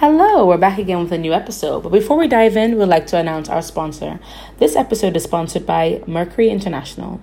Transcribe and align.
Hello, 0.00 0.46
we're 0.46 0.56
back 0.56 0.78
again 0.78 1.00
with 1.00 1.10
a 1.10 1.18
new 1.18 1.32
episode. 1.32 1.82
But 1.82 1.90
before 1.90 2.16
we 2.16 2.28
dive 2.28 2.56
in, 2.56 2.78
we'd 2.78 2.84
like 2.84 3.08
to 3.08 3.18
announce 3.18 3.48
our 3.48 3.60
sponsor. 3.60 4.20
This 4.58 4.76
episode 4.76 5.16
is 5.16 5.24
sponsored 5.24 5.66
by 5.66 6.04
Mercury 6.06 6.50
International. 6.50 7.20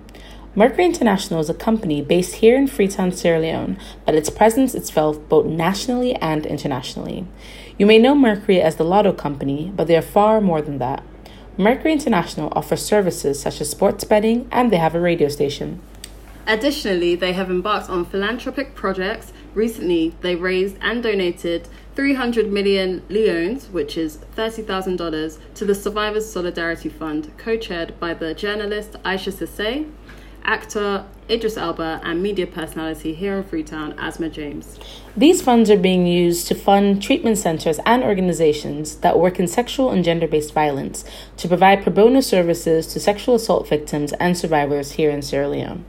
Mercury 0.54 0.84
International 0.84 1.40
is 1.40 1.48
a 1.48 1.54
company 1.54 2.02
based 2.02 2.34
here 2.34 2.54
in 2.54 2.66
Freetown, 2.66 3.12
Sierra 3.12 3.40
Leone, 3.40 3.78
but 4.04 4.14
its 4.14 4.28
presence 4.28 4.74
is 4.74 4.90
felt 4.90 5.26
both 5.30 5.46
nationally 5.46 6.16
and 6.16 6.44
internationally. 6.44 7.26
You 7.78 7.86
may 7.86 7.98
know 7.98 8.14
Mercury 8.14 8.60
as 8.60 8.76
the 8.76 8.84
lotto 8.84 9.14
company, 9.14 9.72
but 9.74 9.86
they 9.86 9.96
are 9.96 10.02
far 10.02 10.42
more 10.42 10.60
than 10.60 10.76
that. 10.76 11.02
Mercury 11.56 11.94
International 11.94 12.52
offers 12.54 12.84
services 12.84 13.40
such 13.40 13.62
as 13.62 13.70
sports 13.70 14.04
betting 14.04 14.46
and 14.52 14.70
they 14.70 14.76
have 14.76 14.94
a 14.94 15.00
radio 15.00 15.28
station. 15.28 15.80
Additionally, 16.46 17.14
they 17.14 17.32
have 17.32 17.50
embarked 17.50 17.88
on 17.88 18.04
philanthropic 18.04 18.74
projects. 18.74 19.32
Recently, 19.54 20.14
they 20.20 20.36
raised 20.36 20.76
and 20.82 21.02
donated 21.02 21.68
300 21.96 22.52
million 22.52 23.02
leones, 23.08 23.70
which 23.70 23.96
is 23.96 24.18
$30,000, 24.36 25.38
to 25.54 25.64
the 25.64 25.74
Survivors 25.74 26.30
Solidarity 26.30 26.90
Fund, 26.90 27.32
co 27.38 27.56
chaired 27.56 27.98
by 27.98 28.12
the 28.12 28.34
journalist 28.34 28.96
Isha 29.06 29.32
Sesay, 29.32 29.90
actor 30.44 31.06
Idris 31.30 31.56
Elba, 31.56 32.02
and 32.04 32.22
media 32.22 32.46
personality 32.46 33.14
here 33.14 33.38
in 33.38 33.44
Freetown, 33.44 33.94
Asmaa 33.94 34.30
James. 34.30 34.78
These 35.16 35.40
funds 35.40 35.70
are 35.70 35.78
being 35.78 36.06
used 36.06 36.46
to 36.48 36.54
fund 36.54 37.02
treatment 37.02 37.38
centers 37.38 37.80
and 37.86 38.04
organizations 38.04 38.96
that 38.96 39.18
work 39.18 39.40
in 39.40 39.48
sexual 39.48 39.90
and 39.90 40.04
gender 40.04 40.28
based 40.28 40.52
violence 40.52 41.02
to 41.38 41.48
provide 41.48 41.82
pro 41.82 41.94
bono 41.94 42.20
services 42.20 42.86
to 42.88 43.00
sexual 43.00 43.36
assault 43.36 43.66
victims 43.68 44.12
and 44.20 44.36
survivors 44.36 44.92
here 44.92 45.08
in 45.08 45.22
Sierra 45.22 45.48
Leone. 45.48 45.84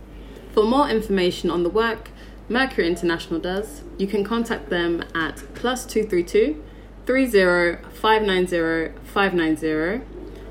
For 0.54 0.64
more 0.64 0.90
information 0.90 1.52
on 1.52 1.64
the 1.64 1.70
work 1.70 2.10
Mercury 2.50 2.88
International 2.88 3.40
does, 3.40 3.84
you 3.98 4.08
can 4.08 4.24
contact 4.24 4.70
them 4.70 5.04
at 5.14 5.44
plus 5.54 5.86
232 5.86 6.64
30 7.06 7.84
590 7.94 8.94
590 9.04 10.02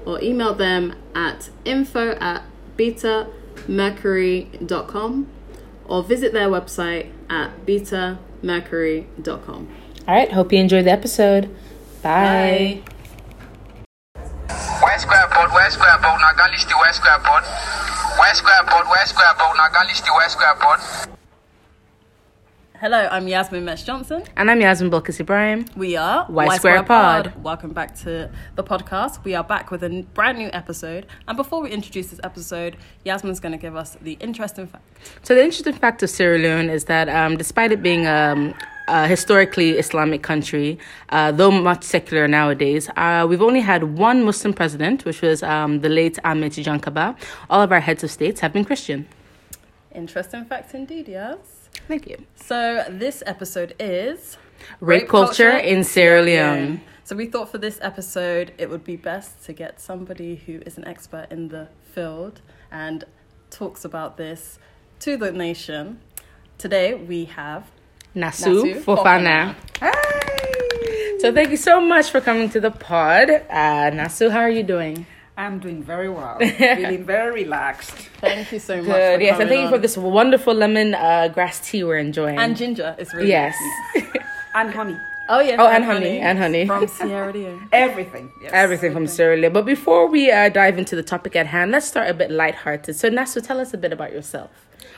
or 0.05 0.22
email 0.22 0.53
them 0.55 0.94
at 1.14 1.48
info 1.64 2.12
at 2.20 2.42
betamercury.com 2.77 5.27
or 5.86 6.03
visit 6.03 6.33
their 6.33 6.48
website 6.48 7.11
at 7.28 7.64
betamercury.com. 7.66 9.69
All 10.08 10.14
right, 10.14 10.31
hope 10.33 10.53
you 10.53 10.60
enjoyed 10.60 10.84
the 10.84 10.92
episode. 10.92 11.50
Bye. 12.03 12.83
West 14.83 15.03
Square 15.03 15.28
Board, 15.34 15.50
West 15.53 15.75
Square 15.75 15.98
Board, 16.03 16.20
Nagalish 16.20 16.66
the 16.69 16.77
West 16.81 16.98
Square 17.00 17.19
Board. 17.20 17.44
West 18.19 18.38
Square 18.38 18.64
Board, 18.70 18.86
West 18.88 19.10
Square 19.14 19.34
Board, 19.38 19.56
Nagalish 19.56 20.03
the 20.05 20.12
West 20.14 20.33
Square 20.34 20.55
Board. 20.62 20.81
Hello, 22.78 23.08
I'm 23.10 23.27
Yasmin 23.27 23.64
Mesh 23.64 23.84
Johnson. 23.84 24.22
And 24.36 24.50
I'm 24.50 24.60
Yasmin 24.60 24.91
Bilkis 24.91 25.19
Ibrahim. 25.19 25.64
We 25.77 25.96
are 25.96 26.27
Y 26.28 26.56
Square 26.58 26.82
Pod. 26.82 27.32
Welcome 27.42 27.72
back 27.72 27.96
to 28.00 28.30
the 28.55 28.62
podcast. 28.62 29.24
We 29.24 29.34
are 29.34 29.42
back 29.42 29.70
with 29.70 29.82
a 29.82 30.02
brand 30.12 30.36
new 30.36 30.50
episode. 30.52 31.06
And 31.27 31.38
before 31.38 31.62
we 31.62 31.70
introduce 31.70 32.08
this 32.08 32.20
episode, 32.22 32.77
Yasmin's 33.02 33.41
going 33.41 33.52
to 33.52 33.58
give 33.58 33.77
us 33.77 33.97
the 34.02 34.19
interesting 34.20 34.66
fact. 34.66 34.84
So 35.22 35.34
the 35.34 35.42
interesting 35.42 35.72
fact 35.72 36.02
of 36.02 36.10
Sierra 36.10 36.36
Leone 36.38 36.69
is 36.69 36.84
that 36.84 37.08
um, 37.08 37.38
despite 37.38 37.72
it 37.72 37.82
being 37.82 38.06
um, 38.06 38.52
a 38.88 39.08
historically 39.08 39.78
Islamic 39.78 40.22
country, 40.22 40.78
uh, 41.08 41.32
though 41.32 41.50
much 41.50 41.82
secular 41.82 42.28
nowadays, 42.28 42.91
uh, 42.97 43.27
we've 43.27 43.41
only 43.41 43.60
had 43.60 43.97
one 43.97 44.22
Muslim 44.22 44.52
president, 44.52 45.06
which 45.06 45.22
was 45.22 45.42
um, 45.42 45.80
the 45.80 45.88
late 45.88 46.19
Ahmed 46.24 46.52
Tejan 46.52 47.16
All 47.48 47.62
of 47.62 47.72
our 47.72 47.80
heads 47.80 48.04
of 48.04 48.10
states 48.10 48.41
have 48.41 48.52
been 48.52 48.66
Christian. 48.66 49.08
Interesting 49.94 50.44
fact 50.44 50.74
indeed, 50.74 51.08
yes. 51.08 51.56
Thank 51.89 52.09
you. 52.09 52.17
So 52.34 52.84
this 52.89 53.23
episode 53.27 53.75
is 53.79 54.37
Rape, 54.81 55.09
culture, 55.09 55.51
in 55.56 55.84
Sierra 55.84 56.20
Leone. 56.23 56.81
So 57.05 57.15
we 57.15 57.27
thought 57.27 57.51
for 57.51 57.59
this 57.59 57.78
episode 57.81 58.53
it 58.59 58.69
would 58.69 58.83
be 58.83 58.97
best 58.97 59.45
to 59.45 59.53
get 59.53 59.81
somebody 59.81 60.34
who 60.34 60.61
is 60.67 60.77
an 60.77 60.87
expert 60.87 61.28
in 61.31 61.48
the 61.48 61.69
field 61.95 62.41
and 62.73 63.05
talks 63.51 63.84
about 63.84 64.16
this 64.16 64.59
to 65.00 65.16
the 65.16 65.31
nation. 65.31 66.00
Today 66.59 66.94
we 66.94 67.27
have 67.27 67.71
Nasu, 68.16 68.65
Nasu 68.65 68.83
Fofanah. 68.83 69.55
So 71.21 71.33
thank 71.33 71.50
you 71.50 71.56
so 71.56 71.81
much 71.81 72.10
for 72.10 72.21
coming 72.21 72.50
to 72.50 72.60
the 72.60 72.71
pod. 72.72 73.31
Uh, 73.31 73.91
Nasu, 73.91 74.31
how 74.31 74.41
are 74.41 74.50
you 74.50 74.62
doing? 74.65 75.06
I'm 75.36 75.58
doing 75.58 75.82
very 75.82 76.08
well. 76.08 76.38
Feeling 76.41 77.04
very 77.04 77.44
relaxed. 77.44 77.94
Thank 78.20 78.52
you 78.52 78.58
so 78.58 78.76
much. 78.76 78.86
Good. 78.86 79.19
For 79.19 79.22
Yes, 79.22 79.32
and 79.32 79.48
coming 79.48 79.48
thank 79.48 79.62
you 79.64 79.69
for 79.69 79.78
this 79.78 79.97
wonderful 79.97 80.54
lemon 80.54 80.94
uh, 80.94 81.28
grass 81.28 81.60
tea 81.60 81.84
we're 81.84 81.98
enjoying. 81.98 82.38
And 82.38 82.56
ginger 82.56 82.97
is 82.98 83.12
really 83.12 83.28
yes. 83.28 83.54
And 84.54 84.70
honey. 84.70 84.97
Oh 85.28 85.41
yes. 85.41 85.58
Oh, 85.60 85.66
and 85.66 85.84
honey, 85.84 86.19
and 86.19 86.38
honey. 86.38 86.66
from 86.66 86.86
Sierra 86.98 87.30
Leone. 87.32 87.69
Everything. 87.72 88.32
Yes. 88.41 88.52
Everything 88.54 88.92
from 88.94 89.06
Sierra 89.06 89.36
Leone. 89.36 89.52
But 89.52 89.66
before 89.66 90.06
we 90.08 90.30
uh, 90.30 90.48
dive 90.48 90.78
into 90.78 90.97
the 90.97 91.02
topic 91.02 91.36
at 91.36 91.47
hand, 91.48 91.72
let's 91.72 91.86
start 91.86 92.08
a 92.08 92.14
bit 92.14 92.30
lighthearted. 92.30 92.97
So, 92.97 93.10
Nasu, 93.10 93.47
tell 93.47 93.60
us 93.60 93.74
a 93.74 93.76
bit 93.76 93.92
about 93.92 94.12
yourself. 94.12 94.50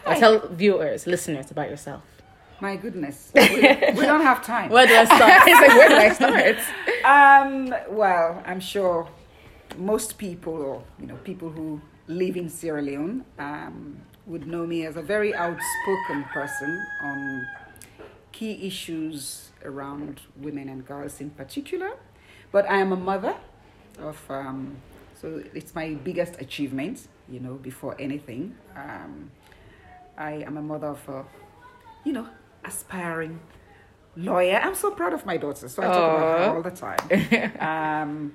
Or 0.06 0.14
tell 0.14 0.46
viewers, 0.48 1.06
listeners 1.08 1.50
about 1.50 1.70
yourself. 1.70 2.02
My 2.60 2.76
goodness. 2.76 3.32
We, 3.34 3.42
we 3.42 4.04
don't 4.06 4.22
have 4.22 4.44
time. 4.44 4.70
Where 4.70 4.86
do 4.86 4.94
I 4.94 5.04
start? 5.04 5.42
it's 5.46 5.60
like, 5.60 5.76
where 5.78 5.88
do 5.88 5.96
I 5.96 6.12
start? 6.12 6.58
Um, 7.04 7.96
well, 7.96 8.42
I'm 8.46 8.60
sure 8.60 9.08
most 9.78 10.18
people, 10.18 10.54
or 10.54 10.82
you 11.00 11.06
know, 11.06 11.16
people 11.16 11.50
who 11.50 11.80
live 12.06 12.36
in 12.36 12.48
Sierra 12.48 12.82
Leone, 12.82 13.24
um, 13.38 13.98
would 14.26 14.46
know 14.46 14.66
me 14.66 14.84
as 14.84 14.96
a 14.96 15.02
very 15.02 15.34
outspoken 15.34 16.24
person 16.32 16.84
on 17.02 17.46
key 18.32 18.66
issues 18.66 19.50
around 19.64 20.20
women 20.36 20.68
and 20.68 20.86
girls 20.86 21.20
in 21.20 21.30
particular. 21.30 21.92
But 22.52 22.68
I 22.70 22.78
am 22.78 22.92
a 22.92 22.96
mother 22.96 23.34
of, 23.98 24.22
um, 24.28 24.76
so 25.20 25.42
it's 25.54 25.74
my 25.74 25.94
biggest 25.94 26.40
achievement, 26.40 27.08
you 27.28 27.40
know, 27.40 27.54
before 27.54 27.96
anything. 27.98 28.54
Um, 28.76 29.30
I 30.16 30.32
am 30.46 30.56
a 30.56 30.62
mother 30.62 30.88
of 30.88 31.08
a, 31.08 31.24
you 32.04 32.12
know, 32.12 32.28
aspiring 32.64 33.40
lawyer. 34.16 34.56
I'm 34.56 34.74
so 34.74 34.90
proud 34.90 35.12
of 35.12 35.24
my 35.24 35.36
daughter, 35.36 35.68
so 35.68 35.82
I 35.82 35.86
talk 35.86 35.96
about 35.96 36.38
her 36.38 36.56
all 36.56 36.62
the 36.62 36.70
time. 36.70 37.02
um, 38.08 38.34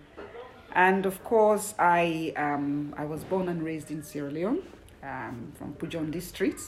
and 0.73 1.05
of 1.05 1.23
course, 1.23 1.73
I 1.79 2.33
um, 2.35 2.93
I 2.97 3.05
was 3.05 3.23
born 3.23 3.47
and 3.49 3.63
raised 3.63 3.91
in 3.91 4.03
Sierra 4.03 4.31
Leone, 4.31 4.61
um, 5.03 5.51
from 5.57 5.73
Pujehun 5.75 6.11
district, 6.11 6.61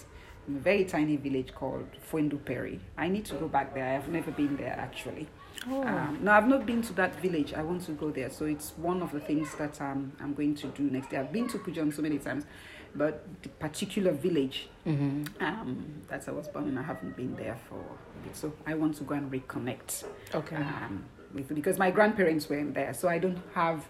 in 0.48 0.56
a 0.58 0.60
very 0.60 0.86
tiny 0.86 1.18
village 1.18 1.54
called 1.54 1.88
Fuendu 2.12 2.44
Peri. 2.46 2.80
I 2.98 3.08
need 3.08 3.26
to 3.26 3.36
go 3.36 3.48
back 3.48 3.74
there. 3.74 3.86
I 3.86 3.94
have 3.94 4.08
never 4.10 4.32
been 4.32 4.56
there 4.58 4.76
actually. 4.80 5.28
Um, 5.68 6.20
no, 6.22 6.32
I've 6.32 6.48
not 6.48 6.66
been 6.66 6.82
to 6.84 6.94
that 6.94 7.16
village. 7.22 7.54
I 7.54 7.64
want 7.64 7.84
to 7.86 7.94
go 7.94 8.12
there. 8.12 8.30
So 8.30 8.46
it's 8.46 8.74
one 8.78 9.02
of 9.02 9.12
the 9.12 9.20
things 9.20 9.56
that 9.56 9.82
um, 9.82 10.12
I'm 10.22 10.34
going 10.36 10.54
to 10.56 10.68
do 10.68 10.84
next 10.84 11.12
year. 11.12 11.22
I've 11.22 11.32
been 11.32 11.48
to 11.48 11.58
Pujehun 11.58 11.92
so 11.96 12.02
many 12.04 12.20
times, 12.20 12.44
but 12.94 13.26
the 13.42 13.50
particular 13.50 14.12
village 14.12 14.70
um, 14.86 16.02
that 16.10 16.28
I 16.28 16.32
was 16.32 16.48
born 16.50 16.68
in, 16.68 16.78
I 16.78 16.84
haven't 16.84 17.16
been 17.16 17.36
there 17.36 17.58
for 17.68 17.76
a 17.80 18.28
bit. 18.28 18.36
So 18.36 18.54
I 18.68 18.76
want 18.76 18.96
to 18.98 19.04
go 19.04 19.16
and 19.16 19.32
reconnect 19.32 20.04
Okay. 20.36 20.58
um, 20.58 21.06
with 21.34 21.54
because 21.56 21.80
my 21.80 21.90
grandparents 21.90 22.48
weren't 22.50 22.74
there, 22.76 22.94
so 22.94 23.08
I 23.08 23.18
don't 23.18 23.42
have 23.56 23.88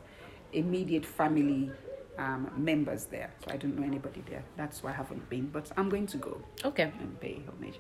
immediate 0.57 1.05
family 1.05 1.71
um, 2.17 2.49
members 2.57 3.05
there. 3.05 3.31
So 3.43 3.53
I 3.53 3.57
don't 3.57 3.77
know 3.77 3.85
anybody 3.85 4.23
there. 4.29 4.43
That's 4.57 4.81
why 4.83 4.91
I 4.91 4.93
haven't 4.93 5.29
been, 5.29 5.47
but 5.47 5.71
I'm 5.77 5.89
going 5.89 6.07
to 6.07 6.17
go 6.17 6.41
Okay. 6.63 6.91
and 6.99 7.19
pay 7.19 7.41
homage. 7.47 7.79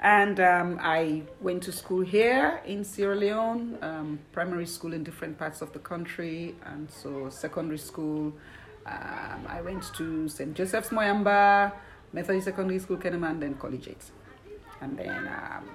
And 0.00 0.38
um, 0.38 0.78
I 0.80 1.22
went 1.40 1.62
to 1.64 1.72
school 1.72 2.02
here 2.02 2.60
in 2.66 2.84
Sierra 2.84 3.16
Leone, 3.16 3.78
um, 3.82 4.18
primary 4.32 4.66
school 4.66 4.92
in 4.92 5.02
different 5.02 5.38
parts 5.38 5.60
of 5.60 5.72
the 5.72 5.80
country, 5.80 6.54
and 6.66 6.88
so 6.90 7.28
secondary 7.30 7.78
school. 7.78 8.32
Um, 8.86 9.44
I 9.48 9.60
went 9.60 9.82
to 9.96 10.28
St. 10.28 10.54
Joseph's 10.54 10.90
Moyamba, 10.90 11.72
Methodist 12.12 12.44
Secondary 12.46 12.78
School, 12.78 12.96
Kenema, 12.96 13.30
and 13.30 13.42
then 13.42 13.54
collegiate. 13.54 14.04
And 14.80 14.96
then 14.96 15.28
um, 15.28 15.68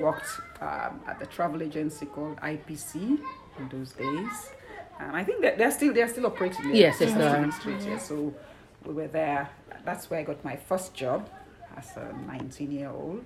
worked 0.00 0.28
um, 0.60 1.00
at 1.06 1.18
the 1.18 1.26
travel 1.26 1.62
agency 1.62 2.06
called 2.06 2.36
IPC 2.38 2.94
in 3.58 3.68
those 3.70 3.92
days. 3.92 4.50
Um, 5.00 5.14
I 5.14 5.24
think 5.24 5.42
that 5.42 5.58
they're 5.58 5.70
still 5.70 5.92
they're 5.92 6.08
still 6.08 6.26
operating. 6.26 6.66
there. 6.68 6.74
Yes, 6.76 7.00
yes, 7.00 7.12
they 7.14 7.22
are. 7.26 7.50
Street, 7.52 7.80
yeah. 7.82 7.98
So 7.98 8.34
we 8.84 8.94
were 8.94 9.08
there. 9.08 9.48
That's 9.84 10.08
where 10.10 10.20
I 10.20 10.22
got 10.24 10.44
my 10.44 10.56
first 10.56 10.94
job 10.94 11.28
as 11.76 11.96
a 11.96 12.14
19 12.26 12.72
year 12.72 12.90
old 12.90 13.24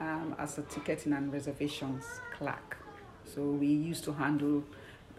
um, 0.00 0.34
as 0.38 0.58
a 0.58 0.62
ticketing 0.62 1.12
and 1.12 1.32
reservations 1.32 2.04
clerk. 2.36 2.76
So 3.24 3.42
we 3.42 3.66
used 3.66 4.04
to 4.04 4.12
handle 4.12 4.64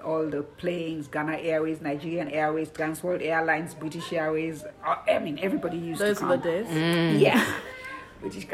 all 0.03 0.25
the 0.29 0.43
planes, 0.43 1.07
Ghana 1.07 1.37
Airways, 1.37 1.81
Nigerian 1.81 2.29
Airways, 2.29 2.69
Transworld 2.69 3.21
Airlines, 3.23 3.73
British 3.73 4.13
Airways. 4.13 4.63
uh, 4.85 4.95
I 5.07 5.19
mean, 5.19 5.39
everybody 5.41 5.77
used 5.77 5.99
Those 6.01 6.19
to 6.19 6.25
are 6.25 6.29
come. 6.37 6.41
the 6.41 6.49
days. 6.51 6.67
Mm. 6.67 7.19
Yeah, 7.19 7.45
British 8.21 8.47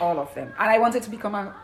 all 0.00 0.18
of 0.18 0.34
them. 0.34 0.52
And 0.58 0.70
I 0.70 0.78
wanted 0.78 1.02
to 1.04 1.10
become 1.10 1.34
a, 1.34 1.54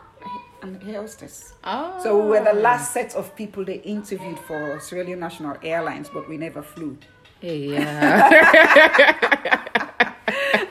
an 0.61 0.79
air 0.87 1.01
hostess. 1.01 1.53
Oh. 1.63 1.99
So 2.03 2.17
we 2.21 2.29
were 2.29 2.43
the 2.43 2.53
last 2.59 2.93
set 2.93 3.15
of 3.15 3.35
people 3.35 3.63
they 3.63 3.81
interviewed 3.81 4.39
for 4.39 4.79
Leone 4.91 5.19
National 5.19 5.57
Airlines, 5.61 6.09
but 6.09 6.27
we 6.27 6.37
never 6.37 6.61
flew. 6.61 6.97
Yeah. 7.41 8.29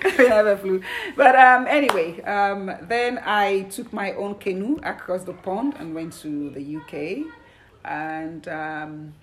we 0.18 0.28
never 0.28 0.56
flew. 0.56 0.82
But 1.16 1.36
um, 1.36 1.66
anyway, 1.66 2.20
um, 2.22 2.72
then 2.82 3.20
I 3.24 3.62
took 3.70 3.92
my 3.92 4.12
own 4.12 4.36
canoe 4.36 4.78
across 4.82 5.24
the 5.24 5.32
pond 5.32 5.74
and 5.78 5.94
went 5.94 6.14
to 6.20 6.50
the 6.50 6.76
UK 6.76 7.26
and 7.84 8.48
um, 8.48 9.14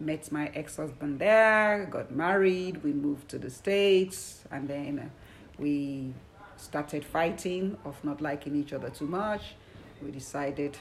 met 0.00 0.30
my 0.32 0.50
ex 0.54 0.76
husband 0.76 1.18
there, 1.18 1.86
got 1.90 2.10
married, 2.10 2.82
we 2.82 2.92
moved 2.92 3.28
to 3.30 3.38
the 3.38 3.50
States, 3.50 4.44
and 4.50 4.68
then 4.68 5.10
we 5.58 6.14
started 6.56 7.04
fighting 7.04 7.76
of 7.84 8.02
not 8.04 8.20
liking 8.20 8.56
each 8.56 8.72
other 8.72 8.90
too 8.90 9.06
much. 9.06 9.54
We 10.02 10.10
decided 10.10 10.76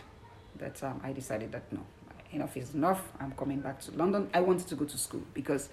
that 0.58 0.84
um, 0.84 1.02
I 1.04 1.12
decided 1.14 1.52
that 1.52 1.72
no, 1.72 1.80
enough 2.32 2.56
is 2.58 2.74
enough. 2.74 3.02
I'm 3.20 3.32
coming 3.32 3.60
back 3.60 3.80
to 3.82 3.92
London. 3.92 4.30
I 4.34 4.42
wanted 4.42 4.68
to 4.68 4.76
go 4.76 4.86
to 4.86 4.98
school 4.98 5.24
because, 5.34 5.70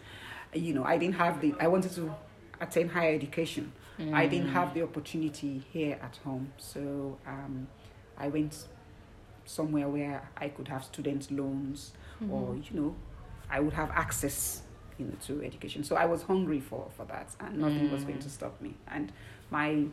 you 0.53 0.75
know, 0.75 0.85
I 0.85 0.97
didn't 0.99 1.17
have 1.17 1.41
the. 1.41 1.55
I 1.61 1.69
wanted 1.69 1.93
to 1.93 2.15
attain 2.61 2.89
higher 2.89 3.15
education. 3.15 3.73
I 4.13 4.27
didn't 4.27 4.49
have 4.49 4.75
the 4.75 4.83
opportunity 4.83 5.63
here 5.73 5.97
at 6.03 6.17
home, 6.25 6.53
so 6.57 7.19
um, 7.27 7.69
I 8.19 8.29
went 8.29 8.65
somewhere 9.45 9.89
where 9.89 10.29
I 10.37 10.49
could 10.49 10.67
have 10.69 10.83
student 10.83 11.31
loans, 11.31 11.93
or 12.29 12.57
you 12.57 12.81
know, 12.81 12.97
I 13.51 13.61
would 13.61 13.75
have 13.75 13.91
access, 13.91 14.63
you 14.99 15.05
know, 15.07 15.15
to 15.27 15.45
education. 15.45 15.85
So 15.85 15.95
I 15.97 16.07
was 16.07 16.23
hungry 16.23 16.59
for 16.59 16.89
for 16.97 17.05
that, 17.07 17.29
and 17.39 17.59
nothing 17.59 17.93
was 17.93 18.03
going 18.05 18.19
to 18.21 18.31
stop 18.31 18.61
me. 18.61 18.75
And 18.89 19.13
my 19.51 19.85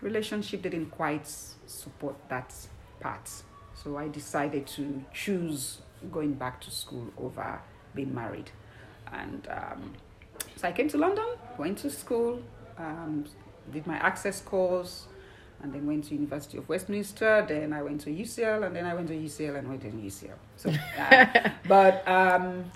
relationship 0.00 0.62
didn't 0.62 0.90
quite 0.90 1.26
support 1.66 2.16
that 2.28 2.54
part. 3.00 3.30
So 3.74 3.96
I 3.96 4.08
decided 4.08 4.66
to 4.68 5.04
choose 5.12 5.78
going 6.12 6.34
back 6.34 6.60
to 6.62 6.70
school 6.70 7.12
over 7.18 7.60
being 7.94 8.14
married. 8.14 8.50
And 9.12 9.48
um, 9.50 9.94
so 10.56 10.68
I 10.68 10.72
came 10.72 10.88
to 10.88 10.98
London, 10.98 11.26
went 11.58 11.78
to 11.78 11.90
school, 11.90 12.42
um, 12.78 13.24
did 13.72 13.86
my 13.86 13.96
access 13.96 14.40
course, 14.40 15.06
and 15.62 15.72
then 15.72 15.86
went 15.86 16.04
to 16.04 16.14
University 16.14 16.58
of 16.58 16.68
Westminster. 16.68 17.44
Then 17.46 17.72
I 17.72 17.82
went 17.82 18.00
to 18.02 18.10
UCL, 18.10 18.66
and 18.66 18.74
then 18.74 18.86
I 18.86 18.94
went 18.94 19.08
to 19.08 19.14
UCL 19.14 19.58
and 19.58 19.68
went 19.68 19.82
to 19.82 19.88
UCL. 19.88 20.30
So, 20.56 20.72
uh, 20.98 21.50
but 21.68 22.06
um, 22.08 22.70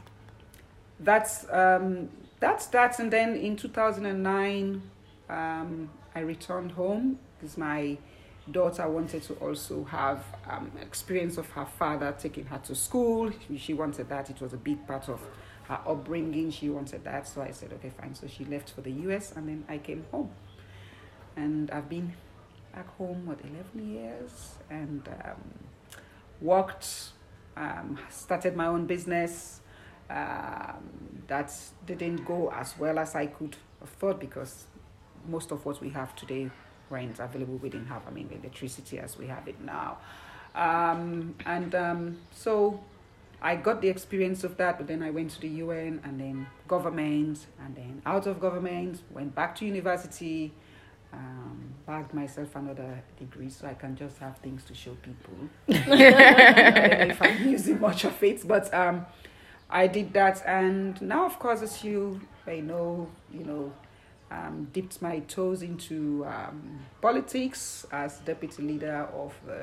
that's 1.00 1.46
um, 1.50 2.08
that's 2.40 2.66
that. 2.66 2.98
And 2.98 3.10
then 3.10 3.36
in 3.36 3.56
2009, 3.56 4.82
um, 5.28 5.90
I 6.14 6.20
returned 6.20 6.72
home 6.72 7.18
because 7.38 7.56
my 7.56 7.98
daughter 8.50 8.88
wanted 8.88 9.22
to 9.22 9.34
also 9.34 9.84
have 9.84 10.24
um, 10.48 10.70
experience 10.80 11.38
of 11.38 11.48
her 11.50 11.64
father 11.64 12.14
taking 12.18 12.44
her 12.46 12.58
to 12.58 12.74
school. 12.74 13.30
She, 13.48 13.58
she 13.58 13.74
wanted 13.74 14.08
that. 14.10 14.30
It 14.30 14.40
was 14.40 14.52
a 14.52 14.58
big 14.58 14.86
part 14.86 15.08
of 15.08 15.20
her 15.64 15.80
upbringing. 15.86 16.50
She 16.50 16.68
wanted 16.68 17.04
that. 17.04 17.26
So 17.26 17.42
I 17.42 17.50
said, 17.52 17.72
okay, 17.74 17.90
fine. 17.98 18.14
So 18.14 18.26
she 18.26 18.44
left 18.44 18.70
for 18.70 18.82
the 18.82 18.90
US, 18.90 19.32
and 19.32 19.48
then 19.48 19.64
I 19.68 19.78
came 19.78 20.04
home. 20.10 20.30
And 21.36 21.70
I've 21.70 21.88
been 21.88 22.12
back 22.74 22.88
home, 22.96 23.26
what, 23.26 23.40
11 23.40 23.94
years? 23.94 24.56
And 24.70 25.08
um, 25.24 25.54
worked, 26.40 27.12
um, 27.56 27.98
started 28.10 28.56
my 28.56 28.66
own 28.66 28.86
business. 28.86 29.60
Um, 30.10 31.22
that 31.28 31.50
didn't 31.86 32.26
go 32.26 32.52
as 32.54 32.78
well 32.78 32.98
as 32.98 33.14
I 33.14 33.26
could 33.26 33.56
have 33.80 33.88
thought 33.88 34.20
because 34.20 34.66
most 35.28 35.50
of 35.50 35.64
what 35.64 35.80
we 35.80 35.90
have 35.90 36.14
today 36.16 36.50
weren't 36.90 37.18
available. 37.18 37.56
We 37.56 37.68
didn't 37.68 37.86
have, 37.86 38.02
I 38.06 38.10
mean, 38.10 38.28
electricity 38.32 38.98
as 38.98 39.18
we 39.18 39.26
have 39.26 39.48
it 39.48 39.60
now. 39.60 39.98
Um, 40.54 41.34
and 41.46 41.74
um, 41.74 42.18
so 42.30 42.80
I 43.42 43.56
got 43.56 43.82
the 43.82 43.88
experience 43.88 44.44
of 44.44 44.56
that, 44.56 44.78
but 44.78 44.86
then 44.86 45.02
I 45.02 45.10
went 45.10 45.30
to 45.32 45.40
the 45.40 45.48
UN 45.48 46.00
and 46.04 46.18
then 46.20 46.46
government, 46.68 47.46
and 47.62 47.74
then 47.74 48.02
out 48.06 48.26
of 48.26 48.40
government, 48.40 49.02
went 49.10 49.34
back 49.34 49.54
to 49.56 49.64
university, 49.66 50.52
um, 51.12 51.74
bagged 51.86 52.14
myself 52.14 52.56
another 52.56 53.02
degree 53.18 53.48
so 53.50 53.66
I 53.66 53.74
can 53.74 53.96
just 53.96 54.18
have 54.18 54.38
things 54.38 54.64
to 54.64 54.74
show 54.74 54.96
people. 55.02 55.34
I 55.68 55.72
don't 55.72 55.88
know 55.88 57.14
if 57.14 57.22
I'm 57.22 57.48
using 57.48 57.80
much 57.80 58.04
of 58.04 58.22
it, 58.22 58.46
but 58.46 58.72
um, 58.72 59.04
I 59.68 59.86
did 59.88 60.12
that, 60.14 60.42
and 60.46 61.00
now, 61.02 61.26
of 61.26 61.38
course, 61.38 61.62
as 61.62 61.82
you 61.82 62.20
may 62.46 62.60
know, 62.60 63.08
you 63.32 63.44
know, 63.44 63.72
um, 64.34 64.68
dipped 64.72 65.00
my 65.00 65.20
toes 65.20 65.62
into 65.62 66.24
um, 66.26 66.80
politics 67.00 67.86
as 67.92 68.18
deputy 68.20 68.62
leader 68.62 69.08
of 69.14 69.32
the 69.46 69.60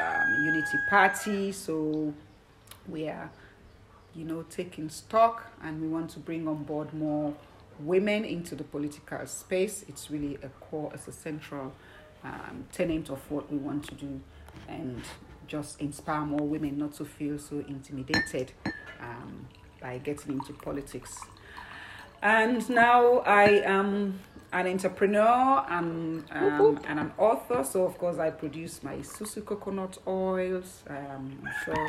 um, 0.00 0.44
Unity 0.44 0.78
Party. 0.88 1.52
So 1.52 2.14
we 2.88 3.08
are, 3.08 3.30
you 4.14 4.24
know, 4.24 4.44
taking 4.48 4.88
stock, 4.88 5.44
and 5.62 5.80
we 5.80 5.88
want 5.88 6.10
to 6.10 6.18
bring 6.20 6.46
on 6.46 6.64
board 6.64 6.92
more 6.94 7.34
women 7.80 8.24
into 8.24 8.54
the 8.54 8.64
political 8.64 9.26
space. 9.26 9.84
It's 9.88 10.10
really 10.10 10.36
a 10.42 10.48
core, 10.60 10.90
it's 10.94 11.08
a 11.08 11.12
central 11.12 11.72
um, 12.24 12.64
tenet 12.72 13.10
of 13.10 13.30
what 13.30 13.50
we 13.52 13.58
want 13.58 13.88
to 13.88 13.94
do, 13.94 14.20
and 14.68 15.02
just 15.46 15.80
inspire 15.80 16.26
more 16.26 16.46
women 16.46 16.78
not 16.78 16.92
to 16.92 17.04
feel 17.04 17.38
so 17.38 17.64
intimidated 17.68 18.52
um, 19.00 19.48
by 19.80 19.98
getting 19.98 20.34
into 20.34 20.52
politics. 20.52 21.18
And 22.22 22.68
now 22.68 23.18
I 23.18 23.62
am 23.64 24.20
an 24.52 24.66
entrepreneur 24.66 25.64
and, 25.68 26.24
um, 26.32 26.80
and 26.86 26.98
an 26.98 27.12
author. 27.18 27.62
So, 27.64 27.84
of 27.84 27.96
course, 27.98 28.18
I 28.18 28.30
produce 28.30 28.82
my 28.82 28.96
Susu 28.96 29.44
coconut 29.44 29.98
oils. 30.06 30.82
Um, 30.88 31.38
I'm 31.44 31.52
sure 31.64 31.86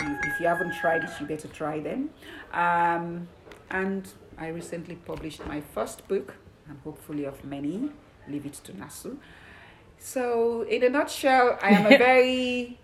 if, 0.00 0.26
if 0.26 0.40
you 0.40 0.46
haven't 0.46 0.74
tried 0.74 1.04
it, 1.04 1.10
you 1.20 1.26
better 1.26 1.48
try 1.48 1.80
them. 1.80 2.10
Um, 2.52 3.28
and 3.70 4.08
I 4.38 4.48
recently 4.48 4.96
published 4.96 5.46
my 5.46 5.60
first 5.60 6.08
book, 6.08 6.34
and 6.68 6.78
hopefully 6.82 7.24
of 7.24 7.44
many. 7.44 7.90
Leave 8.28 8.46
it 8.46 8.54
to 8.64 8.72
Nasu. 8.72 9.16
So, 9.98 10.62
in 10.62 10.82
a 10.82 10.88
nutshell, 10.88 11.58
I 11.62 11.70
am 11.70 11.86
a 11.86 11.98
very 11.98 12.78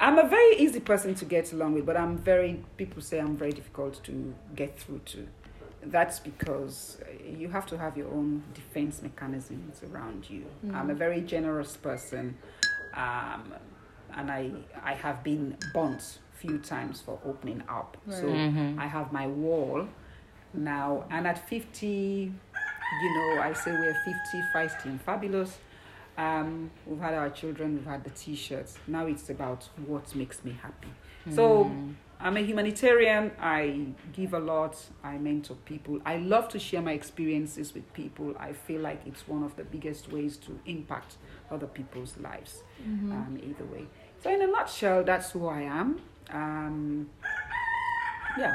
I'm 0.00 0.16
a 0.16 0.26
very 0.26 0.56
easy 0.56 0.80
person 0.80 1.14
to 1.16 1.26
get 1.26 1.52
along 1.52 1.74
with, 1.74 1.84
but 1.84 1.94
I'm 1.94 2.16
very, 2.16 2.64
people 2.78 3.02
say 3.02 3.18
I'm 3.18 3.36
very 3.36 3.52
difficult 3.52 4.02
to 4.04 4.34
get 4.56 4.78
through 4.78 5.00
to. 5.06 5.28
That's 5.82 6.18
because 6.20 6.98
uh, 7.02 7.36
you 7.38 7.48
have 7.48 7.66
to 7.66 7.78
have 7.78 7.96
your 7.96 8.08
own 8.08 8.42
defense 8.54 9.00
mechanisms 9.02 9.80
around 9.90 10.28
you. 10.28 10.44
I'm 10.74 10.90
a 10.90 10.94
very 10.94 11.20
generous 11.22 11.76
person, 11.76 12.36
um, 12.94 13.54
and 14.14 14.30
I, 14.30 14.50
I 14.82 14.92
have 14.94 15.22
been 15.24 15.56
burnt 15.72 16.18
few 16.34 16.58
times 16.58 17.00
for 17.00 17.18
opening 17.24 17.62
up. 17.68 17.96
So 18.08 18.28
I 18.78 18.86
have 18.86 19.12
my 19.12 19.26
wall 19.26 19.86
now, 20.54 21.04
and 21.10 21.26
at 21.26 21.48
50, 21.48 21.86
you 21.86 22.32
know, 23.14 23.40
I 23.42 23.52
say 23.54 23.70
we're 23.72 23.94
50, 23.94 24.42
feisty, 24.54 24.84
and 24.86 25.00
fabulous. 25.02 25.58
Um, 26.18 26.70
we've 26.86 27.00
had 27.00 27.14
our 27.14 27.30
children, 27.30 27.74
we've 27.76 27.86
had 27.86 28.04
the 28.04 28.10
t-shirts. 28.10 28.76
Now 28.86 29.06
it's 29.06 29.30
about 29.30 29.68
what 29.86 30.14
makes 30.14 30.44
me 30.44 30.52
happy. 30.60 30.88
So 31.34 31.70
I'm 32.22 32.36
a 32.36 32.40
humanitarian. 32.40 33.32
I 33.40 33.86
give 34.12 34.34
a 34.34 34.38
lot. 34.38 34.76
I 35.02 35.16
mentor 35.16 35.56
people. 35.64 36.00
I 36.04 36.18
love 36.18 36.48
to 36.50 36.58
share 36.58 36.82
my 36.82 36.92
experiences 36.92 37.72
with 37.72 37.90
people. 37.94 38.34
I 38.38 38.52
feel 38.52 38.82
like 38.82 39.00
it's 39.06 39.26
one 39.26 39.42
of 39.42 39.56
the 39.56 39.64
biggest 39.64 40.12
ways 40.12 40.36
to 40.38 40.58
impact 40.66 41.16
other 41.50 41.66
people's 41.66 42.16
lives. 42.18 42.62
Um, 42.84 43.38
either 43.42 43.64
way. 43.64 43.86
So 44.22 44.32
in 44.32 44.42
a 44.42 44.46
nutshell, 44.46 45.02
that's 45.04 45.30
who 45.30 45.46
I 45.46 45.62
am. 45.62 46.00
Um, 46.30 47.08
yeah. 48.38 48.54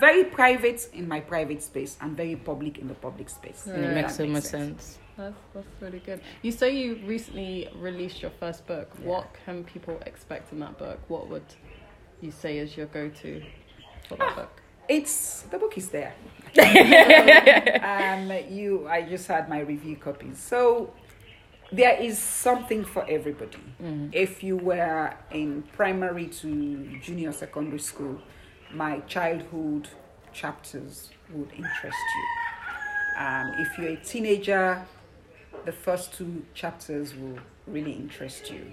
Very 0.00 0.24
private 0.24 0.88
in 0.92 1.08
my 1.08 1.20
private 1.20 1.62
space 1.62 1.96
and 2.00 2.16
very 2.16 2.36
public 2.36 2.78
in 2.78 2.88
the 2.88 2.94
public 2.94 3.30
space. 3.30 3.66
And 3.66 3.84
it 3.84 3.94
makes 3.94 4.16
so 4.16 4.26
much 4.26 4.44
sense. 4.44 4.98
That's, 5.16 5.36
that's 5.54 5.66
really 5.80 6.00
good. 6.00 6.20
You 6.42 6.50
say 6.50 6.76
you 6.76 7.00
recently 7.06 7.68
released 7.76 8.20
your 8.20 8.32
first 8.32 8.66
book. 8.66 8.90
What 9.02 9.28
can 9.44 9.62
people 9.64 10.00
expect 10.06 10.52
in 10.52 10.58
that 10.60 10.76
book? 10.76 10.98
What 11.08 11.30
would 11.30 11.44
you 12.20 12.30
say 12.30 12.58
is 12.58 12.76
your 12.76 12.86
go 12.86 13.08
to 13.08 13.42
for 14.08 14.16
that 14.16 14.36
book? 14.36 14.62
It's 14.88 15.42
the 15.42 15.58
book 15.58 15.76
is 15.78 15.88
there. 15.88 16.14
um, 16.58 18.30
you, 18.50 18.86
I 18.88 19.02
just 19.02 19.26
had 19.26 19.48
my 19.48 19.60
review 19.60 19.96
copies. 19.96 20.38
So 20.38 20.92
there 21.72 22.00
is 22.00 22.18
something 22.18 22.84
for 22.84 23.04
everybody. 23.08 23.58
If 24.12 24.44
you 24.44 24.56
were 24.56 25.14
in 25.30 25.62
primary 25.72 26.26
to 26.26 26.98
junior 27.00 27.32
secondary 27.32 27.80
school, 27.80 28.20
my 28.72 29.00
childhood 29.00 29.88
chapters 30.32 31.10
would 31.32 31.50
interest 31.52 31.96
you. 32.16 33.24
Um, 33.24 33.54
if 33.58 33.78
you're 33.78 33.92
a 33.92 33.96
teenager, 33.96 34.84
the 35.64 35.72
first 35.72 36.12
two 36.12 36.44
chapters 36.54 37.14
will 37.14 37.38
really 37.66 37.92
interest 37.92 38.50
you. 38.50 38.72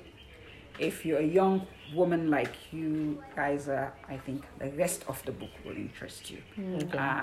If 0.81 1.05
you're 1.05 1.19
a 1.19 1.31
young 1.41 1.67
woman 1.93 2.29
like 2.29 2.55
you 2.71 3.23
guys 3.35 3.67
are, 3.67 3.93
I 4.09 4.17
think 4.17 4.43
the 4.59 4.69
rest 4.71 5.03
of 5.07 5.23
the 5.25 5.31
book 5.31 5.49
will 5.65 5.75
interest 5.75 6.31
you. 6.31 6.39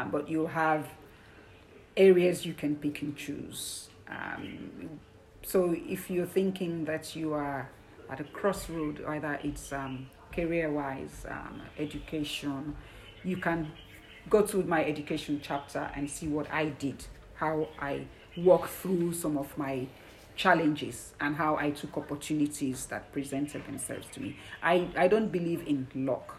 Um, 0.02 0.10
but 0.10 0.28
you'll 0.28 0.46
have 0.46 0.86
areas 1.96 2.46
you 2.46 2.54
can 2.54 2.76
pick 2.76 3.02
and 3.02 3.16
choose. 3.16 3.88
Um, 4.08 5.00
so 5.42 5.74
if 5.76 6.08
you're 6.10 6.26
thinking 6.26 6.84
that 6.84 7.16
you 7.16 7.32
are 7.34 7.68
at 8.10 8.20
a 8.20 8.24
crossroad, 8.24 9.04
either 9.06 9.38
it's 9.42 9.72
um, 9.72 10.08
career-wise, 10.32 11.26
um, 11.28 11.62
education, 11.78 12.76
you 13.24 13.36
can 13.36 13.72
go 14.30 14.42
to 14.42 14.62
my 14.62 14.84
education 14.84 15.40
chapter 15.42 15.90
and 15.94 16.08
see 16.08 16.28
what 16.28 16.50
I 16.52 16.66
did 16.66 17.04
how 17.38 17.68
I 17.80 18.04
walked 18.36 18.70
through 18.70 19.14
some 19.14 19.38
of 19.38 19.56
my 19.56 19.86
challenges 20.38 21.12
and 21.20 21.34
how 21.34 21.56
I 21.56 21.70
took 21.70 21.98
opportunities 21.98 22.86
that 22.86 23.12
presented 23.12 23.66
themselves 23.66 24.06
to 24.12 24.20
me. 24.20 24.36
I, 24.62 24.88
I 24.96 25.08
don't 25.08 25.30
believe 25.30 25.66
in 25.66 25.88
luck. 25.94 26.36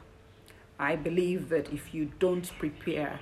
I 0.79 0.95
believe 0.95 1.49
that 1.49 1.71
if 1.73 1.93
you 1.93 2.11
don't 2.17 2.49
prepare 2.57 3.19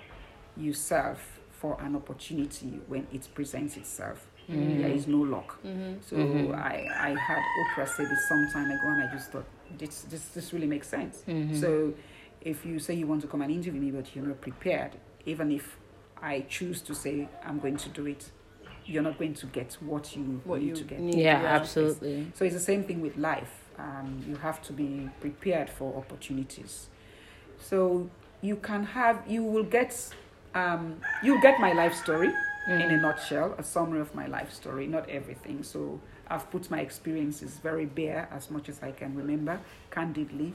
yourself 0.55 1.39
for 1.49 1.81
an 1.81 1.95
opportunity 1.95 2.79
when 2.87 3.07
it 3.11 3.27
presents 3.33 3.75
itself, 3.75 4.27
mm. 4.47 4.79
there 4.79 4.91
is 4.91 5.07
no 5.07 5.17
luck. 5.17 5.57
Mm-hmm. 5.65 5.95
So 6.07 6.15
mm-hmm. 6.15 6.53
I, 6.53 6.85
I 6.95 7.09
had 7.19 7.41
Oprah 7.61 7.89
say 7.89 8.05
this 8.05 8.27
some 8.29 8.47
time 8.53 8.69
ago 8.69 8.87
and 8.89 9.09
I 9.09 9.11
just 9.11 9.31
thought 9.31 9.45
this 9.79 10.03
this, 10.03 10.27
this 10.27 10.53
really 10.53 10.67
makes 10.67 10.87
sense. 10.87 11.23
Mm-hmm. 11.27 11.55
So 11.55 11.95
if 12.41 12.63
you 12.63 12.77
say 12.77 12.93
you 12.93 13.07
want 13.07 13.21
to 13.21 13.27
come 13.27 13.41
and 13.41 13.51
interview 13.51 13.81
me 13.81 13.89
but 13.89 14.15
you're 14.15 14.27
not 14.27 14.41
prepared, 14.41 14.91
even 15.25 15.51
if 15.51 15.77
I 16.21 16.41
choose 16.41 16.83
to 16.83 16.93
say 16.93 17.27
I'm 17.43 17.57
going 17.57 17.77
to 17.77 17.89
do 17.89 18.05
it, 18.05 18.29
you're 18.87 19.03
not 19.03 19.17
going 19.19 19.33
to 19.35 19.45
get 19.47 19.77
what 19.81 20.15
you 20.15 20.41
What 20.45 20.61
need 20.61 20.67
you 20.69 20.75
to 20.75 20.83
get. 20.83 20.99
need. 20.99 21.15
Yeah, 21.15 21.41
Yeah. 21.41 21.47
absolutely. 21.47 22.27
So 22.33 22.45
it's 22.45 22.55
the 22.55 22.59
same 22.61 22.83
thing 22.85 23.01
with 23.01 23.17
life. 23.17 23.53
Um, 23.77 24.23
you 24.27 24.35
have 24.37 24.61
to 24.63 24.73
be 24.73 25.09
prepared 25.19 25.69
for 25.69 25.95
opportunities. 25.97 26.87
So 27.59 28.09
you 28.41 28.55
can 28.55 28.83
have, 28.85 29.21
you 29.27 29.43
will 29.43 29.63
get, 29.63 29.93
um, 30.55 31.01
you'll 31.23 31.41
get 31.41 31.59
my 31.59 31.73
life 31.73 31.93
story 31.93 32.31
in 32.69 32.81
a 32.81 32.97
nutshell, 32.97 33.55
a 33.57 33.63
summary 33.63 33.99
of 34.01 34.13
my 34.15 34.27
life 34.27 34.51
story, 34.51 34.87
not 34.87 35.09
everything. 35.09 35.63
So 35.63 35.99
I've 36.27 36.49
put 36.51 36.69
my 36.71 36.79
experiences 36.81 37.59
very 37.59 37.85
bare 37.85 38.27
as 38.31 38.49
much 38.51 38.67
as 38.69 38.81
I 38.83 38.91
can 38.91 39.15
remember, 39.15 39.59
candidly. 39.91 40.53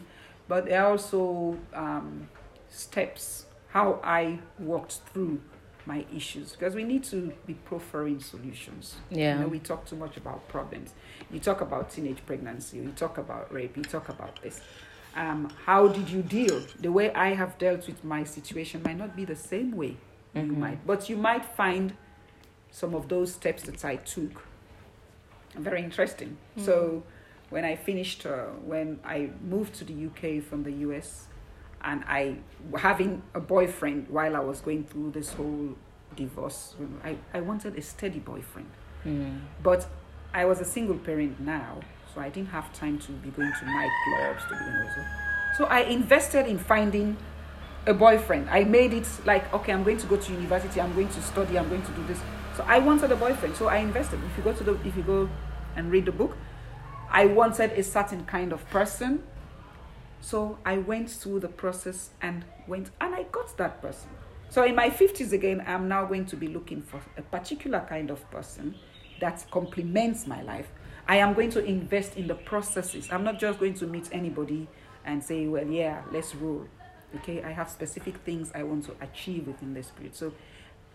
But 0.48 0.66
there 0.66 0.82
are 0.84 0.90
also 0.90 1.56
um, 1.74 2.28
steps 2.68 3.46
how 3.68 4.00
I 4.04 4.38
walked 4.58 5.00
through 5.12 5.40
my 5.86 6.04
issues 6.14 6.52
because 6.52 6.74
we 6.74 6.84
need 6.84 7.04
to 7.04 7.32
be 7.46 7.54
proffering 7.54 8.20
solutions. 8.20 8.96
Yeah. 9.10 9.34
You 9.34 9.40
know, 9.40 9.48
we 9.48 9.58
talk 9.58 9.84
too 9.84 9.96
much 9.96 10.16
about 10.16 10.46
problems. 10.48 10.92
You 11.30 11.40
talk 11.40 11.60
about 11.60 11.90
teenage 11.90 12.24
pregnancy, 12.26 12.78
you 12.78 12.92
talk 12.96 13.18
about 13.18 13.52
rape, 13.52 13.76
you 13.76 13.82
talk 13.82 14.08
about 14.08 14.40
this. 14.42 14.60
Um, 15.14 15.50
how 15.66 15.88
did 15.88 16.08
you 16.08 16.22
deal? 16.22 16.62
The 16.80 16.90
way 16.90 17.12
I 17.12 17.34
have 17.34 17.58
dealt 17.58 17.86
with 17.86 18.02
my 18.02 18.24
situation 18.24 18.82
might 18.82 18.96
not 18.96 19.14
be 19.14 19.24
the 19.24 19.36
same 19.36 19.72
way 19.72 19.96
you 20.34 20.52
might, 20.52 20.86
but 20.86 21.10
you 21.10 21.16
might 21.16 21.44
find 21.44 21.94
some 22.70 22.94
of 22.94 23.08
those 23.08 23.34
steps 23.34 23.64
that 23.64 23.84
I 23.84 23.96
took 23.96 24.46
very 25.54 25.82
interesting. 25.82 26.38
So 26.64 27.02
when 27.50 27.64
I 27.66 27.76
finished, 27.76 28.24
uh, 28.24 28.46
when 28.64 28.98
I 29.04 29.28
moved 29.42 29.74
to 29.74 29.84
the 29.84 30.06
UK 30.06 30.42
from 30.42 30.62
the 30.62 30.72
US, 30.88 31.26
and 31.84 32.04
I 32.06 32.36
having 32.78 33.22
a 33.34 33.40
boyfriend 33.40 34.08
while 34.08 34.36
I 34.36 34.40
was 34.40 34.60
going 34.60 34.84
through 34.84 35.12
this 35.12 35.32
whole 35.32 35.74
divorce, 36.16 36.74
I, 37.04 37.16
I 37.32 37.40
wanted 37.40 37.76
a 37.76 37.82
steady 37.82 38.18
boyfriend. 38.18 38.68
Mm. 39.04 39.40
But 39.62 39.88
I 40.32 40.44
was 40.44 40.60
a 40.60 40.64
single 40.64 40.96
parent 40.96 41.40
now, 41.40 41.80
so 42.14 42.20
I 42.20 42.28
didn't 42.28 42.50
have 42.50 42.72
time 42.72 42.98
to 43.00 43.12
be 43.12 43.30
going 43.30 43.52
to 43.52 43.64
nightclubs 43.64 44.48
to 44.48 44.54
be 44.54 44.64
also. 44.64 45.04
So 45.58 45.64
I 45.66 45.80
invested 45.80 46.46
in 46.46 46.58
finding 46.58 47.16
a 47.86 47.94
boyfriend. 47.94 48.48
I 48.48 48.64
made 48.64 48.92
it 48.92 49.08
like, 49.24 49.52
okay, 49.52 49.72
I'm 49.72 49.82
going 49.82 49.98
to 49.98 50.06
go 50.06 50.16
to 50.16 50.32
university, 50.32 50.80
I'm 50.80 50.94
going 50.94 51.08
to 51.08 51.22
study, 51.22 51.58
I'm 51.58 51.68
going 51.68 51.82
to 51.82 51.92
do 51.92 52.04
this. 52.04 52.18
So 52.56 52.64
I 52.66 52.78
wanted 52.78 53.10
a 53.10 53.16
boyfriend. 53.16 53.56
So 53.56 53.68
I 53.68 53.78
invested. 53.78 54.20
If 54.24 54.36
you 54.36 54.44
go 54.44 54.52
to 54.52 54.64
the 54.64 54.72
if 54.86 54.96
you 54.96 55.02
go 55.02 55.28
and 55.74 55.90
read 55.90 56.04
the 56.04 56.12
book, 56.12 56.36
I 57.10 57.26
wanted 57.26 57.72
a 57.72 57.82
certain 57.82 58.24
kind 58.24 58.52
of 58.52 58.68
person. 58.70 59.22
So 60.22 60.56
I 60.64 60.78
went 60.78 61.10
through 61.10 61.40
the 61.40 61.48
process 61.48 62.10
and 62.22 62.44
went 62.68 62.90
and 63.00 63.14
I 63.14 63.24
got 63.24 63.56
that 63.58 63.82
person. 63.82 64.08
So 64.48 64.62
in 64.64 64.76
my 64.76 64.88
50s 64.88 65.32
again, 65.32 65.62
I'm 65.66 65.88
now 65.88 66.04
going 66.04 66.26
to 66.26 66.36
be 66.36 66.46
looking 66.46 66.80
for 66.80 67.00
a 67.16 67.22
particular 67.22 67.84
kind 67.88 68.08
of 68.08 68.30
person 68.30 68.76
that 69.20 69.44
complements 69.50 70.26
my 70.26 70.40
life. 70.42 70.68
I 71.08 71.16
am 71.16 71.34
going 71.34 71.50
to 71.50 71.64
invest 71.64 72.16
in 72.16 72.28
the 72.28 72.36
processes. 72.36 73.08
I'm 73.10 73.24
not 73.24 73.40
just 73.40 73.58
going 73.58 73.74
to 73.74 73.86
meet 73.86 74.08
anybody 74.12 74.68
and 75.04 75.22
say, 75.22 75.48
well, 75.48 75.66
yeah, 75.66 76.02
let's 76.12 76.34
roll. 76.36 76.66
Okay, 77.16 77.42
I 77.42 77.50
have 77.50 77.68
specific 77.68 78.16
things 78.18 78.52
I 78.54 78.62
want 78.62 78.84
to 78.84 78.94
achieve 79.00 79.48
within 79.48 79.74
this 79.74 79.88
period. 79.88 80.14
So 80.14 80.32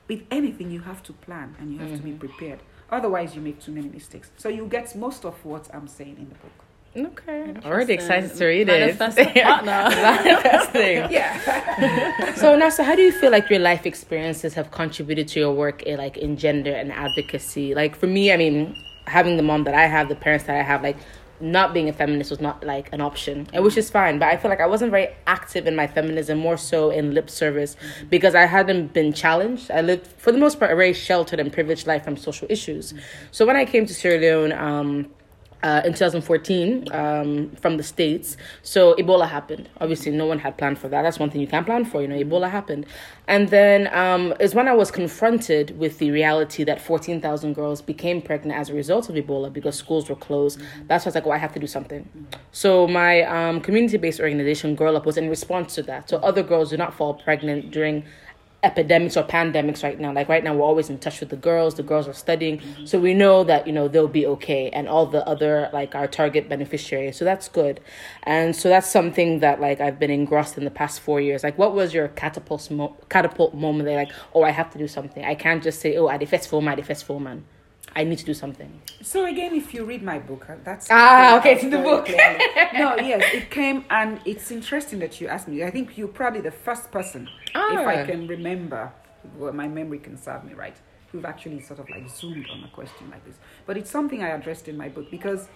with 0.08 0.24
anything, 0.32 0.72
you 0.72 0.80
have 0.80 1.04
to 1.04 1.12
plan 1.12 1.54
and 1.60 1.74
you 1.74 1.80
have 1.80 1.92
to 1.92 1.98
be 1.98 2.12
mm-hmm. 2.12 2.20
prepared. 2.20 2.60
Otherwise, 2.90 3.36
you 3.36 3.42
make 3.42 3.60
too 3.60 3.74
many 3.74 3.90
mistakes. 3.90 4.32
So 4.38 4.48
you 4.48 4.68
get 4.68 4.96
most 4.96 5.26
of 5.26 5.44
what 5.44 5.70
I'm 5.76 5.88
saying 5.88 6.16
in 6.18 6.30
the 6.30 6.36
book. 6.36 6.67
Okay. 6.96 7.54
Already 7.64 7.94
excited 7.94 8.34
to 8.36 8.46
read 8.46 8.70
it. 8.70 8.98
Manifesting. 8.98 9.28
Yeah. 11.12 12.34
So 12.38 12.58
Nasu, 12.58 12.84
how 12.84 12.96
do 12.96 13.02
you 13.02 13.12
feel 13.12 13.32
like 13.32 13.50
your 13.50 13.60
life 13.60 13.86
experiences 13.86 14.54
have 14.56 14.72
contributed 14.72 15.28
to 15.30 15.40
your 15.40 15.54
work 15.54 15.84
in 15.84 15.98
like 15.98 16.18
in 16.18 16.38
gender 16.38 16.72
and 16.74 16.92
advocacy? 16.92 17.74
Like 17.76 17.96
for 17.96 18.08
me, 18.08 18.32
I 18.32 18.38
mean, 18.38 18.76
having 19.06 19.38
the 19.38 19.44
mom 19.44 19.64
that 19.66 19.74
I 19.74 19.88
have, 19.88 20.10
the 20.10 20.16
parents 20.16 20.46
that 20.46 20.56
I 20.56 20.64
have, 20.64 20.82
like 20.84 20.98
not 21.40 21.74
being 21.74 21.88
a 21.88 21.94
feminist 21.94 22.32
was 22.32 22.42
not 22.42 22.64
like 22.64 22.92
an 22.94 23.02
option, 23.02 23.48
and 23.54 23.64
which 23.64 23.78
is 23.78 23.90
fine. 23.92 24.18
But 24.18 24.30
I 24.30 24.38
feel 24.38 24.50
like 24.50 24.60
I 24.60 24.66
wasn't 24.66 24.90
very 24.92 25.10
active 25.28 25.68
in 25.68 25.76
my 25.76 25.86
feminism, 25.86 26.40
more 26.40 26.58
so 26.58 26.90
in 26.90 27.14
lip 27.14 27.30
service, 27.30 27.76
because 28.10 28.34
I 28.34 28.46
hadn't 28.46 28.94
been 28.94 29.14
challenged. 29.14 29.70
I 29.70 29.82
lived 29.82 30.08
for 30.08 30.32
the 30.32 30.40
most 30.40 30.60
part 30.60 30.72
a 30.72 30.76
very 30.76 30.94
sheltered 30.94 31.40
and 31.40 31.54
privileged 31.54 31.86
life 31.86 32.04
from 32.04 32.18
social 32.18 32.48
issues. 32.50 32.94
So 33.32 33.46
when 33.46 33.56
I 33.56 33.66
came 33.66 33.86
to 33.86 33.94
Sierra 33.94 34.20
Leone. 34.20 34.52
Um, 34.54 35.10
uh, 35.68 35.82
in 35.84 35.92
2014 35.92 36.88
um, 36.94 37.52
from 37.62 37.76
the 37.76 37.84
states. 37.84 38.38
So 38.62 38.96
ebola 38.96 39.28
happened. 39.28 39.68
Obviously 39.82 40.12
no 40.12 40.26
one 40.26 40.40
had 40.40 40.58
planned 40.58 40.80
for 40.80 40.88
that. 40.88 41.02
That's 41.02 41.20
one 41.20 41.30
thing 41.30 41.42
you 41.42 41.48
can't 41.48 41.66
plan 41.66 41.84
for 41.84 42.02
you 42.02 42.08
know 42.08 42.16
ebola 42.16 42.50
happened. 42.50 42.86
And 43.28 43.50
then 43.50 43.94
um, 43.94 44.34
is 44.40 44.56
when 44.56 44.70
i 44.70 44.74
was 44.74 44.90
confronted 44.92 45.78
with 45.78 46.00
the 46.00 46.10
reality 46.12 46.64
that 46.64 46.80
14000 46.80 47.54
girls 47.54 47.82
became 47.82 48.22
pregnant 48.22 48.58
as 48.58 48.70
a 48.70 48.74
result 48.74 49.10
of 49.10 49.16
ebola 49.16 49.52
because 49.52 49.76
schools 49.76 50.08
were 50.10 50.16
closed. 50.16 50.58
That's 50.88 51.04
why 51.04 51.10
i 51.10 51.12
was 51.12 51.16
like 51.16 51.26
well 51.26 51.36
i 51.36 51.44
have 51.46 51.54
to 51.54 51.60
do 51.60 51.68
something. 51.68 52.02
So 52.52 52.88
my 52.88 53.24
um, 53.24 53.60
community-based 53.60 54.22
organization 54.22 54.76
girl 54.76 54.96
up 54.96 55.06
was 55.06 55.18
in 55.18 55.28
response 55.30 55.76
to 55.76 55.84
that. 55.84 56.10
So 56.10 56.18
other 56.30 56.44
girls 56.44 56.70
do 56.70 56.78
not 56.78 56.94
fall 56.94 57.14
pregnant 57.16 57.72
during 57.72 58.06
epidemics 58.64 59.16
or 59.16 59.24
pandemics 59.24 59.84
right 59.84 60.00
now. 60.00 60.12
Like 60.12 60.28
right 60.30 60.44
now, 60.44 60.54
we're 60.56 60.66
always 60.66 60.90
in 60.90 60.98
touch 60.98 61.20
with 61.20 61.30
the 61.30 61.36
girls. 61.36 61.76
The 61.76 61.84
girls 61.84 62.08
are 62.08 62.14
studying, 62.14 62.62
so 62.86 63.00
we 63.00 63.14
know 63.14 63.44
that 63.44 63.68
you 63.68 63.74
know 63.74 63.88
they'll 63.88 64.08
be 64.08 64.26
okay, 64.26 64.70
and 64.72 64.88
all 64.88 65.06
the 65.06 65.26
other 65.28 65.70
like 65.74 65.96
our 65.96 66.08
target 66.08 66.50
beneficiaries. 66.50 67.18
So 67.18 67.26
that's 67.26 67.48
good, 67.48 67.80
and 68.24 68.56
so 68.56 68.70
that's 68.70 68.90
something 68.90 69.40
that 69.40 69.62
like 69.62 69.80
I've 69.80 70.00
been 70.00 70.12
engrossed 70.12 70.58
in 70.58 70.66
the 70.66 70.72
past 70.72 71.00
four 71.00 71.22
years. 71.22 71.44
Like, 71.44 71.58
what 71.58 71.74
was 71.74 71.94
your 71.94 72.08
catapult 72.10 72.70
mo- 72.72 72.98
catapult 73.10 73.54
moment? 73.54 73.90
Like, 73.90 74.12
oh, 74.34 74.44
I 74.44 74.52
have 74.52 74.72
to 74.72 74.78
do 74.78 74.88
something. 74.88 75.24
I 75.24 75.36
can't 75.36 75.64
just 75.64 75.80
say, 75.80 75.96
oh, 75.98 76.08
I 76.08 76.18
defest 76.18 76.50
for 76.50 76.62
man, 76.62 76.74
I 76.74 76.76
defest 76.76 77.06
for 77.06 77.20
man. 77.22 77.46
I 77.98 78.04
need 78.04 78.20
to 78.20 78.26
do 78.26 78.36
something. 78.36 78.72
So 79.02 79.26
again, 79.26 79.56
if 79.56 79.74
you 79.74 79.84
read 79.84 80.04
my 80.04 80.20
book, 80.20 80.48
uh, 80.50 80.56
that's 80.64 80.88
Ah, 80.92 81.40
okay, 81.40 81.54
it's 81.54 81.64
in 81.64 81.72
the 81.72 81.80
book. 81.80 82.08
no, 82.84 82.96
yes, 83.12 83.24
it 83.34 83.50
came, 83.50 83.86
and 83.90 84.20
it's 84.24 84.52
interesting 84.52 85.00
that 85.00 85.20
you 85.20 85.28
asked 85.28 85.48
me. 85.48 85.64
I 85.64 85.72
think 85.72 85.98
you're 85.98 86.08
probably 86.22 86.42
the 86.42 86.52
first 86.52 86.92
person, 86.92 87.28
if 87.56 87.88
I 87.94 88.02
Ah. 88.02 88.06
can 88.06 88.28
remember, 88.28 88.92
well, 89.40 89.52
my 89.52 89.68
memory 89.68 89.98
can 89.98 90.16
serve 90.16 90.44
me 90.44 90.54
right, 90.54 90.76
who've 91.12 91.26
actually 91.26 91.60
sort 91.60 91.80
of 91.80 91.90
like 91.90 92.08
zoomed 92.08 92.46
on 92.52 92.64
a 92.64 92.68
question 92.68 93.10
like 93.10 93.26
this. 93.26 93.38
But 93.66 93.78
it's 93.78 93.90
something 93.90 94.22
I 94.22 94.30
addressed 94.30 94.68
in 94.68 94.78
my 94.78 94.90
book 94.90 95.10
because 95.10 95.48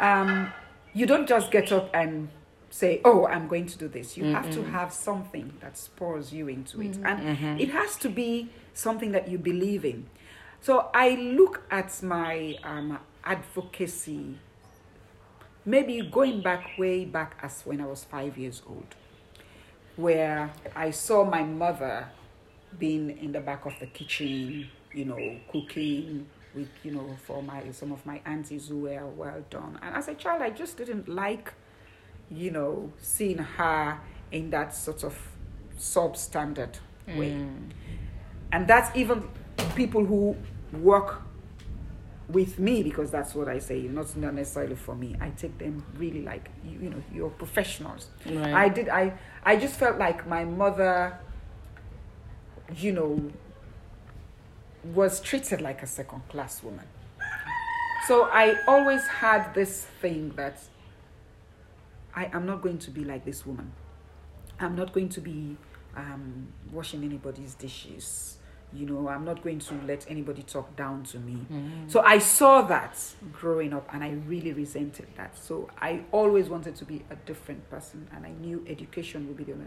um, 0.00 0.52
you 0.92 1.06
don't 1.06 1.26
just 1.26 1.50
get 1.50 1.72
up 1.72 1.88
and 1.94 2.28
say, 2.68 3.00
"Oh, 3.06 3.26
I'm 3.26 3.48
going 3.48 3.66
to 3.72 3.78
do 3.78 3.88
this." 3.88 4.18
You 4.18 4.24
have 4.36 4.50
to 4.56 4.62
have 4.64 4.92
something 4.92 5.46
that 5.62 5.78
spurs 5.78 6.30
you 6.30 6.46
into 6.48 6.82
it, 6.82 6.98
and 7.08 7.18
it 7.64 7.70
has 7.70 7.96
to 8.04 8.08
be 8.10 8.50
something 8.74 9.12
that 9.12 9.28
you 9.30 9.38
believe 9.38 9.84
in. 9.86 10.06
So 10.62 10.90
I 10.92 11.10
look 11.14 11.62
at 11.70 12.02
my 12.02 12.56
um, 12.62 12.98
advocacy, 13.24 14.36
maybe 15.64 16.02
going 16.02 16.42
back 16.42 16.78
way 16.78 17.06
back 17.06 17.38
as 17.42 17.62
when 17.62 17.80
I 17.80 17.86
was 17.86 18.04
five 18.04 18.36
years 18.36 18.60
old, 18.68 18.94
where 19.96 20.52
I 20.76 20.90
saw 20.90 21.24
my 21.24 21.42
mother 21.42 22.08
being 22.78 23.16
in 23.18 23.32
the 23.32 23.40
back 23.40 23.64
of 23.64 23.72
the 23.80 23.86
kitchen, 23.86 24.68
you 24.92 25.04
know, 25.06 25.36
cooking 25.50 26.26
with, 26.54 26.68
you 26.82 26.92
know, 26.92 27.16
for 27.24 27.42
my 27.42 27.70
some 27.70 27.90
of 27.90 28.04
my 28.04 28.20
aunties 28.26 28.68
who 28.68 28.80
were 28.80 29.06
well 29.06 29.42
done. 29.48 29.78
And 29.80 29.96
as 29.96 30.08
a 30.08 30.14
child, 30.14 30.42
I 30.42 30.50
just 30.50 30.76
didn't 30.76 31.08
like, 31.08 31.54
you 32.30 32.50
know, 32.50 32.92
seeing 33.00 33.38
her 33.38 33.98
in 34.30 34.50
that 34.50 34.74
sort 34.74 35.04
of 35.04 35.16
substandard 35.78 36.74
way. 37.16 37.46
And 38.52 38.68
that's 38.68 38.94
even 38.94 39.28
people 39.74 40.04
who 40.04 40.36
work 40.72 41.22
with 42.28 42.58
me 42.58 42.82
because 42.82 43.10
that's 43.10 43.34
what 43.34 43.48
I 43.48 43.58
say, 43.58 43.82
not 43.82 44.16
not 44.16 44.34
necessarily 44.34 44.76
for 44.76 44.94
me. 44.94 45.16
I 45.20 45.30
take 45.30 45.58
them 45.58 45.84
really 45.96 46.22
like 46.22 46.48
you, 46.64 46.78
you 46.82 46.90
know, 46.90 47.02
you're 47.12 47.30
professionals. 47.30 48.08
Right. 48.26 48.52
I 48.52 48.68
did 48.68 48.88
I 48.88 49.14
I 49.44 49.56
just 49.56 49.76
felt 49.76 49.98
like 49.98 50.26
my 50.26 50.44
mother, 50.44 51.18
you 52.76 52.92
know, 52.92 53.30
was 54.84 55.20
treated 55.20 55.60
like 55.60 55.82
a 55.82 55.86
second 55.86 56.28
class 56.28 56.62
woman. 56.62 56.86
So 58.06 58.24
I 58.24 58.56
always 58.66 59.06
had 59.06 59.54
this 59.54 59.84
thing 60.00 60.32
that 60.36 60.58
I 62.14 62.30
am 62.32 62.46
not 62.46 62.62
going 62.62 62.78
to 62.78 62.90
be 62.90 63.04
like 63.04 63.24
this 63.24 63.44
woman. 63.44 63.72
I'm 64.58 64.74
not 64.74 64.92
going 64.92 65.08
to 65.10 65.20
be 65.20 65.56
um, 65.96 66.48
washing 66.72 67.04
anybody's 67.04 67.54
dishes. 67.54 68.38
You 68.72 68.86
know, 68.86 69.08
I'm 69.08 69.24
not 69.24 69.42
going 69.42 69.58
to 69.58 69.74
let 69.86 70.06
anybody 70.08 70.42
talk 70.42 70.76
down 70.76 71.02
to 71.04 71.18
me. 71.18 71.38
So 71.88 72.00
I 72.00 72.18
saw 72.18 72.62
that 72.62 72.98
growing 73.32 73.72
up 73.72 73.88
and 73.92 74.04
I 74.04 74.10
really 74.26 74.52
resented 74.52 75.08
that. 75.16 75.36
So 75.36 75.68
I 75.80 76.02
always 76.12 76.48
wanted 76.48 76.76
to 76.76 76.84
be 76.84 77.04
a 77.10 77.16
different 77.16 77.68
person 77.70 78.08
and 78.14 78.24
I 78.24 78.30
knew 78.30 78.64
education 78.68 79.26
would 79.28 79.36
be 79.36 79.44
the 79.44 79.52
only. 79.54 79.66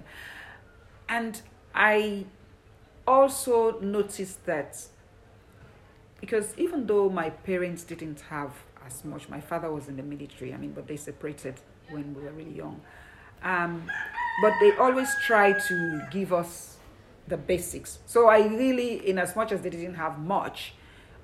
And 1.10 1.42
I 1.76 2.26
also 3.06 3.80
noticed 3.80 4.46
that 4.46 4.88
because 6.22 6.54
even 6.58 6.88
though 6.88 7.10
my 7.10 7.30
parents 7.30 7.84
didn't 7.84 8.22
have 8.30 8.52
as 8.86 9.04
much, 9.04 9.28
my 9.28 9.42
father 9.42 9.70
was 9.70 9.90
in 9.90 9.98
the 9.98 10.04
military, 10.04 10.54
I 10.54 10.58
mean, 10.58 10.72
but 10.72 10.88
they 10.88 10.96
separated 10.96 11.56
when 11.90 12.14
we 12.16 12.24
were 12.24 12.32
really 12.32 12.56
young. 12.56 12.80
Um, 13.44 13.84
but 14.42 14.54
they 14.62 14.72
always 14.78 15.10
tried 15.26 15.60
to 15.68 16.02
give 16.12 16.32
us 16.32 16.73
the 17.28 17.38
basics. 17.38 18.00
So 18.06 18.28
I 18.28 18.40
really, 18.40 19.08
in 19.08 19.18
as 19.18 19.36
much 19.36 19.52
as 19.52 19.62
they 19.62 19.70
didn't 19.70 19.96
have 19.96 20.20
much, 20.20 20.74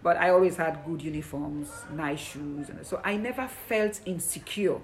but 0.01 0.17
I 0.17 0.29
always 0.29 0.55
had 0.55 0.85
good 0.85 1.01
uniforms, 1.01 1.69
nice 1.93 2.19
shoes, 2.19 2.69
and 2.69 2.85
so 2.85 3.01
I 3.03 3.17
never 3.17 3.47
felt 3.47 3.99
insecure 4.05 4.79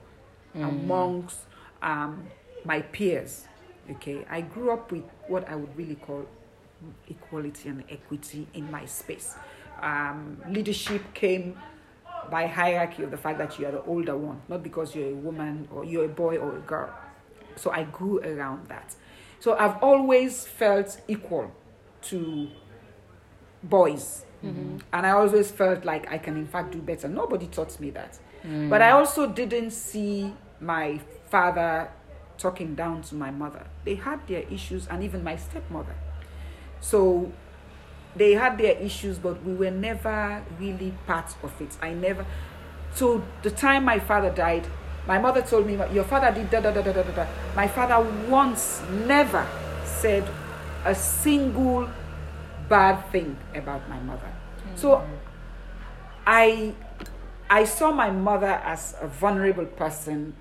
amongst 0.53 1.39
um, 1.81 2.27
my 2.63 2.81
peers. 2.81 3.45
Okay, 3.91 4.25
I 4.29 4.41
grew 4.41 4.71
up 4.71 4.91
with 4.91 5.03
what 5.27 5.47
I 5.47 5.55
would 5.55 5.75
really 5.77 5.95
call 5.95 6.25
equality 7.07 7.69
and 7.69 7.83
equity 7.89 8.47
in 8.53 8.69
my 8.69 8.85
space. 8.85 9.35
Um, 9.81 10.41
leadership 10.49 11.13
came 11.13 11.57
by 12.31 12.47
hierarchy 12.47 13.03
of 13.03 13.11
the 13.11 13.17
fact 13.17 13.37
that 13.37 13.59
you 13.59 13.67
are 13.67 13.71
the 13.71 13.83
older 13.83 14.17
one, 14.17 14.41
not 14.47 14.63
because 14.63 14.95
you're 14.95 15.11
a 15.11 15.15
woman 15.15 15.67
or 15.71 15.85
you're 15.85 16.05
a 16.05 16.09
boy 16.09 16.37
or 16.37 16.57
a 16.57 16.61
girl. 16.61 16.93
So 17.55 17.71
I 17.71 17.83
grew 17.83 18.19
around 18.19 18.67
that. 18.67 18.95
So 19.45 19.55
I've 19.55 19.77
always 19.83 20.47
felt 20.47 20.99
equal 21.07 21.51
to 22.09 22.47
boys. 23.61 24.25
Mm-hmm. 24.43 24.77
And 24.91 25.05
I 25.05 25.11
always 25.11 25.51
felt 25.51 25.85
like 25.85 26.11
I 26.11 26.17
can, 26.17 26.35
in 26.35 26.47
fact, 26.47 26.71
do 26.71 26.79
better. 26.79 27.07
Nobody 27.07 27.45
taught 27.45 27.79
me 27.79 27.91
that. 27.91 28.17
Mm. 28.43 28.71
But 28.71 28.81
I 28.81 28.89
also 28.89 29.27
didn't 29.27 29.69
see 29.69 30.33
my 30.59 30.99
father 31.29 31.91
talking 32.39 32.73
down 32.73 33.03
to 33.03 33.13
my 33.13 33.29
mother. 33.29 33.67
They 33.83 33.93
had 33.93 34.27
their 34.27 34.41
issues, 34.49 34.87
and 34.87 35.03
even 35.03 35.23
my 35.23 35.35
stepmother. 35.35 35.95
So 36.79 37.31
they 38.15 38.31
had 38.31 38.57
their 38.57 38.75
issues, 38.77 39.19
but 39.19 39.43
we 39.43 39.53
were 39.53 39.69
never 39.69 40.43
really 40.59 40.91
part 41.05 41.35
of 41.43 41.61
it. 41.61 41.77
I 41.83 41.93
never. 41.93 42.25
So 42.95 43.23
the 43.43 43.51
time 43.51 43.85
my 43.85 43.99
father 43.99 44.31
died, 44.31 44.65
my 45.07 45.17
mother 45.19 45.41
told 45.41 45.65
me, 45.67 45.77
"Your 45.93 46.03
father 46.03 46.31
did 46.31 46.49
da 46.49 46.59
da 46.61 46.71
da 46.71 46.81
da 46.81 46.91
da 46.91 47.03
da." 47.03 47.11
da." 47.11 47.25
My 47.55 47.67
father 47.67 47.99
once 48.29 48.81
never 49.05 49.45
said 49.83 50.23
a 50.85 50.95
single 50.95 51.89
bad 52.69 53.05
thing 53.11 53.37
about 53.53 53.87
my 53.89 53.99
mother. 53.99 54.31
So 54.75 55.01
I 56.25 56.73
I 57.49 57.65
saw 57.65 57.91
my 57.91 58.09
mother 58.09 58.59
as 58.65 58.95
a 59.01 59.07
vulnerable 59.07 59.65
person 59.65 60.33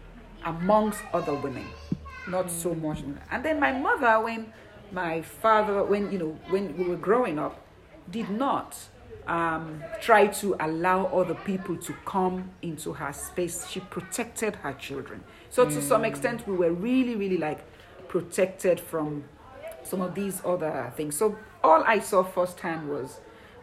amongst 0.45 1.01
other 1.13 1.35
women, 1.35 1.67
not 2.29 2.51
so 2.51 2.75
mm. 2.75 2.83
much. 2.83 3.03
And 3.31 3.45
then 3.45 3.61
my 3.61 3.73
mother, 3.73 4.21
when 4.25 4.53
my 4.93 5.21
father, 5.23 5.85
when 5.85 6.11
you 6.11 6.19
know, 6.19 6.39
when 6.49 6.77
we 6.77 6.85
were 6.85 6.97
growing 6.97 7.39
up, 7.39 7.61
did 8.11 8.31
not 8.31 8.77
um, 9.27 9.83
try 10.01 10.27
to 10.27 10.57
allow 10.61 11.07
other 11.07 11.35
people 11.35 11.77
to 11.77 11.93
come 12.05 12.51
into 12.63 12.93
her 12.93 13.13
space. 13.13 13.67
She 13.69 13.81
protected 13.81 14.57
her 14.57 14.73
children. 14.75 15.25
So 15.51 15.65
to 15.65 15.81
some 15.83 16.05
extent, 16.05 16.47
we 16.47 16.57
were 16.57 16.73
really, 16.73 17.17
really 17.17 17.39
like 17.39 17.65
protected 18.09 18.81
from 18.81 19.25
some 19.83 20.01
of 20.01 20.15
these 20.15 20.41
other 20.45 20.93
things. 20.97 21.17
So 21.17 21.37
all 21.63 21.83
I 21.85 21.99
saw 22.01 22.23
firsthand 22.23 22.89
was 22.89 23.21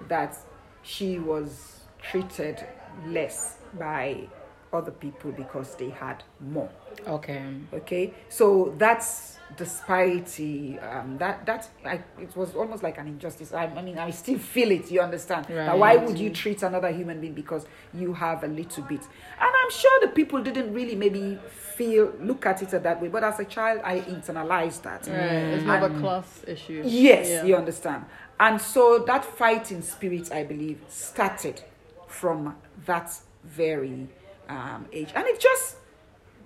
that 0.07 0.37
she 0.83 1.19
was 1.19 1.81
treated 2.01 2.65
less 3.05 3.57
by 3.77 4.27
other 4.73 4.91
people 4.91 5.31
because 5.31 5.75
they 5.75 5.89
had 5.89 6.23
more. 6.39 6.69
Okay. 7.07 7.43
Okay, 7.73 8.13
so 8.29 8.73
that's 8.77 9.37
disparity. 9.57 10.79
Um, 10.79 11.17
that 11.17 11.45
that 11.45 11.69
I, 11.85 12.01
it 12.19 12.35
was 12.35 12.53
almost 12.55 12.83
like 12.83 12.97
an 12.97 13.07
injustice. 13.07 13.53
I, 13.53 13.65
I 13.65 13.81
mean, 13.81 13.97
I 13.97 14.11
still 14.11 14.37
feel 14.39 14.71
it. 14.71 14.89
You 14.91 15.01
understand? 15.01 15.45
That 15.47 15.77
why 15.77 15.95
would 15.97 16.17
you 16.17 16.29
treat 16.29 16.63
another 16.63 16.91
human 16.91 17.19
being 17.21 17.33
because 17.33 17.65
you 17.93 18.13
have 18.13 18.43
a 18.43 18.47
little 18.47 18.83
bit? 18.83 19.01
And 19.01 19.49
I'm 19.63 19.71
sure 19.71 19.99
the 20.01 20.07
people 20.09 20.41
didn't 20.41 20.73
really 20.73 20.95
maybe 20.95 21.37
feel 21.49 22.13
look 22.19 22.45
at 22.45 22.61
it 22.61 22.69
that 22.83 23.01
way. 23.01 23.07
But 23.07 23.23
as 23.23 23.39
a 23.39 23.45
child, 23.45 23.81
I 23.83 23.99
internalized 24.01 24.83
that. 24.83 25.07
Right. 25.07 25.53
It's 25.55 25.65
more 25.65 25.77
of 25.77 25.95
a 25.95 25.99
class 25.99 26.43
issue. 26.47 26.83
Yes, 26.85 27.29
Yeah. 27.29 27.43
you 27.45 27.55
understand. 27.55 28.05
And 28.39 28.59
so 28.59 28.99
that 29.05 29.23
fighting 29.23 29.81
spirit, 29.81 30.31
I 30.31 30.43
believe, 30.43 30.81
started 30.87 31.61
from 32.07 32.55
that 32.85 33.11
very 33.43 34.07
um, 34.51 34.85
age. 34.91 35.09
And 35.15 35.25
it 35.27 35.39
just 35.39 35.77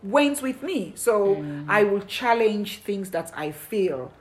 went 0.03 0.41
with 0.41 0.61
me. 0.63 0.93
So 0.95 1.43
I 1.67 1.83
will 1.83 2.01
challenge 2.01 2.77
things 2.79 3.09
that 3.11 3.31
I 3.35 3.51
feel 3.51 4.11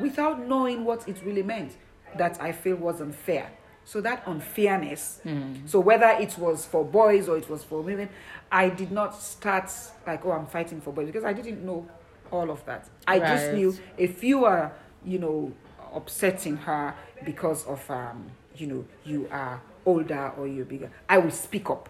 without 0.00 0.46
knowing 0.46 0.84
what 0.84 1.08
it 1.08 1.16
really 1.24 1.42
meant 1.42 1.76
that 2.18 2.40
I 2.40 2.52
feel 2.52 2.76
was 2.76 3.00
unfair. 3.00 3.50
So 3.84 4.00
that 4.02 4.22
unfairness, 4.26 5.20
so 5.66 5.80
whether 5.80 6.08
it 6.20 6.38
was 6.38 6.64
for 6.66 6.84
boys 6.84 7.28
or 7.28 7.36
it 7.36 7.48
was 7.50 7.64
for 7.64 7.80
women, 7.80 8.08
I 8.50 8.68
did 8.68 8.92
not 8.92 9.20
start 9.20 9.70
like, 10.06 10.24
oh, 10.24 10.32
I'm 10.32 10.46
fighting 10.46 10.80
for 10.80 10.92
boys 10.92 11.06
because 11.06 11.24
I 11.24 11.32
didn't 11.32 11.64
know 11.64 11.86
all 12.30 12.50
of 12.50 12.64
that. 12.66 12.88
I 13.08 13.18
just 13.18 13.52
knew 13.56 13.76
if 13.98 14.22
you 14.22 14.44
are, 14.44 14.72
you 15.04 15.18
know, 15.18 15.52
upsetting 15.94 16.56
her 16.58 16.94
because 17.24 17.66
of, 17.66 17.88
um, 17.90 18.30
you 18.56 18.66
know, 18.68 18.84
you 19.04 19.28
are 19.30 19.60
older 19.84 20.32
or 20.36 20.46
you're 20.46 20.64
bigger, 20.64 20.90
I 21.08 21.18
will 21.18 21.30
speak 21.32 21.68
up. 21.68 21.88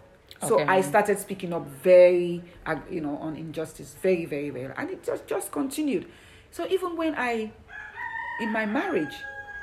So 0.48 0.61
Okay. 0.61 0.64
I 0.66 0.81
started 0.81 1.18
speaking 1.18 1.52
up 1.52 1.66
very, 1.68 2.42
uh, 2.66 2.76
you 2.90 3.00
know, 3.00 3.16
on 3.18 3.37
injustice, 3.37 3.94
very, 4.02 4.24
very, 4.24 4.50
very, 4.50 4.72
and 4.76 4.90
it 4.90 5.05
just 5.05 5.26
just 5.26 5.52
continued. 5.52 6.07
So 6.50 6.66
even 6.68 6.96
when 6.96 7.14
I, 7.16 7.52
in 8.40 8.50
my 8.52 8.66
marriage, 8.66 9.14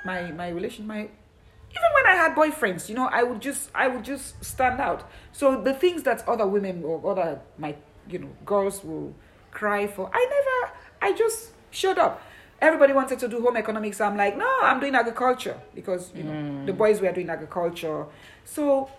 my 0.06 0.32
my 0.32 0.50
relation, 0.50 0.88
my, 0.88 1.00
even 1.00 1.90
when 1.96 2.06
I 2.08 2.16
had 2.16 2.34
boyfriends, 2.36 2.88
you 2.88 2.96
know, 2.96 3.08
I 3.12 3.24
would 3.24 3.42
just 3.42 3.70
I 3.76 3.88
would 3.90 4.04
just 4.06 4.44
stand 4.44 4.80
out. 4.80 5.10
So 5.34 5.62
the 5.62 5.74
things 5.74 6.04
that 6.04 6.28
other 6.28 6.48
women 6.48 6.84
or 6.84 7.06
other 7.12 7.42
my 7.58 7.76
you 8.10 8.20
know 8.20 8.30
girls 8.46 8.84
will 8.84 9.14
cry 9.52 9.86
for, 9.88 10.10
I 10.14 10.26
never, 10.30 10.74
I 11.02 11.18
just 11.18 11.52
showed 11.72 11.98
up. 11.98 12.22
Everybody 12.62 12.94
wanted 12.94 13.20
to 13.20 13.28
do 13.28 13.42
home 13.42 13.56
economics. 13.58 14.02
I'm 14.02 14.18
like, 14.18 14.38
no, 14.38 14.50
I'm 14.62 14.80
doing 14.80 14.96
agriculture 14.96 15.58
because 15.76 16.12
you 16.16 16.24
know 16.24 16.66
the 16.66 16.74
boys 16.74 17.02
were 17.02 17.12
doing 17.12 17.30
agriculture. 17.30 18.06
So 18.46 18.90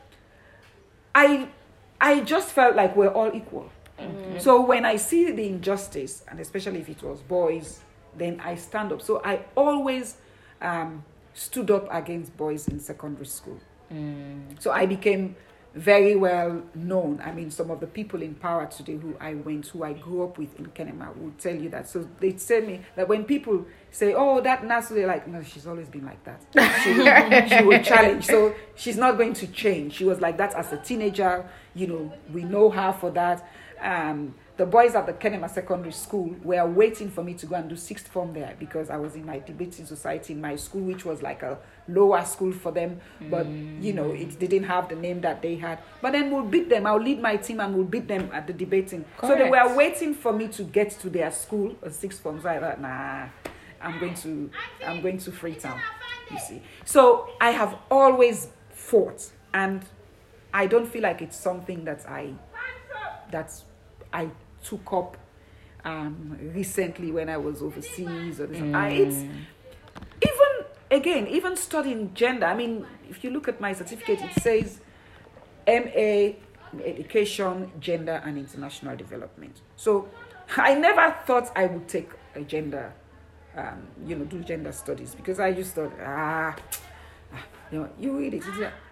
I 1.14 1.48
I 2.00 2.20
just 2.20 2.50
felt 2.50 2.76
like 2.76 2.96
we're 2.96 3.08
all 3.12 3.30
equal. 3.34 3.70
So 4.38 4.62
when 4.62 4.86
I 4.86 4.96
see 4.96 5.30
the 5.30 5.46
injustice, 5.46 6.24
and 6.28 6.40
especially 6.40 6.80
if 6.80 6.88
it 6.88 7.02
was 7.02 7.20
boys, 7.20 7.80
then 8.16 8.40
I 8.40 8.54
stand 8.54 8.92
up. 8.92 9.02
So 9.02 9.20
I 9.22 9.40
always 9.54 10.16
um, 10.62 11.04
stood 11.34 11.70
up 11.70 11.86
against 11.90 12.34
boys 12.36 12.66
in 12.68 12.80
secondary 12.80 13.26
school. 13.26 13.60
So 14.58 14.70
I 14.70 14.86
became 14.86 15.36
very 15.74 16.16
well 16.16 16.62
known. 16.74 17.20
I 17.24 17.32
mean, 17.32 17.50
some 17.50 17.70
of 17.70 17.80
the 17.80 17.86
people 17.86 18.22
in 18.22 18.34
power 18.34 18.66
today 18.66 18.96
who 18.96 19.16
I 19.20 19.34
went, 19.34 19.66
who 19.68 19.84
I 19.84 19.92
grew 19.92 20.24
up 20.24 20.38
with 20.38 20.58
in 20.58 20.66
Kenema, 20.66 21.16
will 21.16 21.32
tell 21.38 21.54
you 21.54 21.68
that. 21.70 21.88
So 21.88 22.08
they 22.18 22.32
tell 22.32 22.62
me 22.62 22.80
that 22.96 23.08
when 23.08 23.24
people 23.24 23.66
say, 23.90 24.14
"Oh, 24.14 24.40
that 24.40 24.62
Nasu," 24.62 24.90
they're 24.90 25.06
like, 25.06 25.28
"No, 25.28 25.42
she's 25.42 25.66
always 25.66 25.88
been 25.88 26.04
like 26.04 26.22
that." 26.24 26.40
She 27.48 27.54
she 27.56 27.64
will 27.64 27.82
challenge. 27.82 28.26
So 28.26 28.54
she's 28.74 28.96
not 28.96 29.16
going 29.16 29.34
to 29.34 29.46
change. 29.48 29.94
She 29.94 30.04
was 30.04 30.20
like 30.20 30.36
that 30.38 30.54
as 30.54 30.72
a 30.72 30.76
teenager. 30.78 31.48
You 31.74 31.86
know, 31.86 32.12
we 32.32 32.42
know 32.44 32.70
her 32.70 32.92
for 32.92 33.10
that. 33.10 33.48
Um, 33.80 34.34
the 34.56 34.66
boys 34.66 34.94
at 34.94 35.06
the 35.06 35.14
Kenema 35.14 35.48
Secondary 35.48 35.92
School 35.92 36.36
were 36.42 36.66
waiting 36.66 37.08
for 37.08 37.24
me 37.24 37.32
to 37.32 37.46
go 37.46 37.54
and 37.54 37.66
do 37.66 37.76
sixth 37.76 38.08
form 38.08 38.34
there 38.34 38.54
because 38.58 38.90
I 38.90 38.98
was 38.98 39.14
in 39.14 39.24
my 39.24 39.38
debating 39.38 39.86
society 39.86 40.34
in 40.34 40.40
my 40.40 40.56
school, 40.56 40.82
which 40.82 41.06
was 41.06 41.22
like 41.22 41.42
a 41.42 41.58
lower 41.88 42.22
school 42.26 42.52
for 42.52 42.70
them. 42.70 43.00
But 43.30 43.46
you 43.46 43.94
know, 43.94 44.10
it 44.10 44.38
didn't 44.38 44.64
have 44.64 44.90
the 44.90 44.96
name 44.96 45.22
that 45.22 45.40
they 45.40 45.56
had. 45.56 45.78
But 46.02 46.12
then 46.12 46.30
we'll 46.30 46.44
beat 46.44 46.68
them. 46.68 46.84
I'll 46.86 47.00
lead 47.00 47.22
my 47.22 47.36
team 47.36 47.60
and 47.60 47.74
we'll 47.74 47.86
beat 47.86 48.06
them 48.06 48.28
at 48.34 48.46
the 48.46 48.52
debating. 48.52 49.06
So 49.22 49.34
they 49.34 49.48
were 49.48 49.74
waiting 49.74 50.12
for 50.12 50.32
me 50.32 50.48
to 50.48 50.62
get 50.62 50.90
to 51.00 51.08
their 51.08 51.30
school, 51.30 51.74
a 51.82 51.90
sixth 51.90 52.20
form. 52.20 52.42
So 52.42 52.50
I 52.50 52.58
thought, 52.58 52.80
nah, 52.82 53.28
I'm 53.80 53.98
going 53.98 54.14
to, 54.16 54.50
I'm 54.86 55.00
going 55.00 55.16
to 55.18 55.32
Freetown. 55.32 55.80
You 56.30 56.38
see. 56.38 56.62
So 56.84 57.30
I 57.40 57.50
have 57.52 57.78
always 57.90 58.48
fought, 58.72 59.30
and 59.54 59.82
I 60.52 60.66
don't 60.66 60.86
feel 60.86 61.02
like 61.02 61.22
it's 61.22 61.36
something 61.36 61.84
that 61.84 62.08
I 62.08 62.34
that 63.30 63.52
I 64.12 64.30
took 64.64 64.92
up 64.92 65.16
um, 65.84 66.36
recently 66.54 67.12
when 67.12 67.28
I 67.28 67.36
was 67.36 67.62
overseas 67.62 68.40
or 68.40 68.46
this. 68.46 68.62
I, 68.74 68.88
it's 68.90 69.16
even 69.16 70.66
again 70.90 71.26
even 71.28 71.56
studying 71.56 72.12
gender. 72.14 72.46
I 72.46 72.54
mean, 72.54 72.86
if 73.08 73.22
you 73.24 73.30
look 73.30 73.48
at 73.48 73.60
my 73.60 73.72
certificate, 73.72 74.20
it 74.22 74.42
says 74.42 74.80
MA 75.66 76.36
Education, 76.84 77.70
Gender 77.80 78.20
and 78.24 78.38
International 78.38 78.96
Development. 78.96 79.60
So 79.76 80.08
I 80.56 80.74
never 80.74 81.16
thought 81.26 81.50
I 81.56 81.66
would 81.66 81.88
take 81.88 82.10
a 82.34 82.42
gender, 82.42 82.92
um, 83.56 83.86
you 84.06 84.16
know, 84.16 84.24
do 84.24 84.40
gender 84.40 84.72
studies 84.72 85.14
because 85.14 85.40
I 85.40 85.52
just 85.52 85.74
thought 85.74 85.92
ah. 86.02 86.56
You 87.70 87.78
know, 87.80 87.88
you 88.00 88.18
read 88.18 88.34
it. 88.34 88.42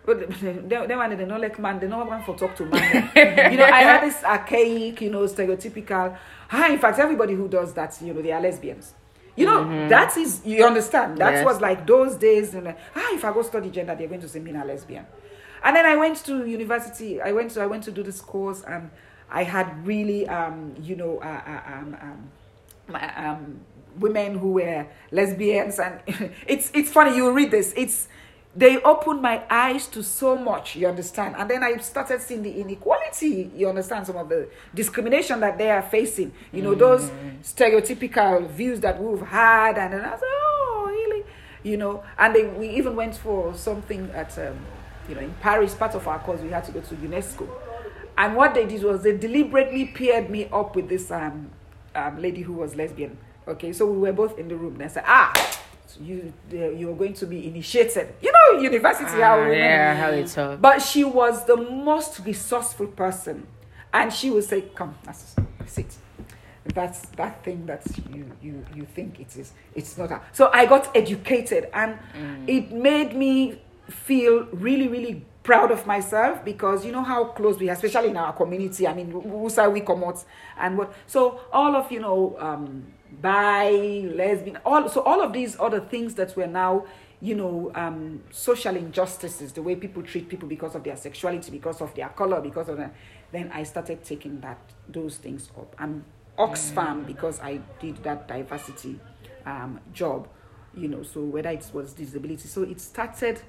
But 0.05 0.31
they, 0.41 0.53
they, 0.53 0.77
want- 0.97 1.17
they 1.19 1.25
don't 1.25 1.41
like 1.41 1.59
man. 1.59 1.79
They 1.81 1.87
don't 1.89 2.07
want 2.07 2.25
for 2.25 2.37
talk 2.37 2.57
to 2.57 2.65
man. 2.65 3.11
you 3.53 3.59
know, 3.59 3.65
I 3.65 3.83
had 3.83 4.03
this 4.05 4.23
archaic, 4.25 5.01
you 5.01 5.11
know, 5.11 5.25
stereotypical. 5.25 6.17
Ah, 6.51 6.71
in 6.71 6.79
fact, 6.79 6.99
everybody 6.99 7.35
who 7.35 7.49
does 7.49 7.73
that, 7.75 7.97
you 8.01 8.15
know, 8.15 8.23
they 8.23 8.33
are 8.33 8.41
lesbians. 8.41 8.95
You 9.37 9.47
know, 9.47 9.89
that 9.89 10.17
is 10.17 10.41
you 10.45 10.65
understand. 10.65 11.19
That 11.19 11.33
Yes. 11.35 11.45
was 11.45 11.61
like 11.61 11.87
those 11.87 12.17
days. 12.17 12.55
You 12.55 12.63
know, 12.63 12.75
ah, 12.97 13.15
if 13.15 13.25
I 13.25 13.33
go 13.33 13.43
study 13.43 13.71
gender, 13.71 13.95
they're 13.95 14.09
going 14.09 14.21
to 14.23 14.29
say 14.29 14.41
me 14.41 14.53
a 14.55 14.65
lesbian. 14.65 15.07
And 15.63 15.77
then 15.77 15.87
I 15.87 15.97
went 15.97 16.17
to 16.25 16.47
university. 16.47 17.21
I 17.21 17.33
went 17.33 17.51
to 17.53 17.61
I 17.63 17.67
went 17.67 17.85
to 17.85 17.91
do 17.93 18.03
this 18.03 18.21
course, 18.21 18.63
and 18.63 18.91
I 19.31 19.43
had 19.45 19.87
really, 19.87 20.27
um, 20.29 20.75
you 20.81 20.97
know, 20.97 21.19
uh, 21.19 21.41
uh, 21.47 21.73
um, 21.75 21.97
um, 22.01 22.31
my, 22.89 23.27
um, 23.27 23.61
women 23.99 24.39
who 24.39 24.53
were 24.55 24.87
lesbians, 25.13 25.79
and 25.79 26.01
it's 26.47 26.71
it's 26.75 26.91
funny. 26.91 27.15
You 27.17 27.31
read 27.33 27.51
this. 27.51 27.73
It's 27.77 28.09
they 28.59 28.83
opened 28.83 29.23
my 29.23 29.43
eyes 29.49 29.87
to 29.87 30.03
so 30.03 30.35
much. 30.37 30.75
You 30.75 30.89
understand? 30.89 31.37
And 31.39 31.49
then 31.49 31.63
I 31.63 31.77
started 31.77 32.21
seeing 32.21 32.43
the 32.43 32.61
inequality. 32.61 33.51
You 33.55 33.69
understand 33.69 34.07
some 34.07 34.17
of 34.17 34.29
the 34.29 34.49
discrimination 34.75 35.39
that 35.41 35.59
they 35.59 35.71
are 35.71 35.83
facing. 35.83 36.33
You 36.53 36.63
know 36.63 36.75
those 36.75 37.11
stereotypical 37.43 38.49
views 38.51 38.81
that 38.81 39.01
we've 39.01 39.21
had, 39.21 39.79
and 39.79 39.93
then 39.93 40.01
I 40.05 40.11
said, 40.11 40.23
oh, 40.25 40.87
really? 40.89 41.25
You 41.63 41.77
know, 41.77 42.03
and 42.19 42.35
then 42.35 42.59
we 42.59 42.71
even 42.71 42.97
went 42.97 43.17
for 43.17 43.55
something 43.55 44.11
at. 44.11 44.37
Um, 44.39 44.59
you 45.09 45.15
know, 45.15 45.23
in 45.23 45.33
Paris, 45.41 45.75
part 45.75 45.95
of 45.95 46.07
our 46.07 46.19
course, 46.19 46.41
we 46.43 46.51
had 46.51 46.65
to 46.65 46.73
go 46.73 46.81
to 46.81 46.95
UNESCO. 46.97 47.49
And 48.19 48.37
what 48.37 48.53
they 48.53 48.67
did 48.67 48.83
was 48.83 49.03
they 49.03 49.17
deliberately 49.17 49.87
paired 49.87 50.29
me 50.29 50.49
up 50.53 50.77
with 50.77 50.91
this 50.91 51.11
um, 51.11 51.51
um, 51.95 52.21
lady 52.21 52.43
who 52.43 52.53
was 52.53 52.77
lesbian. 52.77 53.17
Okay, 53.47 53.73
so 53.73 53.87
we 53.87 53.97
were 53.97 54.13
both 54.13 54.39
in 54.39 54.49
the 54.49 54.57
room. 54.57 54.75
And 54.75 54.83
I 54.83 54.89
said, 54.89 55.05
ah, 55.07 55.33
you 56.01 56.33
uh, 56.53 56.57
you're 56.71 56.95
going 56.97 57.15
to 57.15 57.27
be 57.27 57.47
initiated. 57.47 58.15
You 58.21 58.33
know, 58.33 58.61
university 58.61 59.11
how 59.21 59.39
Ah, 59.39 59.43
women- 59.43 59.59
yeah, 59.59 59.95
how 59.95 60.11
they 60.11 60.25
talk. 60.25 60.61
But 60.61 60.81
she 60.81 61.05
was 61.05 61.45
the 61.47 61.57
most 61.57 62.21
resourceful 62.25 62.89
person, 62.89 63.47
and 63.93 64.13
she 64.13 64.31
would 64.31 64.45
say, 64.45 64.63
"Come, 64.75 64.95
that's 65.05 65.35
sit." 65.67 65.95
That's 66.75 67.01
that 67.17 67.43
thing 67.45 67.65
that 67.67 67.83
you 68.13 68.31
you 68.43 68.65
you 68.75 68.85
think 68.95 69.21
it 69.21 69.35
is. 69.37 69.53
It's 69.75 69.97
not. 69.97 70.11
A, 70.11 70.21
so 70.33 70.51
I 70.53 70.67
got 70.67 70.95
educated, 70.95 71.69
and 71.73 71.99
it 72.47 72.71
made 72.73 73.15
me 73.17 73.63
feel 73.89 74.45
really 74.53 74.87
really 74.89 75.25
proud 75.43 75.71
of 75.71 75.87
myself 75.87 76.45
because 76.45 76.85
you 76.85 76.93
know 76.93 77.03
how 77.03 77.25
close 77.25 77.59
we 77.59 77.71
are, 77.71 77.73
especially 77.73 78.11
in 78.11 78.17
our 78.19 78.35
community. 78.35 78.87
I 78.87 78.93
mean, 78.93 79.11
who 79.11 79.49
say 79.49 79.67
we 79.67 79.81
come 79.81 80.05
out 80.05 80.23
and 80.59 80.77
what? 80.77 80.93
So 81.07 81.41
all 81.51 81.75
of 81.75 81.91
you 81.91 82.01
know, 82.01 82.37
um, 82.39 82.85
bi, 83.21 83.71
lesbian, 84.15 84.59
all 84.65 84.89
so 84.89 85.03
all 85.03 85.21
of 85.21 85.33
these 85.33 85.59
other 85.59 85.81
things 85.81 86.15
that 86.15 86.37
we're 86.37 86.47
now 86.47 86.87
you 87.21 87.35
know, 87.35 87.73
um, 87.75 88.23
social 88.31 88.77
injustices, 88.77 89.53
the 89.53 89.63
way 89.63 89.75
people 89.75 90.03
treat 90.03 90.29
people 90.29 90.49
because 90.49 90.75
of 90.75 90.85
their 90.85 90.97
sexuality, 90.97 91.51
because 91.51 91.81
of 91.81 91.93
their 91.95 92.09
color, 92.11 92.41
because 92.41 92.69
of 92.69 92.77
that. 92.77 92.95
Then 93.33 93.51
I 93.53 93.65
started 93.65 94.05
taking 94.05 94.41
that 94.41 94.59
those 94.89 95.17
things 95.17 95.51
up. 95.59 95.75
I'm 95.79 96.05
Oxfam 96.39 97.07
because 97.07 97.41
I 97.41 97.61
did 97.81 97.97
that 98.05 98.29
diversity 98.29 99.01
um, 99.45 99.81
job, 99.93 100.29
you 100.75 100.87
know. 100.89 101.03
So 101.03 101.23
whether 101.23 101.51
it 101.51 101.69
was 101.73 101.93
disability, 101.93 102.47
so 102.47 102.63
it 102.63 102.81
started 102.81 103.43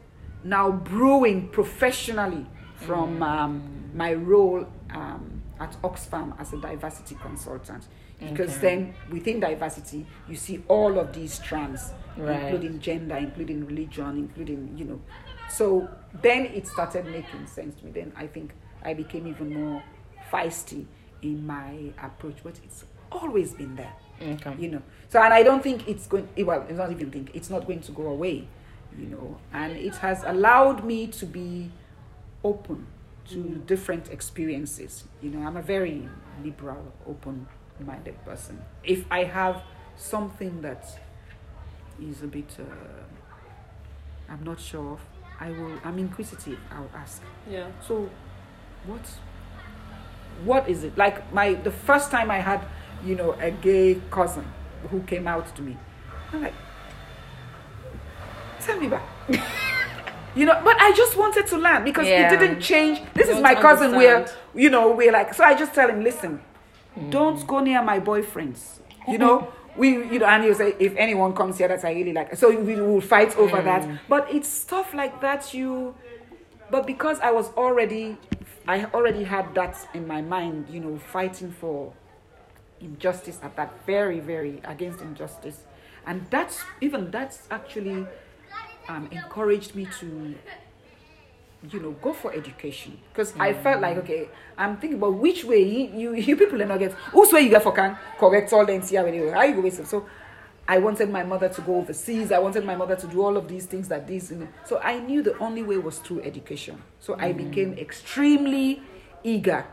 now 0.43 0.71
brewing 0.71 1.49
professionally 1.49 2.47
from 2.75 3.21
um, 3.21 3.91
my 3.93 4.13
role 4.15 4.65
um, 4.89 5.43
at 5.59 5.79
Oxfam 5.83 6.39
as 6.39 6.53
a 6.53 6.57
diversity 6.57 7.15
consultant. 7.21 7.87
Because 8.19 8.57
Okay. 8.57 8.61
then 8.61 8.93
within 9.09 9.39
diversity, 9.39 10.05
you 10.27 10.35
see 10.35 10.63
all 10.67 10.99
of 10.99 11.13
these 11.13 11.33
strands, 11.33 11.93
Right. 12.17 12.41
including 12.41 12.79
gender, 12.79 13.15
including 13.15 13.65
religion, 13.65 14.17
including, 14.17 14.77
you 14.77 14.85
know. 14.85 14.99
So 15.49 15.89
then 16.21 16.45
it 16.47 16.67
started 16.67 17.05
making 17.05 17.47
sense 17.47 17.75
to 17.79 17.85
me. 17.85 17.91
Then 17.91 18.11
I 18.15 18.27
think 18.27 18.53
I 18.83 18.93
became 18.93 19.25
even 19.27 19.53
more 19.53 19.81
feisty 20.31 20.85
in 21.21 21.45
my 21.45 21.91
approach, 22.01 22.37
but 22.43 22.59
it's 22.63 22.83
always 23.11 23.53
been 23.53 23.75
there, 23.75 23.93
Okay. 24.21 24.55
you 24.59 24.69
know. 24.69 24.81
So, 25.09 25.21
and 25.21 25.33
I 25.33 25.43
don't 25.43 25.63
think 25.63 25.87
it's 25.87 26.07
going, 26.07 26.27
eh, 26.37 26.43
well, 26.43 26.65
it's 26.67 26.77
not 26.77 26.91
even 26.91 27.09
think, 27.11 27.31
it's 27.33 27.49
not 27.49 27.65
going 27.65 27.81
to 27.81 27.91
go 27.91 28.07
away, 28.07 28.47
you 28.97 29.07
know. 29.07 29.37
And 29.53 29.75
it 29.77 29.95
has 29.95 30.23
allowed 30.25 30.83
me 30.83 31.07
to 31.07 31.25
be 31.25 31.71
open 32.43 32.85
to 33.29 33.35
mm. 33.37 33.65
different 33.65 34.09
experiences. 34.09 35.05
You 35.21 35.29
know, 35.31 35.45
I'm 35.47 35.57
a 35.57 35.61
very 35.61 36.07
liberal, 36.43 36.93
open 37.07 37.47
minded 37.79 38.23
person. 38.25 38.61
If 38.83 39.05
I 39.11 39.23
have 39.23 39.61
something 39.95 40.61
that 40.61 40.85
is 42.01 42.23
a 42.23 42.27
bit, 42.27 42.57
uh, 42.59 42.63
I'm 44.31 44.43
not 44.43 44.59
sure 44.59 44.93
of, 44.93 44.99
I 45.39 45.51
will, 45.51 45.77
I'm 45.83 45.97
inquisitive, 45.99 46.59
I'll 46.71 46.89
ask. 46.93 47.21
Yeah. 47.49 47.67
So, 47.87 48.09
what, 48.85 49.01
what 50.43 50.69
is 50.69 50.83
it? 50.83 50.97
Like 50.97 51.31
my, 51.33 51.53
the 51.55 51.71
first 51.71 52.11
time 52.11 52.29
I 52.31 52.37
had, 52.39 52.61
you 53.05 53.15
know, 53.15 53.33
a 53.33 53.51
gay 53.51 54.01
cousin 54.11 54.45
who 54.89 55.01
came 55.01 55.27
out 55.27 55.53
to 55.55 55.61
me, 55.61 55.77
I'm 56.33 56.41
like, 56.43 56.53
tell 58.61 58.79
me 58.79 58.87
about. 58.87 59.03
You 60.35 60.45
know, 60.45 60.61
but 60.63 60.79
I 60.79 60.93
just 60.93 61.17
wanted 61.17 61.47
to 61.47 61.57
learn 61.57 61.83
because 61.83 62.07
Yeah. 62.07 62.31
it 62.31 62.37
didn't 62.39 62.61
change. 62.61 63.01
This 63.15 63.27
You 63.29 63.33
is 63.37 63.41
my 63.41 63.55
cousin. 63.55 63.95
We're, 63.95 64.27
you 64.53 64.69
know, 64.69 64.91
we're 64.91 65.11
like. 65.11 65.33
So 65.33 65.43
I 65.43 65.55
just 65.55 65.73
tell 65.73 65.89
him, 65.89 66.03
listen, 66.03 66.39
don't 67.09 67.45
go 67.47 67.59
near 67.59 67.81
my 67.83 67.99
boyfriends. 67.99 68.79
You 69.07 69.17
know, 69.17 69.51
we, 69.75 69.89
you 69.89 70.19
know, 70.19 70.25
and 70.25 70.43
he'll 70.43 70.55
say, 70.55 70.75
if 70.79 70.95
anyone 70.97 71.33
comes 71.33 71.57
here 71.57 71.67
that's 71.67 71.83
I 71.83 71.91
really 71.93 72.13
like, 72.13 72.35
so 72.35 72.49
we 72.49 72.75
will 72.75 73.01
fight 73.01 73.35
over 73.37 73.61
that. 73.61 73.87
But 74.07 74.33
it's 74.33 74.47
stuff 74.47 74.93
like 74.93 75.21
that. 75.21 75.53
You, 75.53 75.95
but 76.69 76.85
because 76.85 77.19
I 77.21 77.31
was 77.31 77.49
already, 77.53 78.17
I 78.67 78.85
already 78.85 79.23
had 79.23 79.55
that 79.55 79.77
in 79.93 80.05
my 80.05 80.21
mind. 80.21 80.67
You 80.69 80.81
know, 80.81 80.97
fighting 80.97 81.51
for 81.51 81.93
injustice 82.81 83.39
at 83.41 83.55
that 83.55 83.85
very, 83.85 84.19
very 84.19 84.61
against 84.65 85.01
injustice, 85.01 85.63
and 86.05 86.25
that's 86.29 86.63
even 86.81 87.09
that's 87.11 87.47
actually 87.49 88.05
um, 88.89 89.07
encouraged 89.11 89.75
me 89.75 89.87
to 89.99 90.35
you 91.71 91.79
know 91.79 91.91
go 91.91 92.13
for 92.13 92.33
education. 92.33 92.97
Because 93.11 93.33
i 93.37 93.53
mm. 93.53 93.63
felt 93.63 93.81
like 93.81 93.97
okay 93.97 94.29
i'm 94.57 94.77
thinking 94.77 94.97
about 94.97 95.15
which 95.15 95.43
way 95.43 95.61
you 95.61 96.13
you, 96.13 96.15
you 96.15 96.35
people 96.35 96.61
are 96.61 96.65
not 96.65 96.79
get 96.79 96.93
whose 96.93 97.31
way 97.33 97.41
you 97.41 97.49
get 97.49 97.63
for 97.63 97.73
can 97.73 97.97
correct 98.17 98.51
all 98.53 98.65
them 98.65 98.81
see 98.81 98.95
how 98.95 99.05
you 99.05 99.31
how 99.31 99.43
you 99.43 99.55
go 99.55 99.61
with 99.61 99.79
it? 99.79 99.87
So 99.87 100.05
i 100.67 100.77
wanted 100.77 101.09
my 101.09 101.23
mother 101.23 101.49
to 101.49 101.61
go 101.61 101.75
overseas 101.75 102.31
i 102.31 102.39
wanted 102.39 102.63
my 102.63 102.75
mother 102.75 102.95
to 102.95 103.07
do 103.07 103.21
all 103.21 103.35
of 103.35 103.47
these 103.47 103.65
things 103.65 103.87
that 103.89 104.07
these 104.07 104.31
you 104.31 104.37
know. 104.37 104.47
so 104.65 104.79
i 104.79 104.99
knew 104.99 105.21
the 105.21 105.37
only 105.39 105.63
way 105.63 105.77
was 105.77 105.99
through 105.99 106.21
education. 106.21 106.81
So 106.99 107.15
i 107.19 107.33
mm. 107.33 107.37
became 107.49 107.73
extremely 107.73 108.81
eager 109.23 109.65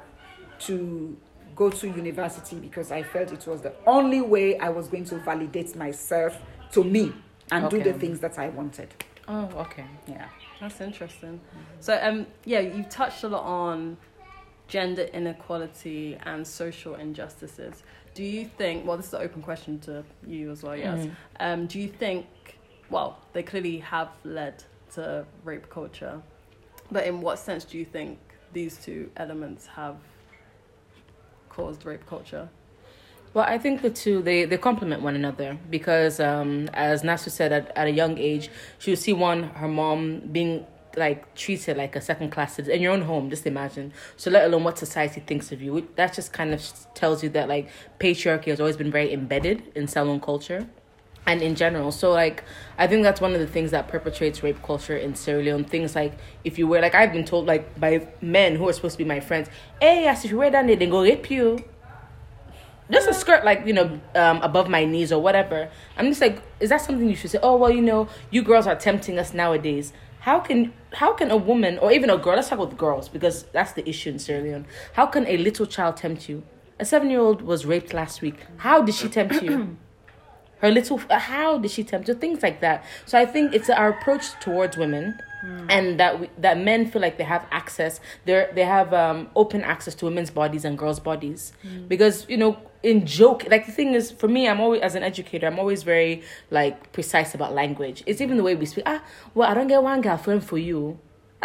to 0.61 1.17
go 1.55 1.71
to 1.71 1.87
university 1.87 2.57
because 2.57 2.91
i 2.91 3.03
felt 3.03 3.33
it 3.33 3.47
was 3.47 3.61
the 3.63 3.73
only 3.87 4.21
way 4.21 4.59
i 4.59 4.69
was 4.69 4.89
going 4.89 5.05
to 5.05 5.19
validate 5.19 5.77
myself 5.77 6.41
to 6.73 6.83
me 6.83 7.13
and 7.53 7.71
do 7.71 7.81
the 7.81 7.93
things 7.93 8.19
that 8.21 8.39
i 8.41 8.49
wanted. 8.49 8.89
Oh, 9.29 9.49
okay. 9.57 9.85
yeah 10.09 10.29
That's 10.61 10.81
interesting. 10.81 11.41
So, 11.81 11.99
um, 12.03 12.27
yeah, 12.45 12.61
you've 12.61 12.89
touched 12.89 13.25
a 13.25 13.29
lot 13.29 13.45
on 13.45 13.97
gender 14.69 15.03
inequality 15.13 16.19
and 16.25 16.47
social 16.47 16.95
injustices. 16.95 17.83
Do 18.15 18.25
you 18.25 18.47
think? 18.47 18.87
Well, 18.87 18.97
this 18.97 19.09
is 19.09 19.15
an 19.15 19.23
open 19.23 19.43
question 19.43 19.79
to 19.81 20.05
you 20.27 20.51
as 20.51 20.63
well. 20.63 20.77
Yes. 20.77 21.09
Um, 21.41 21.67
do 21.67 21.79
you 21.79 21.89
think? 21.89 22.27
Well, 22.89 23.19
they 23.33 23.43
clearly 23.43 23.79
have 23.79 24.11
led 24.25 24.63
to 24.95 25.27
rape 25.45 25.69
culture, 25.69 26.23
but 26.91 27.07
in 27.07 27.21
what 27.21 27.39
sense 27.39 27.65
do 27.65 27.79
you 27.79 27.85
think 27.85 28.19
these 28.53 28.79
two 28.79 29.11
elements 29.17 29.67
have 29.67 29.97
caused 31.49 31.85
rape 31.85 32.07
culture? 32.07 32.49
Well, 33.37 33.45
I 33.47 33.59
think 33.59 33.83
the 33.83 33.91
two 33.91 34.23
they 34.23 34.47
they 34.47 34.57
complement 34.57 35.03
one 35.03 35.15
another 35.15 35.59
because, 35.69 36.21
um, 36.21 36.71
as 36.73 37.03
Nasu 37.03 37.31
said, 37.31 37.53
at, 37.53 37.71
at 37.77 37.87
a 37.87 37.91
young 37.91 38.17
age, 38.17 38.49
she 38.79 38.93
would 38.93 38.99
see 38.99 39.13
one 39.13 39.43
her 39.61 39.69
mom 39.69 40.21
being 40.33 40.65
like 40.97 41.35
treated 41.35 41.77
like 41.77 41.97
a 41.97 42.01
second 42.01 42.31
class 42.31 42.55
citizen 42.55 42.77
in 42.77 42.81
your 42.81 42.95
own 42.95 43.03
home. 43.03 43.29
Just 43.29 43.47
imagine. 43.47 43.93
So, 44.17 44.31
let 44.31 44.47
alone 44.47 44.65
what 44.65 44.79
society 44.79 45.21
thinks 45.21 45.53
of 45.53 45.61
you. 45.61 45.87
That 45.97 46.15
just 46.15 46.33
kind 46.33 46.55
of 46.55 46.63
tells 46.95 47.23
you 47.23 47.29
that 47.37 47.47
like 47.47 47.69
patriarchy 48.01 48.47
has 48.47 48.59
always 48.59 48.79
been 48.79 48.91
very 48.91 49.13
embedded 49.13 49.71
in 49.75 49.87
Salone 49.87 50.21
culture 50.21 50.67
and 51.27 51.43
in 51.43 51.57
general. 51.57 51.93
So 51.93 52.13
like 52.13 52.43
I 52.79 52.87
think 52.87 53.03
that's 53.03 53.21
one 53.21 53.35
of 53.35 53.41
the 53.41 53.47
things 53.47 53.71
that 53.73 53.87
perpetrates 53.89 54.43
rape 54.43 54.63
culture 54.63 54.97
in 54.97 55.15
Sierra 55.15 55.43
Leone. 55.43 55.65
Things 55.65 55.95
like 55.95 56.15
if 56.45 56.59
you 56.59 56.67
wear 56.67 56.81
like 56.81 56.95
I've 56.95 57.13
been 57.13 57.27
told 57.27 57.45
like 57.45 57.79
by 57.79 58.09
men 58.23 58.57
who 58.57 58.67
are 58.67 58.73
supposed 58.73 58.95
to 58.95 59.05
be 59.05 59.05
my 59.05 59.21
friends, 59.21 59.51
hey, 59.79 60.05
yes, 60.05 60.25
if 60.25 60.31
you 60.31 60.39
wear 60.39 60.49
that, 60.49 60.67
they 60.67 60.87
go 60.87 61.03
rape 61.03 61.31
you. 61.31 61.63
Just 62.91 63.09
a 63.09 63.15
skirt 63.15 63.45
like 63.45 63.67
you 63.67 63.73
know 63.73 64.01
um, 64.15 64.41
above 64.43 64.69
my 64.69 64.85
knees 64.85 65.13
or 65.13 65.21
whatever. 65.21 65.69
I'm 65.97 66.07
just 66.09 66.21
like, 66.21 66.41
is 66.61 66.71
that 66.71 66.81
something 66.81 67.09
you 67.09 67.17
should 67.17 67.31
say? 67.31 67.39
Oh 67.43 67.57
well, 67.57 67.71
you 67.71 67.83
know, 67.83 68.09
you 68.31 68.43
girls 68.43 68.67
are 68.67 68.77
tempting 68.77 69.19
us 69.19 69.35
nowadays. 69.35 69.93
How 70.21 70.39
can 70.41 70.73
how 70.93 71.13
can 71.13 71.31
a 71.31 71.37
woman 71.37 71.79
or 71.79 71.93
even 71.93 72.11
a 72.11 72.17
girl? 72.17 72.37
Let's 72.37 72.49
talk 72.49 72.59
about 72.59 72.77
girls 72.77 73.09
because 73.09 73.45
that's 73.53 73.73
the 73.73 73.89
issue 73.89 74.11
in 74.11 74.19
Sierra 74.19 74.43
Leone. 74.43 74.67
How 74.93 75.07
can 75.07 75.27
a 75.27 75.37
little 75.37 75.67
child 75.67 75.97
tempt 75.97 76.29
you? 76.29 76.43
A 76.79 76.85
seven 76.85 77.11
year 77.11 77.21
old 77.21 77.43
was 77.43 77.67
raped 77.67 77.93
last 77.93 78.23
week. 78.23 78.39
How 78.59 78.83
did 78.83 78.95
she 78.95 79.09
tempt 79.09 79.43
you? 79.43 79.77
her 80.59 80.71
little 80.71 81.01
uh, 81.11 81.19
how 81.19 81.59
did 81.59 81.71
she 81.71 81.85
tempt 81.85 82.09
you 82.09 82.15
things 82.15 82.43
like 82.43 82.61
that 82.61 82.85
so 83.05 83.19
i 83.19 83.27
think 83.27 83.55
it's 83.55 83.69
our 83.69 83.91
approach 83.91 84.31
towards 84.41 84.77
women 84.77 85.19
and 85.69 85.99
that 86.01 86.21
we, 86.21 86.31
that 86.39 86.59
men 86.59 86.91
feel 86.91 87.03
like 87.03 87.19
they 87.19 87.25
have 87.25 87.47
access 87.51 88.01
they 88.25 88.49
they 88.55 88.65
have 88.65 88.93
um 88.95 89.29
open 89.35 89.63
access 89.63 89.95
to 89.95 90.05
women's 90.05 90.31
bodies 90.31 90.65
and 90.65 90.79
girls 90.79 91.01
bodies. 91.01 91.53
Because 91.89 92.27
you 92.29 92.37
know 92.37 92.59
in 92.83 93.05
joke 93.07 93.45
like 93.51 93.67
the 93.67 93.73
thing 93.73 93.95
is 93.95 94.13
for 94.13 94.29
me 94.29 94.47
i'm 94.49 94.61
always 94.61 94.81
as 94.81 94.95
an 94.95 95.03
educator 95.03 95.47
i'm 95.47 95.59
always 95.59 95.83
very 95.83 96.23
like 96.51 96.93
precise 96.93 97.35
about 97.35 97.53
language. 97.53 98.03
It's 98.07 98.21
even 98.21 98.37
the 98.37 98.43
way 98.43 98.55
we 98.55 98.67
speak. 98.67 98.85
Ah 98.87 99.03
well 99.35 99.49
i 99.51 99.55
don't 99.55 99.67
get 99.69 99.83
one 99.83 100.01
girlfriend 100.01 100.45
for 100.45 100.59
you 100.59 100.99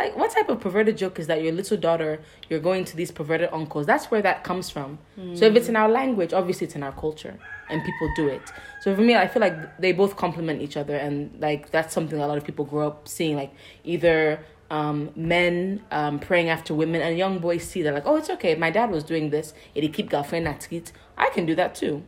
like 0.03 0.15
what 0.17 0.31
type 0.31 0.49
of 0.49 0.59
perverted 0.59 0.97
joke 0.97 1.19
is 1.19 1.27
that 1.27 1.41
your 1.43 1.53
little 1.53 1.77
daughter 1.77 2.19
you're 2.49 2.59
going 2.69 2.83
to 2.85 2.95
these 2.95 3.11
perverted 3.11 3.49
uncles? 3.59 3.85
That's 3.85 4.05
where 4.11 4.21
that 4.21 4.43
comes 4.43 4.69
from. 4.69 4.89
So 5.37 5.45
if 5.45 5.55
it's 5.55 5.69
in 5.69 5.75
our 5.75 5.89
language 5.89 6.31
obviously 6.33 6.65
it's 6.67 6.75
in 6.75 6.83
our 6.83 6.91
culture 7.05 7.35
and 7.69 7.77
people 7.89 8.07
do 8.15 8.27
it. 8.27 8.41
So 8.81 8.95
for 8.95 9.01
me 9.01 9.15
i 9.15 9.27
feel 9.27 9.41
like 9.47 9.77
they 9.83 9.91
both 9.91 10.13
complement 10.15 10.61
each 10.61 10.77
other 10.81 10.95
and 10.95 11.15
like 11.39 11.61
that's 11.75 11.93
something 11.93 12.19
a 12.19 12.27
lot 12.27 12.37
of 12.37 12.43
people 12.43 12.65
grow 12.65 12.87
up 12.87 13.07
seeing 13.07 13.35
like 13.35 13.53
either 13.83 14.39
um, 14.71 15.09
men 15.17 15.83
um, 15.91 16.17
praying 16.19 16.47
after 16.49 16.73
women 16.73 17.01
and 17.01 17.17
young 17.17 17.39
boys 17.39 17.63
see 17.63 17.81
that 17.83 17.93
like 17.93 18.05
oh 18.05 18.15
it's 18.15 18.29
okay 18.29 18.55
my 18.55 18.71
dad 18.71 18.89
was 18.89 19.03
doing 19.03 19.29
this 19.29 19.53
and 19.75 19.83
he 19.83 19.89
keep 19.89 20.09
girlfriend 20.09 20.47
at 20.47 20.71
it. 20.71 20.91
I 21.17 21.29
can 21.29 21.45
do 21.45 21.55
that 21.55 21.75
too. 21.75 22.03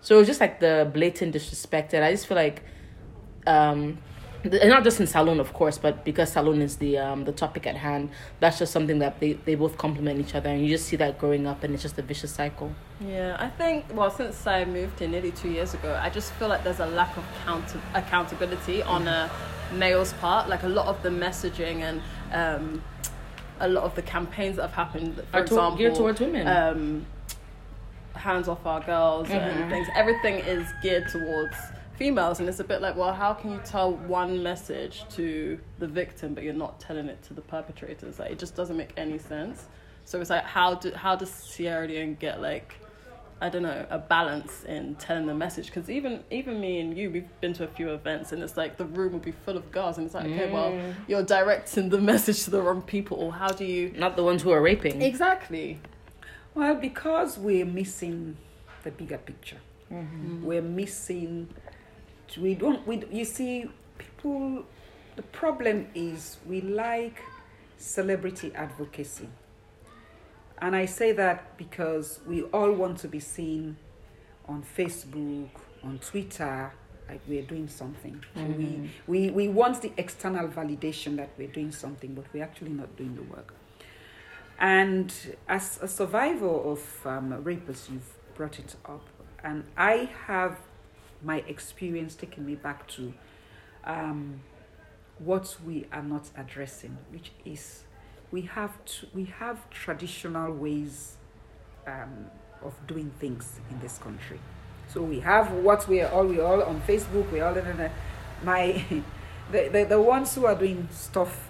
So 0.00 0.18
it's 0.18 0.26
just 0.26 0.40
like 0.40 0.58
the 0.60 0.90
blatant 0.92 1.32
disrespect 1.32 1.94
and 1.94 2.04
i 2.04 2.10
just 2.10 2.26
feel 2.26 2.36
like 2.36 2.62
um 3.46 3.98
the- 4.42 4.64
not 4.68 4.84
just 4.84 5.00
in 5.00 5.06
Salone 5.06 5.40
of 5.40 5.52
course 5.52 5.78
but 5.78 6.04
because 6.04 6.32
Salone 6.32 6.62
is 6.62 6.76
the 6.76 6.98
um 6.98 7.24
the 7.24 7.32
topic 7.32 7.66
at 7.66 7.76
hand 7.76 8.10
that's 8.40 8.58
just 8.58 8.72
something 8.72 8.98
that 8.98 9.20
they, 9.20 9.34
they 9.34 9.54
both 9.54 9.76
complement 9.78 10.18
each 10.20 10.34
other 10.34 10.48
and 10.50 10.62
you 10.62 10.68
just 10.68 10.86
see 10.86 10.96
that 10.96 11.18
growing 11.18 11.46
up 11.46 11.62
and 11.64 11.74
it's 11.74 11.82
just 11.82 11.98
a 11.98 12.02
vicious 12.02 12.32
cycle 12.32 12.72
Yeah, 13.00 13.36
I 13.38 13.48
think 13.48 13.84
well 13.94 14.10
since 14.10 14.46
I 14.46 14.64
moved 14.64 14.98
here 14.98 15.08
nearly 15.08 15.32
two 15.32 15.50
years 15.50 15.74
ago, 15.74 15.98
I 16.02 16.10
just 16.10 16.32
feel 16.34 16.48
like 16.48 16.62
there's 16.64 16.80
a 16.80 16.86
lack 16.86 17.16
of 17.16 17.24
count- 17.44 17.76
accountability 17.94 18.82
on 18.82 19.06
a 19.08 19.30
male's 19.72 20.12
part. 20.14 20.48
Like 20.48 20.62
a 20.64 20.68
lot 20.68 20.86
of 20.86 21.02
the 21.02 21.08
messaging 21.10 21.78
and 21.88 22.02
um, 22.32 22.82
a 23.60 23.68
lot 23.68 23.84
of 23.84 23.94
the 23.94 24.02
campaigns 24.02 24.56
that 24.56 24.62
have 24.62 24.72
happened, 24.72 25.14
for 25.16 25.22
Are 25.36 25.40
to- 25.40 25.54
example, 25.54 25.76
geared 25.78 25.94
towards 25.94 26.20
women. 26.20 26.46
Um, 26.46 27.06
hands 28.14 28.48
off 28.48 28.66
our 28.66 28.80
girls 28.80 29.28
Mhm. 29.28 29.40
and 29.40 29.70
things. 29.70 29.88
Everything 29.96 30.34
is 30.40 30.66
geared 30.82 31.08
towards 31.08 31.54
females, 32.04 32.40
and 32.40 32.48
it's 32.48 32.60
a 32.60 32.64
bit 32.64 32.80
like, 32.80 32.96
well, 32.96 33.12
how 33.12 33.34
can 33.34 33.52
you 33.52 33.60
tell 33.62 33.92
one 33.92 34.42
message 34.42 35.04
to 35.10 35.60
the 35.78 35.86
victim, 35.86 36.32
but 36.32 36.42
you're 36.42 36.54
not 36.54 36.80
telling 36.80 37.08
it 37.08 37.22
to 37.24 37.34
the 37.34 37.42
perpetrators? 37.42 38.18
Like, 38.18 38.30
it 38.30 38.38
just 38.38 38.56
doesn't 38.56 38.76
make 38.78 38.94
any 38.96 39.18
sense. 39.18 39.66
So 40.06 40.18
it's 40.18 40.30
like, 40.30 40.44
how 40.44 40.74
do 40.76 40.92
how 40.94 41.14
does 41.14 41.30
Sierra 41.30 41.86
Leone 41.86 42.14
get 42.18 42.40
like, 42.40 42.74
I 43.42 43.50
don't 43.50 43.62
know, 43.62 43.84
a 43.90 43.98
balance 43.98 44.64
in 44.64 44.94
telling 44.94 45.26
the 45.26 45.34
message? 45.34 45.66
Because 45.66 45.90
even 45.90 46.24
even 46.30 46.58
me 46.58 46.80
and 46.80 46.96
you, 46.96 47.10
we've 47.10 47.28
been 47.42 47.52
to 47.52 47.64
a 47.64 47.68
few 47.68 47.90
events, 47.90 48.32
and 48.32 48.42
it's 48.42 48.56
like 48.56 48.78
the 48.78 48.86
room 48.86 49.12
will 49.12 49.20
be 49.20 49.32
full 49.32 49.58
of 49.58 49.70
girls, 49.70 49.98
and 49.98 50.06
it's 50.06 50.14
like, 50.14 50.24
okay, 50.24 50.50
well, 50.50 50.70
Mm. 50.72 50.94
you're 51.06 51.22
directing 51.22 51.90
the 51.90 52.00
message 52.12 52.44
to 52.44 52.50
the 52.50 52.62
wrong 52.62 52.80
people, 52.80 53.18
or 53.18 53.30
how 53.34 53.48
do 53.48 53.66
you? 53.66 53.92
not 53.94 54.16
the 54.16 54.24
ones 54.24 54.40
who 54.42 54.50
are 54.50 54.62
raping 54.62 55.02
Exactly. 55.02 55.78
Well, 56.54 56.74
because 56.76 57.36
we're 57.36 57.66
missing 57.66 58.38
the 58.84 58.90
bigger 58.90 59.18
picture. 59.18 59.58
We're 60.42 60.62
missing. 60.62 61.48
We 62.38 62.54
don't. 62.54 62.86
We 62.86 63.04
you 63.10 63.24
see, 63.24 63.66
people. 63.98 64.64
The 65.16 65.22
problem 65.22 65.88
is 65.94 66.38
we 66.46 66.60
like 66.60 67.20
celebrity 67.76 68.52
advocacy, 68.54 69.28
and 70.62 70.74
I 70.76 70.86
say 70.86 71.12
that 71.12 71.56
because 71.58 72.20
we 72.26 72.42
all 72.42 72.72
want 72.72 72.98
to 72.98 73.08
be 73.08 73.20
seen 73.20 73.76
on 74.48 74.62
Facebook, 74.62 75.48
on 75.82 75.98
Twitter, 75.98 76.72
like 77.08 77.20
we're 77.28 77.42
doing 77.42 77.68
something. 77.68 78.22
So 78.34 78.42
we, 78.42 78.90
we 79.06 79.30
we 79.30 79.48
want 79.48 79.82
the 79.82 79.92
external 79.96 80.48
validation 80.48 81.16
that 81.16 81.30
we're 81.36 81.48
doing 81.48 81.72
something, 81.72 82.14
but 82.14 82.24
we're 82.32 82.44
actually 82.44 82.70
not 82.70 82.96
doing 82.96 83.14
the 83.16 83.22
work. 83.22 83.52
And 84.58 85.12
as 85.48 85.78
a 85.82 85.88
survivor 85.88 86.48
of 86.48 86.82
um, 87.04 87.42
rape, 87.42 87.66
you've 87.66 88.14
brought 88.34 88.58
it 88.58 88.76
up, 88.84 89.06
and 89.42 89.64
I 89.76 90.10
have 90.26 90.58
my 91.22 91.38
experience 91.46 92.14
taking 92.14 92.46
me 92.46 92.54
back 92.54 92.86
to 92.88 93.12
um, 93.84 94.40
what 95.18 95.56
we 95.64 95.86
are 95.92 96.02
not 96.02 96.28
addressing, 96.36 96.96
which 97.10 97.32
is 97.44 97.84
we 98.30 98.42
have 98.42 98.82
to, 98.84 99.06
we 99.12 99.24
have 99.24 99.68
traditional 99.70 100.52
ways 100.52 101.16
um, 101.86 102.26
of 102.62 102.74
doing 102.86 103.10
things 103.18 103.60
in 103.70 103.80
this 103.80 103.98
country. 103.98 104.40
So 104.88 105.02
we 105.02 105.20
have 105.20 105.52
what 105.52 105.86
we 105.88 106.00
are 106.00 106.10
all 106.10 106.26
we 106.26 106.40
all 106.40 106.62
on 106.62 106.80
Facebook. 106.82 107.30
We 107.30 107.40
all 107.40 107.54
my 108.42 108.84
the, 109.52 109.68
the 109.68 109.84
the 109.84 110.00
ones 110.00 110.34
who 110.34 110.46
are 110.46 110.54
doing 110.54 110.88
stuff 110.90 111.48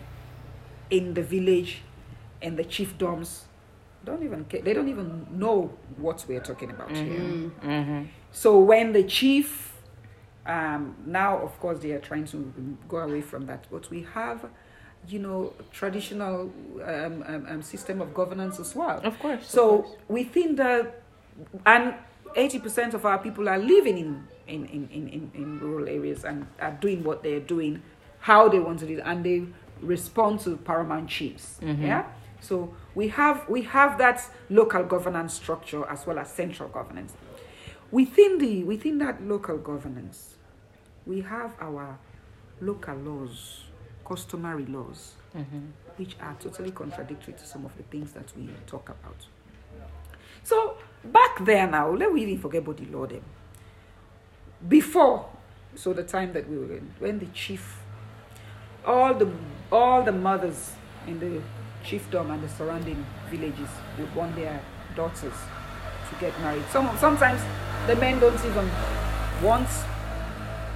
in 0.91 1.15
the 1.15 1.23
village 1.23 1.83
and 2.43 2.59
the 2.59 2.65
chiefdoms 2.65 3.43
don't 4.05 4.23
even 4.23 4.45
ca- 4.45 4.61
they 4.63 4.73
don't 4.73 4.89
even 4.89 5.27
know 5.31 5.73
what 5.97 6.25
we're 6.29 6.41
talking 6.41 6.71
about 6.71 6.91
here. 6.91 7.21
mm-hmm. 7.21 8.05
So 8.33 8.59
when 8.61 8.93
the 8.93 9.03
chief, 9.03 9.73
um, 10.47 10.97
now 11.07 11.39
of 11.39 11.59
course 11.61 11.79
they 11.81 11.93
are 11.93 11.99
trying 12.01 12.27
to 12.27 12.53
go 12.89 12.99
away 12.99 13.21
from 13.21 13.47
that, 13.47 13.67
but 13.71 13.91
we 13.91 14.07
have, 14.15 14.47
you 15.09 15.19
know, 15.19 15.53
traditional 15.73 16.51
um, 16.85 17.25
um, 17.27 17.47
um, 17.49 17.63
system 17.63 18.01
of 18.01 18.15
governance 18.15 18.61
as 18.61 18.75
well. 18.75 19.01
of 19.05 19.19
course 19.19 19.41
of 19.43 19.47
So 19.51 19.79
course. 19.83 19.97
within 20.09 20.57
the, 20.57 20.93
and 21.67 21.95
eighty 22.37 22.59
percent 22.59 22.95
of 22.95 23.05
our 23.05 23.19
people 23.19 23.49
are 23.49 23.59
living 23.59 23.99
in 23.99 24.25
in, 24.47 24.67
in, 24.67 24.89
in, 24.93 25.09
in 25.09 25.31
in 25.35 25.61
rural 25.61 25.89
areas 25.89 26.25
and 26.25 26.47
are 26.61 26.77
doing 26.81 27.03
what 27.05 27.23
they're 27.23 27.41
doing, 27.41 27.83
how 28.21 28.49
they 28.49 28.59
want 28.59 28.79
to 28.81 28.87
do 28.87 28.99
it, 28.99 29.03
and 29.05 29.25
they 29.25 29.45
respond 29.81 30.41
to 30.41 30.57
paramount 30.57 31.09
chiefs. 31.09 31.59
Yeah. 31.63 32.05
So 32.41 32.75
we 32.95 33.09
have 33.09 33.49
we 33.49 33.63
have 33.63 33.99
that 33.99 34.23
local 34.49 34.83
governance 34.85 35.35
structure 35.35 35.85
as 35.89 36.07
well 36.07 36.19
as 36.19 36.31
central 36.31 36.69
governance. 36.69 37.13
Within 37.93 38.39
the 38.39 38.65
within 38.65 38.99
that 38.99 39.23
local 39.23 39.59
governance, 39.59 40.35
we 41.07 41.21
have 41.23 41.55
our 41.61 41.99
local 42.61 42.95
laws, 42.97 43.65
customary 44.07 44.67
laws, 44.67 45.15
mm-hmm. 45.37 45.59
which 45.97 46.17
are 46.21 46.37
totally 46.39 46.71
contradictory 46.71 47.35
to 47.35 47.45
some 47.45 47.65
of 47.65 47.77
the 47.77 47.83
things 47.85 48.13
that 48.13 48.33
we 48.37 48.49
talk 48.67 48.89
about. 48.89 49.27
So 50.45 50.77
back 51.05 51.45
there 51.45 51.67
now, 51.67 51.91
let 51.91 52.13
we 52.13 52.23
even 52.23 52.39
forget 52.39 52.63
about 52.63 52.77
the 52.77 52.87
law 52.87 53.07
them. 53.07 53.23
Before, 54.69 55.29
so 55.75 55.93
the 55.93 56.05
time 56.05 56.33
that 56.35 56.49
we 56.49 56.59
were 56.59 56.77
in, 56.77 56.95
when 56.99 57.19
the 57.19 57.27
chief, 57.27 57.81
all 58.87 59.15
the 59.15 59.29
all 59.73 60.03
the 60.03 60.13
mothers 60.13 60.73
in 61.07 61.19
the 61.19 61.41
chiefdom 61.85 62.31
and 62.31 62.43
the 62.43 62.49
surrounding 62.49 63.05
villages 63.31 63.69
would 63.99 64.15
want 64.15 64.37
their 64.37 64.61
daughters 64.95 65.33
to 66.09 66.21
get 66.21 66.39
married. 66.41 66.65
Some 66.71 66.97
sometimes 66.99 67.41
the 67.87 67.97
men 67.97 68.19
don't 68.21 68.45
even 68.45 68.71
want. 69.43 69.69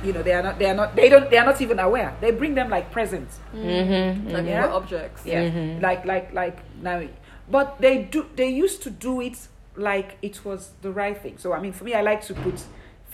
You 0.02 0.12
know, 0.12 0.22
they 0.22 0.34
are 0.34 0.42
not. 0.42 0.58
They 0.58 0.68
are 0.68 0.74
not. 0.74 0.94
They 0.94 1.08
don't. 1.08 1.30
They 1.30 1.38
are 1.38 1.46
not 1.46 1.60
even 1.60 1.78
aware. 1.78 2.14
They 2.20 2.30
bring 2.30 2.54
them 2.54 2.68
like 2.68 2.90
presents. 2.90 3.38
Mm. 3.54 3.64
Mm-hmm. 3.64 4.28
Like 4.28 4.36
mm-hmm. 4.36 4.46
Yeah. 4.48 4.66
we're 4.66 4.72
objects. 4.72 5.24
Yeah, 5.24 5.44
mm-hmm. 5.44 5.80
like 5.80 6.04
like 6.04 6.32
like 6.34 6.58
now, 6.82 7.02
but 7.50 7.80
they 7.80 8.02
do. 8.02 8.26
They 8.36 8.48
used 8.48 8.82
to 8.82 8.90
do 8.90 9.20
it 9.20 9.48
like 9.76 10.18
it 10.22 10.44
was 10.44 10.72
the 10.82 10.90
right 10.90 11.16
thing. 11.16 11.38
So 11.38 11.52
I 11.52 11.60
mean, 11.60 11.72
for 11.72 11.84
me, 11.84 11.94
I 11.94 12.02
like 12.02 12.22
to 12.26 12.34
put 12.34 12.62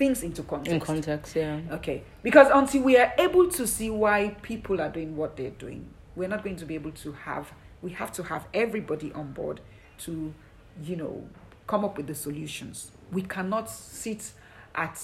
things 0.00 0.22
into 0.22 0.42
context. 0.42 0.72
in 0.72 0.80
context 0.80 1.36
yeah 1.36 1.60
Okay, 1.70 2.02
because 2.22 2.48
until 2.52 2.82
we 2.82 2.96
are 2.96 3.12
able 3.18 3.50
to 3.50 3.66
see 3.66 3.90
why 3.90 4.34
people 4.40 4.80
are 4.80 4.88
doing 4.88 5.14
what 5.14 5.36
they're 5.36 5.58
doing, 5.66 5.86
we're 6.16 6.28
not 6.28 6.42
going 6.42 6.56
to 6.56 6.64
be 6.64 6.74
able 6.74 6.92
to 6.92 7.12
have. 7.12 7.52
We 7.82 7.90
have 7.92 8.10
to 8.12 8.22
have 8.24 8.46
everybody 8.52 9.12
on 9.12 9.32
board 9.32 9.60
to, 10.04 10.34
you 10.82 10.96
know, 10.96 11.28
come 11.66 11.84
up 11.84 11.96
with 11.96 12.06
the 12.06 12.14
solutions. 12.14 12.92
We 13.12 13.22
cannot 13.22 13.68
sit 13.70 14.32
at 14.74 15.00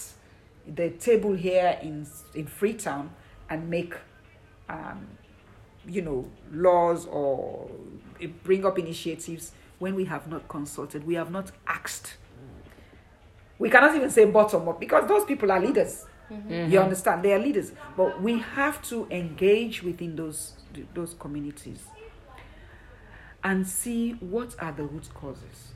the 0.67 0.91
table 0.91 1.35
here 1.35 1.79
in 1.83 2.07
in 2.35 2.47
Freetown 2.47 3.11
and 3.49 3.69
make, 3.71 3.95
um, 4.69 5.07
you 5.87 6.03
know, 6.03 6.29
laws 6.53 7.07
or 7.07 7.71
bring 8.45 8.65
up 8.65 8.79
initiatives 8.79 9.53
when 9.79 9.95
we 9.95 10.05
have 10.07 10.29
not 10.29 10.49
consulted. 10.49 11.07
We 11.07 11.15
have 11.15 11.31
not 11.31 11.53
asked. 11.67 12.17
We 13.59 13.71
cannot 13.71 13.95
even 13.97 14.11
say 14.11 14.25
bottom 14.27 14.69
up 14.69 14.81
because 14.81 15.09
those 15.09 15.25
people 15.25 15.51
are 15.51 15.61
leaders. 15.61 16.07
You 16.29 16.81
understand? 16.81 17.23
They 17.23 17.33
are 17.33 17.39
leaders, 17.39 17.71
but 17.97 18.21
we 18.21 18.39
have 18.41 18.83
to 18.89 19.07
engage 19.11 19.83
within 19.85 20.17
those 20.17 20.55
those 20.93 21.15
communities 21.15 21.85
and 23.45 23.67
see 23.67 24.13
what 24.15 24.57
are 24.59 24.73
the 24.73 24.83
root 24.83 25.09
causes. 25.15 25.73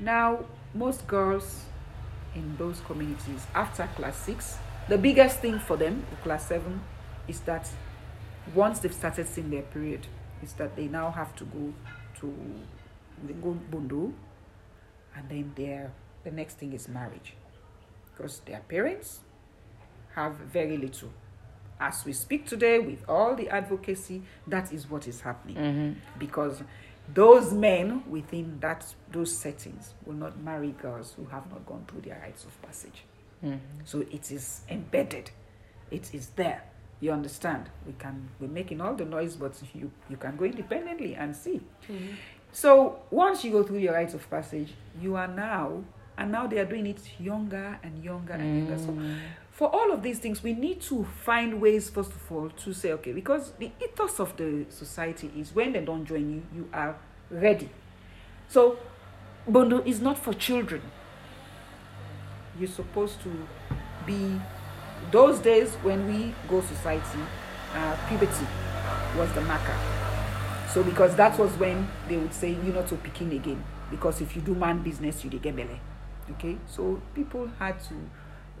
Now, 0.00 0.44
most 0.76 1.06
girls 1.06 1.64
in 2.34 2.56
those 2.56 2.80
communities 2.80 3.46
after 3.54 3.86
class 3.96 4.16
six, 4.16 4.58
the 4.88 4.98
biggest 4.98 5.40
thing 5.40 5.58
for 5.58 5.76
them, 5.76 6.04
class 6.22 6.46
seven, 6.46 6.80
is 7.26 7.40
that 7.40 7.68
once 8.54 8.78
they've 8.80 8.94
started 8.94 9.26
seeing 9.26 9.50
their 9.50 9.62
period, 9.62 10.06
is 10.42 10.52
that 10.54 10.76
they 10.76 10.86
now 10.86 11.10
have 11.10 11.34
to 11.36 11.44
go 11.44 11.72
to 12.20 12.34
they 13.26 13.32
go 13.32 13.56
bundu, 13.70 14.12
and 15.16 15.28
then 15.28 15.52
their 15.56 15.92
the 16.24 16.30
next 16.30 16.58
thing 16.58 16.72
is 16.72 16.88
marriage. 16.88 17.34
because 18.16 18.40
their 18.40 18.60
parents 18.60 19.20
have 20.14 20.34
very 20.36 20.76
little. 20.76 21.10
As 21.78 22.04
we 22.06 22.12
speak 22.14 22.46
today, 22.46 22.78
with 22.78 23.04
all 23.06 23.34
the 23.34 23.50
advocacy, 23.50 24.22
that 24.46 24.72
is 24.72 24.88
what 24.88 25.06
is 25.06 25.20
happening. 25.20 25.56
Mm-hmm. 25.56 26.18
Because 26.18 26.62
those 27.14 27.52
men 27.52 28.02
within 28.08 28.58
that 28.60 28.84
those 29.12 29.36
settings 29.36 29.94
will 30.04 30.14
not 30.14 30.38
marry 30.40 30.72
girls 30.72 31.14
who 31.16 31.24
have 31.26 31.48
not 31.50 31.64
gone 31.66 31.84
through 31.88 32.02
their 32.02 32.18
rites 32.20 32.44
of 32.44 32.60
passage. 32.62 33.04
Mm-hmm. 33.44 33.56
So 33.84 34.00
it 34.10 34.30
is 34.30 34.62
embedded. 34.68 35.30
It 35.90 36.14
is 36.14 36.28
there. 36.30 36.64
You 37.00 37.12
understand? 37.12 37.68
We 37.86 37.92
can 37.98 38.28
we're 38.40 38.48
making 38.48 38.80
all 38.80 38.94
the 38.94 39.04
noise, 39.04 39.36
but 39.36 39.60
you 39.74 39.90
you 40.08 40.16
can 40.16 40.36
go 40.36 40.44
independently 40.44 41.14
and 41.14 41.36
see. 41.36 41.60
Mm-hmm. 41.88 42.14
So 42.52 43.00
once 43.10 43.44
you 43.44 43.52
go 43.52 43.62
through 43.62 43.78
your 43.78 43.92
rites 43.92 44.14
of 44.14 44.28
passage, 44.30 44.72
you 45.00 45.14
are 45.16 45.28
now 45.28 45.84
and 46.18 46.32
now 46.32 46.46
they 46.46 46.58
are 46.58 46.64
doing 46.64 46.86
it 46.86 47.00
younger 47.18 47.78
and 47.82 48.02
younger 48.02 48.32
and 48.32 48.66
younger. 48.66 48.78
So 48.78 48.90
mm-hmm. 48.90 49.16
For 49.56 49.74
all 49.74 49.90
of 49.90 50.02
these 50.02 50.18
things, 50.18 50.42
we 50.42 50.52
need 50.52 50.82
to 50.82 51.02
find 51.24 51.62
ways 51.62 51.88
first 51.88 52.10
of 52.10 52.30
all 52.30 52.50
to 52.50 52.74
say, 52.74 52.92
okay, 52.92 53.12
because 53.12 53.52
the 53.52 53.70
ethos 53.82 54.20
of 54.20 54.36
the 54.36 54.66
society 54.68 55.30
is 55.34 55.54
when 55.54 55.72
they 55.72 55.80
don't 55.80 56.04
join 56.04 56.30
you, 56.30 56.42
you 56.54 56.68
are 56.74 56.94
ready. 57.30 57.70
So 58.48 58.78
Bondo 59.48 59.82
is 59.84 59.98
not 59.98 60.18
for 60.18 60.34
children. 60.34 60.82
You're 62.60 62.68
supposed 62.68 63.22
to 63.22 63.32
be 64.04 64.38
those 65.10 65.38
days 65.38 65.72
when 65.76 66.06
we 66.06 66.34
go 66.50 66.60
society, 66.60 67.20
uh, 67.74 67.96
puberty 68.08 68.46
was 69.16 69.32
the 69.32 69.40
marker. 69.40 69.78
So 70.74 70.82
because 70.82 71.16
that 71.16 71.38
was 71.38 71.50
when 71.52 71.88
they 72.10 72.18
would 72.18 72.34
say 72.34 72.50
you're 72.50 72.74
not 72.74 72.88
to 72.88 72.96
picking 72.96 73.32
again. 73.32 73.64
Because 73.90 74.20
if 74.20 74.36
you 74.36 74.42
do 74.42 74.54
man 74.54 74.82
business, 74.82 75.24
you 75.24 75.30
get 75.30 75.56
belly. 75.56 75.80
Okay? 76.32 76.58
So 76.66 77.00
people 77.14 77.48
had 77.58 77.80
to 77.84 77.94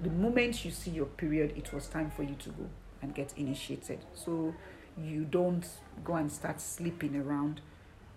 the 0.02 0.10
moment 0.10 0.64
you 0.64 0.70
see 0.70 0.90
your 0.90 1.06
period, 1.06 1.54
it 1.56 1.72
was 1.72 1.88
time 1.88 2.10
for 2.10 2.22
you 2.22 2.34
to 2.36 2.50
go 2.50 2.68
and 3.02 3.14
get 3.14 3.32
initiated. 3.36 4.00
So 4.14 4.54
you 4.96 5.24
don't 5.24 5.66
go 6.04 6.14
and 6.16 6.30
start 6.30 6.60
sleeping 6.60 7.16
around 7.16 7.60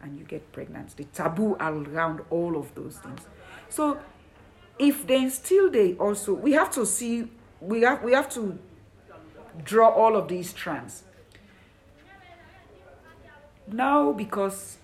and 0.01 0.17
you 0.17 0.25
get 0.25 0.51
pregnant. 0.51 0.95
The 0.95 1.03
taboo 1.05 1.55
around 1.59 2.21
all 2.29 2.57
of 2.57 2.73
those 2.75 2.97
things. 2.97 3.21
So 3.69 3.99
if 4.79 5.05
then 5.05 5.29
still 5.29 5.69
they 5.69 5.93
also 5.95 6.33
we 6.33 6.53
have 6.53 6.71
to 6.71 6.85
see 6.85 7.29
we 7.59 7.81
have 7.81 8.01
we 8.01 8.13
have 8.13 8.29
to 8.29 8.57
draw 9.63 9.89
all 9.89 10.15
of 10.15 10.29
these 10.29 10.51
strands 10.51 11.03
now 13.67 14.13
because 14.13 14.77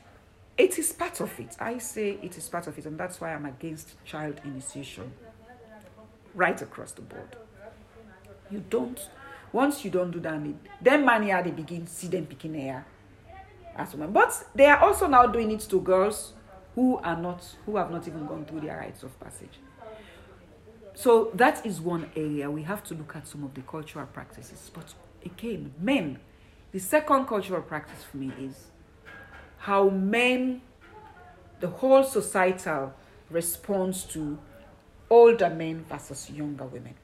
it 0.58 0.78
is 0.78 0.92
part 0.92 1.22
of 1.22 1.40
it 1.40 1.56
i 1.60 1.78
say 1.78 2.20
it 2.22 2.38
is 2.38 2.50
part 2.50 2.68
of 2.68 2.78
it 2.78 2.86
and 2.86 2.98
that's 3.00 3.22
why 3.22 3.34
i'm 3.34 3.46
against 3.46 3.96
child 4.04 4.40
initiation 4.44 5.12
right 6.36 6.62
across 6.62 6.92
the 6.92 7.02
board. 7.02 7.36
You 8.52 8.64
don't 8.70 9.00
once 9.52 9.86
you 9.86 9.90
don't 9.90 10.12
do 10.12 10.20
that 10.20 10.42
then 10.82 11.06
man 11.06 11.24
here 11.24 11.42
they 11.42 11.52
begin 11.52 11.88
see 11.88 12.08
them 12.08 12.26
picking 12.26 12.54
hair 12.54 12.86
as 13.76 13.94
women. 13.94 14.12
But 14.12 14.46
they 14.54 14.66
are 14.66 14.78
also 14.78 15.08
now 15.08 15.26
doing 15.28 15.52
it 15.52 15.62
to 15.62 15.80
girls 15.82 16.34
who 16.76 16.98
are 16.98 17.18
not 17.18 17.44
who 17.66 17.78
have 17.78 17.92
not 17.92 18.08
even 18.08 18.26
gone 18.26 18.46
through 18.46 18.62
their 18.62 18.78
rites 18.78 19.04
of 19.04 19.18
passage. 19.20 19.60
So 20.94 21.32
that 21.34 21.66
is 21.66 21.82
one 21.82 22.10
area. 22.16 22.50
We 22.50 22.64
have 22.64 22.84
to 22.86 22.94
look 22.94 23.16
at 23.16 23.28
some 23.28 23.44
of 23.44 23.54
the 23.54 23.62
cultural 23.62 24.06
practices. 24.06 24.72
But 24.74 24.94
again, 25.26 25.74
men, 25.80 26.20
the 26.72 26.80
second 26.80 27.26
cultural 27.26 27.62
practice 27.62 28.04
for 28.10 28.18
me 28.18 28.32
is 28.40 28.68
how 29.58 29.90
men, 29.90 30.62
the 31.60 31.68
whole 31.68 32.04
societal 32.04 32.94
response 33.30 34.04
to 34.04 34.38
older 35.10 35.50
men 35.50 35.86
versus 35.90 36.30
younger 36.30 36.66
women. 36.66 36.96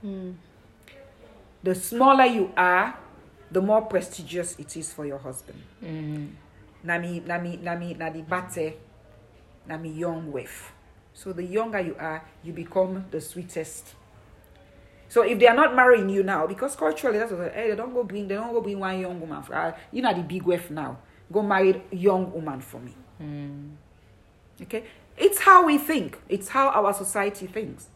Hmm. 0.00 0.32
The 1.62 1.74
smaller 1.74 2.24
you 2.26 2.52
are, 2.56 2.96
the 3.50 3.60
more 3.60 3.82
prestigious 3.82 4.58
it 4.58 4.76
is 4.76 4.92
for 4.92 5.06
your 5.06 5.18
husband. 5.18 5.60
Hmm. 5.80 6.26
Nami, 6.84 7.20
nami, 7.20 7.56
nami, 7.56 7.94
nadi 7.94 8.22
bate, 8.26 8.78
nami 9.66 9.90
young 9.90 10.30
wife. 10.32 10.72
So 11.12 11.32
the 11.32 11.42
younger 11.42 11.80
you 11.80 11.96
are, 11.98 12.22
you 12.44 12.52
become 12.52 13.06
the 13.10 13.20
sweetest. 13.20 13.94
So 15.08 15.22
if 15.22 15.38
they 15.38 15.48
are 15.48 15.56
not 15.56 15.74
marrying 15.74 16.08
you 16.08 16.22
now, 16.22 16.46
because 16.46 16.76
culturally 16.76 17.18
that's 17.18 17.32
what 17.32 17.52
hey, 17.52 17.70
they 17.70 17.76
don't 17.76 17.92
go 17.92 18.04
bring 18.04 18.28
they 18.28 18.34
don't 18.34 18.52
go 18.52 18.60
bring 18.60 18.78
one 18.78 19.00
young 19.00 19.18
woman 19.20 19.42
for 19.42 19.54
uh, 19.54 19.76
you 19.90 20.02
know 20.02 20.14
the 20.14 20.22
big 20.22 20.42
wife 20.42 20.70
now. 20.70 20.98
Go 21.32 21.42
marry 21.42 21.82
young 21.90 22.30
woman 22.32 22.60
for 22.60 22.78
me. 22.78 22.94
Hmm. 23.18 23.70
Okay? 24.62 24.84
It's 25.18 25.40
how 25.40 25.66
we 25.66 25.78
think. 25.78 26.18
It's 26.28 26.48
how 26.48 26.68
our 26.68 26.92
society 26.94 27.46
thinks. 27.46 27.88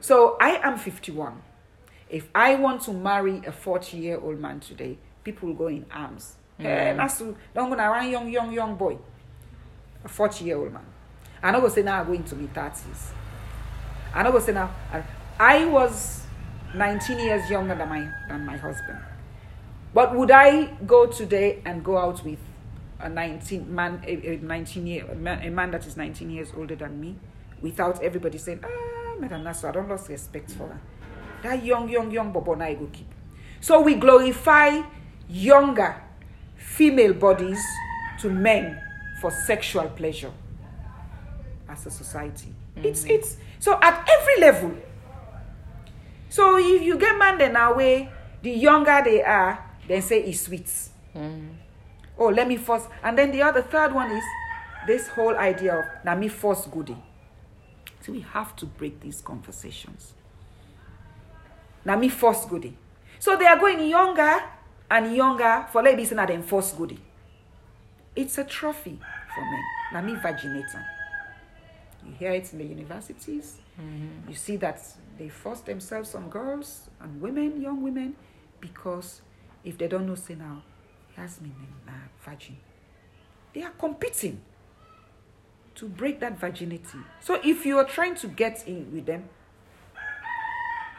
So 0.00 0.36
I 0.40 0.60
am 0.62 0.78
51. 0.78 1.42
If 2.10 2.28
I 2.34 2.54
want 2.54 2.82
to 2.82 2.92
marry 2.92 3.42
a 3.46 3.52
40 3.52 3.96
year 3.96 4.18
old 4.20 4.38
man 4.38 4.60
today, 4.60 4.98
people 5.24 5.48
will 5.48 5.54
go 5.54 5.66
in 5.68 5.86
arms. 5.90 6.36
Hey, 6.58 6.94
that's 6.96 7.18
don't 7.18 7.36
go 7.70 7.76
one 7.76 8.10
young, 8.10 8.28
young, 8.30 8.52
young 8.52 8.74
boy. 8.76 8.98
A 10.04 10.08
40 10.08 10.44
year 10.44 10.58
old 10.58 10.72
man. 10.72 10.84
I 11.42 11.50
know 11.52 11.60
go 11.60 11.68
say 11.68 11.82
now 11.82 12.00
I'm 12.00 12.06
going 12.06 12.24
to 12.24 12.36
my 12.36 12.46
30s. 12.48 13.12
I 14.12 14.22
know 14.22 14.32
go 14.32 14.38
say 14.40 14.52
now 14.52 14.74
I, 14.92 15.02
I 15.38 15.64
was 15.66 16.22
19 16.74 17.18
years 17.18 17.48
younger 17.50 17.74
than 17.74 17.88
my 17.88 18.10
than 18.28 18.44
my 18.44 18.56
husband. 18.56 18.98
But 19.94 20.14
would 20.14 20.30
I 20.30 20.66
go 20.86 21.06
today 21.06 21.62
and 21.64 21.84
go 21.84 21.96
out 21.96 22.24
with 22.24 22.38
a 23.00 23.08
19 23.08 23.72
man, 23.74 24.02
a, 24.06 24.34
a 24.34 24.36
19 24.38 24.86
year 24.86 25.06
a 25.10 25.14
man, 25.14 25.46
a 25.46 25.50
man 25.50 25.70
that 25.70 25.86
is 25.86 25.96
19 25.96 26.30
years 26.30 26.52
older 26.56 26.74
than 26.76 27.00
me, 27.00 27.16
without 27.60 28.02
everybody 28.02 28.38
saying, 28.38 28.60
ah, 28.64 29.14
Madam 29.18 29.42
Nasu, 29.42 29.68
I 29.68 29.72
don't 29.72 29.88
lost 29.88 30.08
respect 30.08 30.50
for 30.52 30.68
her. 30.68 30.80
That 31.42 31.64
young, 31.64 31.88
young, 31.88 32.10
young 32.10 32.32
bobo 32.32 32.54
now 32.54 32.64
I 32.64 32.74
go 32.74 32.88
keep. 32.92 33.06
So 33.60 33.80
we 33.80 33.94
glorify 33.94 34.82
younger 35.28 36.02
female 36.56 37.12
bodies 37.14 37.60
to 38.20 38.30
men 38.30 38.80
for 39.20 39.30
sexual 39.30 39.88
pleasure 39.88 40.32
as 41.68 41.86
a 41.86 41.90
society. 41.90 42.54
It's 42.76 43.04
it's 43.04 43.36
so 43.58 43.78
at 43.82 44.08
every 44.08 44.40
level. 44.40 44.74
So 46.28 46.56
if 46.58 46.82
you 46.82 46.98
get 46.98 47.18
man 47.18 47.38
then 47.38 47.56
away, 47.56 48.10
the 48.42 48.50
younger 48.50 49.00
they 49.04 49.22
are, 49.22 49.64
then 49.86 50.02
say 50.02 50.22
it's 50.22 50.42
sweet. 50.42 50.70
Oh, 52.18 52.28
let 52.28 52.48
me 52.48 52.56
first. 52.56 52.88
And 53.02 53.16
then 53.16 53.30
the 53.30 53.42
other 53.42 53.62
third 53.62 53.94
one 53.94 54.10
is 54.10 54.24
this 54.86 55.08
whole 55.08 55.36
idea 55.36 55.78
of 55.78 55.84
na 56.04 56.14
me 56.14 56.28
first 56.28 56.70
goodie. 56.70 56.96
So 58.00 58.12
we 58.12 58.20
have 58.20 58.56
to 58.56 58.66
break 58.66 59.00
these 59.00 59.20
conversations. 59.20 60.14
Na 61.84 61.96
me 61.96 62.08
first 62.08 62.48
goodie. 62.48 62.76
So 63.18 63.36
they 63.36 63.46
are 63.46 63.58
going 63.58 63.86
younger 63.88 64.42
and 64.90 65.14
younger 65.14 65.66
for 65.70 65.82
say 65.82 66.14
na 66.14 66.26
them 66.26 66.42
first 66.42 66.76
goodie. 66.76 67.00
It's 68.16 68.38
a 68.38 68.44
trophy 68.44 68.98
for 69.34 69.42
men. 69.42 69.62
Na 69.92 70.00
me 70.02 70.14
vaginator. 70.14 70.84
You 72.04 72.14
hear 72.18 72.32
it 72.32 72.52
in 72.52 72.58
the 72.58 72.64
universities. 72.64 73.58
Mm-hmm. 73.80 74.30
You 74.30 74.34
see 74.34 74.56
that 74.56 74.80
they 75.18 75.28
force 75.28 75.60
themselves 75.60 76.14
on 76.14 76.28
girls 76.30 76.88
and 77.00 77.20
women, 77.20 77.60
young 77.60 77.82
women, 77.82 78.16
because 78.60 79.20
if 79.64 79.76
they 79.76 79.88
don't 79.88 80.06
know, 80.06 80.14
say 80.14 80.34
now, 80.34 80.62
Yasmin 81.18 81.52
and 81.86 81.94
uh, 81.94 81.98
virgin, 82.24 82.56
they 83.52 83.62
are 83.62 83.72
competing 83.78 84.40
to 85.74 85.88
break 85.88 86.20
that 86.20 86.38
virginity. 86.38 86.98
So 87.20 87.40
if 87.44 87.64
you 87.64 87.78
are 87.78 87.84
trying 87.84 88.14
to 88.16 88.26
get 88.28 88.66
in 88.66 88.92
with 88.92 89.06
them, 89.06 89.28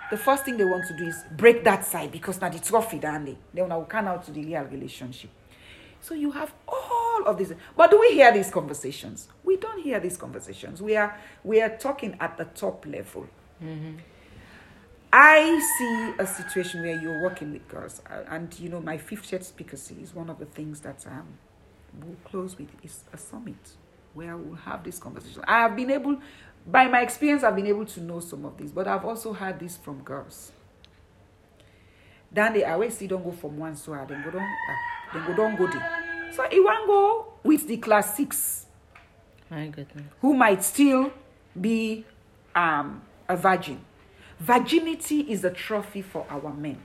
the 0.09 0.17
first 0.17 0.45
thing 0.45 0.57
they 0.57 0.63
want 0.65 0.85
to 0.87 0.97
do 0.97 1.05
is 1.05 1.23
break 1.37 1.63
that 1.65 1.85
side 1.85 2.11
because 2.11 2.41
now 2.41 2.49
the 2.49 2.59
trophy, 2.59 2.97
then 2.97 3.25
they 3.25 3.37
then 3.53 3.69
now 3.69 3.81
come 3.83 4.07
out 4.07 4.23
to 4.25 4.31
the 4.31 4.43
real 4.43 4.63
relationship. 4.63 5.29
So 6.01 6.13
you 6.15 6.31
have 6.31 6.53
all 6.67 7.23
of 7.27 7.37
this. 7.37 7.53
But 7.75 7.91
do 7.91 7.99
we 7.99 8.13
hear 8.13 8.31
these 8.31 8.49
conversations? 8.49 9.27
We 9.43 9.57
don't 9.57 9.81
hear 9.81 9.99
these 9.99 10.17
conversations. 10.17 10.81
We 10.81 10.95
are 10.95 11.15
we 11.43 11.61
are 11.61 11.77
talking 11.77 12.15
at 12.19 12.37
the 12.37 12.45
top 12.45 12.85
level. 12.85 13.27
I 15.11 15.59
see 15.77 16.13
a 16.23 16.27
situation 16.27 16.81
where 16.83 17.01
you're 17.01 17.23
working 17.23 17.51
with 17.53 17.67
girls, 17.67 18.01
uh, 18.09 18.23
and 18.29 18.57
you 18.59 18.69
know 18.69 18.79
my 18.79 18.97
fifth 18.97 19.23
50th 19.29 19.43
speaker 19.43 19.77
series. 19.77 20.13
One 20.13 20.29
of 20.29 20.37
the 20.37 20.45
things 20.45 20.81
that 20.81 21.05
um, 21.07 21.27
we'll 21.99 22.15
close 22.25 22.57
with 22.57 22.69
is 22.83 23.03
a 23.11 23.17
summit 23.17 23.55
where 24.13 24.37
we'll 24.37 24.55
have 24.55 24.83
this 24.83 24.99
conversation. 24.99 25.43
I 25.47 25.61
have 25.61 25.75
been 25.75 25.89
able, 25.89 26.17
by 26.67 26.87
my 26.87 27.01
experience, 27.01 27.43
I've 27.43 27.55
been 27.55 27.67
able 27.67 27.85
to 27.85 28.01
know 28.01 28.19
some 28.19 28.45
of 28.45 28.57
these, 28.57 28.71
but 28.71 28.87
I've 28.87 29.03
also 29.05 29.33
heard 29.33 29.59
this 29.59 29.77
from 29.77 30.01
girls. 30.03 30.51
Then 32.31 32.53
they 32.53 32.63
always 32.63 32.95
see 32.95 33.07
don't 33.07 33.23
go 33.23 33.31
from 33.31 33.57
one 33.57 33.75
so 33.75 33.93
hard, 33.93 34.09
then 34.09 34.23
go 34.23 34.29
don't, 34.29 34.43
uh, 34.43 35.13
then 35.13 35.25
go 35.25 35.35
don't 35.35 35.55
go 35.57 35.65
there. 35.67 36.29
So 36.35 36.45
he 36.51 36.59
want 36.59 36.85
go 36.87 37.33
with 37.43 37.67
the 37.67 37.77
class 37.77 38.15
six 38.15 38.67
My 39.49 39.67
goodness. 39.67 40.05
who 40.21 40.35
might 40.35 40.63
still 40.63 41.11
be 41.59 42.05
um, 42.53 43.01
a 43.27 43.35
virgin. 43.35 43.83
Virginity 44.39 45.19
is 45.21 45.43
a 45.43 45.49
trophy 45.49 46.01
for 46.01 46.25
our 46.29 46.53
men. 46.53 46.77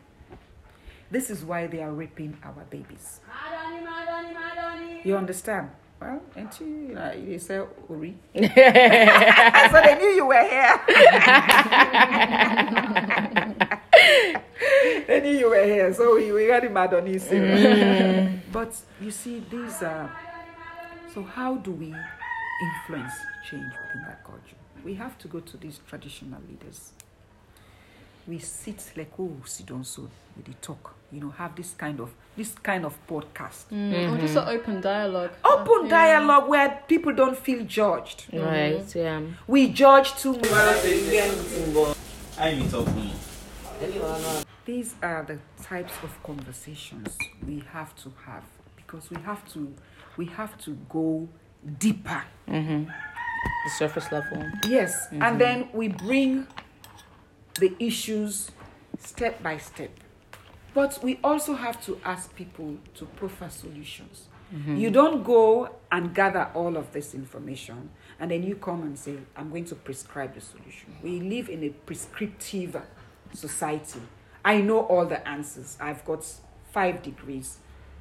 This 1.11 1.31
is 1.31 1.45
why 1.45 1.67
they 1.69 1.83
are 1.83 1.93
raping 1.93 2.37
our 2.43 2.65
babies. 2.69 3.21
You 5.05 5.17
understand? 5.17 5.71
Well, 6.01 6.21
ain't 6.37 6.59
you, 6.61 6.67
you 6.67 6.95
know, 6.95 7.13
you 7.13 7.39
say 7.39 7.63
Uri. 7.89 8.17
so 8.35 8.41
they 8.43 9.97
knew 9.99 10.09
you 10.09 10.27
were 10.27 10.43
here. 10.43 10.81
they 15.07 15.21
knew 15.21 15.39
you 15.39 15.51
were 15.51 15.65
here, 15.65 15.95
so 15.95 16.17
we, 16.17 16.33
we 16.33 16.49
got 16.49 16.65
him 16.65 16.77
out 16.77 16.93
on 16.95 17.07
his 17.07 17.29
But 18.53 18.75
you 19.01 19.13
see, 19.13 19.45
these 19.49 19.81
are. 19.83 20.11
So, 21.15 21.23
how 21.23 21.55
do 21.55 21.71
we 21.71 21.95
influence 22.65 23.13
change 23.49 23.73
within 23.87 24.03
that 24.09 24.25
culture? 24.25 24.57
We 24.85 24.95
have 24.95 25.17
to 25.19 25.29
go 25.29 25.39
to 25.41 25.57
these 25.57 25.79
traditional 25.87 26.41
leaders. 26.49 26.93
We 28.27 28.39
sit 28.39 28.93
like, 28.97 29.13
oh, 29.19 29.37
sit 29.45 29.67
down 29.67 29.85
so 29.85 30.09
we 30.37 30.43
the 30.43 30.55
talk, 30.55 30.95
you 31.13 31.21
know, 31.21 31.31
have 31.31 31.55
this 31.55 31.75
kind 31.75 32.01
of 32.01 32.11
this 32.37 32.53
kind 32.63 32.85
of 32.85 32.95
podcast. 33.07 33.67
Mm. 33.71 33.93
Or 33.93 33.97
mm-hmm. 33.97 34.21
just 34.21 34.37
an 34.37 34.49
open 34.49 34.81
dialogue. 34.81 35.31
Open 35.45 35.85
Yeah. 35.85 35.91
dialogue 35.91 36.49
where 36.49 36.83
people 36.89 37.13
don't 37.13 37.39
feel 37.39 37.65
judged. 37.65 38.27
Mm-hmm. 38.31 38.45
Right, 38.45 38.97
yeah. 38.97 39.21
We 39.47 39.69
judge 39.69 40.17
too 40.17 40.33
much. 40.33 40.85
I 42.39 42.55
mean, 42.55 42.69
talk 42.69 42.89
me. 42.97 43.13
These 44.65 44.95
are 45.03 45.25
the 45.25 45.39
types 45.63 45.93
of 46.03 46.23
conversations 46.23 47.17
we 47.47 47.63
have 47.73 47.95
to 47.97 48.13
have 48.27 48.45
because 48.77 49.11
we 49.11 49.21
have 49.23 49.47
to 49.53 49.75
we 50.17 50.27
have 50.27 50.57
to 50.65 50.77
go 50.89 51.29
deeper. 51.79 52.23
Mm-hmm. 52.49 52.85
The 52.85 53.71
surface 53.79 54.11
level. 54.11 54.45
Yes, 54.69 55.09
and 55.13 55.41
then 55.41 55.69
we 55.73 55.89
bring 55.89 56.47
the 57.61 57.75
issues 57.79 58.51
step 58.99 59.43
by 59.43 59.59
step. 59.59 59.91
But 60.75 60.99
we 61.03 61.21
also 61.23 61.55
have 61.55 61.85
to 61.87 62.01
ask 62.05 62.35
people 62.35 62.77
to 62.95 63.05
proffer 63.05 63.49
solutions. 63.49 64.29
Mm-hmm. 64.55 64.77
You 64.77 64.91
don't 64.91 65.23
go 65.23 65.71
and 65.91 66.15
gather 66.15 66.51
all 66.55 66.77
of 66.77 66.93
this 66.93 67.15
information 67.15 67.91
and 68.21 68.31
then 68.31 68.43
you 68.43 68.57
come 68.57 68.83
and 68.83 68.99
say, 68.99 69.17
I'm 69.37 69.51
going 69.51 69.65
to 69.67 69.75
prescribe 69.75 70.35
the 70.35 70.41
solution. 70.41 70.97
We 71.03 71.21
live 71.21 71.49
in 71.49 71.65
a 71.65 71.71
prescriptive 71.71 72.77
society. 73.33 74.01
I 74.45 74.61
know 74.61 74.81
all 74.81 75.07
the 75.07 75.27
answers. 75.27 75.77
I've 75.81 76.05
got 76.05 76.25
five 76.73 77.03
degrees. 77.03 77.59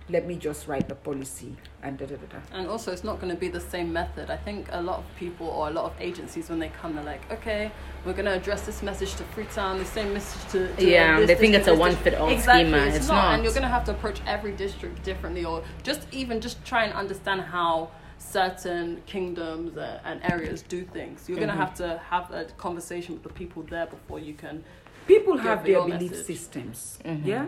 Let 0.09 0.27
me 0.27 0.35
just 0.35 0.67
write 0.67 0.89
the 0.89 0.95
policy 0.95 1.55
and 1.81 1.97
da 1.97 2.05
da 2.05 2.15
da 2.15 2.25
da. 2.33 2.37
And 2.57 2.67
also, 2.67 2.91
it's 2.91 3.05
not 3.05 3.21
going 3.21 3.33
to 3.33 3.39
be 3.39 3.47
the 3.47 3.61
same 3.61 3.93
method. 3.93 4.29
I 4.29 4.35
think 4.35 4.67
a 4.71 4.81
lot 4.81 4.99
of 4.99 5.05
people 5.17 5.47
or 5.47 5.69
a 5.69 5.71
lot 5.71 5.85
of 5.85 5.93
agencies, 6.01 6.49
when 6.49 6.59
they 6.59 6.69
come, 6.81 6.95
they're 6.95 7.05
like, 7.05 7.31
okay, 7.31 7.71
we're 8.05 8.11
going 8.13 8.25
to 8.25 8.33
address 8.33 8.63
this 8.65 8.83
message 8.83 9.15
to 9.15 9.23
Freetown, 9.23 9.77
the 9.79 9.85
same 9.85 10.13
message 10.13 10.51
to. 10.51 10.75
to 10.75 10.85
Yeah, 10.89 11.19
this 11.19 11.27
they 11.27 11.35
think 11.35 11.53
district, 11.53 11.67
it's 11.69 11.77
a 11.77 11.79
one-fit-all 11.79 12.29
exactly, 12.29 12.69
schema. 12.69 12.85
It's, 12.87 12.97
It's 12.97 13.07
not, 13.07 13.15
not. 13.15 13.33
And 13.35 13.43
you're 13.43 13.53
going 13.53 13.63
to 13.63 13.69
have 13.69 13.85
to 13.85 13.91
approach 13.91 14.19
every 14.27 14.51
district 14.51 15.03
differently, 15.03 15.45
or 15.45 15.63
just 15.83 16.01
even 16.11 16.41
just 16.41 16.63
try 16.65 16.83
and 16.83 16.93
understand 16.93 17.39
how 17.41 17.91
certain 18.17 19.01
kingdoms 19.05 19.77
uh, 19.77 19.99
and 20.03 20.21
areas 20.31 20.63
do 20.63 20.83
things. 20.83 21.27
You're 21.29 21.37
going 21.37 21.49
Mm-hmm. 21.49 21.59
to 21.59 21.65
have 21.65 21.75
to 21.75 22.01
have 22.09 22.31
a 22.31 22.45
conversation 22.57 23.13
with 23.13 23.23
the 23.23 23.29
people 23.29 23.63
there 23.63 23.85
before 23.85 24.19
you 24.19 24.33
can. 24.33 24.63
people 25.07 25.37
have 25.37 25.63
their 25.65 25.81
belief 25.81 26.11
message. 26.11 26.25
systems 26.25 26.99
yeah 27.25 27.45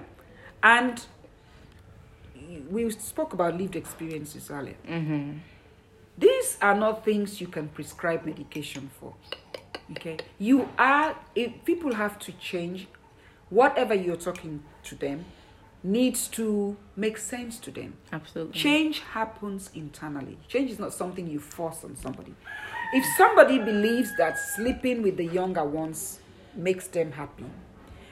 and 0.61 1.05
we 2.69 2.89
spoke 2.91 3.33
about 3.33 3.57
lived 3.57 3.75
experiences 3.75 4.49
earlier 4.51 4.75
mm-hmm. 4.87 5.37
these 6.17 6.57
are 6.61 6.75
not 6.75 7.03
things 7.03 7.39
you 7.41 7.47
can 7.47 7.67
prescribe 7.69 8.25
medication 8.25 8.89
for 8.99 9.13
okay 9.91 10.17
you 10.39 10.67
are 10.77 11.15
if 11.35 11.51
people 11.65 11.93
have 11.93 12.17
to 12.19 12.31
change 12.33 12.87
whatever 13.49 13.93
you're 13.93 14.15
talking 14.15 14.63
to 14.83 14.95
them 14.95 15.25
needs 15.85 16.27
to 16.27 16.75
make 16.95 17.17
sense 17.17 17.59
to 17.59 17.69
them 17.69 17.93
Absolutely. 18.11 18.59
Change 18.59 18.99
happens 19.01 19.69
internally. 19.75 20.37
Change 20.47 20.71
is 20.71 20.79
not 20.79 20.91
something 20.93 21.27
you 21.27 21.39
force 21.39 21.83
on 21.83 21.95
somebody. 21.95 22.33
If 22.91 23.05
somebody 23.17 23.59
believes 23.59 24.15
that 24.17 24.37
sleeping 24.55 25.03
with 25.03 25.17
the 25.17 25.25
younger 25.25 25.63
ones 25.63 26.19
makes 26.55 26.87
them 26.87 27.11
happy, 27.11 27.45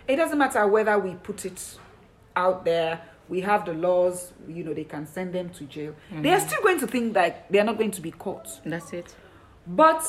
it 0.08 0.18
doesn't 0.18 0.38
matter 0.38 0.68
whether 0.68 1.00
we 1.00 1.16
put 1.16 1.46
it 1.46 1.80
out 2.36 2.64
there, 2.64 3.02
we 3.34 3.42
have 3.42 3.66
the 3.66 3.74
laws, 3.74 4.32
you 4.48 4.64
know, 4.64 4.76
they 4.76 4.84
can 4.84 5.08
send 5.08 5.34
them 5.34 5.50
to 5.50 5.64
jail. 5.64 5.96
Mm. 6.12 6.22
They 6.22 6.30
are 6.30 6.40
still 6.40 6.62
going 6.62 6.80
to 6.82 6.86
think 6.86 7.16
that 7.16 7.52
they 7.52 7.60
are 7.60 7.64
not 7.64 7.80
going 7.80 7.90
to 7.90 8.02
be 8.02 8.12
caught. 8.12 8.48
That's 8.64 8.94
it. 8.94 9.16
But 9.66 10.04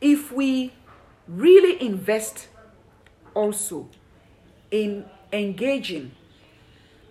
if 0.00 0.32
we 0.32 0.72
really 1.28 1.80
invest 1.80 2.48
also 3.32 3.88
in 4.72 5.04
engaging 5.32 6.10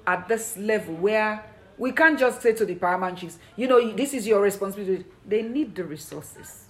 at 0.05 0.27
this 0.27 0.57
level 0.57 0.95
where 0.95 1.45
we 1.77 1.93
can't 1.93 2.19
just 2.19 2.41
say 2.41 2.51
to 2.51 2.65
the 2.65 2.75
paramount 2.75 3.19
chiefs, 3.19 3.39
you 3.55 3.69
know, 3.69 3.93
this 3.93 4.13
is 4.13 4.27
your 4.27 4.41
responsibility. 4.41 5.05
They 5.25 5.43
need 5.43 5.75
the 5.75 5.85
resources. 5.85 6.65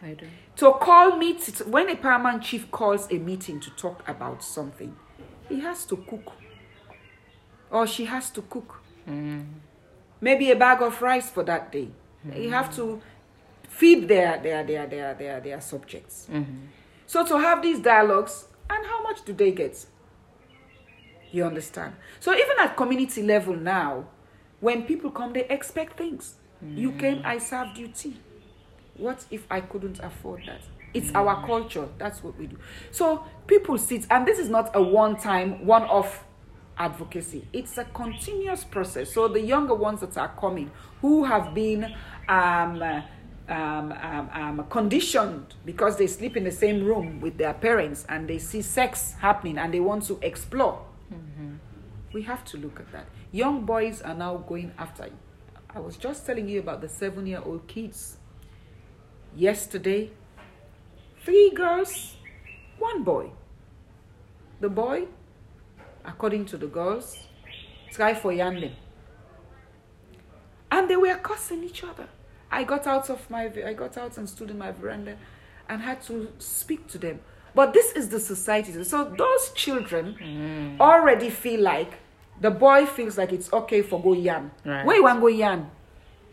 I 0.00 0.14
do. 0.14 0.26
To 0.56 0.72
call 0.72 1.18
meet 1.18 1.60
when 1.66 1.90
a 1.90 1.96
paramount 1.96 2.44
chief 2.44 2.70
calls 2.70 3.08
a 3.10 3.18
meeting 3.18 3.60
to 3.60 3.70
talk 3.72 4.08
about 4.08 4.42
something, 4.42 4.96
he 5.50 5.60
has 5.60 5.84
to 5.84 5.96
cook. 5.96 6.32
Or 7.70 7.86
she 7.86 8.06
has 8.06 8.30
to 8.30 8.42
cook. 8.42 8.80
Mm. 9.08 9.46
Maybe 10.20 10.50
a 10.50 10.56
bag 10.56 10.82
of 10.82 11.00
rice 11.02 11.30
for 11.30 11.42
that 11.44 11.70
day. 11.70 11.88
You 12.24 12.48
mm. 12.48 12.50
have 12.50 12.74
to 12.76 13.00
feed 13.68 14.08
their 14.08 14.38
their 14.42 14.64
their 14.64 14.86
their 14.86 15.14
their, 15.14 15.40
their 15.40 15.60
subjects. 15.60 16.26
Mm-hmm. 16.30 16.66
So 17.06 17.24
to 17.24 17.38
have 17.38 17.62
these 17.62 17.78
dialogues, 17.80 18.46
and 18.68 18.84
how 18.84 19.02
much 19.02 19.24
do 19.24 19.32
they 19.32 19.52
get? 19.52 19.86
You 21.30 21.44
understand? 21.44 21.94
So 22.20 22.32
even 22.34 22.58
at 22.58 22.76
community 22.76 23.22
level 23.22 23.54
now, 23.54 24.06
when 24.60 24.82
people 24.82 25.10
come, 25.10 25.32
they 25.32 25.44
expect 25.44 25.96
things. 25.96 26.34
You 26.60 26.90
mm. 26.90 26.98
came, 26.98 27.22
I 27.24 27.38
served 27.38 27.78
you 27.78 27.88
tea. 27.88 28.16
What 28.96 29.24
if 29.30 29.46
I 29.50 29.60
couldn't 29.60 30.00
afford 30.00 30.42
that? 30.46 30.60
It's 30.92 31.14
our 31.14 31.46
culture. 31.46 31.86
That's 31.98 32.24
what 32.24 32.36
we 32.38 32.46
do. 32.46 32.58
So 32.90 33.24
people 33.46 33.78
sit, 33.78 34.06
and 34.10 34.26
this 34.26 34.38
is 34.38 34.48
not 34.48 34.74
a 34.74 34.82
one-time, 34.82 35.64
one-off 35.64 36.24
advocacy. 36.78 37.46
It's 37.52 37.78
a 37.78 37.84
continuous 37.84 38.64
process. 38.64 39.12
So 39.12 39.28
the 39.28 39.40
younger 39.40 39.74
ones 39.74 40.00
that 40.00 40.16
are 40.16 40.32
coming, 40.38 40.70
who 41.00 41.24
have 41.24 41.54
been 41.54 41.84
um, 42.28 42.82
uh, 42.82 43.02
um, 43.48 43.92
um, 43.92 44.30
um, 44.32 44.66
conditioned 44.68 45.54
because 45.64 45.96
they 45.96 46.06
sleep 46.06 46.36
in 46.36 46.44
the 46.44 46.52
same 46.52 46.84
room 46.84 47.20
with 47.20 47.38
their 47.38 47.54
parents 47.54 48.04
and 48.08 48.28
they 48.28 48.38
see 48.38 48.62
sex 48.62 49.14
happening 49.20 49.58
and 49.58 49.72
they 49.72 49.80
want 49.80 50.04
to 50.04 50.18
explore. 50.22 50.84
We 52.12 52.22
have 52.22 52.44
to 52.46 52.56
look 52.56 52.80
at 52.80 52.90
that. 52.92 53.06
Young 53.32 53.64
boys 53.66 54.00
are 54.00 54.14
now 54.14 54.36
going 54.38 54.72
after. 54.78 55.10
I 55.74 55.80
was 55.80 55.96
just 55.96 56.24
telling 56.24 56.48
you 56.48 56.60
about 56.60 56.80
the 56.80 56.88
seven-year-old 56.88 57.66
kids. 57.68 58.16
Yesterday, 59.36 60.10
three 61.22 61.50
girls, 61.50 62.16
one 62.78 63.04
boy. 63.04 63.30
The 64.60 64.70
boy, 64.70 65.06
according 66.08 66.46
to 66.46 66.56
the 66.56 66.66
girls, 66.66 67.16
try 67.92 68.14
for 68.14 68.32
Yandem. 68.32 68.72
And 70.70 70.88
they 70.88 70.96
were 70.96 71.14
cursing 71.16 71.62
each 71.64 71.84
other. 71.84 72.08
I 72.50 72.64
got 72.64 72.86
out 72.86 73.10
of 73.10 73.30
my 73.30 73.44
I 73.66 73.74
got 73.74 73.96
out 73.96 74.16
and 74.18 74.28
stood 74.28 74.50
in 74.50 74.58
my 74.58 74.72
veranda 74.72 75.16
and 75.68 75.82
had 75.82 76.02
to 76.02 76.32
speak 76.38 76.86
to 76.88 76.98
them. 76.98 77.20
But 77.54 77.72
this 77.72 77.92
is 77.92 78.08
the 78.08 78.20
society. 78.20 78.70
So 78.84 79.04
those 79.04 79.50
children 79.54 80.16
mm. 80.20 80.80
already 80.80 81.30
feel 81.30 81.60
like 81.60 81.92
the 82.40 82.50
boy 82.50 82.86
feels 82.86 83.18
like 83.18 83.32
it's 83.32 83.52
okay 83.52 83.82
for 83.82 84.00
go 84.00 84.12
yarn. 84.12 84.50
Right. 84.64 84.84
Where 84.86 84.96
you 84.96 85.02
want 85.02 85.20
go 85.20 85.28
yarn? 85.28 85.70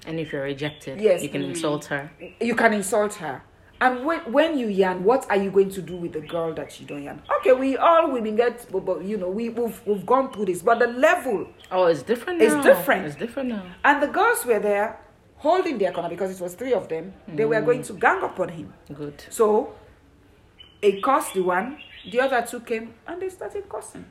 And 0.05 0.19
if 0.19 0.31
you're 0.31 0.43
rejected, 0.43 1.01
Yes. 1.01 1.23
you 1.23 1.29
can 1.29 1.41
mm. 1.41 1.49
insult 1.49 1.85
her. 1.85 2.11
you 2.39 2.55
can 2.55 2.73
insult 2.73 3.15
her. 3.15 3.41
And 3.81 4.05
when, 4.05 4.19
when 4.31 4.57
you 4.57 4.67
yarn, 4.67 5.03
what 5.03 5.29
are 5.29 5.35
you 5.35 5.51
going 5.51 5.69
to 5.71 5.81
do 5.81 5.97
with 5.97 6.13
the 6.13 6.21
girl 6.21 6.53
that 6.53 6.79
you 6.79 6.85
don't 6.85 7.03
yarn? 7.03 7.21
Okay, 7.39 7.51
we 7.51 7.75
all 7.77 8.09
women 8.11 8.35
get, 8.37 8.65
but, 8.71 8.85
but, 8.85 9.03
you 9.03 9.17
know, 9.17 9.29
we, 9.29 9.49
we've, 9.49 9.81
we've 9.85 10.05
gone 10.05 10.31
through 10.31 10.45
this, 10.45 10.61
but 10.61 10.79
the 10.79 10.87
level, 10.87 11.47
Oh, 11.71 11.85
it's 11.85 12.01
different 12.03 12.39
now. 12.39 12.45
It's 12.45 12.65
different. 12.65 13.05
It's 13.05 13.15
different 13.15 13.49
now. 13.49 13.63
and 13.83 14.01
the 14.01 14.07
girls 14.07 14.45
were 14.45 14.59
there 14.59 14.99
holding 15.37 15.77
their 15.77 15.91
corner 15.91 16.07
because 16.09 16.31
it 16.31 16.41
was 16.41 16.53
three 16.53 16.73
of 16.73 16.87
them. 16.87 17.13
They 17.27 17.43
were 17.45 17.61
going 17.61 17.83
to 17.83 17.93
gang 17.93 18.23
up 18.23 18.39
on 18.39 18.49
him. 18.49 18.73
Good. 18.93 19.23
So, 19.29 19.73
it 20.81 21.03
cost 21.03 21.33
the 21.33 21.41
one, 21.41 21.77
the 22.09 22.21
other 22.21 22.45
two 22.47 22.61
came 22.61 22.93
and 23.07 23.21
they 23.21 23.29
started 23.29 23.67
cursing. 23.67 24.05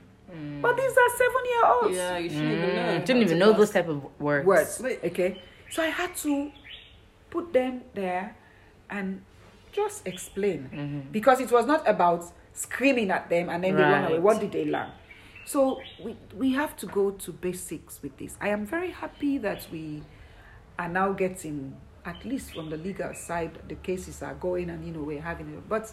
But 0.61 0.77
these 0.77 0.91
are 0.91 1.17
seven 1.17 1.45
year 1.47 1.65
olds. 1.65 1.97
Yeah, 1.97 2.19
you 2.19 2.29
shouldn't 2.29 2.53
even 2.53 2.75
know. 2.75 2.83
Mm, 2.83 3.05
didn't 3.05 3.23
even 3.23 3.39
know 3.39 3.51
pass. 3.53 3.59
those 3.59 3.71
type 3.71 3.89
of 3.89 4.21
words. 4.21 4.47
words. 4.47 4.83
Okay. 5.05 5.41
So 5.71 5.81
I 5.83 5.87
had 5.87 6.17
to 6.17 6.51
put 7.31 7.53
them 7.53 7.83
there 7.95 8.37
and 8.91 9.23
just 9.75 10.07
explain 10.07 10.71
mm-hmm. 10.73 11.01
because 11.11 11.41
it 11.41 11.51
was 11.51 11.67
not 11.67 11.87
about 11.89 12.25
screaming 12.53 13.11
at 13.11 13.29
them 13.29 13.49
and 13.49 13.65
then 13.65 13.75
they 13.77 13.83
run 13.83 14.05
away. 14.05 14.19
What 14.19 14.41
did 14.41 14.53
they 14.53 14.65
learn? 14.65 14.91
So 15.45 15.81
we 16.03 16.17
we 16.35 16.53
have 16.53 16.77
to 16.77 16.87
go 16.87 17.11
to 17.11 17.33
basics 17.33 18.01
with 18.03 18.17
this. 18.17 18.37
I 18.41 18.49
am 18.49 18.65
very 18.65 18.91
happy 18.91 19.39
that 19.39 19.67
we 19.71 20.03
are 20.79 20.89
now 20.89 21.13
getting 21.13 21.77
at 22.05 22.25
least 22.25 22.53
from 22.53 22.71
the 22.71 22.77
legal 22.77 23.15
side 23.15 23.59
the 23.69 23.75
cases 23.77 24.23
are 24.23 24.35
going 24.35 24.71
and 24.71 24.87
you 24.87 24.93
know 24.93 25.03
we're 25.03 25.21
having 25.21 25.49
it, 25.55 25.69
but 25.69 25.93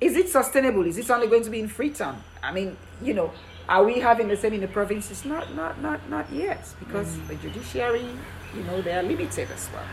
is 0.00 0.16
it 0.16 0.28
sustainable? 0.28 0.86
Is 0.86 0.98
it 0.98 1.08
only 1.10 1.28
going 1.28 1.44
to 1.44 1.50
be 1.50 1.60
in 1.60 1.68
Freetown? 1.68 2.22
I 2.42 2.52
mean, 2.52 2.76
you 3.02 3.14
know, 3.14 3.32
are 3.68 3.84
we 3.84 4.00
having 4.00 4.28
the 4.28 4.36
same 4.36 4.54
in 4.54 4.60
the 4.60 4.68
provinces? 4.68 5.24
Not, 5.24 5.54
not, 5.54 5.80
not, 5.80 6.08
not 6.10 6.30
yet, 6.32 6.66
because 6.78 7.08
mm-hmm. 7.08 7.28
the 7.28 7.34
judiciary, 7.36 8.06
you 8.54 8.62
know, 8.64 8.82
they 8.82 8.92
are 8.92 9.02
limited 9.02 9.48
as 9.50 9.68
well. 9.72 9.84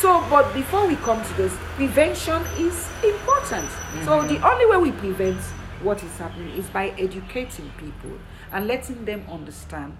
So, 0.00 0.24
but 0.30 0.54
before 0.54 0.86
we 0.86 0.94
come 0.94 1.24
to 1.24 1.34
this, 1.34 1.52
prevention 1.74 2.40
is 2.56 2.88
important. 3.02 3.68
So, 4.04 4.12
mm-hmm. 4.12 4.28
the 4.32 4.48
only 4.48 4.66
way 4.66 4.76
we 4.76 4.92
prevent 4.92 5.40
what 5.82 6.00
is 6.04 6.16
happening 6.18 6.56
is 6.56 6.68
by 6.68 6.90
educating 6.90 7.68
people 7.78 8.16
and 8.52 8.68
letting 8.68 9.04
them 9.04 9.24
understand 9.28 9.96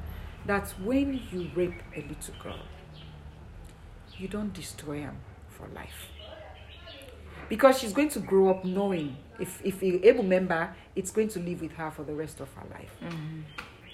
that 0.47 0.69
when 0.85 1.21
you 1.33 1.51
rape 1.57 1.83
a 1.97 2.03
little 2.03 2.35
girl, 2.41 2.61
you 4.17 4.29
don't 4.29 4.53
destroy 4.53 5.03
her 5.03 5.15
for 5.49 5.67
life. 5.75 6.07
Because 7.49 7.81
she's 7.81 7.93
going 7.93 8.11
to 8.11 8.21
grow 8.21 8.51
up 8.51 8.65
knowing 8.65 9.17
if, 9.41 9.61
if 9.65 9.83
a 9.83 10.07
able 10.07 10.23
member, 10.23 10.77
it's 10.95 11.11
going 11.11 11.29
to 11.31 11.41
live 11.41 11.61
with 11.61 11.73
her 11.73 11.91
for 11.91 12.05
the 12.05 12.15
rest 12.15 12.39
of 12.39 12.49
her 12.55 12.67
life. 12.71 12.95
Mm-hmm. 13.03 13.41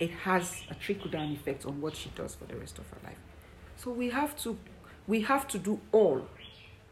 It 0.00 0.10
has 0.10 0.54
a 0.70 0.74
trickle 0.74 1.10
down 1.10 1.32
effect 1.32 1.64
on 1.64 1.80
what 1.80 1.96
she 1.96 2.10
does 2.10 2.34
for 2.34 2.44
the 2.44 2.56
rest 2.56 2.78
of 2.78 2.90
her 2.90 2.98
life. 3.04 3.16
So 3.76 3.90
we 3.90 4.10
have 4.10 4.36
to 4.42 4.58
we 5.06 5.22
have 5.22 5.46
to 5.48 5.58
do 5.58 5.80
all 5.92 6.26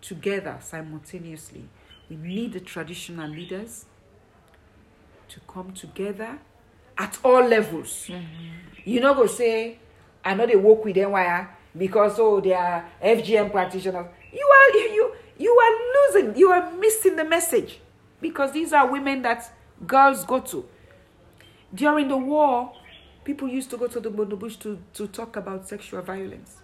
together 0.01 0.59
simultaneously. 0.61 1.65
We 2.11 2.17
need 2.17 2.53
the 2.53 2.61
traditional 2.61 3.29
leaders 3.29 3.87
to 5.29 5.41
come 5.41 5.73
together 5.73 6.39
at 6.99 7.19
all 7.25 7.47
levels. 7.47 8.11
You 8.85 9.01
know, 9.01 9.15
go 9.15 9.27
say, 9.27 9.79
I 10.25 10.35
know 10.35 10.47
they 10.47 10.57
work 10.57 10.85
with 10.85 10.97
NYR 10.97 11.49
because 11.77 12.19
oh 12.19 12.41
they 12.41 12.53
are 12.53 12.85
FGM 13.03 13.51
practitioners. 13.51 14.07
You 14.33 14.47
are 14.47 14.77
you 14.77 14.91
you, 14.93 15.15
you 15.39 15.53
are 15.53 16.15
losing, 16.23 16.37
you 16.37 16.51
are 16.51 16.71
missing 16.73 17.17
the 17.17 17.25
message. 17.25 17.81
Because 18.21 18.53
these 18.53 18.73
are 18.73 18.87
women 18.87 19.23
that 19.23 19.53
girls 19.87 20.25
go 20.25 20.41
to. 20.41 20.65
During 21.75 22.09
the 22.09 22.17
war, 22.17 22.73
people 23.25 23.49
used 23.49 23.71
to 23.71 23.77
go 23.77 23.89
to 23.89 23.99
the 23.99 24.11
bush 24.11 24.57
to, 24.57 24.79
to 24.95 25.09
talk 25.09 25.37
about 25.37 25.67
sexual 25.67 26.03
violence. 26.03 26.62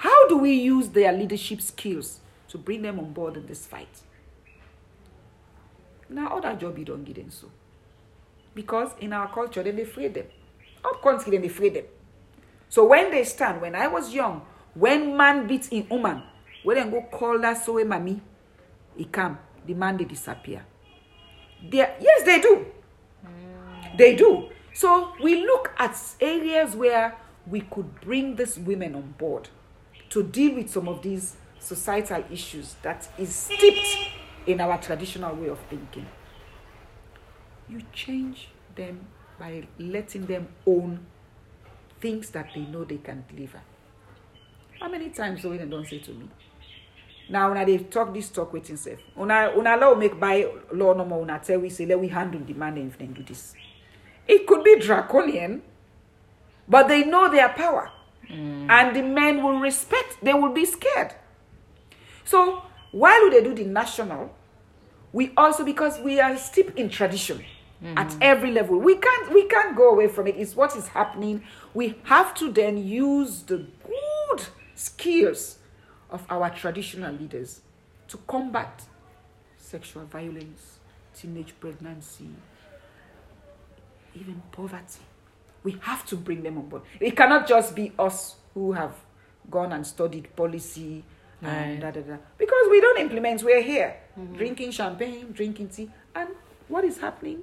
How 0.00 0.28
do 0.28 0.38
we 0.38 0.54
use 0.54 0.88
their 0.88 1.12
leadership 1.12 1.60
skills 1.60 2.20
to 2.48 2.56
bring 2.56 2.80
them 2.80 2.98
on 2.98 3.12
board 3.12 3.36
in 3.36 3.46
this 3.46 3.66
fight? 3.66 4.00
Now, 6.08 6.38
other 6.38 6.54
job 6.54 6.78
you 6.78 6.86
don't 6.86 7.04
get 7.04 7.18
in 7.18 7.30
so. 7.30 7.50
Because 8.54 8.92
in 8.98 9.12
our 9.12 9.30
culture, 9.30 9.62
then 9.62 9.76
they 9.76 9.82
afraid 9.82 10.14
them. 10.14 10.24
Up 10.82 11.02
country, 11.02 11.32
then 11.32 11.42
they 11.42 11.48
afraid 11.48 11.74
them. 11.74 11.84
So 12.70 12.86
when 12.86 13.10
they 13.10 13.24
stand, 13.24 13.60
when 13.60 13.74
I 13.74 13.88
was 13.88 14.14
young, 14.14 14.40
when 14.72 15.18
man 15.18 15.46
beats 15.46 15.68
in 15.68 15.86
woman, 15.90 16.22
when 16.62 16.78
they 16.78 16.90
go 16.90 17.06
call 17.12 17.38
that 17.40 17.62
so 17.62 17.84
mommy, 17.84 18.22
he 18.96 19.04
come, 19.04 19.38
the 19.66 19.74
man 19.74 19.98
they 19.98 20.04
disappear. 20.04 20.64
They, 21.62 21.76
yes, 22.00 22.22
they 22.24 22.40
do. 22.40 22.64
Mm. 23.22 23.98
They 23.98 24.16
do. 24.16 24.48
So 24.72 25.12
we 25.22 25.42
look 25.44 25.72
at 25.76 25.94
areas 26.22 26.74
where 26.74 27.18
we 27.46 27.60
could 27.60 28.00
bring 28.00 28.36
these 28.36 28.58
women 28.58 28.94
on 28.94 29.14
board 29.18 29.50
to 30.10 30.22
deal 30.22 30.56
with 30.56 30.68
some 30.70 30.88
of 30.88 31.02
these 31.02 31.36
societal 31.58 32.24
issues 32.30 32.74
that 32.82 33.08
is 33.18 33.34
steeped 33.34 34.10
in 34.46 34.60
our 34.60 34.78
traditional 34.78 35.34
way 35.36 35.48
of 35.48 35.58
thinking. 35.70 36.06
You 37.68 37.82
change 37.92 38.48
them 38.74 39.06
by 39.38 39.66
letting 39.78 40.26
them 40.26 40.48
own 40.66 41.06
things 42.00 42.30
that 42.30 42.48
they 42.54 42.62
know 42.62 42.84
they 42.84 42.96
can 42.98 43.24
deliver. 43.32 43.60
How 44.80 44.88
many 44.88 45.10
times 45.10 45.42
do 45.42 45.56
they 45.56 45.64
don't 45.66 45.86
say 45.86 45.98
to 45.98 46.12
me? 46.12 46.28
Now 47.28 47.52
when 47.52 47.64
they 47.64 47.78
talk 47.78 48.12
this 48.12 48.28
talk 48.30 48.52
waiting 48.52 48.76
self. 48.76 48.98
Una 49.16 49.52
una 49.56 49.76
law 49.76 49.94
make 49.94 50.18
by 50.18 50.46
law 50.72 50.94
no 50.94 51.04
more 51.04 51.22
una 51.22 51.38
tell 51.38 51.60
we 51.60 51.70
say 51.70 51.86
let 51.86 52.00
we 52.00 52.08
handle 52.08 52.40
the 52.40 52.54
man 52.54 52.76
if 52.78 52.98
they 52.98 53.06
do 53.06 53.22
this. 53.22 53.54
It 54.26 54.46
could 54.46 54.64
be 54.64 54.78
draconian, 54.80 55.62
but 56.68 56.88
they 56.88 57.04
know 57.04 57.30
their 57.30 57.50
power. 57.50 57.90
Mm. 58.30 58.70
And 58.70 58.96
the 58.96 59.02
men 59.02 59.42
will 59.42 59.58
respect, 59.58 60.18
they 60.22 60.34
will 60.34 60.52
be 60.52 60.64
scared. 60.64 61.14
So 62.24 62.62
why 62.92 63.18
while 63.20 63.30
they 63.30 63.42
do 63.42 63.54
the 63.54 63.64
national, 63.64 64.34
we 65.12 65.32
also 65.36 65.64
because 65.64 65.98
we 66.00 66.20
are 66.20 66.36
steeped 66.36 66.78
in 66.78 66.88
tradition 66.88 67.44
at 67.82 68.08
mm-hmm. 68.08 68.18
every 68.20 68.52
level. 68.52 68.78
We 68.78 68.96
can't 68.96 69.32
we 69.32 69.46
can't 69.46 69.76
go 69.76 69.90
away 69.90 70.08
from 70.08 70.26
it. 70.26 70.36
It's 70.36 70.54
what 70.54 70.76
is 70.76 70.88
happening. 70.88 71.42
We 71.74 71.96
have 72.04 72.34
to 72.34 72.52
then 72.52 72.76
use 72.86 73.42
the 73.42 73.66
good 73.84 74.42
skills 74.74 75.58
of 76.10 76.24
our 76.28 76.50
traditional 76.50 77.12
leaders 77.12 77.60
to 78.08 78.18
combat 78.26 78.82
sexual 79.56 80.04
violence, 80.04 80.78
teenage 81.14 81.54
pregnancy, 81.60 82.28
even 84.14 84.42
poverty. 84.52 85.00
We 85.62 85.76
have 85.82 86.06
to 86.06 86.16
bring 86.16 86.42
them 86.42 86.58
on 86.58 86.68
board. 86.68 86.82
It 87.00 87.16
cannot 87.16 87.46
just 87.46 87.74
be 87.74 87.92
us 87.98 88.36
who 88.54 88.72
have 88.72 88.94
gone 89.50 89.72
and 89.72 89.86
studied 89.86 90.34
policy 90.36 91.04
and 91.42 91.80
da 91.80 91.90
da 91.90 92.00
da. 92.00 92.16
Because 92.38 92.68
we 92.70 92.80
don't 92.80 92.98
implement, 92.98 93.42
we're 93.42 93.62
here 93.62 93.96
mm-hmm. 94.18 94.36
drinking 94.36 94.70
champagne, 94.72 95.32
drinking 95.32 95.68
tea, 95.68 95.90
and 96.14 96.28
what 96.68 96.84
is 96.84 96.98
happening 96.98 97.42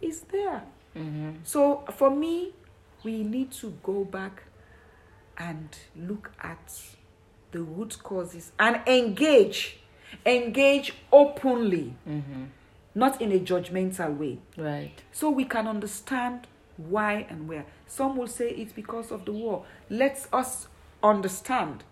is 0.00 0.20
there. 0.32 0.62
Mm-hmm. 0.96 1.30
So 1.44 1.84
for 1.96 2.10
me, 2.10 2.52
we 3.02 3.22
need 3.22 3.50
to 3.52 3.74
go 3.82 4.04
back 4.04 4.44
and 5.38 5.76
look 5.96 6.32
at 6.40 6.80
the 7.52 7.62
root 7.62 7.98
causes 8.02 8.52
and 8.58 8.80
engage, 8.86 9.78
engage 10.26 10.94
openly, 11.10 11.94
mm-hmm. 12.08 12.44
not 12.94 13.20
in 13.20 13.32
a 13.32 13.38
judgmental 13.38 14.16
way 14.16 14.38
Right. 14.56 15.02
so 15.12 15.30
we 15.30 15.44
can 15.44 15.66
understand 15.66 16.46
why 16.76 17.26
and 17.28 17.48
where. 17.48 17.64
Some 17.86 18.16
will 18.16 18.26
say 18.26 18.50
it's 18.50 18.72
because 18.72 19.10
of 19.10 19.24
the 19.24 19.32
war. 19.32 19.64
Let 19.90 20.26
us 20.32 20.68
understand 21.02 21.84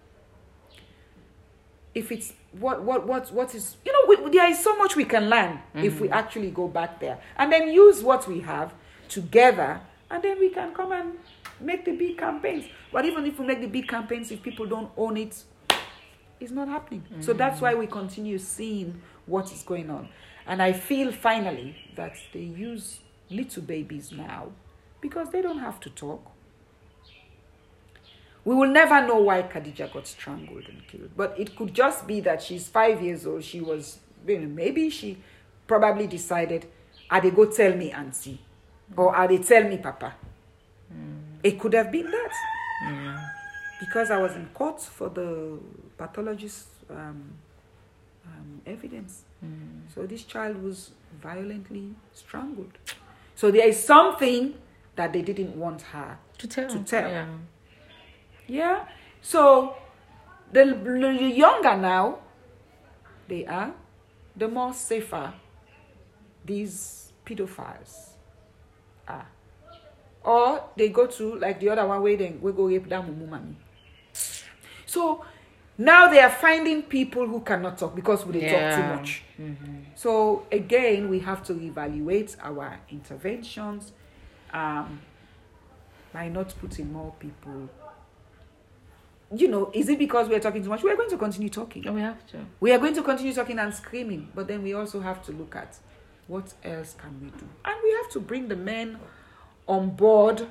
if 1.94 2.12
it's 2.12 2.32
what 2.52 2.82
what 2.82 3.04
what 3.04 3.32
what 3.32 3.52
is 3.52 3.76
you 3.84 3.92
know 3.92 4.22
we, 4.22 4.30
there 4.30 4.48
is 4.48 4.62
so 4.62 4.76
much 4.76 4.94
we 4.94 5.04
can 5.04 5.28
learn 5.28 5.58
if 5.74 5.98
we 6.00 6.06
mm-hmm. 6.06 6.14
actually 6.16 6.48
go 6.52 6.68
back 6.68 7.00
there 7.00 7.18
and 7.36 7.52
then 7.52 7.68
use 7.68 8.00
what 8.00 8.28
we 8.28 8.38
have 8.38 8.72
together 9.08 9.80
and 10.08 10.22
then 10.22 10.38
we 10.38 10.50
can 10.50 10.72
come 10.72 10.92
and 10.92 11.14
make 11.58 11.84
the 11.84 11.90
big 11.90 12.16
campaigns 12.16 12.64
but 12.92 13.04
even 13.04 13.26
if 13.26 13.40
we 13.40 13.44
make 13.44 13.60
the 13.60 13.66
big 13.66 13.88
campaigns 13.88 14.30
if 14.30 14.40
people 14.40 14.66
don't 14.66 14.88
own 14.96 15.16
it 15.16 15.42
it's 16.40 16.50
not 16.50 16.68
happening. 16.68 17.04
So 17.20 17.32
that's 17.32 17.58
mm. 17.58 17.62
why 17.62 17.74
we 17.74 17.86
continue 17.86 18.38
seeing 18.38 19.00
what 19.26 19.52
is 19.52 19.62
going 19.62 19.90
on. 19.90 20.08
And 20.46 20.62
I 20.62 20.72
feel 20.72 21.12
finally 21.12 21.76
that 21.96 22.16
they 22.32 22.40
use 22.40 23.00
little 23.28 23.62
babies 23.62 24.10
now 24.10 24.48
because 25.00 25.30
they 25.30 25.42
don't 25.42 25.58
have 25.58 25.80
to 25.80 25.90
talk. 25.90 26.30
We 28.44 28.54
will 28.54 28.68
never 28.70 29.06
know 29.06 29.18
why 29.18 29.42
Khadija 29.42 29.92
got 29.92 30.06
strangled 30.06 30.64
and 30.68 30.86
killed, 30.88 31.10
but 31.16 31.38
it 31.38 31.56
could 31.56 31.74
just 31.74 32.06
be 32.06 32.20
that 32.20 32.42
she's 32.42 32.68
five 32.68 33.02
years 33.02 33.26
old. 33.26 33.44
She 33.44 33.60
was, 33.60 33.98
you 34.26 34.38
know, 34.38 34.48
maybe 34.48 34.88
she 34.90 35.18
probably 35.66 36.06
decided, 36.06 36.66
are 37.10 37.20
they 37.20 37.30
go 37.30 37.44
tell 37.44 37.74
me 37.76 37.92
auntie, 37.92 38.40
or 38.96 39.14
are 39.14 39.28
they 39.28 39.38
tell 39.38 39.64
me 39.64 39.76
papa? 39.76 40.14
It 41.42 41.58
could 41.58 41.72
have 41.74 41.90
been 41.90 42.10
that 42.10 42.32
because 43.78 44.10
I 44.10 44.18
was 44.18 44.34
in 44.36 44.46
court 44.52 44.80
for 44.80 45.08
the 45.08 45.58
pathologist 45.96 46.66
um, 46.90 47.32
um, 48.26 48.60
evidence. 48.66 49.22
So 49.94 50.06
this 50.06 50.24
child 50.24 50.62
was 50.62 50.90
violently 51.22 51.94
strangled. 52.12 52.72
So 53.34 53.50
there 53.50 53.68
is 53.68 53.82
something 53.82 54.54
that 55.00 55.14
they 55.14 55.22
didn't 55.22 55.56
want 55.56 55.80
her 55.80 56.18
To 56.36 56.46
tell. 56.46 56.68
To 56.68 56.78
tell. 56.80 57.08
Yeah. 57.10 57.26
yeah. 58.46 58.84
So 59.22 59.74
the, 60.52 60.64
the 60.64 61.32
younger 61.34 61.76
now 61.76 62.18
they 63.26 63.46
are, 63.46 63.72
the 64.36 64.46
more 64.46 64.74
safer 64.74 65.32
these 66.44 67.12
pedophiles 67.24 68.10
are. 69.08 69.26
Or 70.22 70.64
they 70.76 70.90
go 70.90 71.06
to 71.06 71.36
like 71.36 71.60
the 71.60 71.70
other 71.70 71.86
one 71.86 72.02
where 72.02 72.16
they 72.16 72.30
we 72.40 72.52
go 72.52 72.66
rape 72.66 72.88
that 72.90 73.02
mumu 73.06 73.26
mami. 73.26 73.54
So 74.84 75.24
now 75.78 76.08
they 76.10 76.20
are 76.20 76.28
finding 76.30 76.82
people 76.82 77.26
who 77.26 77.40
cannot 77.40 77.78
talk 77.78 77.94
because 77.94 78.22
they 78.26 78.50
talk 78.50 78.76
too 78.76 78.96
much. 78.96 79.22
Mm-hmm. 79.40 79.74
So 79.94 80.44
again, 80.52 81.08
we 81.08 81.20
have 81.20 81.42
to 81.44 81.54
evaluate 81.58 82.36
our 82.42 82.78
interventions 82.90 83.92
um, 84.52 85.00
by 86.12 86.28
not 86.28 86.54
putting 86.60 86.92
more 86.92 87.14
people. 87.18 87.68
You 89.34 89.46
know, 89.48 89.70
is 89.72 89.88
it 89.88 89.98
because 89.98 90.28
we 90.28 90.34
are 90.34 90.40
talking 90.40 90.62
too 90.62 90.68
much? 90.70 90.82
We 90.82 90.90
are 90.90 90.96
going 90.96 91.10
to 91.10 91.16
continue 91.16 91.48
talking. 91.48 91.92
We 91.94 92.00
have 92.00 92.26
to. 92.28 92.38
We 92.58 92.72
are 92.72 92.78
going 92.78 92.94
to 92.94 93.02
continue 93.02 93.32
talking 93.32 93.58
and 93.60 93.72
screaming, 93.72 94.28
but 94.34 94.48
then 94.48 94.62
we 94.62 94.74
also 94.74 95.00
have 95.00 95.22
to 95.26 95.32
look 95.32 95.54
at 95.54 95.76
what 96.26 96.52
else 96.64 96.94
can 96.98 97.20
we 97.20 97.28
do, 97.30 97.46
and 97.64 97.74
we 97.82 97.90
have 97.92 98.08
to 98.10 98.20
bring 98.20 98.48
the 98.48 98.56
men 98.56 98.98
on 99.68 99.90
board. 99.90 100.46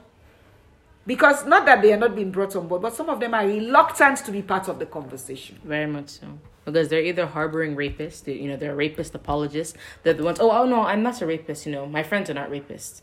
Because 1.05 1.45
not 1.45 1.65
that 1.65 1.81
they 1.81 1.91
are 1.91 1.97
not 1.97 2.15
being 2.15 2.29
brought 2.31 2.55
on 2.55 2.67
board, 2.67 2.81
but 2.83 2.93
some 2.95 3.09
of 3.09 3.19
them 3.19 3.33
are 3.33 3.45
reluctant 3.45 4.17
to 4.19 4.31
be 4.31 4.41
part 4.43 4.67
of 4.67 4.77
the 4.79 4.85
conversation. 4.85 5.59
Very 5.63 5.87
much 5.87 6.09
so. 6.09 6.27
because 6.65 6.87
they're 6.89 7.01
either 7.01 7.25
harboring 7.25 7.75
rapists, 7.75 8.23
they- 8.23 8.33
you 8.33 8.47
know, 8.47 8.55
they're 8.55 8.75
rapist 8.75 9.15
apologists. 9.15 9.75
They're 10.03 10.13
the 10.13 10.21
ones, 10.23 10.37
oh, 10.39 10.51
oh 10.51 10.65
no, 10.67 10.81
I'm 10.83 11.01
not 11.01 11.19
a 11.21 11.25
rapist, 11.25 11.65
you 11.65 11.71
know, 11.71 11.87
my 11.87 12.03
friends 12.03 12.29
are 12.29 12.35
not 12.35 12.51
rapists. 12.51 13.01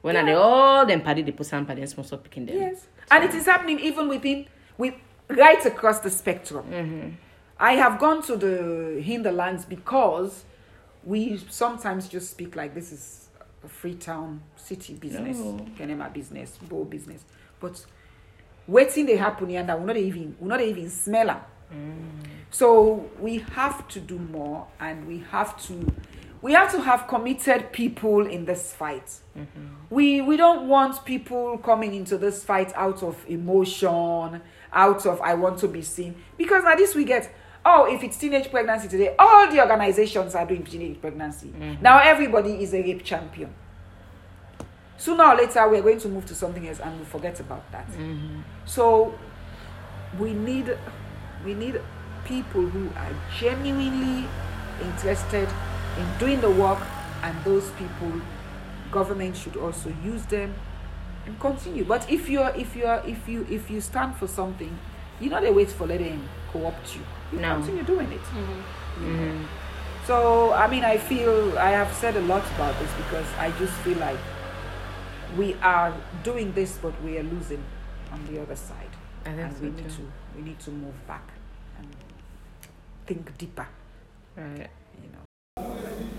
When 0.00 0.16
are 0.16 0.24
they 0.24 0.34
all 0.34 0.86
them 0.86 1.02
party, 1.02 1.22
they 1.22 1.32
put 1.32 1.46
some 1.46 1.66
party 1.66 1.80
and 1.80 1.90
sponsor 1.90 2.16
picking 2.16 2.46
them. 2.46 2.56
Yes, 2.56 2.86
and 3.10 3.24
it 3.24 3.34
is 3.34 3.46
happening 3.46 3.80
even 3.80 4.08
within 4.08 4.46
with 4.76 4.94
right 5.28 5.64
across 5.66 5.98
the 6.00 6.10
spectrum. 6.10 6.66
Mm-hmm. 6.70 7.08
I 7.58 7.72
have 7.72 7.98
gone 7.98 8.22
to 8.22 8.36
the 8.36 9.00
hinterlands 9.02 9.64
because 9.64 10.44
we 11.04 11.38
sometimes 11.48 12.08
just 12.08 12.30
speak 12.30 12.54
like 12.54 12.74
this 12.74 12.92
is 12.92 13.28
a 13.64 13.68
Freetown 13.68 14.40
city 14.56 14.94
business, 14.94 15.38
No. 15.38 15.66
Kenema 15.76 16.12
business, 16.12 16.56
Bo 16.68 16.84
business, 16.84 17.24
but 17.58 17.84
waiting 18.68 19.06
they 19.06 19.16
happen 19.16 19.48
here 19.48 19.60
and 19.60 19.68
that 19.68 19.80
we 19.80 19.86
not 19.86 19.96
even 19.96 20.36
we 20.38 20.48
not 20.48 20.60
even 20.60 20.88
smell 20.88 21.30
'em. 21.30 21.40
Mm. 21.72 22.28
So 22.50 23.10
we 23.18 23.38
have 23.54 23.88
to 23.88 24.00
do 24.00 24.18
more, 24.18 24.66
and 24.80 25.06
we 25.06 25.24
have 25.30 25.60
to 25.66 25.92
we 26.40 26.52
have 26.52 26.70
to 26.72 26.80
have 26.80 27.08
committed 27.08 27.72
people 27.72 28.26
in 28.26 28.44
this 28.44 28.72
fight. 28.72 29.10
We 29.90 30.20
we 30.20 30.36
don't 30.36 30.68
want 30.68 31.04
people 31.04 31.58
coming 31.58 31.94
into 31.94 32.18
this 32.18 32.44
fight 32.44 32.72
out 32.74 33.02
of 33.02 33.24
emotion, 33.28 34.40
out 34.72 35.06
of 35.06 35.20
I 35.20 35.34
want 35.34 35.58
to 35.60 35.68
be 35.68 35.82
seen, 35.82 36.14
because 36.36 36.64
now 36.64 36.74
this 36.74 36.94
we 36.94 37.04
get. 37.04 37.30
Oh, 37.64 37.92
if 37.92 38.02
it's 38.02 38.16
teenage 38.16 38.50
pregnancy 38.50 38.88
today, 38.88 39.14
all 39.18 39.50
the 39.50 39.60
organizations 39.60 40.34
are 40.34 40.46
doing 40.46 40.64
teenage 40.64 41.00
pregnancy. 41.00 41.48
Mm-hmm. 41.48 41.82
Now 41.82 41.98
everybody 41.98 42.62
is 42.62 42.72
a 42.72 42.80
rape 42.80 43.04
champion. 43.04 43.52
Sooner 44.96 45.24
or 45.24 45.36
later, 45.36 45.68
we're 45.68 45.82
going 45.82 45.98
to 45.98 46.08
move 46.08 46.24
to 46.26 46.34
something 46.34 46.66
else, 46.66 46.80
and 46.80 46.98
we 46.98 47.04
forget 47.04 47.40
about 47.40 47.70
that. 47.72 47.88
Mm-hmm. 47.90 48.40
So 48.64 49.12
we 50.18 50.32
need 50.32 50.76
we 51.44 51.54
need 51.54 51.80
people 52.24 52.62
who 52.62 52.88
are 52.96 53.12
genuinely 53.38 54.28
interested 54.82 55.48
in 55.98 56.18
doing 56.18 56.40
the 56.40 56.50
work 56.50 56.80
and 57.22 57.44
those 57.44 57.70
people 57.72 58.12
government 58.90 59.36
should 59.36 59.56
also 59.56 59.92
use 60.04 60.24
them 60.26 60.54
and 61.26 61.38
continue. 61.40 61.84
But 61.84 62.10
if 62.10 62.28
you're 62.28 62.52
if 62.56 62.74
you're 62.76 63.02
if 63.06 63.28
you 63.28 63.46
if 63.50 63.70
you 63.70 63.80
stand 63.80 64.16
for 64.16 64.26
something 64.26 64.78
you 65.20 65.28
know 65.30 65.40
they 65.40 65.50
wait 65.50 65.70
for 65.70 65.86
letting 65.86 66.12
him 66.12 66.28
co-opt 66.52 66.96
you. 66.96 67.02
You 67.32 67.40
No. 67.40 67.56
continue 67.56 67.82
doing 67.82 68.10
it. 68.12 68.20
Mm-hmm. 68.20 69.04
You 69.04 69.12
mm-hmm. 69.12 69.42
know. 69.42 69.48
so 70.06 70.52
i 70.54 70.66
mean 70.66 70.84
i 70.84 70.96
feel 70.96 71.58
i 71.58 71.70
have 71.70 71.92
said 71.92 72.16
a 72.16 72.20
lot 72.22 72.42
about 72.54 72.74
this 72.80 72.90
because 72.96 73.26
i 73.38 73.50
just 73.58 73.74
feel 73.84 73.98
like 73.98 74.18
we 75.36 75.54
are 75.60 75.92
doing 76.24 76.52
this 76.52 76.78
but 76.78 76.94
we 77.04 77.18
are 77.18 77.22
losing 77.22 77.62
on 78.12 78.24
the 78.32 78.40
other 78.40 78.56
side. 78.56 78.88
I 79.26 79.30
think 79.30 79.40
and 79.40 79.56
so 79.56 79.62
we 79.62 79.70
need 79.70 79.90
to 79.90 80.02
we 80.36 80.42
need 80.42 80.60
to 80.60 80.70
move 80.70 81.06
back 81.06 81.28
and 81.78 81.88
think 83.06 83.36
deeper. 83.36 83.66
Right. 84.36 84.70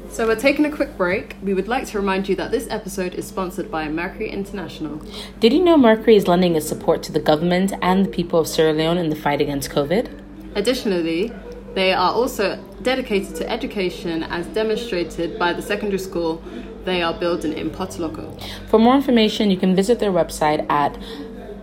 So 0.10 0.26
we're 0.26 0.36
taking 0.36 0.66
a 0.66 0.72
quick 0.72 0.98
break. 0.98 1.36
We 1.42 1.54
would 1.54 1.68
like 1.68 1.86
to 1.88 2.00
remind 2.00 2.28
you 2.28 2.36
that 2.36 2.50
this 2.52 2.68
episode 2.70 3.14
is 3.14 3.28
sponsored 3.28 3.70
by 3.70 3.88
Mercury 3.88 4.30
International. 4.30 5.02
Did 5.40 5.54
you 5.54 5.64
know 5.64 5.78
Mercury 5.78 6.16
is 6.16 6.28
lending 6.28 6.56
its 6.56 6.68
support 6.68 7.04
to 7.04 7.12
the 7.12 7.20
government 7.20 7.74
and 7.82 8.06
the 8.06 8.10
people 8.10 8.40
of 8.40 8.48
Sierra 8.48 8.74
Leone 8.74 8.98
in 8.98 9.10
the 9.10 9.16
fight 9.16 9.40
against 9.40 9.70
COVID? 9.70 10.10
Additionally, 10.56 11.32
they 11.76 11.94
are 11.94 12.12
also 12.12 12.62
dedicated 12.82 13.36
to 13.36 13.50
education 13.50 14.24
as 14.24 14.48
demonstrated 14.48 15.38
by 15.38 15.54
the 15.54 15.62
secondary 15.62 16.00
school 16.00 16.44
they 16.86 17.02
are 17.04 17.14
building 17.14 17.54
in 17.54 17.70
Port 17.70 17.92
Loko. 17.92 18.42
For 18.68 18.80
more 18.80 18.96
information, 18.96 19.52
you 19.52 19.58
can 19.58 19.76
visit 19.76 20.00
their 20.00 20.12
website 20.12 20.66
at 20.72 20.98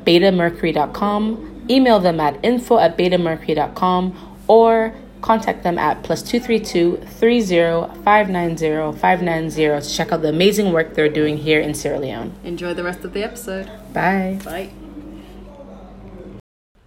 betamercury.com, 0.05 1.67
email 1.69 1.99
them 1.99 2.21
at 2.21 2.39
info 2.45 2.79
at 2.79 2.97
betamercury.com, 2.97 4.37
or 4.47 4.95
contact 5.27 5.65
them 5.65 5.77
at 5.77 6.05
plus 6.05 6.23
232 6.23 6.99
30 6.99 7.41
590 8.05 8.97
590 8.97 9.57
to 9.57 9.81
check 9.97 10.13
out 10.13 10.23
the 10.23 10.29
amazing 10.29 10.73
work 10.73 10.95
they're 10.95 11.09
doing 11.09 11.37
here 11.37 11.61
in 11.61 11.75
Sierra 11.75 11.99
Leone. 11.99 12.33
Enjoy 12.45 12.73
the 12.73 12.85
rest 12.85 13.05
of 13.05 13.13
the 13.13 13.25
episode. 13.25 13.67
Bye. 13.93 14.39
Bye. 14.45 14.71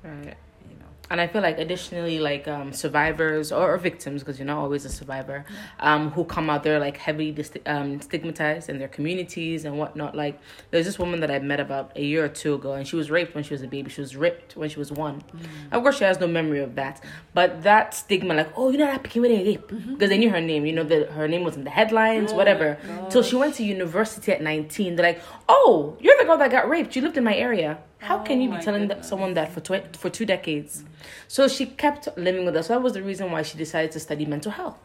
Right. 0.04 0.38
you 0.70 0.78
know 0.80 0.86
And 1.10 1.20
I 1.20 1.28
feel 1.28 1.42
like 1.42 1.58
additionally, 1.58 2.20
like 2.20 2.48
um, 2.48 2.72
survivors 2.72 3.52
or, 3.52 3.74
or 3.74 3.78
victims, 3.78 4.22
because 4.22 4.38
you're 4.38 4.46
not 4.46 4.60
always 4.60 4.86
a 4.86 4.90
survivor, 4.90 5.46
um, 5.80 6.12
who 6.12 6.24
come 6.24 6.50
out 6.50 6.64
there 6.64 6.80
like 6.80 6.98
heavily 6.98 7.36
um, 7.66 8.00
stigmatized 8.02 8.70
in 8.70 8.78
their 8.78 8.88
communities 8.88 9.66
and 9.66 9.78
whatnot. 9.78 10.16
Like 10.16 10.40
there's 10.72 10.86
this 10.86 11.00
woman 11.00 11.20
that 11.22 11.32
I 11.32 11.40
met 11.40 11.60
about 11.60 11.92
a 11.96 12.04
year 12.04 12.26
or 12.26 12.30
two 12.30 12.54
ago, 12.54 12.74
and 12.74 12.88
she 12.88 12.96
was 12.96 13.10
raped 13.10 13.34
when 13.34 13.44
she 13.44 13.54
was 13.54 13.64
a 13.64 13.68
baby. 13.68 13.90
She 13.90 14.02
was 14.02 14.16
raped 14.16 14.56
when 14.56 14.70
she 14.70 14.78
was 14.78 14.92
one. 14.92 15.24
Of 15.72 15.82
course, 15.82 15.98
she 15.98 16.04
has 16.04 16.20
no 16.20 16.28
memory 16.28 16.60
of 16.60 16.76
that, 16.76 17.04
but 17.34 17.64
that 17.64 17.94
stigma, 17.94 18.34
like 18.36 18.52
oh, 18.56 18.70
you 18.70 18.78
know 18.78 18.86
that 18.86 19.04
with 19.04 19.32
a 19.32 19.44
rape, 19.44 19.68
because 19.68 20.10
they 20.10 20.18
knew 20.18 20.30
her 20.30 20.42
name. 20.42 20.66
You 20.66 20.74
know 20.74 20.84
that 20.84 21.12
her 21.12 21.28
name 21.28 21.44
was 21.44 21.56
in 21.56 21.64
the 21.64 21.70
headlines, 21.70 22.34
whatever. 22.34 22.78
Till 23.10 23.24
she 23.24 23.36
went 23.36 23.56
to 23.56 23.64
university 23.64 24.32
at 24.32 24.42
19, 24.42 24.96
they're 24.96 25.14
like, 25.14 25.22
oh, 25.48 25.98
you're 26.00 26.18
the 26.20 26.26
girl 26.26 26.38
that 26.38 26.52
got 26.52 26.70
raped. 26.70 26.96
You 26.96 27.02
lived 27.02 27.18
in 27.18 27.24
my 27.24 27.36
area. 27.36 27.80
How 28.00 28.20
can 28.20 28.42
you 28.42 28.50
be 28.50 28.58
oh 28.58 28.62
telling 28.62 28.88
that, 28.88 29.06
someone 29.06 29.34
that 29.34 29.52
for 29.52 29.60
tw- 29.60 29.96
for 29.96 30.10
two 30.10 30.26
decades? 30.26 30.84
So 31.28 31.48
she 31.48 31.66
kept 31.66 32.08
living 32.18 32.46
with 32.46 32.56
us. 32.56 32.68
So 32.68 32.74
that 32.74 32.82
was 32.82 32.94
the 32.94 33.04
reason 33.04 33.32
why 33.32 33.42
she 33.42 33.58
decided 33.58 33.92
to 33.92 34.00
study 34.00 34.26
mental 34.26 34.52
health. 34.52 34.78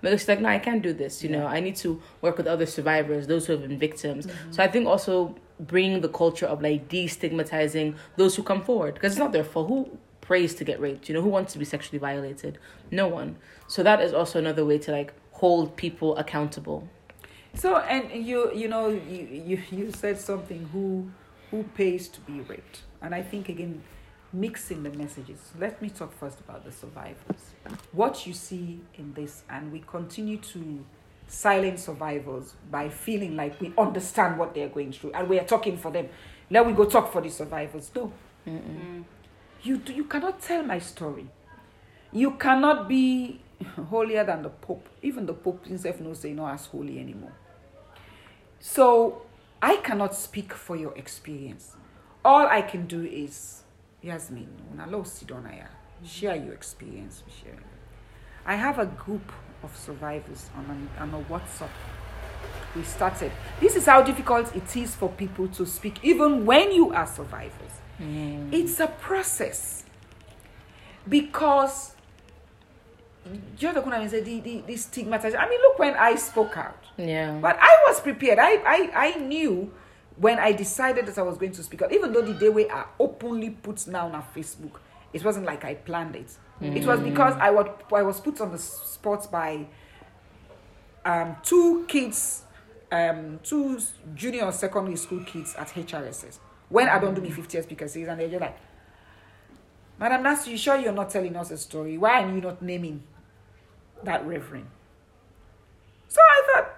Because 0.00 0.20
she's 0.20 0.28
like, 0.28 0.40
no, 0.40 0.50
I 0.50 0.58
can't 0.58 0.82
do 0.82 0.92
this. 0.92 1.22
You 1.24 1.30
know, 1.30 1.46
I 1.46 1.60
need 1.60 1.76
to 1.76 2.00
work 2.20 2.36
with 2.36 2.46
other 2.46 2.66
survivors, 2.66 3.26
those 3.26 3.46
who 3.46 3.52
have 3.54 3.62
been 3.62 3.78
victims. 3.78 4.26
Mm-hmm. 4.26 4.52
So 4.52 4.62
I 4.62 4.68
think 4.68 4.86
also 4.86 5.34
bringing 5.58 6.00
the 6.00 6.08
culture 6.08 6.46
of 6.46 6.62
like 6.62 6.88
destigmatizing 6.88 7.96
those 8.16 8.36
who 8.36 8.42
come 8.42 8.62
forward 8.62 8.94
because 8.94 9.12
it's 9.12 9.18
not 9.18 9.32
their 9.32 9.44
fault. 9.44 9.68
Who 9.68 9.98
prays 10.20 10.54
to 10.56 10.64
get 10.64 10.80
raped? 10.80 11.08
You 11.08 11.14
know, 11.14 11.22
who 11.22 11.28
wants 11.28 11.52
to 11.54 11.58
be 11.58 11.64
sexually 11.64 11.98
violated? 11.98 12.58
No 12.90 13.08
one. 13.08 13.36
So 13.66 13.82
that 13.82 14.00
is 14.00 14.12
also 14.12 14.38
another 14.38 14.64
way 14.64 14.78
to 14.78 14.92
like 14.92 15.12
hold 15.32 15.76
people 15.76 16.16
accountable. 16.16 16.88
So 17.54 17.76
and 17.78 18.26
you 18.26 18.52
you 18.54 18.68
know 18.68 18.88
you 18.88 19.26
you, 19.46 19.62
you 19.70 19.92
said 19.92 20.18
something 20.18 20.68
who 20.72 21.08
who 21.54 21.62
pays 21.62 22.08
to 22.08 22.20
be 22.22 22.40
raped 22.40 22.80
and 23.00 23.14
I 23.14 23.22
think 23.22 23.48
again 23.48 23.80
mixing 24.32 24.82
the 24.82 24.90
messages. 24.90 25.38
Let 25.56 25.80
me 25.80 25.88
talk 25.88 26.12
first 26.18 26.40
about 26.40 26.64
the 26.64 26.72
survivors. 26.72 27.52
What 27.92 28.26
you 28.26 28.32
see 28.32 28.80
in 28.94 29.14
this 29.14 29.44
and 29.48 29.70
we 29.70 29.84
continue 29.86 30.38
to 30.38 30.84
silence 31.28 31.84
survivors 31.84 32.54
by 32.72 32.88
feeling 32.88 33.36
like 33.36 33.60
we 33.60 33.72
understand 33.78 34.36
what 34.36 34.52
they're 34.52 34.68
going 34.68 34.90
through 34.90 35.12
and 35.12 35.28
we 35.28 35.38
are 35.38 35.44
talking 35.44 35.76
for 35.76 35.92
them. 35.92 36.08
Let 36.50 36.66
we 36.66 36.72
go 36.72 36.86
talk 36.86 37.12
for 37.12 37.20
the 37.20 37.30
survivors. 37.30 37.88
No. 37.94 38.12
You 39.62 39.76
do, 39.76 39.92
you 39.92 40.04
cannot 40.04 40.42
tell 40.42 40.64
my 40.64 40.80
story. 40.80 41.28
You 42.10 42.32
cannot 42.32 42.88
be 42.88 43.40
holier 43.90 44.24
than 44.24 44.42
the 44.42 44.50
Pope. 44.50 44.88
Even 45.02 45.24
the 45.24 45.34
Pope 45.34 45.64
himself 45.66 46.00
knows 46.00 46.20
they're 46.20 46.34
not 46.34 46.54
as 46.54 46.66
holy 46.66 46.98
anymore. 46.98 47.32
So 48.58 49.22
I 49.64 49.76
cannot 49.76 50.14
speak 50.14 50.52
for 50.52 50.76
your 50.76 50.94
experience. 50.94 51.74
All 52.22 52.46
I 52.46 52.60
can 52.60 52.86
do 52.86 53.02
is, 53.02 53.62
Yasmin, 54.02 54.46
una 54.74 54.86
lo 54.86 55.04
sidona 55.04 55.56
ya, 55.56 55.64
share 56.04 56.36
your 56.36 56.52
experience. 56.52 57.22
Share. 57.40 57.58
I 58.44 58.56
have 58.56 58.78
a 58.78 58.84
group 58.84 59.32
of 59.62 59.74
survivors 59.74 60.50
on 60.54 60.66
a, 60.98 61.02
on 61.02 61.14
a 61.14 61.24
WhatsApp. 61.32 61.70
We 62.76 62.82
started. 62.82 63.32
This 63.58 63.74
is 63.74 63.86
how 63.86 64.02
difficult 64.02 64.54
it 64.54 64.76
is 64.76 64.94
for 64.94 65.08
people 65.08 65.48
to 65.48 65.64
speak, 65.64 65.98
even 66.02 66.44
when 66.44 66.70
you 66.70 66.92
are 66.92 67.06
survivors. 67.06 67.72
Mm. 67.98 68.52
It's 68.52 68.80
a 68.80 68.88
process 68.88 69.84
because 71.08 71.94
you 73.58 73.72
know 73.72 74.08
the, 74.08 74.20
the, 74.20 74.40
the, 74.40 74.62
the 74.66 74.76
stigmatization. 74.76 75.40
I 75.40 75.48
mean, 75.48 75.60
look 75.62 75.78
when 75.78 75.94
I 75.94 76.16
spoke 76.16 76.58
out. 76.58 76.83
Yeah. 76.96 77.38
But 77.40 77.58
I 77.60 77.76
was 77.88 78.00
prepared. 78.00 78.38
I, 78.38 78.54
I, 78.64 78.90
I 78.94 79.18
knew 79.18 79.72
when 80.16 80.38
I 80.38 80.52
decided 80.52 81.06
that 81.06 81.18
I 81.18 81.22
was 81.22 81.36
going 81.36 81.52
to 81.52 81.62
speak 81.62 81.82
out, 81.82 81.92
even 81.92 82.12
though 82.12 82.22
the 82.22 82.34
day 82.34 82.48
we 82.48 82.68
are 82.68 82.88
openly 82.98 83.50
put 83.50 83.86
now 83.86 84.06
on 84.08 84.24
Facebook, 84.34 84.78
it 85.12 85.24
wasn't 85.24 85.46
like 85.46 85.64
I 85.64 85.74
planned 85.74 86.16
it. 86.16 86.36
It 86.60 86.86
was 86.86 87.00
because 87.00 87.34
I 87.34 87.50
was 87.50 87.68
I 87.92 88.02
was 88.02 88.20
put 88.20 88.40
on 88.40 88.52
the 88.52 88.58
spot 88.58 89.30
by 89.30 89.66
um, 91.04 91.36
two 91.42 91.84
kids, 91.88 92.44
um, 92.90 93.40
two 93.42 93.78
junior 94.14 94.50
secondary 94.52 94.96
school 94.96 95.22
kids 95.24 95.54
at 95.56 95.68
HRSS. 95.68 96.38
When 96.68 96.88
I 96.88 96.98
don't 96.98 97.14
do 97.14 97.20
me 97.20 97.30
50 97.30 97.56
years 97.56 97.66
speaker 97.66 97.88
series, 97.88 98.08
and 98.08 98.20
they're 98.20 98.28
just 98.28 98.40
like, 98.40 98.56
Madam 99.98 100.22
Nasu, 100.22 100.48
you 100.48 100.56
sure 100.56 100.76
you're 100.76 100.92
not 100.92 101.10
telling 101.10 101.36
us 101.36 101.50
a 101.50 101.58
story? 101.58 101.98
Why 101.98 102.22
are 102.22 102.28
you 102.34 102.40
not 102.40 102.62
naming 102.62 103.02
that 104.02 104.24
reverend? 104.26 104.66
So 106.08 106.20
I 106.20 106.42
thought, 106.54 106.73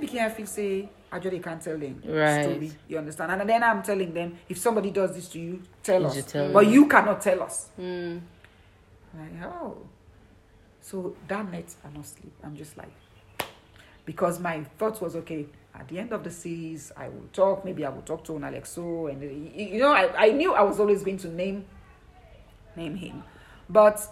became 0.00 0.24
I 0.24 0.28
feel 0.28 0.46
say, 0.46 0.88
I 1.10 1.18
just 1.18 1.42
can't 1.42 1.60
tell 1.62 1.78
them 1.78 2.02
Right. 2.06 2.42
story. 2.42 2.72
You 2.88 2.98
understand? 2.98 3.32
And 3.32 3.48
then 3.48 3.62
I'm 3.62 3.82
telling 3.82 4.12
them, 4.14 4.36
if 4.48 4.58
somebody 4.58 4.90
does 4.90 5.14
this 5.14 5.28
to 5.28 5.38
you, 5.38 5.62
tell 5.82 6.06
us. 6.06 6.24
tell 6.24 6.52
but 6.52 6.64
them. 6.64 6.72
you 6.72 6.88
cannot 6.88 7.20
tell 7.20 7.42
us. 7.42 7.68
Like, 7.78 9.42
oh. 9.44 9.76
So 10.80 11.14
that 11.28 11.50
night 11.50 11.74
I 11.84 11.94
not 11.96 12.06
sleep. 12.06 12.32
I'm 12.42 12.56
just 12.56 12.76
like, 12.76 12.90
because 14.04 14.40
my 14.40 14.64
thought 14.78 15.00
was 15.00 15.14
okay. 15.16 15.46
At 15.74 15.88
the 15.88 15.98
end 15.98 16.12
of 16.12 16.22
the 16.24 16.30
series, 16.30 16.92
I 16.96 17.08
will 17.08 17.28
talk. 17.32 17.64
Maybe 17.64 17.84
I 17.84 17.88
will 17.88 18.02
talk 18.02 18.24
to 18.24 18.36
an 18.36 18.42
Alexo, 18.42 19.10
and 19.10 19.22
uh, 19.22 19.26
you 19.26 19.66
you 19.74 19.78
know, 19.80 19.92
I, 19.92 20.26
I 20.26 20.30
knew 20.32 20.52
I 20.54 20.62
was 20.62 20.78
always 20.80 21.02
going 21.02 21.16
to 21.18 21.28
name 21.28 21.64
name 22.76 22.94
him, 22.96 23.22
but 23.70 24.06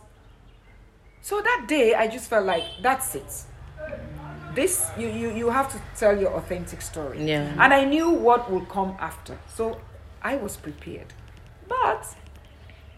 So 1.22 1.40
that 1.42 1.66
day, 1.68 1.94
I 1.94 2.07
just 2.09 2.30
felt 2.30 2.46
like 2.46 2.64
that's 2.82 3.14
it. 3.14 3.44
This 4.55 4.90
you 4.98 5.09
you 5.09 5.30
you 5.30 5.51
have 5.51 5.70
to 5.72 5.80
tell 5.96 6.18
your 6.18 6.32
authentic 6.34 6.82
story. 6.82 7.24
Yeah. 7.24 7.53
And 7.59 7.72
I 7.72 7.84
knew 7.84 8.11
what 8.11 8.51
would 8.51 8.68
come 8.68 8.96
after, 8.98 9.38
so 9.55 9.80
I 10.22 10.36
was 10.36 10.57
prepared. 10.57 11.12
But 11.68 12.07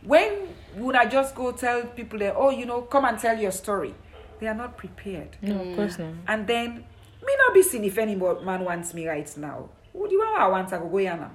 when 0.03 0.49
would 0.77 0.97
I 0.97 1.07
just 1.07 1.35
go 1.35 1.53
tell 1.53 1.83
people 1.83 2.19
that 2.21 2.35
oh 2.37 2.51
you 2.51 2.65
know 2.65 2.83
come 2.83 3.05
and 3.05 3.19
tell 3.19 3.39
your 3.39 3.53
story, 3.53 3.95
they 4.41 4.47
are 4.47 4.55
not 4.55 4.77
prepared. 4.77 5.37
No, 5.43 5.61
of 5.61 5.77
course 5.77 5.99
not. 5.99 6.15
And 6.27 6.47
then 6.47 6.85
me 7.23 7.37
not 7.47 7.55
be 7.55 7.63
seen 7.63 7.85
if 7.85 7.99
any 7.99 8.15
man 8.17 8.65
wants 8.65 8.95
me 8.95 9.07
right 9.07 9.31
now. 9.37 9.69
Would 9.93 10.11
you 10.11 10.19
want 10.21 10.41
I 10.41 10.49
want 10.49 10.73
I 10.73 10.79
go 10.79 10.89
go 10.89 10.99
now? 10.99 11.31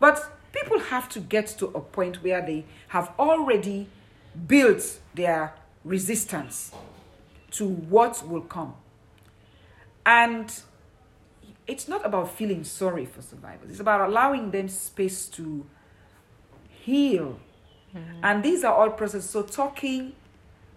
But 0.00 0.32
people 0.52 0.78
have 0.78 1.08
to 1.10 1.20
get 1.20 1.46
to 1.58 1.66
a 1.66 1.80
point 1.80 2.22
where 2.22 2.40
they 2.40 2.64
have 2.88 3.12
already 3.18 3.88
built 4.46 4.98
their 5.14 5.54
resistance 5.84 6.72
to 7.52 7.66
what 7.66 8.26
will 8.28 8.42
come. 8.42 8.74
And 10.06 10.52
it's 11.66 11.88
not 11.88 12.06
about 12.06 12.30
feeling 12.30 12.62
sorry 12.62 13.04
for 13.04 13.20
survivors, 13.20 13.70
it's 13.70 13.80
about 13.80 14.08
allowing 14.08 14.52
them 14.52 14.68
space 14.68 15.26
to 15.30 15.66
heal. 16.70 17.40
Mm-hmm. 17.94 18.20
And 18.22 18.42
these 18.44 18.62
are 18.62 18.72
all 18.72 18.90
processes. 18.90 19.28
So, 19.28 19.42
talking, 19.42 20.12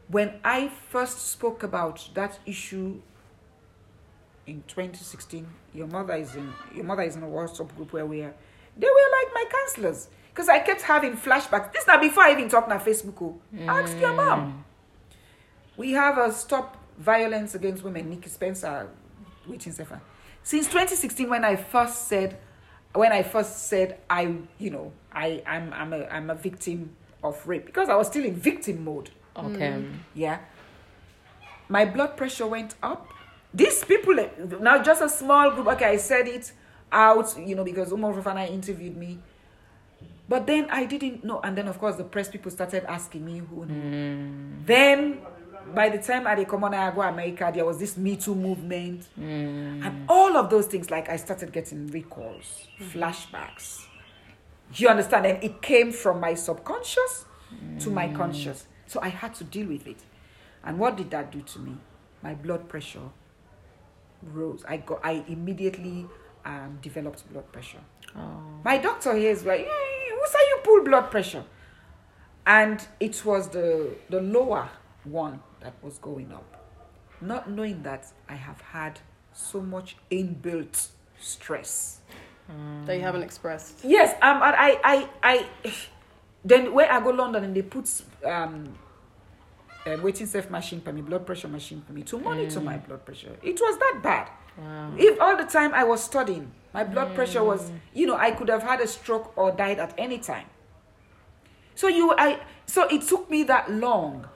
when 0.08 0.40
I 0.44 0.70
first 0.90 1.30
spoke 1.30 1.64
about 1.64 2.10
that 2.16 2.40
issue 2.46 3.02
in 4.48 4.64
2016, 4.68 5.46
your 5.74 5.88
mother 5.88 6.16
is 6.16 6.36
in 6.36 6.52
your 6.74 6.86
mother 6.86 7.04
is 7.04 7.16
in 7.16 7.24
a 7.24 7.28
WhatsApp 7.28 7.76
group 7.76 7.94
where 7.94 8.06
we 8.06 8.22
are. 8.22 8.34
They 8.78 8.88
were 8.88 9.10
like 9.22 9.34
my 9.34 9.46
counselors 9.52 10.10
because 10.30 10.50
I 10.50 10.60
kept 10.60 10.82
having 10.82 11.16
flashbacks. 11.16 11.74
This 11.74 11.86
now 11.86 12.00
before 12.00 12.24
I 12.24 12.32
even 12.32 12.50
talked 12.50 12.72
on 12.72 12.80
Facebook. 12.80 13.22
Oh, 13.22 13.40
ask 13.68 14.00
your 14.00 14.14
mom. 14.14 14.42
Mm. 14.42 14.64
We 15.78 15.92
have 15.92 16.18
a 16.18 16.32
stop 16.32 16.78
violence 16.98 17.56
against 17.56 17.84
women. 17.84 18.10
Nikki 18.10 18.30
Spencer, 18.30 18.90
waiting 19.50 19.74
Sefa. 19.74 20.00
Since 20.44 20.68
2016, 20.68 21.30
when 21.30 21.44
I 21.44 21.56
first 21.56 22.08
said, 22.08 22.38
when 22.94 23.12
I 23.12 23.24
first 23.24 23.68
said 23.68 24.00
I, 24.10 24.36
you 24.58 24.70
know, 24.72 24.92
I 25.12 25.44
I'm 25.46 25.74
I'm 25.74 25.94
a 25.94 26.06
I'm 26.06 26.30
a 26.30 26.36
victim 26.36 26.96
of 27.24 27.46
rape 27.48 27.66
because 27.66 27.90
I 27.90 27.96
was 27.96 28.08
still 28.08 28.26
in 28.26 28.36
victim 28.36 28.84
mode. 28.84 29.10
Okay. 29.36 29.72
Mm. 29.72 29.94
Yeah. 30.14 30.40
My 31.68 31.86
blood 31.86 32.18
pressure 32.18 32.48
went 32.48 32.76
up. 32.82 33.08
These 33.54 33.84
people, 33.86 34.16
now 34.60 34.82
just 34.82 35.02
a 35.02 35.10
small 35.10 35.52
group, 35.52 35.68
okay, 35.68 35.86
I 35.86 35.98
said 35.98 36.28
it 36.28 36.52
out, 36.92 37.36
you 37.38 37.56
know, 37.56 37.64
because 37.64 37.92
Umar 37.92 38.14
Fofana 38.14 38.50
interviewed 38.50 38.96
me. 38.96 39.20
But 40.28 40.46
then 40.46 40.68
I 40.70 40.86
didn't 40.86 41.24
know. 41.24 41.40
And 41.42 41.58
then, 41.58 41.68
of 41.68 41.80
course, 41.80 41.96
the 41.96 42.04
press 42.04 42.30
people 42.30 42.52
started 42.52 42.86
asking 42.86 43.26
me 43.26 43.40
who 43.40 43.66
knew. 43.66 43.74
Mm. 43.74 44.66
Then, 44.66 45.20
by 45.74 45.90
the 45.90 45.98
time 45.98 46.28
I 46.28 46.44
come 46.46 46.64
on, 46.64 46.74
I 46.74 46.92
go 46.92 47.02
America, 47.02 47.52
there 47.54 47.66
was 47.66 47.78
this 47.80 47.98
Me 47.98 48.16
Too 48.16 48.36
movement. 48.36 49.08
And 49.18 50.06
all 50.10 50.36
of 50.38 50.50
those 50.50 50.66
things, 50.68 50.90
like 50.90 51.10
I 51.10 51.16
started 51.18 51.52
getting 51.52 51.88
recalls, 51.88 52.68
flashbacks. 52.92 53.86
You 54.76 54.88
understand? 54.90 55.26
And 55.26 55.44
it 55.44 55.62
came 55.62 55.92
from 55.92 56.20
my 56.20 56.34
subconscious 56.34 57.26
to 57.80 57.90
my 57.90 58.08
conscious. 58.14 58.68
So 58.88 59.00
I 59.02 59.10
had 59.10 59.34
to 59.36 59.44
deal 59.44 59.68
with 59.68 59.88
it. 59.88 59.98
And 60.64 60.78
what 60.78 60.98
did 60.98 61.12
that 61.12 61.32
do 61.32 61.42
to 61.42 61.60
me? 61.60 61.78
My 62.22 62.34
blood 62.36 62.68
pressure 62.68 63.10
rose. 64.22 64.64
I 64.68 64.78
got 64.78 65.00
I 65.04 65.24
immediately 65.28 66.06
um, 66.46 66.80
developed 66.82 67.32
blood 67.32 67.52
pressure. 67.52 67.80
My 68.64 68.78
doctor 68.78 69.16
here 69.16 69.32
is 69.32 69.46
like, 69.46 69.62
"Eh, 69.62 70.14
who 70.14 70.28
say 70.28 70.40
you 70.50 70.60
pull 70.64 70.84
blood 70.84 71.10
pressure? 71.10 71.46
And 72.46 72.86
it 73.00 73.24
was 73.24 73.50
the 73.50 73.96
the 74.10 74.22
lower 74.22 74.70
one 75.04 75.40
that 75.62 75.74
was 75.82 75.98
going 75.98 76.32
up. 76.32 76.46
Not 77.22 77.50
knowing 77.50 77.84
that 77.84 78.08
I 78.28 78.36
have 78.36 78.62
had 78.62 79.00
so 79.34 79.62
much 79.62 79.98
inbuilt 80.12 80.90
stress. 81.20 82.00
That 82.86 82.96
you 82.96 83.02
haven't 83.02 83.22
expressed. 83.22 83.80
Yes, 83.84 84.14
um, 84.24 84.42
and 84.42 84.56
I, 84.56 84.80
I, 84.84 85.10
I, 85.22 85.74
then 86.44 86.74
when 86.74 86.90
I 86.90 87.00
go 87.00 87.12
London 87.12 87.44
and 87.44 87.56
they 87.56 87.62
put 87.62 87.88
um, 88.26 88.76
a 89.86 89.98
waiting 89.98 90.26
safe 90.26 90.50
machine 90.50 90.82
for 90.82 90.92
me, 90.92 91.02
blood 91.02 91.28
pressure 91.28 91.48
machine 91.48 91.84
for 91.86 91.94
me 91.94 92.02
to 92.04 92.18
monitor 92.18 92.60
my 92.60 92.78
blood 92.78 93.06
pressure. 93.06 93.38
It 93.44 93.60
was 93.60 93.78
that 93.78 94.00
bad. 94.02 94.30
Wow. 94.58 94.94
If 94.98 95.22
all 95.22 95.38
the 95.38 95.44
time 95.44 95.76
I 95.76 95.84
was 95.84 96.04
studying, 96.04 96.52
my 96.74 96.84
blood 96.84 97.14
pressure 97.14 97.44
was, 97.44 97.72
you 97.94 98.08
know, 98.08 98.16
I 98.16 98.32
could 98.32 98.50
have 98.50 98.64
had 98.64 98.82
a 98.82 98.88
stroke 98.88 99.32
or 99.38 99.52
died 99.52 99.80
at 99.80 99.94
any 99.98 100.18
time. 100.18 100.48
So 101.76 101.88
you, 101.88 102.14
I, 102.18 102.40
so 102.66 102.88
it 102.88 103.04
took 103.04 103.30
me 103.30 103.44
that 103.44 103.72
long. 103.72 104.28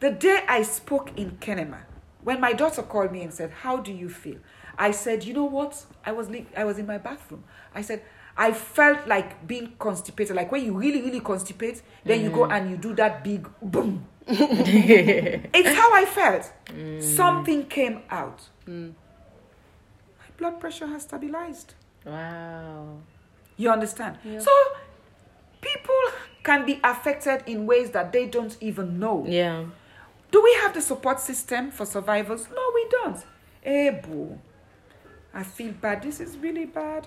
The 0.00 0.10
day 0.10 0.44
I 0.48 0.62
spoke 0.62 1.10
in 1.16 1.32
Kenema, 1.38 1.80
when 2.22 2.40
my 2.40 2.52
daughter 2.52 2.82
called 2.82 3.12
me 3.12 3.22
and 3.22 3.32
said, 3.32 3.50
"How 3.50 3.78
do 3.78 3.92
you 3.92 4.08
feel?" 4.08 4.38
I 4.78 4.92
said, 4.92 5.24
"You 5.24 5.34
know 5.34 5.44
what? 5.44 5.84
I 6.04 6.12
was 6.12 6.28
li- 6.30 6.46
I 6.56 6.64
was 6.64 6.78
in 6.78 6.86
my 6.86 6.98
bathroom. 6.98 7.44
I 7.74 7.82
said." 7.82 8.02
I 8.40 8.52
felt 8.52 9.08
like 9.08 9.48
being 9.48 9.72
constipated, 9.80 10.36
like 10.36 10.52
when 10.52 10.64
you 10.64 10.72
really, 10.72 11.02
really 11.02 11.20
constipate, 11.20 11.82
then 12.04 12.22
you 12.22 12.30
go 12.30 12.42
mm. 12.42 12.52
and 12.52 12.70
you 12.70 12.76
do 12.76 12.94
that 12.94 13.24
big 13.24 13.48
boom. 13.60 14.06
it's 14.28 15.74
how 15.76 15.92
I 15.92 16.04
felt. 16.04 16.52
Mm. 16.66 17.02
Something 17.02 17.64
came 17.66 18.02
out. 18.08 18.48
Mm. 18.64 18.92
My 20.20 20.26
blood 20.36 20.60
pressure 20.60 20.86
has 20.86 21.02
stabilized. 21.02 21.74
Wow. 22.06 22.98
You 23.56 23.70
understand? 23.70 24.18
So 24.38 24.50
people 25.60 25.94
can 26.44 26.64
be 26.64 26.78
affected 26.84 27.42
in 27.46 27.66
ways 27.66 27.90
that 27.90 28.12
they 28.12 28.26
don't 28.26 28.56
even 28.60 29.00
know. 29.00 29.24
Yeah. 29.26 29.64
Do 30.30 30.42
we 30.42 30.52
have 30.62 30.74
the 30.74 30.80
support 30.80 31.20
system 31.20 31.70
for 31.70 31.86
survivors? 31.86 32.48
No, 32.50 32.62
we 32.74 32.86
don't. 32.90 33.24
Eh, 33.64 33.90
boo. 33.90 34.38
I 35.32 35.42
feel 35.42 35.72
bad. 35.72 36.02
This 36.02 36.20
is 36.20 36.36
really 36.36 36.66
bad. 36.66 37.06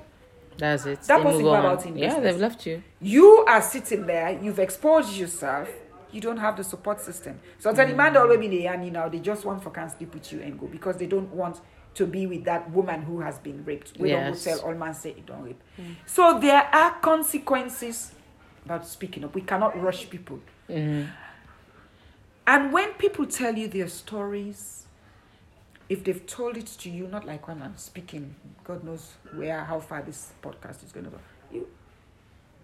That's 0.58 0.86
it. 0.86 1.02
That 1.02 1.24
They 1.24 1.32
move 1.32 1.42
about 1.42 1.86
in 1.86 1.98
Yeah, 1.98 2.20
they've 2.20 2.40
left 2.40 2.66
you. 2.66 2.84
You 3.00 3.46
are 3.48 3.62
sitting 3.62 4.06
there, 4.06 4.40
you've 4.42 4.60
exposed 4.60 5.16
yourself, 5.18 5.70
you 6.12 6.22
don't 6.22 6.38
have 6.38 6.58
the 6.58 6.64
support 6.64 7.00
system. 7.00 7.40
So 7.60 7.72
the 7.72 7.88
man 7.88 8.18
already 8.18 8.46
in 8.46 8.52
the 8.52 8.58
you 8.58 8.70
mm. 8.70 8.92
know, 8.92 9.10
they 9.10 9.20
just 9.20 9.46
want 9.46 9.64
for 9.64 9.70
can 9.70 9.90
sleep 9.90 10.14
with 10.14 10.32
you 10.32 10.42
and 10.42 10.60
go 10.60 10.68
because 10.68 10.98
they 10.98 11.08
don't 11.08 11.32
want 11.34 11.62
to 11.94 12.06
be 12.06 12.26
with 12.26 12.44
that 12.46 12.70
woman 12.72 13.02
who 13.02 13.22
has 13.22 13.40
been 13.40 13.64
raped. 13.66 13.98
We 13.98 14.10
Yes. 14.10 14.44
don't 14.44 14.54
go 14.54 14.60
tell 14.60 14.70
all 14.70 14.76
man 14.76 14.94
say 14.94 15.10
you 15.16 15.24
don't 15.26 15.44
rape. 15.44 15.62
Mm. 15.80 15.96
So 16.06 16.40
there 16.40 16.64
are 16.74 16.92
consequences 17.00 18.12
about 18.66 18.88
speaking 18.88 19.24
up. 19.24 19.34
We 19.36 19.42
cannot 19.42 19.82
rush 19.82 20.10
people. 20.10 20.40
Mm-hmm. 20.70 21.10
And 22.48 22.74
when 22.74 22.94
people 22.94 23.26
tell 23.26 23.56
you 23.56 23.68
their 23.68 23.88
stories, 23.88 24.86
if 25.90 26.04
they've 26.04 26.26
told 26.26 26.58
it 26.58 26.66
to 26.66 26.90
you, 26.90 27.08
not 27.08 27.26
like 27.26 27.48
when 27.48 27.62
I'm 27.62 27.78
speaking, 27.78 28.36
God 28.64 28.84
knows 28.84 29.14
where, 29.34 29.64
how 29.64 29.80
far 29.80 30.02
this 30.02 30.32
podcast 30.42 30.84
is 30.84 30.92
going 30.92 31.06
to 31.06 31.12
go. 31.12 31.20
You, 31.52 31.68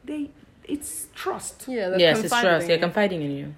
they, 0.03 0.32
it's 0.63 1.07
trust. 1.13 1.65
Yeah, 1.67 1.89
they're 1.89 1.99
Yes, 1.99 2.19
it's 2.19 2.30
confiding 2.30 2.49
trust. 2.49 2.61
in 2.63 2.67
They're 2.67 2.78
confiding 2.80 3.21
in 3.21 3.32
you. 3.32 3.55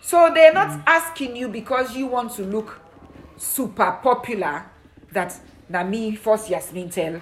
So 0.00 0.30
they're 0.34 0.52
not 0.52 0.70
mm. 0.70 0.82
asking 0.86 1.36
you 1.36 1.48
because 1.48 1.94
you 1.94 2.06
want 2.06 2.32
to 2.32 2.42
look 2.42 2.80
super 3.36 3.98
popular. 4.02 4.66
That 5.12 5.38
na 5.68 5.82
me 5.82 6.14
first 6.16 6.48
Yasmin 6.48 6.88
tell 6.88 7.20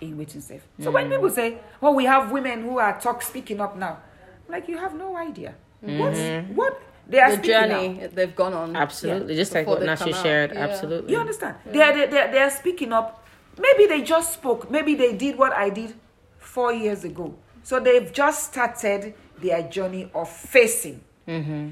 in 0.00 0.16
waiting 0.16 0.40
safe. 0.40 0.62
So 0.80 0.90
when 0.90 1.08
mm. 1.08 1.10
people 1.10 1.30
say, 1.30 1.58
"Oh, 1.82 1.92
we 1.92 2.04
have 2.04 2.30
women 2.30 2.62
who 2.62 2.78
are 2.78 2.98
talk 3.00 3.22
speaking 3.22 3.60
up 3.60 3.76
now," 3.76 3.98
I'm 4.46 4.52
like 4.52 4.68
you 4.68 4.78
have 4.78 4.94
no 4.94 5.16
idea 5.16 5.54
what 5.80 6.14
mm-hmm. 6.14 6.54
what 6.54 6.80
they 7.08 7.20
are 7.20 7.30
The 7.30 7.36
speaking 7.36 7.50
now. 7.52 7.68
journey 7.68 8.06
they've 8.12 8.34
gone 8.34 8.54
on. 8.54 8.76
Absolutely. 8.76 9.34
Just 9.36 9.52
like 9.54 9.66
what 9.66 9.80
they 9.80 9.86
Nashi 9.86 10.12
shared. 10.12 10.52
Yeah. 10.52 10.64
Absolutely. 10.66 11.12
You 11.12 11.18
understand? 11.20 11.56
They're, 11.66 11.92
they're, 11.92 12.06
they're, 12.06 12.32
they're 12.32 12.50
speaking 12.50 12.92
up. 12.92 13.26
Maybe 13.58 13.86
they 13.86 14.02
just 14.02 14.32
spoke. 14.34 14.70
Maybe 14.70 14.94
they 14.94 15.12
did 15.14 15.36
what 15.38 15.52
I 15.52 15.70
did 15.70 15.94
four 16.38 16.72
years 16.72 17.04
ago. 17.04 17.34
So 17.62 17.80
they've 17.80 18.12
just 18.12 18.52
started 18.52 19.14
their 19.38 19.62
journey 19.62 20.10
of 20.14 20.28
facing. 20.30 21.02
Mm-hmm. 21.28 21.70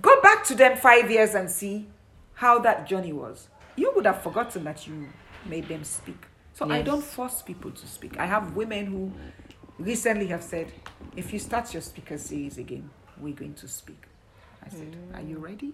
Go 0.00 0.20
back 0.20 0.44
to 0.44 0.54
them 0.54 0.76
five 0.76 1.10
years 1.10 1.34
and 1.34 1.50
see 1.50 1.86
how 2.34 2.58
that 2.60 2.86
journey 2.86 3.12
was. 3.12 3.48
You 3.76 3.92
would 3.94 4.04
have 4.06 4.22
forgotten 4.22 4.64
that 4.64 4.86
you 4.86 5.08
made 5.46 5.68
them 5.68 5.84
speak. 5.84 6.26
So 6.52 6.70
I 6.70 6.82
don't 6.82 7.02
force 7.04 7.42
people 7.42 7.70
to 7.70 7.86
speak. 7.86 8.18
I 8.18 8.24
have 8.26 8.56
women 8.56 8.86
who 8.86 9.12
recently 9.78 10.26
have 10.28 10.42
said, 10.42 10.72
if 11.14 11.32
you 11.32 11.38
start 11.38 11.72
your 11.74 11.82
speaker 11.82 12.16
series 12.18 12.56
again, 12.58 12.88
we're 13.20 13.34
going 13.34 13.54
to 13.54 13.68
speak. 13.68 14.02
I 14.66 14.70
said, 14.70 14.96
Are 15.14 15.20
you 15.22 15.36
mm. 15.36 15.42
ready? 15.42 15.72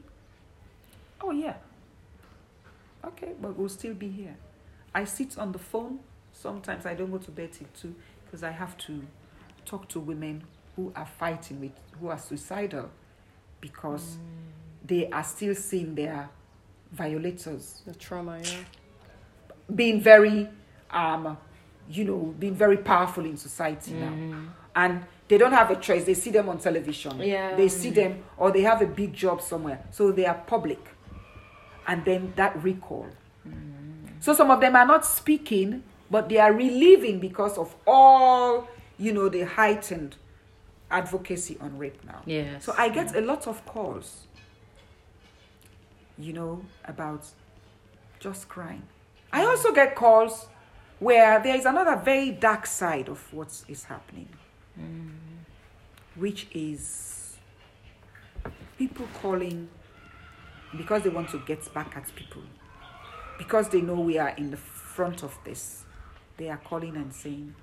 Oh, 1.20 1.30
yeah. 1.30 1.54
Okay, 3.04 3.32
but 3.40 3.56
we'll 3.56 3.68
still 3.68 3.94
be 3.94 4.08
here. 4.08 4.36
I 4.94 5.04
sit 5.04 5.38
on 5.38 5.52
the 5.52 5.58
phone. 5.58 6.00
Sometimes 6.32 6.86
I 6.86 6.94
don't 6.94 7.10
go 7.10 7.18
to 7.18 7.30
bed 7.30 7.52
till 7.52 7.66
two 7.78 7.94
because 8.24 8.42
I 8.42 8.50
have 8.50 8.76
to 8.78 9.02
talk 9.64 9.88
to 9.90 10.00
women 10.00 10.44
who 10.76 10.92
are 10.96 11.06
fighting 11.06 11.60
with, 11.60 11.72
who 12.00 12.08
are 12.08 12.18
suicidal 12.18 12.90
because 13.60 14.16
mm. 14.16 14.18
they 14.86 15.08
are 15.10 15.24
still 15.24 15.54
seeing 15.54 15.94
their 15.94 16.28
violators 16.92 17.82
The 17.86 17.94
trauma, 17.94 18.38
yeah. 18.42 18.50
being 19.74 20.00
very, 20.00 20.48
um, 20.90 21.36
you 21.90 22.04
know, 22.04 22.34
being 22.38 22.54
very 22.54 22.76
powerful 22.76 23.24
in 23.24 23.36
society 23.36 23.92
now. 23.92 24.10
Mm-hmm. 24.10 24.46
and 24.76 25.04
they 25.32 25.38
don't 25.38 25.52
have 25.52 25.70
a 25.70 25.76
choice. 25.76 26.04
They 26.04 26.12
see 26.12 26.28
them 26.30 26.50
on 26.50 26.58
television. 26.58 27.18
Yeah. 27.18 27.56
They 27.56 27.68
see 27.68 27.88
them, 27.88 28.22
or 28.36 28.50
they 28.50 28.60
have 28.60 28.82
a 28.82 28.86
big 28.86 29.14
job 29.14 29.40
somewhere. 29.40 29.82
So 29.90 30.12
they 30.12 30.26
are 30.26 30.34
public. 30.34 30.78
And 31.86 32.04
then 32.04 32.34
that 32.36 32.62
recall. 32.62 33.06
So 34.20 34.34
some 34.34 34.50
of 34.50 34.60
them 34.60 34.76
are 34.76 34.84
not 34.84 35.06
speaking, 35.06 35.84
but 36.10 36.28
they 36.28 36.36
are 36.36 36.52
relieving 36.52 37.18
because 37.18 37.56
of 37.56 37.74
all, 37.86 38.68
you 38.98 39.10
know, 39.10 39.30
the 39.30 39.46
heightened 39.46 40.16
advocacy 40.90 41.56
on 41.62 41.78
rape 41.78 42.04
now. 42.04 42.20
Yes. 42.26 42.66
So 42.66 42.74
I 42.76 42.90
get 42.90 43.16
a 43.16 43.22
lot 43.22 43.46
of 43.46 43.64
calls, 43.64 44.26
you 46.18 46.34
know, 46.34 46.62
about 46.84 47.24
just 48.20 48.50
crying. 48.50 48.82
I 49.32 49.46
also 49.46 49.72
get 49.72 49.96
calls 49.96 50.48
where 50.98 51.42
there 51.42 51.56
is 51.56 51.64
another 51.64 51.96
very 51.96 52.32
dark 52.32 52.66
side 52.66 53.08
of 53.08 53.32
what 53.32 53.62
is 53.66 53.84
happening, 53.84 54.28
which 56.16 56.46
is 56.52 57.36
people 58.78 59.06
calling 59.20 59.68
because 60.76 61.02
they 61.02 61.10
want 61.10 61.28
to 61.30 61.38
get 61.40 61.72
back 61.74 61.96
at 61.96 62.14
people, 62.14 62.42
because 63.38 63.68
they 63.68 63.80
know 63.80 63.94
we 63.94 64.18
are 64.18 64.30
in 64.30 64.50
the 64.50 64.56
front 64.56 65.22
of 65.22 65.36
this. 65.44 65.84
They 66.36 66.48
are 66.48 66.56
calling 66.56 66.96
and 66.96 67.12
saying, 67.12 67.54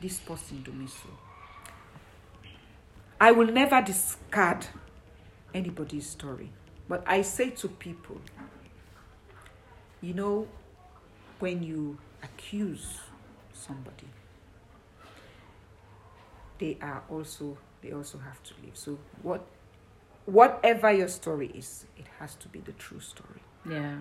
This 0.00 0.18
person 0.18 0.62
do 0.62 0.72
me 0.72 0.86
so. 0.86 1.08
I 3.20 3.32
will 3.32 3.46
never 3.46 3.82
discard 3.82 4.66
anybody's 5.52 6.08
story. 6.08 6.50
But 6.88 7.02
I 7.06 7.22
say 7.22 7.50
to 7.50 7.68
people, 7.68 8.20
you 10.00 10.14
know, 10.14 10.46
when 11.38 11.62
you 11.62 11.98
accuse 12.22 12.98
somebody, 13.52 14.06
they 16.58 16.78
are 16.82 17.02
also 17.10 17.56
they 17.82 17.92
also 17.92 18.18
have 18.18 18.42
to 18.42 18.54
live. 18.64 18.76
So 18.76 18.98
what 19.22 19.44
whatever 20.26 20.92
your 20.92 21.08
story 21.08 21.50
is, 21.54 21.86
it 21.96 22.06
has 22.18 22.34
to 22.36 22.48
be 22.48 22.60
the 22.60 22.72
true 22.72 23.00
story. 23.00 23.40
Yeah. 23.68 23.96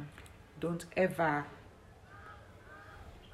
Don't 0.60 0.86
ever 0.96 1.46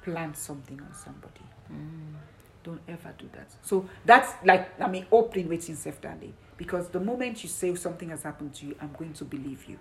plant 0.02 0.36
something 0.36 0.80
on 0.80 0.92
somebody. 0.92 1.40
Mm. 1.72 2.14
Don't 2.62 2.80
ever 2.88 3.14
do 3.18 3.28
that. 3.32 3.48
So 3.62 3.88
that's 4.04 4.32
like 4.44 4.80
I 4.80 4.88
mean 4.88 5.06
opening 5.10 5.48
waiting 5.48 5.74
safe 5.74 6.00
dandy. 6.00 6.34
Because 6.56 6.88
the 6.88 7.00
moment 7.00 7.42
you 7.42 7.48
say 7.48 7.74
something 7.74 8.10
has 8.10 8.22
happened 8.22 8.54
to 8.54 8.66
you, 8.66 8.76
I'm 8.80 8.92
going 8.96 9.12
to 9.14 9.24
believe 9.24 9.64
you. 9.68 9.78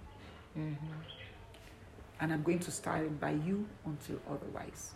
Mm-hmm. 0.57 0.93
And 2.19 2.33
I'm 2.33 2.41
going 2.41 2.59
to 2.59 2.71
stand 2.71 3.19
by 3.19 3.31
you 3.31 3.67
until 3.85 4.19
otherwise. 4.29 4.93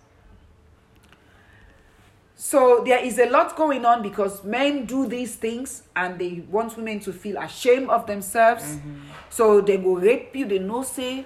So 2.39 2.83
there 2.85 3.03
is 3.03 3.17
a 3.17 3.25
lot 3.25 3.55
going 3.55 3.83
on 3.83 4.03
because 4.03 4.43
men 4.43 4.85
do 4.85 5.07
these 5.07 5.35
things 5.35 5.81
and 5.95 6.19
they 6.19 6.43
want 6.51 6.77
women 6.77 6.99
to 6.99 7.11
feel 7.11 7.35
ashamed 7.37 7.89
of 7.89 8.05
themselves. 8.05 8.63
Mm-hmm. 8.63 8.99
So 9.31 9.59
they 9.59 9.77
will 9.77 9.95
rape 9.95 10.35
you, 10.35 10.45
they 10.45 10.59
know 10.59 10.83
say 10.83 11.25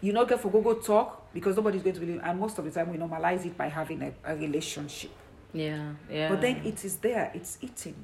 you 0.00 0.14
not 0.14 0.28
get 0.28 0.40
for 0.40 0.50
go 0.50 0.62
go 0.62 0.72
talk 0.72 1.30
because 1.34 1.56
nobody's 1.56 1.82
going 1.82 1.94
to 1.94 2.00
believe 2.00 2.20
and 2.24 2.40
most 2.40 2.58
of 2.58 2.64
the 2.64 2.70
time 2.70 2.90
we 2.90 2.96
normalize 2.96 3.44
it 3.44 3.56
by 3.58 3.68
having 3.68 4.00
a, 4.00 4.12
a 4.24 4.34
relationship. 4.34 5.10
Yeah. 5.52 5.92
Yeah. 6.10 6.30
But 6.30 6.40
then 6.40 6.62
it 6.64 6.86
is 6.86 6.96
there, 6.96 7.30
it's 7.34 7.58
eating. 7.60 7.96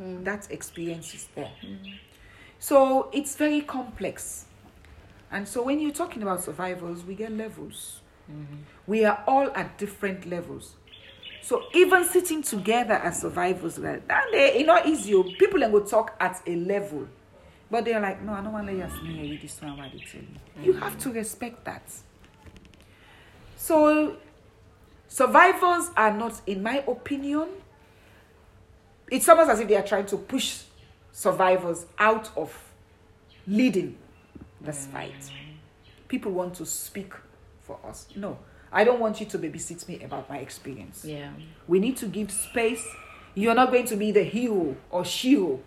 Mm. 0.00 0.24
That 0.24 0.50
experience 0.50 1.14
is 1.14 1.28
there. 1.34 1.52
Mm. 1.62 1.92
So 2.58 3.10
it's 3.12 3.36
very 3.36 3.60
complex. 3.60 4.46
And 5.30 5.46
so 5.46 5.62
when 5.62 5.78
you're 5.78 5.92
talking 5.92 6.22
about 6.22 6.42
survivors, 6.42 7.04
we 7.04 7.14
get 7.14 7.32
levels. 7.32 8.00
Mm-hmm. 8.30 8.56
We 8.86 9.04
are 9.04 9.22
all 9.26 9.50
at 9.54 9.76
different 9.76 10.24
levels. 10.24 10.74
So 11.48 11.64
even 11.72 12.04
sitting 12.04 12.42
together 12.42 12.92
as 12.92 13.22
survivors, 13.22 13.78
like, 13.78 14.02
and 14.10 14.34
they, 14.34 14.58
you 14.58 14.66
know, 14.66 14.82
easy. 14.84 15.14
oh. 15.14 15.22
People 15.22 15.60
then 15.60 15.72
go 15.72 15.80
talk 15.80 16.14
at 16.20 16.42
a 16.46 16.54
level. 16.54 17.08
But 17.70 17.86
they're 17.86 17.98
like, 18.00 18.20
no, 18.20 18.34
I 18.34 18.42
don't 18.42 18.52
want 18.52 18.66
to 18.66 18.74
let 18.74 19.02
you 19.02 19.12
hear 19.14 19.38
this 19.40 19.62
one 19.62 19.78
what 19.78 19.90
they 19.90 19.98
tell 19.98 20.20
you. 20.20 20.62
You 20.62 20.72
have 20.74 20.98
to 20.98 21.10
respect 21.10 21.64
that. 21.64 21.90
So 23.56 24.18
survivors 25.06 25.88
are 25.96 26.12
not, 26.12 26.38
in 26.46 26.62
my 26.62 26.84
opinion, 26.86 27.48
it's 29.10 29.26
almost 29.26 29.48
as 29.48 29.60
if 29.60 29.68
they 29.68 29.76
are 29.76 29.86
trying 29.86 30.04
to 30.04 30.18
push 30.18 30.64
survivors 31.12 31.86
out 31.98 32.28
of 32.36 32.54
leading 33.46 33.96
this 34.60 34.86
mm. 34.86 34.92
fight. 34.92 35.30
People 36.08 36.32
want 36.32 36.56
to 36.56 36.66
speak 36.66 37.14
for 37.62 37.78
us. 37.86 38.06
No, 38.14 38.36
I 38.72 38.84
don't 38.84 39.00
want 39.00 39.20
you 39.20 39.26
to 39.26 39.38
babysit 39.38 39.88
me 39.88 40.02
about 40.02 40.28
my 40.28 40.38
experience. 40.38 41.04
Yeah. 41.04 41.30
We 41.66 41.78
need 41.78 41.96
to 41.98 42.06
give 42.06 42.30
space. 42.30 42.86
You're 43.34 43.54
not 43.54 43.70
going 43.70 43.86
to 43.86 43.96
be 43.96 44.10
the 44.10 44.24
hero 44.24 44.76
or 44.90 45.04
shiro. 45.04 45.60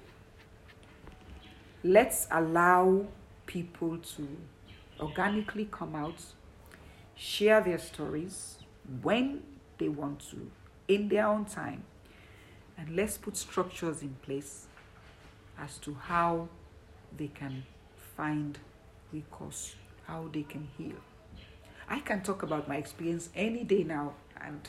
Let's 1.84 2.28
allow 2.30 3.06
people 3.48 3.98
to 3.98 4.28
organically 5.00 5.68
come 5.72 5.96
out, 5.96 6.22
share 7.16 7.62
their 7.62 7.80
stories 7.80 8.58
when 9.02 9.42
they 9.80 9.90
want 9.90 10.20
to, 10.30 10.52
in 10.88 11.10
their 11.10 11.28
own 11.28 11.46
time. 11.46 11.84
And 12.78 12.96
let's 12.96 13.18
put 13.18 13.36
structures 13.36 14.02
in 14.02 14.16
place 14.22 14.68
as 15.58 15.78
to 15.80 15.96
how 15.96 16.50
they 17.18 17.28
can 17.28 17.64
find 18.16 18.58
recourse, 19.12 19.76
how 20.06 20.30
they 20.32 20.44
can 20.44 20.68
heal. 20.78 20.96
I 21.92 22.00
can 22.00 22.22
talk 22.22 22.42
about 22.42 22.70
my 22.70 22.78
experience 22.78 23.28
any 23.36 23.66
day 23.66 23.84
now, 23.84 24.14
and 24.40 24.62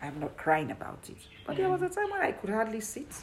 I'm 0.00 0.18
not 0.18 0.38
crying 0.38 0.70
about 0.70 1.00
it. 1.10 1.18
But 1.46 1.58
there 1.58 1.68
was 1.68 1.82
a 1.82 1.90
time 1.90 2.08
when 2.10 2.22
I 2.22 2.32
could 2.32 2.48
hardly 2.48 2.80
sit. 2.80 3.14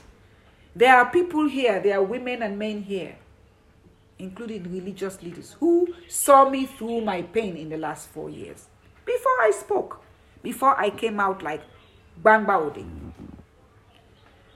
There 0.76 0.96
are 0.96 1.10
people 1.10 1.50
here, 1.50 1.80
there 1.80 1.98
are 1.98 2.04
women 2.04 2.44
and 2.44 2.60
men 2.60 2.84
here, 2.84 3.16
including 4.20 4.72
religious 4.72 5.24
leaders, 5.24 5.56
who 5.60 5.96
saw 6.08 6.48
me 6.48 6.68
through 6.68 7.02
my 7.02 7.24
pain 7.24 7.58
in 7.58 7.70
the 7.70 7.78
last 7.78 8.08
four 8.10 8.30
years. 8.30 8.68
Before 9.04 9.42
I 9.42 9.50
spoke, 9.50 10.04
before 10.44 10.80
I 10.80 10.92
came 10.92 11.20
out 11.20 11.42
like 11.42 11.64
bang 12.22 12.46
baudi. 12.46 12.86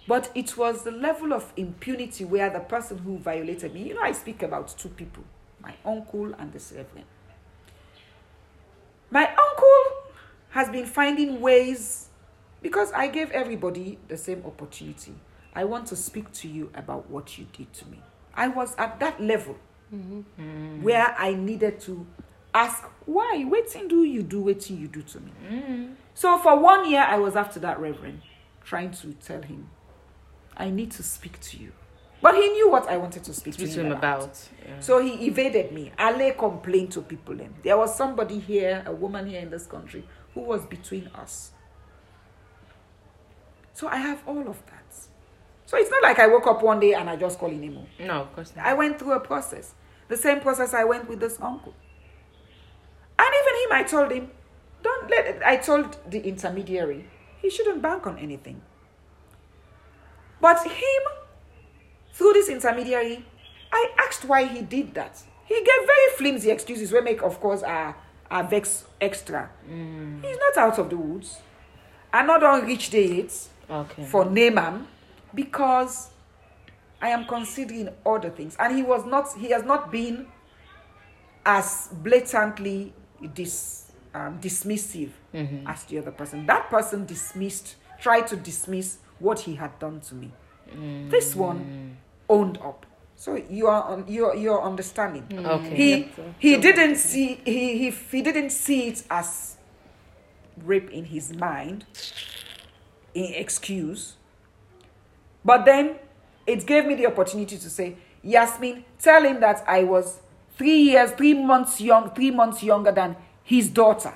But 0.07 0.29
it 0.35 0.55
was 0.55 0.83
the 0.83 0.91
level 0.91 1.33
of 1.33 1.51
impunity 1.57 2.25
where 2.25 2.51
the 2.51 2.59
person 2.59 2.99
who 2.99 3.17
violated 3.17 3.73
me, 3.73 3.87
you 3.87 3.95
know, 3.95 4.01
I 4.01 4.11
speak 4.11 4.43
about 4.43 4.67
two 4.77 4.89
people 4.89 5.23
my 5.63 5.73
uncle 5.83 6.33
and 6.33 6.53
the 6.53 6.59
reverend. 6.75 7.05
My 9.11 9.27
uncle 9.27 10.13
has 10.51 10.69
been 10.69 10.85
finding 10.85 11.41
ways 11.41 12.07
because 12.61 12.91
I 12.93 13.07
gave 13.07 13.29
everybody 13.31 13.99
the 14.07 14.17
same 14.17 14.43
opportunity. 14.45 15.13
I 15.53 15.65
want 15.65 15.87
to 15.87 15.95
speak 15.95 16.31
to 16.33 16.47
you 16.47 16.71
about 16.73 17.09
what 17.09 17.37
you 17.37 17.45
did 17.51 17.73
to 17.73 17.87
me. 17.87 18.01
I 18.33 18.47
was 18.47 18.73
at 18.77 18.99
that 19.01 19.21
level 19.21 19.57
mm-hmm. 19.93 20.81
where 20.81 21.13
I 21.17 21.33
needed 21.33 21.81
to 21.81 22.07
ask, 22.53 22.83
why? 23.05 23.45
Waiting 23.47 23.89
do 23.89 24.03
you 24.03 24.23
do 24.23 24.41
waiting 24.41 24.77
you 24.77 24.87
do 24.87 25.01
to 25.01 25.19
me? 25.19 25.31
Mm-hmm. 25.49 25.85
So 26.13 26.37
for 26.37 26.57
one 26.57 26.89
year, 26.89 27.01
I 27.01 27.17
was 27.17 27.35
after 27.35 27.59
that 27.59 27.79
reverend, 27.79 28.21
trying 28.63 28.91
to 28.91 29.13
tell 29.13 29.41
him, 29.41 29.69
I 30.55 30.69
need 30.69 30.91
to 30.91 31.03
speak 31.03 31.39
to 31.41 31.57
you. 31.57 31.73
But 32.21 32.35
he 32.35 32.47
knew 32.49 32.69
what 32.69 32.87
I 32.87 32.97
wanted 32.97 33.23
to 33.23 33.33
speak, 33.33 33.55
Speak 33.55 33.71
to 33.73 33.79
him 33.79 33.85
him 33.87 33.91
about. 33.93 34.23
about. 34.23 34.49
Yeah. 34.67 34.79
So 34.79 35.01
he 35.01 35.25
evaded 35.25 35.71
me. 35.71 35.91
Ale 35.99 36.33
complained 36.33 36.91
to 36.91 37.01
people. 37.01 37.35
Then 37.35 37.53
there 37.63 37.77
was 37.77 37.95
somebody 37.95 38.37
here, 38.39 38.83
a 38.85 38.91
woman 38.93 39.27
here 39.27 39.39
in 39.41 39.49
this 39.49 39.65
country, 39.65 40.03
who 40.33 40.41
was 40.41 40.65
between 40.65 41.07
us. 41.15 41.51
So 43.73 43.87
I 43.87 43.95
have 43.97 44.21
all 44.27 44.47
of 44.47 44.63
that. 44.67 44.83
So 45.65 45.77
it's 45.77 45.89
not 45.89 46.03
like 46.03 46.19
I 46.19 46.27
woke 46.27 46.45
up 46.47 46.61
one 46.61 46.79
day 46.79 46.93
and 46.93 47.09
I 47.09 47.15
just 47.15 47.39
call 47.39 47.49
Inemo. 47.49 47.85
No, 47.99 48.21
of 48.21 48.35
course 48.35 48.53
not. 48.55 48.65
I 48.65 48.73
went 48.73 48.99
through 48.99 49.13
a 49.13 49.19
process. 49.19 49.73
The 50.09 50.17
same 50.17 50.41
process 50.41 50.73
I 50.73 50.83
went 50.83 51.07
with 51.09 51.19
this 51.19 51.39
uncle. 51.41 51.73
And 53.17 53.27
even 53.41 53.63
him, 53.63 53.71
I 53.71 53.83
told 53.83 54.11
him, 54.11 54.29
don't 54.83 55.09
let 55.09 55.41
I 55.45 55.57
told 55.57 55.97
the 56.11 56.19
intermediary, 56.27 57.05
he 57.41 57.49
shouldn't 57.49 57.81
bank 57.81 58.05
on 58.05 58.17
anything. 58.19 58.61
But 60.41 60.61
him, 60.65 61.01
through 62.13 62.33
this 62.33 62.49
intermediary, 62.49 63.25
I 63.71 63.91
asked 63.99 64.25
why 64.25 64.45
he 64.45 64.61
did 64.61 64.93
that. 64.95 65.21
He 65.45 65.55
gave 65.55 65.85
very 65.85 66.15
flimsy 66.17 66.49
excuses, 66.51 66.91
where 66.91 67.01
make, 67.01 67.21
of 67.21 67.39
course, 67.39 67.61
are, 67.63 67.95
are 68.29 68.43
vex 68.43 68.85
extra. 68.99 69.49
He's 69.67 70.37
not 70.37 70.57
out 70.57 70.79
of 70.79 70.89
the 70.89 70.97
woods. 70.97 71.37
I'm 72.13 72.27
not 72.27 72.43
on 72.43 72.65
reach 72.65 72.89
the 72.89 73.05
hits 73.07 73.49
Okay. 73.69 74.03
for 74.05 74.25
Naaman 74.25 74.85
because 75.33 76.09
I 77.01 77.09
am 77.09 77.25
considering 77.25 77.89
other 78.05 78.29
things. 78.29 78.55
And 78.59 78.75
he 78.75 78.83
was 78.83 79.05
not, 79.05 79.29
he 79.37 79.49
has 79.51 79.63
not 79.63 79.91
been 79.91 80.27
as 81.45 81.89
blatantly 81.91 82.93
dis, 83.33 83.91
um, 84.13 84.39
dismissive 84.39 85.09
as 85.65 85.83
the 85.85 85.99
other 85.99 86.11
person. 86.11 86.45
That 86.45 86.69
person 86.69 87.05
dismissed, 87.05 87.75
tried 87.99 88.27
to 88.27 88.35
dismiss 88.35 88.97
what 89.19 89.39
he 89.39 89.55
had 89.55 89.77
done 89.79 90.01
to 90.01 90.15
me. 90.15 90.31
This 91.09 91.35
one 91.35 91.59
mm. 91.59 91.95
owned 92.29 92.57
up. 92.59 92.85
So 93.15 93.35
you 93.35 93.67
are 93.67 93.83
on 93.83 94.05
you're 94.07 94.35
you're 94.35 94.61
understanding. 94.61 95.23
Mm. 95.29 95.45
Okay. 95.45 95.75
He 95.75 96.11
he 96.39 96.57
didn't 96.57 96.95
see 96.95 97.39
he, 97.45 97.77
he 97.77 97.89
he 97.89 98.21
didn't 98.21 98.51
see 98.51 98.87
it 98.87 99.03
as 99.09 99.57
rape 100.63 100.89
in 100.89 101.05
his 101.05 101.33
mind 101.33 101.85
in 103.13 103.33
excuse 103.33 104.15
But 105.43 105.65
then 105.65 105.95
it 106.45 106.65
gave 106.65 106.85
me 106.85 106.95
the 106.95 107.07
opportunity 107.07 107.57
to 107.57 107.69
say, 107.69 107.95
Yasmin, 108.23 108.85
tell 108.99 109.23
him 109.23 109.39
that 109.39 109.63
I 109.67 109.83
was 109.83 110.21
three 110.57 110.77
years, 110.77 111.11
three 111.11 111.33
months 111.33 111.81
young, 111.81 112.11
three 112.11 112.31
months 112.31 112.61
younger 112.63 112.91
than 112.91 113.15
his 113.43 113.69
daughter. 113.69 114.13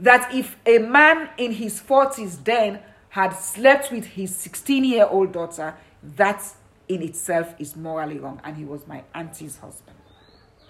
That 0.00 0.34
if 0.34 0.56
a 0.66 0.78
man 0.78 1.30
in 1.38 1.52
his 1.52 1.80
40s 1.80 2.42
then 2.42 2.80
had 3.14 3.30
slept 3.30 3.92
with 3.92 4.04
his 4.04 4.34
16 4.34 4.82
year 4.82 5.06
old 5.08 5.30
daughter, 5.30 5.76
that 6.16 6.42
in 6.88 7.00
itself 7.00 7.54
is 7.60 7.76
morally 7.76 8.18
wrong. 8.18 8.40
And 8.42 8.56
he 8.56 8.64
was 8.64 8.88
my 8.88 9.04
auntie's 9.14 9.56
husband. 9.58 9.96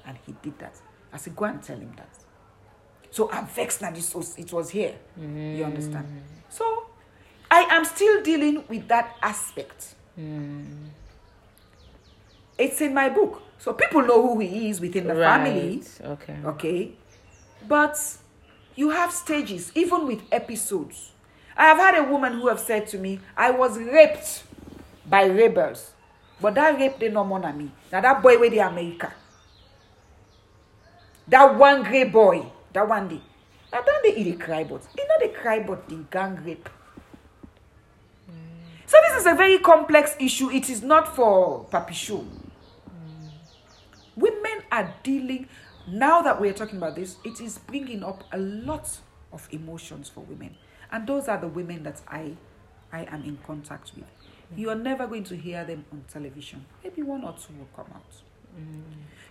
And 0.06 0.18
he 0.26 0.34
did 0.42 0.58
that. 0.58 0.78
I 1.10 1.16
said, 1.16 1.34
go 1.34 1.46
and 1.46 1.62
tell 1.62 1.78
him 1.78 1.94
that. 1.96 2.10
So 3.10 3.30
I'm 3.30 3.46
vexed 3.46 3.80
that 3.80 3.94
this 3.94 4.14
was, 4.14 4.36
it 4.36 4.52
was 4.52 4.68
here. 4.68 4.94
You 5.18 5.26
mm. 5.26 5.64
understand? 5.64 6.06
So 6.50 6.84
I 7.50 7.60
am 7.60 7.82
still 7.86 8.22
dealing 8.22 8.62
with 8.68 8.88
that 8.88 9.16
aspect. 9.22 9.94
Mm. 10.20 10.88
It's 12.58 12.78
in 12.82 12.92
my 12.92 13.08
book. 13.08 13.40
So 13.56 13.72
people 13.72 14.02
know 14.02 14.20
who 14.20 14.40
he 14.40 14.68
is 14.68 14.82
within 14.82 15.06
the 15.06 15.14
family. 15.14 15.82
Okay. 15.98 16.36
Okay. 16.44 16.92
But 17.66 17.98
you 18.76 18.90
have 18.90 19.12
stages, 19.12 19.72
even 19.74 20.06
with 20.06 20.20
episodes. 20.30 21.13
I 21.56 21.64
have 21.66 21.78
had 21.78 21.96
a 21.98 22.04
woman 22.04 22.34
who 22.34 22.48
have 22.48 22.60
said 22.60 22.86
to 22.88 22.98
me, 22.98 23.20
I 23.36 23.50
was 23.50 23.78
raped 23.78 24.44
by 25.06 25.26
rebels. 25.26 25.92
But 26.40 26.54
that 26.56 26.78
rape 26.78 26.98
they 26.98 27.08
no 27.08 27.24
more 27.24 27.40
than 27.40 27.56
me. 27.56 27.70
Now 27.92 28.00
that 28.00 28.22
boy 28.22 28.38
where 28.38 28.50
the 28.50 28.58
America. 28.58 29.12
That 31.28 31.56
one 31.56 31.82
grey 31.84 32.04
boy. 32.04 32.46
That 32.72 32.88
one 32.88 33.08
day. 33.08 33.20
Now 33.72 33.82
they 34.02 34.14
eat 34.14 34.24
the 34.24 34.44
cry 34.44 34.64
but 34.64 34.82
you 34.96 35.06
know 35.06 35.26
the 35.26 35.32
cry 35.34 35.60
but 35.60 35.88
the 35.88 35.96
gang 36.10 36.42
rape. 36.44 36.68
So 38.86 38.98
this 39.08 39.20
is 39.20 39.26
a 39.26 39.34
very 39.34 39.58
complex 39.58 40.14
issue. 40.20 40.50
It 40.50 40.68
is 40.68 40.82
not 40.82 41.14
for 41.14 41.66
papi 41.66 41.92
show. 41.92 42.24
Women 44.16 44.62
are 44.70 44.94
dealing 45.02 45.48
now 45.86 46.22
that 46.22 46.40
we're 46.40 46.52
talking 46.52 46.78
about 46.78 46.96
this, 46.96 47.16
it 47.24 47.40
is 47.40 47.58
bringing 47.58 48.02
up 48.02 48.24
a 48.32 48.38
lot 48.38 48.98
of 49.32 49.46
emotions 49.50 50.08
for 50.08 50.20
women. 50.20 50.56
And 50.94 51.08
those 51.08 51.26
are 51.26 51.38
the 51.38 51.48
women 51.48 51.82
that 51.82 52.00
I 52.06 52.36
I 52.92 53.00
am 53.12 53.24
in 53.24 53.36
contact 53.44 53.90
with. 53.96 54.04
You 54.56 54.70
are 54.70 54.76
never 54.76 55.08
going 55.08 55.24
to 55.24 55.36
hear 55.36 55.64
them 55.64 55.84
on 55.90 56.04
television. 56.08 56.64
Maybe 56.84 57.02
one 57.02 57.24
or 57.24 57.32
two 57.32 57.52
will 57.58 57.68
come 57.74 57.92
out. 57.92 58.12
Mm. 58.56 58.82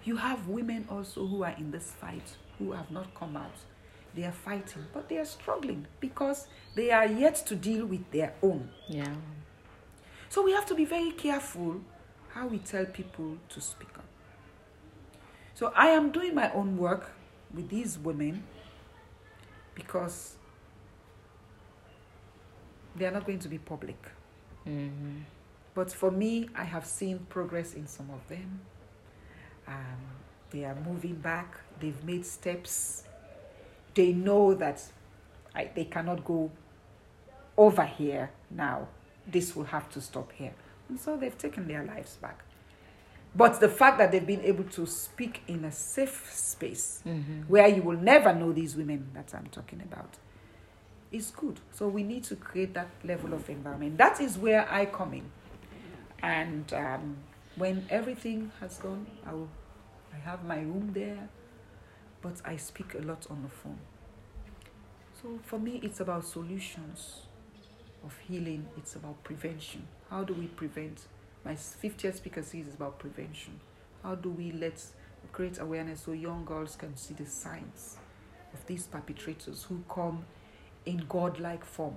You 0.04 0.18
have 0.18 0.50
women 0.50 0.86
also 0.92 1.26
who 1.26 1.46
are 1.46 1.56
in 1.58 1.72
this 1.72 1.92
fight 1.92 2.36
who 2.60 2.74
have 2.74 2.92
not 2.92 3.16
come 3.16 3.38
out. 3.38 3.56
They 4.14 4.26
are 4.26 4.34
fighting, 4.34 4.88
but 4.94 5.08
they 5.08 5.18
are 5.18 5.26
struggling 5.26 5.88
because 6.02 6.48
they 6.76 6.92
are 6.92 7.06
yet 7.06 7.36
to 7.48 7.56
deal 7.56 7.86
with 7.86 8.12
their 8.12 8.34
own. 8.44 8.70
Yeah. 8.90 9.16
So 10.28 10.44
we 10.44 10.52
have 10.52 10.66
to 10.66 10.76
be 10.76 10.84
very 10.84 11.12
careful 11.12 11.80
how 12.34 12.48
we 12.48 12.58
tell 12.58 12.84
people 12.84 13.38
to 13.48 13.62
speak 13.62 13.98
up. 13.98 14.04
So 15.54 15.72
I 15.74 15.88
am 15.88 16.12
doing 16.12 16.36
my 16.36 16.52
own 16.52 16.76
work 16.76 17.12
with 17.54 17.70
these 17.70 17.98
women 17.98 18.44
because 19.76 20.36
they 22.96 23.06
are 23.06 23.12
not 23.12 23.26
going 23.26 23.40
to 23.40 23.48
be 23.50 23.58
public. 23.58 23.98
But 25.76 25.92
for 25.92 26.12
me, 26.12 26.50
I 26.56 26.64
have 26.64 26.86
seen 26.86 27.20
progress 27.30 27.74
in 27.74 27.88
some 27.88 28.10
of 28.12 28.28
them. 28.30 28.62
Um, 29.68 29.98
they 30.52 30.66
are 30.66 30.76
moving 30.88 31.16
back, 31.16 31.56
they've 31.80 32.04
made 32.04 32.26
steps. 32.26 33.04
They 33.96 34.12
know 34.14 34.54
that 34.56 34.84
I, 35.56 35.70
they 35.74 35.86
cannot 35.86 36.24
go 36.26 36.52
over 37.58 37.86
here 37.86 38.32
now. 38.52 38.88
This 39.28 39.56
will 39.56 39.66
have 39.66 39.90
to 39.92 40.02
stop 40.02 40.32
here. 40.34 40.54
And 40.90 41.00
so 41.00 41.16
they've 41.18 41.38
taken 41.38 41.68
their 41.68 41.84
lives 41.84 42.18
back. 42.18 42.44
But 43.36 43.60
the 43.60 43.70
fact 43.70 43.98
that 43.98 44.12
they've 44.12 44.26
been 44.26 44.42
able 44.42 44.66
to 44.66 44.86
speak 44.86 45.42
in 45.48 45.66
a 45.66 45.72
safe 45.72 46.30
space 46.34 47.02
where 47.48 47.68
you 47.68 47.82
will 47.82 47.98
never 47.98 48.34
know 48.34 48.52
these 48.52 48.76
women 48.76 49.08
that 49.16 49.34
I'm 49.34 49.48
talking 49.48 49.82
about 49.82 50.18
is 51.14 51.32
good. 51.32 51.60
So 51.72 51.88
we 51.88 52.04
need 52.04 52.24
to 52.26 52.36
create 52.36 52.74
that 52.74 52.90
level 53.04 53.34
of 53.34 53.50
environment. 53.50 53.98
That 53.98 54.20
is 54.20 54.38
where 54.38 54.70
I 54.70 54.86
come 54.86 55.14
in. 55.14 55.32
And 56.22 56.74
um, 56.74 57.18
when 57.56 57.86
everything 57.90 58.52
has 58.60 58.78
gone, 58.80 59.06
I, 59.26 59.34
will, 59.34 59.50
I 60.14 60.18
have 60.18 60.44
my 60.44 60.58
room 60.58 60.92
there, 60.94 61.30
but 62.22 62.42
I 62.44 62.58
speak 62.58 62.96
a 62.96 63.02
lot 63.02 63.28
on 63.30 63.44
the 63.44 63.50
phone. 63.50 63.80
So 65.22 65.40
for 65.44 65.60
me, 65.60 65.80
it's 65.84 66.00
about 66.00 66.26
solutions 66.26 67.22
of 68.04 68.18
healing, 68.28 68.66
it's 68.78 68.96
about 68.96 69.24
prevention. 69.24 69.88
How 70.10 70.24
do 70.24 70.34
we 70.34 70.48
prevent? 70.48 71.08
My 71.46 71.54
50th 71.54 72.18
speaker 72.18 72.42
series 72.42 72.68
is 72.68 72.76
about 72.76 73.00
prevention. 73.00 73.60
How 74.02 74.16
do 74.16 74.30
we 74.30 74.52
let 74.52 74.84
create 75.32 75.60
awareness 75.60 76.02
so 76.02 76.12
young 76.12 76.46
girls 76.46 76.76
can 76.76 76.96
see 76.96 77.14
the 77.14 77.26
signs 77.26 77.98
of 78.54 78.66
these 78.68 78.86
perpetrators 78.86 79.64
who 79.64 79.84
come 79.90 80.26
in 80.86 81.06
godlike 81.10 81.66
form? 81.66 81.96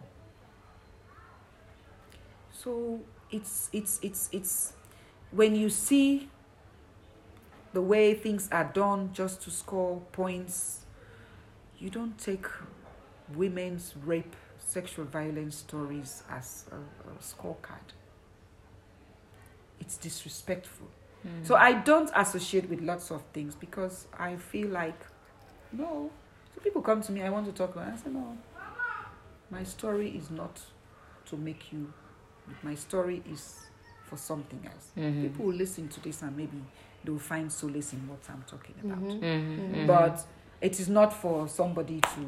So 2.53 3.01
it's 3.30 3.68
it's 3.72 3.99
it's 4.03 4.28
it's 4.32 4.72
when 5.30 5.55
you 5.55 5.68
see 5.68 6.28
the 7.72 7.82
way 7.82 8.14
things 8.14 8.49
are 8.51 8.70
done 8.72 9.11
just 9.12 9.43
to 9.43 9.51
score 9.51 10.01
points, 10.12 10.87
you 11.78 11.91
don't 11.91 12.16
take 12.16 12.47
women's 13.34 13.95
rape, 14.03 14.34
sexual 14.59 15.05
violence 15.05 15.57
stories 15.57 16.22
as 16.30 16.64
a, 16.72 16.76
a 16.76 17.14
scorecard. 17.20 17.93
It's 19.78 19.99
disrespectful. 19.99 20.87
Hmm. 21.22 21.45
So 21.45 21.55
I 21.57 21.74
don't 21.74 22.11
associate 22.14 22.70
with 22.70 22.80
lots 22.80 23.11
of 23.11 23.22
things 23.34 23.55
because 23.55 24.07
I 24.18 24.37
feel 24.37 24.68
like, 24.68 24.99
no. 25.70 26.11
So 26.55 26.61
people 26.62 26.80
come 26.80 27.03
to 27.03 27.12
me, 27.12 27.22
I 27.22 27.28
want 27.28 27.45
to 27.45 27.53
talk 27.53 27.74
about. 27.74 27.89
it. 27.89 27.95
I 27.95 27.97
say 27.97 28.11
no. 28.11 28.39
My 29.51 29.62
story 29.64 30.11
is 30.11 30.30
not 30.30 30.61
to 31.26 31.36
make 31.36 31.72
you. 31.72 31.92
My 32.62 32.74
story 32.74 33.22
is 33.30 33.66
for 34.05 34.16
something 34.16 34.61
else. 34.64 34.90
People 34.94 35.47
will 35.47 35.55
listen 35.55 35.88
to 35.88 36.01
this 36.01 36.22
and 36.22 36.36
maybe 36.36 36.62
they 37.05 37.11
will 37.11 37.18
find 37.18 37.51
solace 37.51 37.92
in 37.92 38.07
what 38.09 38.18
I'm 38.28 38.44
talking 38.47 38.74
about 38.84 38.99
Mm-hmm. 39.03 39.86
but 39.86 40.24
it 40.61 40.78
is 40.80 40.88
not 40.88 41.12
for 41.12 41.47
somebody 41.49 42.01
to 42.01 42.20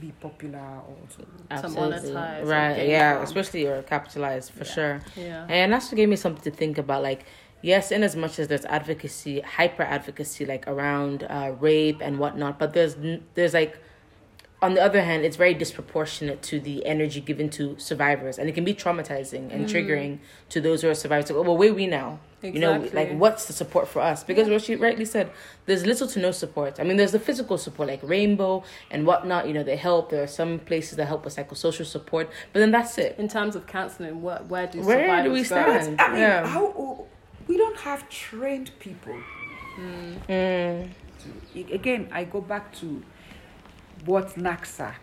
be 0.00 0.12
popular 0.20 0.58
or 0.58 0.96
to 1.16 1.26
Absolutely. 1.50 2.10
monetize 2.10 2.46
Right. 2.46 2.88
Yeah. 2.88 3.14
from. 3.14 3.24
Especially 3.24 3.66
or 3.66 3.82
capitalize 3.82 4.48
for 4.50 4.64
sure. 4.64 5.00
Yeah. 5.16 5.46
And 5.48 5.72
that's 5.72 5.92
gave 5.92 6.08
me 6.08 6.16
something 6.16 6.42
to 6.44 6.50
think 6.50 6.78
about. 6.78 7.02
Like, 7.02 7.24
yes, 7.62 7.90
in 7.92 8.02
as 8.02 8.14
much 8.16 8.38
as 8.38 8.48
there's 8.48 8.64
advocacy, 8.66 9.40
hyper 9.40 9.82
advocacy, 9.84 10.44
like 10.46 10.66
around 10.68 11.24
uh, 11.24 11.52
rape 11.60 11.98
and 12.02 12.18
whatnot, 12.18 12.58
but 12.58 12.72
there's 12.72 12.96
there's 13.34 13.54
like, 13.54 13.78
on 14.64 14.72
the 14.74 14.82
other 14.82 15.02
hand, 15.02 15.24
it's 15.24 15.36
very 15.36 15.52
disproportionate 15.52 16.40
to 16.42 16.58
the 16.58 16.86
energy 16.86 17.20
given 17.20 17.50
to 17.50 17.78
survivors, 17.78 18.38
and 18.38 18.48
it 18.48 18.52
can 18.52 18.64
be 18.64 18.74
traumatizing 18.74 19.52
and 19.52 19.66
triggering 19.66 20.18
to 20.48 20.60
those 20.60 20.80
who 20.80 20.88
are 20.88 20.94
survivors. 20.94 21.30
Like, 21.30 21.44
well, 21.46 21.56
where 21.56 21.70
are 21.70 21.74
we 21.74 21.86
now? 21.86 22.18
You 22.42 22.58
know, 22.58 22.86
like 22.92 23.10
what's 23.12 23.46
the 23.46 23.52
support 23.54 23.88
for 23.88 24.00
us? 24.00 24.22
Because 24.22 24.48
what 24.48 24.62
she 24.62 24.76
rightly 24.76 25.04
said, 25.06 25.30
there's 25.66 25.86
little 25.86 26.06
to 26.08 26.18
no 26.18 26.30
support. 26.30 26.78
I 26.78 26.82
mean, 26.82 26.96
there's 26.98 27.12
the 27.12 27.18
physical 27.18 27.56
support 27.56 27.88
like 27.88 28.02
Rainbo 28.02 28.64
and 28.90 29.06
whatnot. 29.06 29.46
You 29.48 29.54
know, 29.54 29.62
they 29.62 29.76
help. 29.76 30.10
There 30.10 30.22
are 30.22 30.26
some 30.26 30.58
places 30.58 30.96
that 30.96 31.06
help 31.06 31.24
with 31.24 31.36
psychosocial 31.36 31.86
support, 31.86 32.30
but 32.52 32.60
then 32.60 32.70
that's 32.70 32.98
it. 32.98 33.16
In 33.18 33.28
terms 33.28 33.56
of 33.56 33.66
counselling, 33.66 34.20
where, 34.22 34.38
where 34.48 34.66
do 34.66 34.80
Where 34.82 35.00
survivors 35.04 35.24
do 35.24 35.32
we 35.32 35.44
stand? 35.44 36.00
I 36.00 36.08
mean, 36.08 36.20
Yeah. 36.20 36.46
how 36.46 37.06
we 37.46 37.56
don't 37.56 37.78
have 37.78 38.08
trained 38.08 38.70
people. 38.78 39.16
Mm. 39.78 40.88
Again, 41.72 42.08
I 42.12 42.24
go 42.24 42.40
back 42.40 42.74
to 42.80 43.02
what 44.04 44.34
NAXA, 44.36 44.94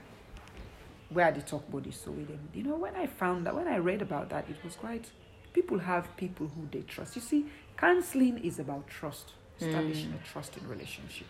where 1.09 1.31
they 1.31 1.41
talk 1.41 1.67
about 1.67 1.83
this. 1.83 2.01
So 2.01 2.11
with 2.11 2.27
them, 2.27 2.49
you 2.53 2.63
know, 2.63 2.75
when 2.75 2.95
I 2.95 3.07
found 3.07 3.45
that, 3.45 3.55
when 3.55 3.67
I 3.67 3.77
read 3.77 4.01
about 4.01 4.29
that, 4.29 4.49
it 4.49 4.57
was 4.63 4.75
quite. 4.75 5.05
People 5.53 5.79
have 5.79 6.15
people 6.15 6.47
who 6.47 6.67
they 6.71 6.81
trust. 6.81 7.15
You 7.15 7.21
see, 7.21 7.45
counseling 7.75 8.37
is 8.39 8.57
about 8.59 8.87
trust, 8.87 9.33
establishing 9.59 10.09
a 10.13 10.17
hmm. 10.17 10.31
trusting 10.31 10.65
relationship. 10.67 11.27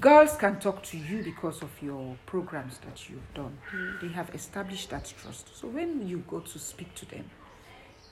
Girls 0.00 0.36
can 0.36 0.58
talk 0.58 0.82
to 0.84 0.98
you 0.98 1.22
because 1.22 1.62
of 1.62 1.70
your 1.82 2.16
programs 2.24 2.78
that 2.78 3.08
you've 3.10 3.34
done. 3.34 3.58
Hmm. 3.70 4.06
They 4.06 4.12
have 4.12 4.34
established 4.34 4.90
that 4.90 5.12
trust. 5.20 5.54
So 5.54 5.68
when 5.68 6.08
you 6.08 6.24
go 6.28 6.40
to 6.40 6.58
speak 6.58 6.94
to 6.96 7.06
them, 7.06 7.30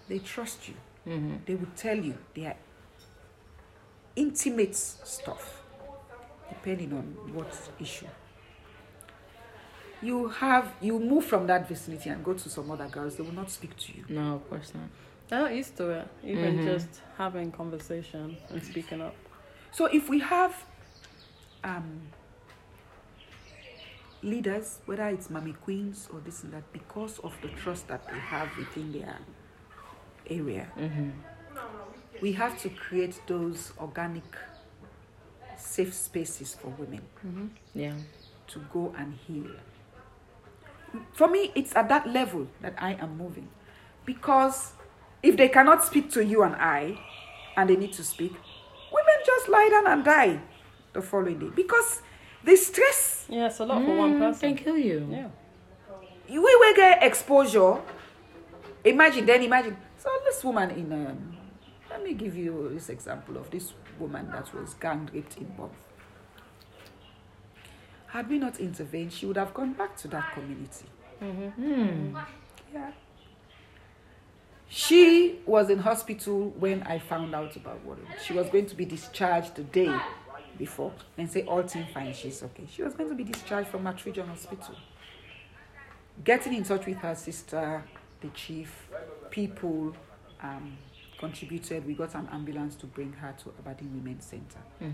they 0.09 0.19
trust 0.19 0.69
you. 0.69 0.75
Mm-hmm. 1.07 1.37
They 1.47 1.55
will 1.55 1.69
tell 1.77 1.97
you 1.97 2.15
their 2.35 2.57
intimate 4.17 4.75
stuff, 4.77 5.63
depending 6.49 6.93
on 6.93 7.05
what 7.33 7.47
issue. 7.81 8.07
You 10.03 10.29
have 10.29 10.75
you 10.81 10.99
move 10.99 11.25
from 11.25 11.47
that 11.47 11.67
vicinity 11.69 12.11
and 12.11 12.23
go 12.25 12.35
to 12.35 12.49
some 12.51 12.71
other 12.71 12.87
girls. 12.89 13.17
They 13.17 13.23
will 13.23 13.33
not 13.33 13.51
speak 13.51 13.77
to 13.77 13.97
you. 13.97 14.05
No, 14.09 14.35
of 14.35 14.51
course 14.51 14.73
not. 14.75 14.89
They're 15.29 15.41
not 15.41 15.55
used 15.55 15.77
to 15.79 15.91
it. 15.91 16.09
Even 16.23 16.59
Mhm. 16.59 16.65
just 16.65 17.01
having 17.17 17.51
conversation 17.51 18.37
and 18.51 18.63
speaking 18.63 19.01
up. 19.01 19.15
So 19.73 19.87
if 19.87 20.09
we 20.11 20.19
have, 20.21 20.55
um, 21.65 22.03
leaders, 24.23 24.79
whether 24.87 25.07
it's 25.09 25.29
mommy 25.31 25.53
queens 25.53 26.09
or 26.13 26.21
this 26.21 26.43
and 26.45 26.53
that, 26.53 26.71
because 26.73 27.19
of 27.21 27.35
the 27.43 27.49
trust 27.49 27.89
that 27.89 28.07
they 28.09 28.19
have 28.19 28.57
within 28.57 28.93
their 28.93 29.19
area, 30.31 30.67
we 32.21 32.33
have 32.33 32.61
to 32.63 32.71
create 32.71 33.21
those 33.27 33.73
organic, 33.79 34.25
safe 35.65 35.95
spaces 35.95 36.55
for 36.55 36.69
women 36.79 37.01
Yeah. 37.75 37.95
to 38.49 38.59
go 38.73 38.95
and 38.97 39.15
heal. 39.15 39.51
For 41.13 41.27
me, 41.29 41.51
it's 41.55 41.75
at 41.75 41.89
that 41.89 42.07
level 42.09 42.47
that 42.61 42.75
I 42.79 42.93
am 42.95 43.17
moving. 43.19 43.49
Because 44.05 44.73
if 45.23 45.37
they 45.37 45.49
cannot 45.49 45.83
speak 45.83 46.11
to 46.13 46.25
you 46.25 46.43
and 46.43 46.55
I, 46.55 46.99
and 47.57 47.69
they 47.71 47.77
need 47.77 47.93
to 47.95 48.05
speak, 48.05 48.33
women 48.93 49.15
just 49.27 49.49
lie 49.49 49.69
down 49.71 49.87
and 49.87 50.05
die 50.05 50.41
the 50.93 51.03
following 51.03 51.39
day. 51.39 51.51
Because 51.55 52.03
the 52.45 52.57
stress, 52.57 53.27
Yeah, 53.29 53.47
it's 53.47 53.59
a 53.61 53.65
lot 53.65 53.85
for 53.85 53.97
one 53.97 54.19
person. 54.19 54.55
Can 54.55 54.65
kill 54.65 54.77
you. 54.79 55.09
Yeah. 55.11 55.29
we 56.29 56.39
will 56.39 56.75
get 56.75 57.03
exposure. 57.03 57.81
Imagine, 58.85 59.25
then 59.27 59.43
imagine. 59.43 59.77
So 59.97 60.11
this 60.25 60.45
woman 60.45 60.71
in, 60.71 60.93
um, 60.93 61.37
let 61.91 62.05
me 62.05 62.13
give 62.15 62.37
you 62.37 62.71
this 62.75 62.89
example 62.91 63.37
of 63.39 63.51
this 63.51 63.73
woman 63.99 64.31
that 64.33 64.53
was 64.55 64.75
gang 64.75 65.09
raped 65.13 65.37
in 65.37 65.47
Bob. 65.57 65.71
Had 68.07 68.29
we 68.29 68.39
not 68.39 68.61
intervened, 68.61 69.13
she 69.13 69.27
would 69.27 69.37
have 69.37 69.53
gone 69.53 69.73
back 69.73 69.97
to 69.99 70.09
that 70.09 70.33
community. 70.35 70.87
Yeah. 72.73 72.93
She 74.69 75.39
was 75.47 75.71
in 75.71 75.79
hospital 75.79 76.51
when 76.59 76.83
I 76.83 76.99
found 76.99 77.35
out 77.35 77.55
about 77.57 77.85
what 77.85 77.99
she 78.25 78.33
was 78.33 78.49
going 78.49 78.67
to 78.67 78.75
be 78.75 78.85
discharged 78.85 79.55
the 79.55 79.63
day 79.63 79.95
before 80.59 80.93
and 81.19 81.31
say 81.31 81.43
all 81.43 81.63
team 81.63 81.87
fine, 81.93 82.13
she's 82.13 82.43
okay. 82.43 82.67
She 82.71 82.83
was 82.83 82.95
going 82.95 83.09
to 83.09 83.15
be 83.15 83.25
discharged 83.25 83.69
from 83.69 83.85
Matrijon 83.85 84.29
Hospital. 84.29 84.75
Getting 86.23 86.55
in 86.55 86.65
touch 86.65 86.87
with 86.87 86.99
her 86.99 87.15
sister, 87.15 87.85
the 88.21 88.29
chief, 88.29 88.89
people 89.31 89.95
um, 90.41 90.77
contributed. 91.29 91.87
We 91.87 91.95
got 91.95 92.15
an 92.15 92.29
ambulance 92.33 92.75
to 92.77 92.87
bring 92.87 93.13
her 93.15 93.35
to 93.43 93.53
Aberdeen 93.59 93.93
Women's 93.95 94.25
Center. 94.25 94.59
Uh, 94.81 94.85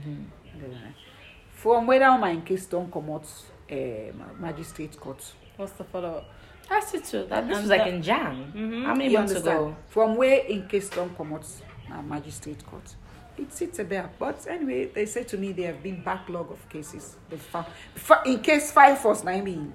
From 1.52 1.86
whether 1.86 2.10
my 2.18 2.36
case 2.36 2.66
don't 2.66 2.90
come 2.92 3.10
out 3.10 3.26
um, 3.70 4.22
magistrate 4.40 4.98
court. 4.98 5.22
What's 5.56 5.72
the 5.72 5.84
follow 5.84 6.18
up? 6.18 6.24
That's 6.68 6.94
it 6.94 7.04
too. 7.04 7.26
That, 7.28 7.48
this 7.48 7.58
was 7.60 7.68
like 7.68 7.84
that- 7.84 7.88
in 7.94 8.02
Jan. 8.02 8.84
How 8.86 8.94
many 8.94 9.10
You 9.10 9.18
months 9.18 9.32
understand? 9.34 9.58
ago? 9.58 9.76
From 9.88 10.16
where 10.16 10.40
in 10.46 10.66
case 10.68 10.88
don't 10.88 11.16
come 11.16 11.32
out 11.32 11.46
uh, 11.92 12.00
magistrate 12.02 12.64
court. 12.64 12.94
It 13.36 13.52
sits 13.52 13.78
a 13.78 13.84
bit. 13.84 14.06
But 14.18 14.46
anyway, 14.48 14.86
they 14.86 15.06
say 15.06 15.24
to 15.24 15.36
me 15.38 15.52
there 15.52 15.68
have 15.72 15.82
been 15.82 16.02
backlog 16.02 16.50
of 16.52 16.68
cases. 16.68 17.16
They 17.28 17.36
found 17.36 17.66
in 18.26 18.40
case 18.40 18.70
five 18.70 19.02
was 19.04 19.24
nine 19.24 19.44
being. 19.44 19.72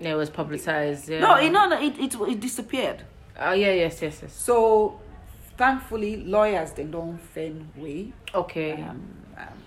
It 0.00 0.14
was 0.14 0.30
publicized. 0.30 1.08
Yeah. 1.08 1.20
No, 1.20 1.34
it, 1.36 1.50
no, 1.50 1.68
no, 1.68 1.80
it, 1.80 1.98
it 1.98 2.14
it 2.14 2.40
disappeared. 2.40 3.02
Oh 3.40 3.52
yeah, 3.52 3.72
yes, 3.72 4.00
yes, 4.02 4.20
yes. 4.22 4.32
So 4.32 5.00
thankfully, 5.58 6.24
lawyers 6.24 6.72
they 6.72 6.84
don't 6.84 7.18
find 7.18 7.68
way. 7.76 8.12
Okay. 8.34 8.72
Um, 8.74 9.02
um, 9.36 9.58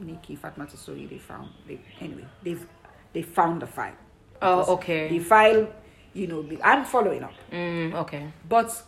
Nikki 0.00 0.36
Fatma 0.36 0.64
Tesori, 0.66 1.10
they 1.10 1.18
found 1.18 1.50
they 1.66 1.78
anyway 2.00 2.24
they've 2.42 2.66
they 3.12 3.22
found 3.22 3.60
the 3.60 3.66
file. 3.66 3.92
oh, 4.40 4.74
okay. 4.74 5.08
The 5.08 5.18
file, 5.18 5.68
you 6.14 6.26
know, 6.28 6.48
I'm 6.62 6.84
following 6.84 7.24
up. 7.24 7.32
Mm, 7.52 7.92
okay. 7.94 8.32
But 8.48 8.82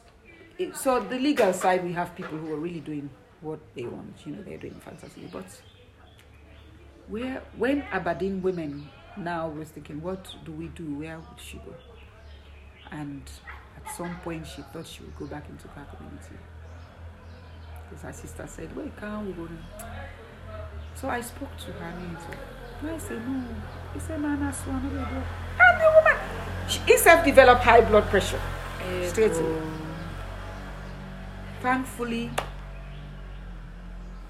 it, 0.59 0.77
so 0.77 1.01
the 1.01 1.19
legal 1.19 1.53
side, 1.53 1.85
we 1.85 1.93
have 1.93 2.15
people 2.15 2.39
who 2.39 2.53
are 2.55 2.59
really 2.59 2.81
doing 2.81 3.11
what 3.41 3.59
they 3.75 3.85
want. 3.85 4.15
You 4.25 4.37
know, 4.37 4.43
they're 4.43 4.59
doing 4.59 4.81
fantastically. 4.85 5.29
But 5.31 5.61
where 7.09 7.43
when 7.57 7.83
Aberdeen 7.91 8.41
women 8.41 8.89
now 9.17 9.49
was 9.49 9.69
thinking, 9.71 10.01
what 10.01 10.33
do 10.45 10.53
we 10.53 10.69
do? 10.69 10.85
Where 10.95 11.19
would 11.19 11.41
she 11.41 11.59
go? 11.59 11.75
And 12.93 13.23
at 13.77 13.93
some 13.95 14.17
point, 14.21 14.47
she 14.47 14.63
thought 14.63 14.87
she 14.87 15.03
would 15.03 15.17
go 15.19 15.27
back 15.27 15.49
into 15.49 15.67
her 15.69 15.87
community. 15.97 16.37
Because 17.93 18.03
her 18.05 18.13
sister 18.13 18.47
said, 18.47 18.75
"Where 18.75 18.89
can 18.99 19.27
we 19.27 19.33
go?" 19.33 19.43
now?" 19.45 20.57
So 20.95 21.09
I 21.11 21.21
spoke 21.21 21.55
to 21.59 21.73
her 21.73 21.87
and 21.87 22.17
I 22.17 22.99
said, 22.99 23.27
"No." 23.27 23.45
He 23.93 24.01
said, 24.01 24.21
"Man, 24.21 24.41
that's 24.41 24.61
one 24.61 24.77
of 24.87 24.93
the 24.93 24.99
And 24.99 25.81
the 25.81 25.93
woman, 25.95 26.17
she 26.69 26.79
herself 26.93 27.25
developed 27.25 27.63
high 27.63 27.83
blood 27.83 28.05
pressure. 28.05 28.41
Straight 29.05 29.33
away. 29.33 29.63
Thankfully, 31.61 32.31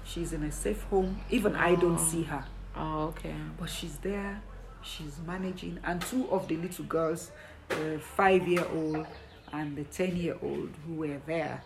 she's 0.03 0.33
in 0.33 0.43
a 0.43 0.51
safe 0.51 0.83
home. 0.83 1.19
Even 1.29 1.55
I 1.55 1.75
don't 1.75 1.97
see 1.99 2.23
her, 2.23 2.45
Oh, 2.75 3.05
okay. 3.07 3.33
but 3.59 3.69
she's 3.69 3.97
there. 3.97 4.41
She's 4.83 5.17
managing, 5.25 5.79
and 5.85 6.01
two 6.01 6.27
of 6.29 6.47
the 6.49 6.57
little 6.57 6.85
girls, 6.85 7.31
the 7.69 7.99
five-year-old 8.17 9.07
and 9.53 9.75
the 9.77 9.85
ten-year-old, 9.85 10.69
who 10.85 10.93
were 10.95 11.19
there 11.25 11.63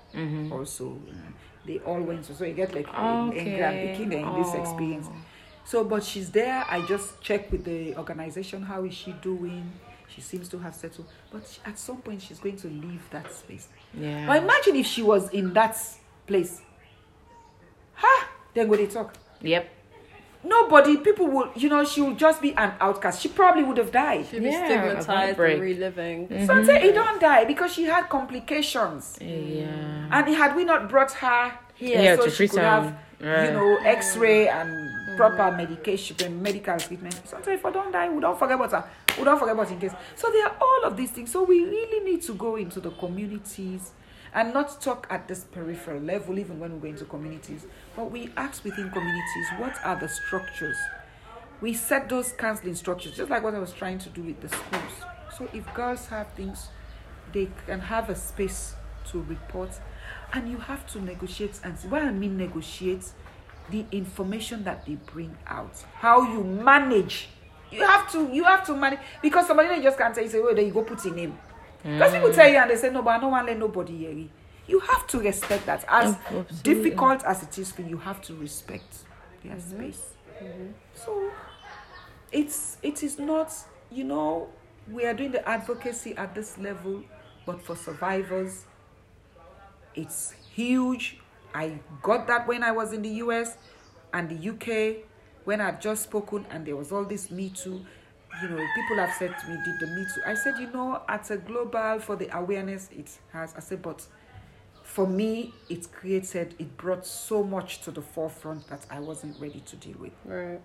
also, 0.51 0.97
uh, 1.09 1.13
they 1.67 1.79
all 1.79 2.01
went. 2.01 2.23
to 2.25 2.33
So 2.33 2.45
you 2.45 2.53
get 2.53 2.73
like 2.73 2.87
in, 2.87 3.33
in 3.33 3.57
Grand 3.57 4.01
in 4.01 4.09
this 4.09 4.47
oh. 4.53 4.61
experience. 4.61 5.07
So, 5.65 5.83
but 5.83 6.03
she's 6.03 6.31
there. 6.31 6.65
I 6.69 6.81
just 6.85 7.21
check 7.21 7.51
with 7.51 7.65
the 7.65 7.95
organization. 7.97 8.63
How 8.63 8.85
is 8.85 8.93
she 8.93 9.11
doing? 9.21 9.69
She 10.07 10.21
seems 10.21 10.47
to 10.49 10.59
have 10.59 10.73
settled, 10.73 11.07
but 11.31 11.45
she, 11.45 11.59
at 11.65 11.77
some 11.77 11.97
point 11.97 12.21
she's 12.21 12.39
going 12.39 12.55
to 12.57 12.67
leave 12.69 13.01
that 13.11 13.31
space. 13.31 13.67
Yeah. 13.93 14.25
Now 14.25 14.35
imagine 14.35 14.77
if 14.77 14.85
she 14.85 15.03
was 15.03 15.29
in 15.31 15.53
that 15.53 15.77
place. 16.25 16.61
Ha! 17.95 18.29
Then 18.53 18.69
would 18.69 18.79
they 18.79 18.87
talk? 18.87 19.13
Yep. 19.41 19.69
Nobody, 20.43 20.97
people 20.97 21.27
will, 21.27 21.49
you 21.55 21.67
know, 21.69 21.83
she 21.83 22.01
would 22.01 22.17
just 22.17 22.41
be 22.41 22.53
an 22.55 22.73
outcast. 22.79 23.21
She 23.21 23.27
probably 23.27 23.63
would 23.63 23.77
have 23.77 23.91
died. 23.91 24.25
She'd 24.29 24.43
be 24.43 24.49
Yeah, 24.49 24.63
a 24.63 24.65
stigmatized 24.65 25.07
heartbreak. 25.07 25.53
and 25.53 25.61
reliving. 25.61 26.27
Mm-hmm. 26.27 26.45
So 26.45 26.53
I 26.53 26.63
say, 26.63 26.81
he 26.81 26.91
don't 26.91 27.19
die 27.19 27.45
because 27.45 27.73
she 27.73 27.83
had 27.83 28.07
complications. 28.07 29.17
Yeah. 29.19 29.27
Mm. 29.27 30.09
And 30.11 30.35
had 30.35 30.55
we 30.55 30.63
not 30.63 30.89
brought 30.89 31.11
her 31.13 31.51
here 31.75 32.01
Yeah, 32.01 32.15
so 32.15 32.25
to 32.25 32.31
she 32.31 32.47
could 32.47 32.59
have, 32.59 32.83
Freetown. 32.83 33.33
Right. 33.35 33.45
you 33.45 33.51
know, 33.51 33.77
X-ray 33.83 34.45
mm. 34.45 34.53
and 34.53 35.17
proper 35.17 35.51
medication, 35.51 36.15
and 36.23 36.41
medical 36.41 36.77
treatment. 36.77 37.19
Sometimes 37.25 37.59
if 37.59 37.65
I 37.65 37.71
don't 37.71 37.91
die, 37.91 38.07
we 38.07 38.21
don't 38.21 38.37
forget 38.37 38.55
about 38.55 38.71
her. 38.71 38.89
We 39.17 39.23
don't 39.23 39.39
forget 39.39 39.55
about 39.55 39.71
in 39.71 39.79
case. 39.79 39.93
So 40.15 40.31
there 40.31 40.45
are 40.45 40.55
all 40.61 40.83
of 40.85 40.95
these 40.95 41.09
things. 41.09 41.31
So 41.31 41.43
we 41.43 41.61
really 41.61 42.09
need 42.09 42.21
to 42.23 42.33
go 42.35 42.55
into 42.55 42.79
the 42.79 42.91
communities 42.91 43.91
and 44.33 44.53
not 44.53 44.81
talk 44.81 45.07
at 45.09 45.27
this 45.27 45.43
peripheral 45.43 46.01
level, 46.01 46.37
even 46.39 46.59
when 46.59 46.73
we 46.73 46.79
go 46.79 46.87
into 46.87 47.05
communities. 47.05 47.65
But 47.95 48.11
we 48.11 48.31
ask 48.37 48.63
within 48.63 48.89
communities, 48.91 49.47
what 49.57 49.77
are 49.83 49.95
the 49.95 50.07
structures? 50.09 50.77
We 51.61 51.73
set 51.73 52.09
those 52.09 52.31
counseling 52.33 52.75
structures, 52.75 53.15
just 53.17 53.29
like 53.29 53.43
what 53.43 53.55
I 53.55 53.59
was 53.59 53.73
trying 53.73 53.99
to 53.99 54.09
do 54.09 54.21
with 54.21 54.41
the 54.41 54.49
schools. 54.49 54.93
So 55.37 55.47
if 55.53 55.71
girls 55.73 56.05
have 56.07 56.31
things, 56.33 56.69
they 57.33 57.49
can 57.65 57.79
have 57.79 58.09
a 58.09 58.15
space 58.15 58.75
to 59.11 59.21
report 59.23 59.71
and 60.33 60.49
you 60.49 60.57
have 60.57 60.85
to 60.87 61.01
negotiate 61.01 61.59
and 61.63 61.77
what 61.89 62.01
i 62.01 62.11
mean 62.11 62.37
negotiate 62.37 63.05
the 63.69 63.85
information 63.91 64.63
that 64.63 64.85
they 64.85 64.95
bring 64.95 65.35
out 65.47 65.83
how 65.95 66.21
you 66.21 66.43
manage 66.43 67.29
you 67.71 67.85
have 67.85 68.09
to 68.11 68.29
you 68.31 68.43
have 68.43 68.65
to 68.65 68.75
manage 68.75 68.99
because 69.21 69.47
somebody 69.47 69.81
just 69.81 69.97
can't 69.97 70.15
you 70.17 70.29
say 70.29 70.39
oh, 70.39 70.43
well 70.43 70.55
then 70.55 70.65
you 70.65 70.71
go 70.71 70.83
put 70.83 71.03
in 71.05 71.15
name 71.15 71.37
because 71.93 72.13
people 72.13 72.33
tell 72.33 72.49
you 72.49 72.57
and 72.57 72.69
they 72.69 72.75
say 72.75 72.89
no 72.89 73.01
but 73.01 73.11
i 73.11 73.19
don't 73.19 73.31
want 73.31 73.47
to 73.47 73.53
let 73.53 73.59
nobody 73.59 73.97
hear 73.97 74.11
you. 74.11 74.29
You 74.67 74.79
have 74.81 75.07
to 75.07 75.19
respect 75.19 75.65
that. 75.67 75.85
As 75.87 76.15
Absolutely. 76.15 76.57
difficult 76.63 77.23
as 77.23 77.41
it 77.41 77.57
is 77.57 77.71
for 77.71 77.83
you 77.83 77.89
you 77.91 77.97
have 77.97 78.21
to 78.23 78.35
respect 78.35 78.97
their 79.43 79.55
mm-hmm. 79.55 79.77
space. 79.77 80.01
Mm-hmm. 80.43 80.71
So 80.93 81.31
it's 82.31 82.77
it 82.83 83.01
is 83.03 83.17
not 83.17 83.53
you 83.89 84.03
know 84.03 84.49
we 84.91 85.05
are 85.05 85.13
doing 85.13 85.31
the 85.31 85.47
advocacy 85.47 86.15
at 86.17 86.35
this 86.35 86.57
level 86.57 87.03
but 87.45 87.61
for 87.61 87.75
survivors 87.75 88.65
it's 89.95 90.33
huge. 90.53 91.19
I 91.53 91.79
got 92.03 92.27
that 92.27 92.45
when 92.45 92.61
i 92.61 92.71
was 92.71 92.91
in 92.93 93.01
the 93.01 93.09
us 93.09 93.55
and 94.13 94.29
the 94.29 94.49
uk 94.49 94.97
when 95.45 95.61
i'd 95.61 95.81
just 95.81 96.03
spoken 96.03 96.45
and 96.51 96.65
there 96.65 96.75
was 96.75 96.91
all 96.91 97.05
this 97.05 97.31
me 97.31 97.49
too 97.49 97.85
you 98.41 98.49
know 98.49 98.65
people 98.75 98.97
have 98.97 99.13
said 99.13 99.37
to 99.39 99.47
me 99.49 99.57
did 99.65 99.79
the 99.79 99.87
me 99.87 100.05
too 100.13 100.21
i 100.25 100.33
said 100.33 100.57
you 100.59 100.69
know 100.71 101.01
at 101.07 101.29
a 101.31 101.37
global 101.37 101.99
for 101.99 102.15
the 102.15 102.35
awareness 102.37 102.89
it 102.91 103.09
has 103.31 103.53
i 103.55 103.59
said 103.59 103.81
but 103.81 104.05
for 104.83 105.07
me 105.07 105.53
it 105.69 105.91
created 105.91 106.55
it 106.59 106.77
brought 106.77 107.05
so 107.05 107.43
much 107.43 107.81
to 107.81 107.91
the 107.91 108.01
forefront 108.01 108.67
that 108.67 108.85
i 108.89 108.99
wasn't 108.99 109.39
ready 109.39 109.59
to 109.61 109.75
deal 109.75 109.97
with 109.99 110.13
Right. 110.25 110.61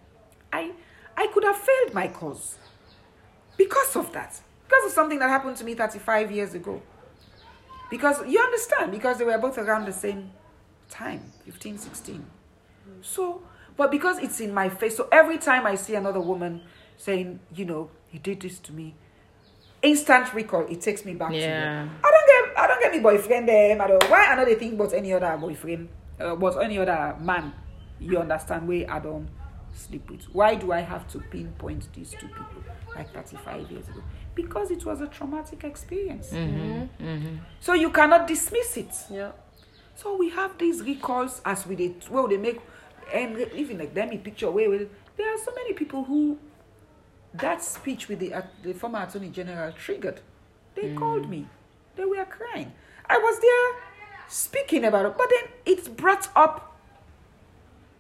I 0.53 0.73
I 1.17 1.27
could 1.29 1.45
have 1.45 1.57
failed 1.57 1.95
my 1.95 2.09
cause 2.09 2.59
because 3.57 3.97
of 3.97 4.13
that. 4.13 4.41
Because 4.67 4.87
of 4.87 4.93
something 4.93 5.19
that 5.19 5.29
happened 5.29 5.57
to 5.59 5.65
me 5.65 5.75
35 5.75 6.33
years 6.33 6.55
ago. 6.55 6.81
Because 7.91 8.27
you 8.27 8.41
understand, 8.41 8.91
because 8.91 9.19
they 9.19 9.25
were 9.25 9.37
both 9.39 9.59
around 9.59 9.85
the 9.85 9.93
same 9.93 10.31
time, 10.89 11.31
15, 11.45 11.77
16. 11.79 12.25
So, 13.03 13.43
but 13.77 13.91
because 13.91 14.19
it's 14.19 14.41
in 14.41 14.55
my 14.55 14.69
face, 14.71 14.97
so 14.97 15.09
every 15.13 15.37
time 15.39 15.67
I 15.67 15.75
see 15.75 15.95
another 15.95 16.21
woman 16.21 16.63
saying, 16.97 17.41
you 17.55 17.65
know, 17.65 17.91
he 18.09 18.19
did 18.19 18.41
this 18.41 18.59
to 18.61 18.73
me, 18.73 18.95
instant 19.83 20.33
recall, 20.35 20.67
it 20.69 20.81
takes 20.81 21.05
me 21.05 21.15
back 21.15 21.31
to 21.31 21.37
Yeah. 21.39 21.89
I 22.05 22.11
don't 22.11 22.27
get 22.47 22.59
I 22.59 22.67
don't 22.67 22.81
get 22.83 22.93
me 22.93 23.01
boyfriend 23.01 23.49
them. 23.49 23.81
I 23.81 23.87
don't 23.89 24.11
why 24.11 24.27
I 24.27 24.35
know 24.37 24.45
they 24.45 24.55
think 24.55 24.75
about 24.75 24.93
any 24.93 25.13
other 25.13 25.37
boyfriend, 25.37 25.89
uh, 26.21 26.33
about 26.37 26.63
any 26.63 26.79
other 26.79 27.17
man. 27.21 27.53
You 27.99 28.19
understand 28.19 28.67
where 28.69 28.91
I 28.91 28.99
don't 28.99 29.29
sleep 29.75 30.11
with. 30.11 30.23
Why 30.33 30.55
do 30.57 30.73
I 30.73 30.81
have 30.81 31.09
to 31.09 31.19
pinpoint 31.21 31.89
these 31.95 32.11
two 32.11 32.27
people 32.29 32.63
like 32.95 33.13
35 33.15 33.71
years 33.71 33.89
ago? 33.89 34.03
Because 34.35 34.71
it 34.71 34.85
was 34.85 35.01
a 35.01 35.07
traumatic 35.07 35.65
experience. 35.65 36.31
Mm-hmm. 36.31 37.37
So 37.61 37.73
you 37.75 37.91
cannot 37.91 38.27
dismiss 38.27 38.77
it. 38.77 38.95
Yeah. 39.11 39.33
So 39.95 40.17
we 40.17 40.31
have 40.31 40.59
these 40.59 40.83
recalls 40.83 41.41
as 41.45 41.67
we 41.67 41.77
did 41.77 42.09
well 42.09 42.27
they 42.29 42.37
make 42.39 42.61
and 43.13 43.39
even 43.55 43.79
like 43.79 43.95
them 43.95 44.11
in 44.11 44.19
picture 44.21 44.51
where 44.51 44.69
where- 44.69 44.87
there 45.17 45.29
are 45.35 45.39
so 45.39 45.53
many 45.55 45.75
people 45.75 46.05
who 46.05 46.39
that 47.35 47.63
speech 47.63 48.09
with 48.09 48.19
the 48.19 48.35
uh, 48.35 48.43
the 48.63 48.73
former 48.73 49.03
attorney 49.03 49.29
general 49.29 49.73
triggered. 49.73 50.21
They 50.75 50.95
called 50.95 51.29
me. 51.29 51.47
They 51.97 52.05
were 52.05 52.25
crying. 52.25 52.73
I 53.09 53.19
was 53.19 53.41
there 53.41 53.83
speaking 54.29 54.85
about 54.85 55.07
it, 55.07 55.15
but 55.19 55.29
then 55.29 55.51
it 55.67 55.97
brought 55.97 56.29
up 56.35 56.79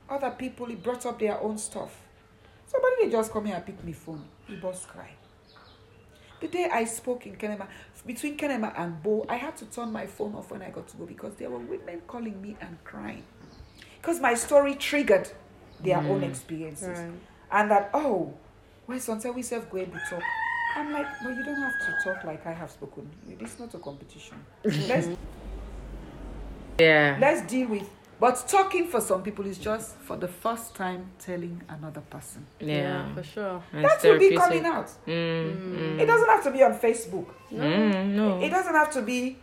other 0.09 0.31
people, 0.31 0.71
it 0.71 0.83
brought 0.83 1.07
up 1.07 1.19
their 1.19 1.41
own 1.41 1.59
stuff. 1.59 2.01
Somebody 2.67 3.05
they 3.05 3.11
just 3.11 3.33
come 3.33 3.47
here 3.47 3.57
and 3.57 3.67
pick 3.67 3.83
me 3.85 3.93
phone. 3.93 4.25
He 4.47 4.57
boss 4.57 4.87
cry. 4.87 5.11
The 6.41 6.49
day 6.49 6.69
I 6.73 6.85
spoke 6.85 7.27
in 7.27 7.37
Kenema, 7.37 7.69
between 8.05 8.37
Kenema 8.37 8.73
and 8.77 9.01
Bo, 9.03 9.25
I 9.29 9.37
had 9.37 9.57
to 9.59 9.65
turn 9.67 9.93
my 9.93 10.07
phone 10.07 10.35
off 10.35 10.51
when 10.51 10.61
I 10.61 10.71
got 10.71 10.89
to 10.89 10.97
go 10.97 11.07
because 11.07 11.35
there 11.37 11.49
were 11.49 11.59
women 11.59 12.03
calling 12.07 12.41
me 12.43 12.57
and 12.61 12.83
crying. 12.83 13.23
Because 14.01 14.21
my 14.21 14.35
story 14.35 14.75
triggered 14.75 15.31
their 15.81 15.99
own 15.99 16.25
experiences. 16.25 16.99
Right. 16.99 17.13
And 17.53 17.71
that, 17.71 17.91
oh, 17.95 18.35
when 18.87 19.01
sometimes 19.01 19.35
we 19.35 19.43
self 19.43 19.71
go 19.71 19.79
able 19.79 19.93
to 19.99 20.05
talk. 20.11 20.23
I'm 20.77 20.93
like, 20.93 21.07
no, 21.23 21.29
you 21.31 21.45
don't 21.45 21.61
have 21.61 21.73
to 21.81 22.05
talk 22.05 22.25
like 22.25 22.47
I 22.47 22.53
have 22.53 22.71
spoken. 22.71 23.09
This 23.39 23.55
is 23.55 23.61
not 23.61 23.75
a 23.75 23.79
competition. 23.79 24.37
let's 24.65 25.09
Yeah. 26.79 27.17
let's 27.21 27.43
deal 27.43 27.69
with 27.69 27.89
but 28.21 28.45
talking 28.47 28.87
for 28.87 29.01
some 29.01 29.21
people 29.25 29.45
is 29.47 29.59
just 29.59 29.97
for 29.97 30.17
the 30.17 30.29
first 30.29 30.77
time 30.77 31.07
telling 31.19 31.61
another 31.69 32.03
person. 32.03 32.47
Yeah. 32.61 33.13
for 33.15 33.25
sure. 33.25 33.61
That 33.73 34.01
will 34.05 34.17
be 34.19 34.37
coming 34.37 34.65
out. 34.65 34.87
Mm, 35.09 35.99
It 35.99 36.07
doesn't 36.07 36.29
have 36.29 36.45
to 36.45 36.53
be 36.53 36.63
on 36.63 36.79
Facebook. 36.79 37.27
mm, 37.51 38.07
no. 38.11 38.41
It 38.41 38.51
doesn't 38.51 38.75
have 38.75 38.93
to 38.93 39.03
be 39.03 39.39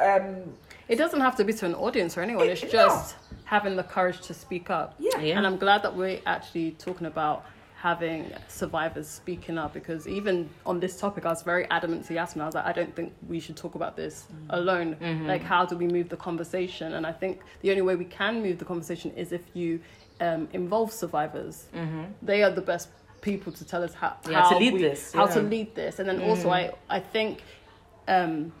um 0.00 0.54
It 0.88 0.96
doesn't 0.96 1.20
have 1.20 1.36
to 1.36 1.44
be 1.44 1.52
to 1.52 1.66
an 1.66 1.74
audience 1.74 2.16
or 2.16 2.22
anyone. 2.22 2.48
It's 2.48 2.62
It- 2.62 2.70
just 2.72 3.16
having 3.44 3.76
the 3.76 3.82
courage 3.84 4.20
to 4.22 4.32
speak 4.34 4.70
up. 4.70 4.94
yeah. 4.98 5.18
Yeah. 5.20 5.36
And 5.36 5.46
I'm 5.46 5.58
glad 5.58 5.82
that 5.82 5.94
we're 5.94 6.20
actually 6.24 6.70
talking 6.72 7.06
about 7.06 7.44
having 7.88 8.32
survivors 8.48 9.06
speaking 9.06 9.58
up 9.58 9.74
because 9.74 10.08
even 10.08 10.48
on 10.64 10.80
this 10.80 10.98
topic, 10.98 11.26
I 11.26 11.28
was 11.28 11.42
very 11.42 11.66
adamant 11.70 12.06
to 12.06 12.14
Yasmin. 12.14 12.40
I 12.42 12.46
was 12.46 12.54
like, 12.54 12.64
I 12.64 12.72
don't 12.72 12.96
think 12.96 13.12
we 13.28 13.38
should 13.40 13.58
talk 13.58 13.74
about 13.74 13.94
this 13.94 14.24
alone. 14.48 14.96
Like, 15.26 15.42
how 15.42 15.66
do 15.66 15.76
we 15.76 15.86
move 15.86 16.08
the 16.08 16.16
conversation? 16.16 16.94
And 16.94 17.06
I 17.06 17.12
think 17.12 17.40
the 17.60 17.68
only 17.72 17.82
way 17.82 17.94
we 17.94 18.06
can 18.06 18.40
move 18.42 18.56
the 18.58 18.64
conversation 18.64 19.10
is 19.22 19.32
if 19.32 19.42
you 19.52 19.80
um, 20.22 20.48
involve 20.54 20.92
survivors. 20.92 21.66
They 22.22 22.42
are 22.42 22.50
the 22.50 22.62
best 22.62 22.88
people 23.20 23.52
to 23.52 23.64
tell 23.66 23.82
us 23.84 23.92
how, 23.92 24.16
Yeah, 24.30 24.40
how 24.40 24.48
to 24.52 24.56
lead 24.56 24.72
we- 24.72 24.80
this, 24.88 25.12
How 25.12 25.26
to 25.26 25.40
lead 25.42 25.74
this, 25.74 25.98
and 25.98 26.08
then 26.08 26.18
also 26.30 26.48
I 26.60 26.62
I 26.88 27.00
think. 27.00 27.42
Um, 28.08 28.52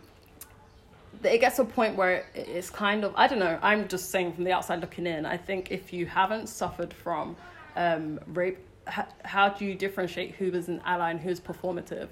it 1.22 1.38
gets 1.40 1.56
to 1.56 1.62
a 1.62 1.64
point 1.80 1.96
where 1.96 2.26
it's 2.34 2.68
kind 2.68 3.02
of 3.06 3.10
I 3.16 3.26
don't 3.28 3.38
know. 3.38 3.58
I'm 3.62 3.88
just 3.88 4.10
saying 4.10 4.34
from 4.34 4.44
the 4.44 4.52
outside 4.52 4.80
looking 4.84 5.06
in. 5.06 5.24
I 5.24 5.38
think 5.38 5.70
if 5.70 5.84
you 5.96 6.04
haven't 6.04 6.48
suffered 6.48 6.92
from 6.92 7.36
um, 7.76 8.20
rape, 8.26 8.58
h- 8.88 9.06
how 9.24 9.48
do 9.48 9.64
you 9.64 9.74
differentiate 9.74 10.34
who 10.36 10.46
is 10.46 10.68
an 10.68 10.80
ally 10.84 11.10
and 11.10 11.20
who's 11.20 11.40
performative? 11.40 12.08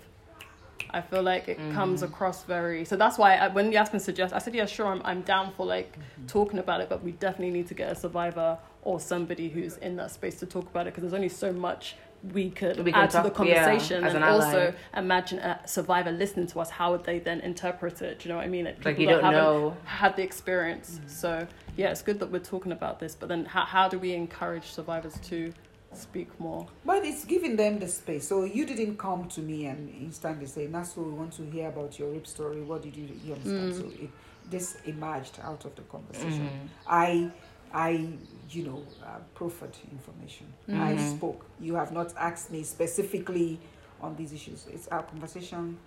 I 0.90 1.00
feel 1.00 1.22
like 1.22 1.48
it 1.48 1.56
comes 1.72 2.02
mm-hmm. 2.02 2.12
across 2.12 2.44
very. 2.44 2.84
So 2.84 2.96
that's 2.96 3.16
why 3.16 3.36
I, 3.36 3.48
when 3.48 3.72
Yasmin 3.72 4.00
suggests, 4.00 4.34
I 4.34 4.38
said, 4.38 4.54
yeah, 4.54 4.66
sure, 4.66 4.86
I'm, 4.86 5.00
I'm 5.04 5.22
down 5.22 5.52
for 5.56 5.64
like 5.64 5.92
mm-hmm. 5.92 6.26
talking 6.26 6.58
about 6.58 6.80
it, 6.80 6.88
but 6.88 7.02
we 7.02 7.12
definitely 7.12 7.50
need 7.50 7.68
to 7.68 7.74
get 7.74 7.90
a 7.90 7.94
survivor 7.94 8.58
or 8.82 9.00
somebody 9.00 9.48
who's 9.48 9.76
in 9.78 9.96
that 9.96 10.10
space 10.10 10.38
to 10.40 10.46
talk 10.46 10.66
about 10.66 10.86
it 10.86 10.94
because 10.94 11.02
there's 11.02 11.14
only 11.14 11.28
so 11.28 11.52
much 11.52 11.96
we 12.32 12.50
could 12.50 12.78
We 12.84 12.92
add 12.92 13.10
to 13.10 13.22
the 13.22 13.30
talk- 13.30 13.46
yeah, 13.46 13.64
conversation 13.64 14.04
and 14.04 14.22
ally. 14.22 14.44
also 14.44 14.74
imagine 14.96 15.38
a 15.40 15.60
survivor 15.66 16.12
listening 16.12 16.46
to 16.48 16.60
us 16.60 16.70
how 16.70 16.92
would 16.92 17.04
they 17.04 17.18
then 17.18 17.40
interpret 17.40 18.00
it 18.00 18.20
do 18.20 18.28
you 18.28 18.32
know 18.32 18.36
what 18.36 18.44
i 18.44 18.48
mean 18.48 18.66
like, 18.66 18.84
Like 18.84 18.98
you 18.98 19.06
that 19.06 19.14
don't 19.14 19.24
haven't 19.24 19.40
know. 19.40 19.76
had 19.84 20.14
the 20.14 20.22
experience 20.22 20.92
mm-hmm. 20.98 21.08
so 21.08 21.46
yeah 21.76 21.90
it's 21.90 22.02
good 22.02 22.20
that 22.20 22.30
we're 22.30 22.38
talking 22.38 22.70
about 22.70 23.00
this 23.00 23.16
but 23.16 23.28
then 23.28 23.44
how, 23.44 23.64
how 23.64 23.88
do 23.88 23.98
we 23.98 24.12
encourage 24.12 24.66
survivors 24.70 25.18
to 25.24 25.52
speak 25.94 26.28
more 26.40 26.66
But 26.84 27.04
it's 27.04 27.24
giving 27.24 27.56
them 27.56 27.78
the 27.78 27.88
space. 27.88 28.26
So 28.28 28.44
you 28.44 28.64
didn't 28.66 28.96
come 28.98 29.28
to 29.28 29.40
me 29.40 29.66
and 29.66 29.88
instantly 30.00 30.46
say, 30.46 30.66
Nasu, 30.66 30.98
we 30.98 31.12
want 31.12 31.32
to 31.34 31.42
hear 31.42 31.68
about 31.68 31.98
your 31.98 32.10
rape 32.10 32.26
story. 32.26 32.60
What 32.62 32.82
did 32.82 32.96
you? 32.96 33.08
You 33.24 33.34
understand? 33.34 33.74
So 33.74 34.02
it, 34.04 34.10
this 34.50 34.76
emerged 34.86 35.38
out 35.42 35.64
of 35.64 35.74
the 35.76 35.82
conversation. 35.82 36.48
I, 36.86 37.30
I, 37.72 38.08
you 38.50 38.64
know, 38.64 38.82
uh, 39.04 39.18
proffered 39.34 39.76
information. 39.90 40.46
I 40.68 40.96
spoke. 41.16 41.46
You 41.60 41.74
have 41.76 41.92
not 41.92 42.12
asked 42.16 42.50
me 42.50 42.62
specifically 42.64 43.58
on 44.00 44.16
these 44.16 44.32
issues. 44.32 44.66
It's 44.72 44.88
our 44.88 45.02
conversation 45.04 45.78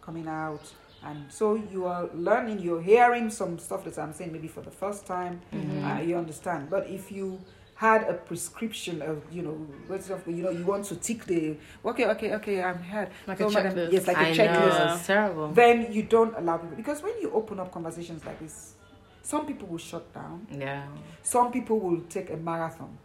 coming 0.00 0.26
out. 0.26 0.72
And 1.04 1.30
so 1.30 1.54
you 1.54 1.86
are 1.86 2.08
learning, 2.12 2.58
you're 2.58 2.82
hearing 2.82 3.30
some 3.30 3.58
stuff 3.60 3.84
that 3.84 3.98
I'm 3.98 4.12
saying 4.12 4.32
maybe 4.32 4.48
for 4.48 4.62
the 4.62 4.70
first 4.70 5.06
time. 5.06 5.40
Uh, 5.84 6.00
you 6.00 6.16
understand. 6.16 6.70
But 6.70 6.88
if 6.88 7.12
you 7.12 7.38
had 7.78 8.02
a 8.08 8.14
prescription 8.14 9.00
of, 9.02 9.22
you 9.30 9.40
know, 9.40 9.52
what's 9.86 10.10
up, 10.10 10.26
you 10.26 10.42
know, 10.42 10.50
you 10.50 10.64
want 10.64 10.84
to 10.84 10.96
tick 10.96 11.24
the, 11.26 11.56
okay, 11.84 12.06
okay, 12.06 12.34
okay, 12.34 12.60
I'm 12.60 12.82
here. 12.82 13.08
Like 13.24 13.38
a 13.38 13.48
madam, 13.48 13.72
checklist. 13.72 13.92
Yes, 13.92 14.06
like 14.08 14.16
a 14.16 14.20
I 14.20 14.32
checklist. 14.32 14.78
Know. 14.86 14.94
It's 14.94 15.06
terrible. 15.06 15.48
then 15.52 15.92
you 15.92 16.02
don't 16.02 16.34
allow 16.36 16.56
people 16.56 16.76
because 16.76 17.04
when 17.04 17.14
you 17.20 17.30
open 17.30 17.60
up 17.60 17.70
conversations 17.70 18.24
like 18.26 18.40
this 18.40 18.74
some 19.22 19.46
people 19.46 19.68
will 19.68 19.78
shut 19.78 20.12
down. 20.12 20.44
Yeah. 20.50 20.86
some 21.22 21.52
people 21.52 21.78
will 21.78 22.00
take 22.08 22.30
a 22.30 22.36
marathon. 22.36 22.98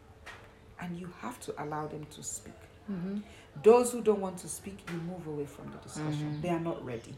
And 0.82 0.98
you 0.98 1.08
have 1.22 1.40
to 1.41 1.64
allow 1.64 1.86
them 1.88 2.08
to 2.16 2.24
speak. 2.24 2.60
Mm-hmm. 2.91 3.18
Those 3.62 3.91
who 3.91 4.02
don't 4.02 4.22
want 4.22 4.40
to 4.40 4.48
speak 4.48 4.80
you 4.91 4.98
move 4.98 5.28
away 5.28 5.45
from 5.45 5.72
the 5.72 5.78
discussion. 5.78 6.32
Mm-hmm. 6.32 6.41
They 6.41 6.50
are 6.50 6.60
not 6.60 6.84
ready. 6.84 7.14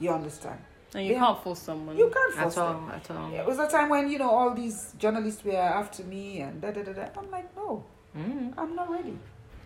You 0.00 0.10
understand 0.10 0.58
and 0.94 1.06
you 1.06 1.12
Yeah. 1.12 1.20
can't 1.20 1.42
force 1.42 1.60
someone 1.60 1.96
you 1.96 2.10
can't 2.16 2.34
force 2.34 2.56
At 2.58 2.66
them. 2.72 2.90
At 2.94 3.10
all. 3.10 3.30
Yeah, 3.32 3.40
it 3.42 3.46
was 3.46 3.58
a 3.58 3.68
time 3.68 3.88
when 3.88 4.10
you 4.10 4.18
know 4.18 4.30
all 4.30 4.52
these 4.54 4.94
journalists 4.98 5.44
were 5.44 5.56
after 5.56 6.02
me 6.04 6.40
and 6.40 6.60
da 6.60 6.70
da 6.70 6.82
da 6.82 6.92
da 6.92 7.04
i'm 7.18 7.30
like 7.30 7.48
no 7.56 7.84
Mm. 8.18 8.52
i'm 8.58 8.74
not 8.74 8.90
ready 8.90 9.16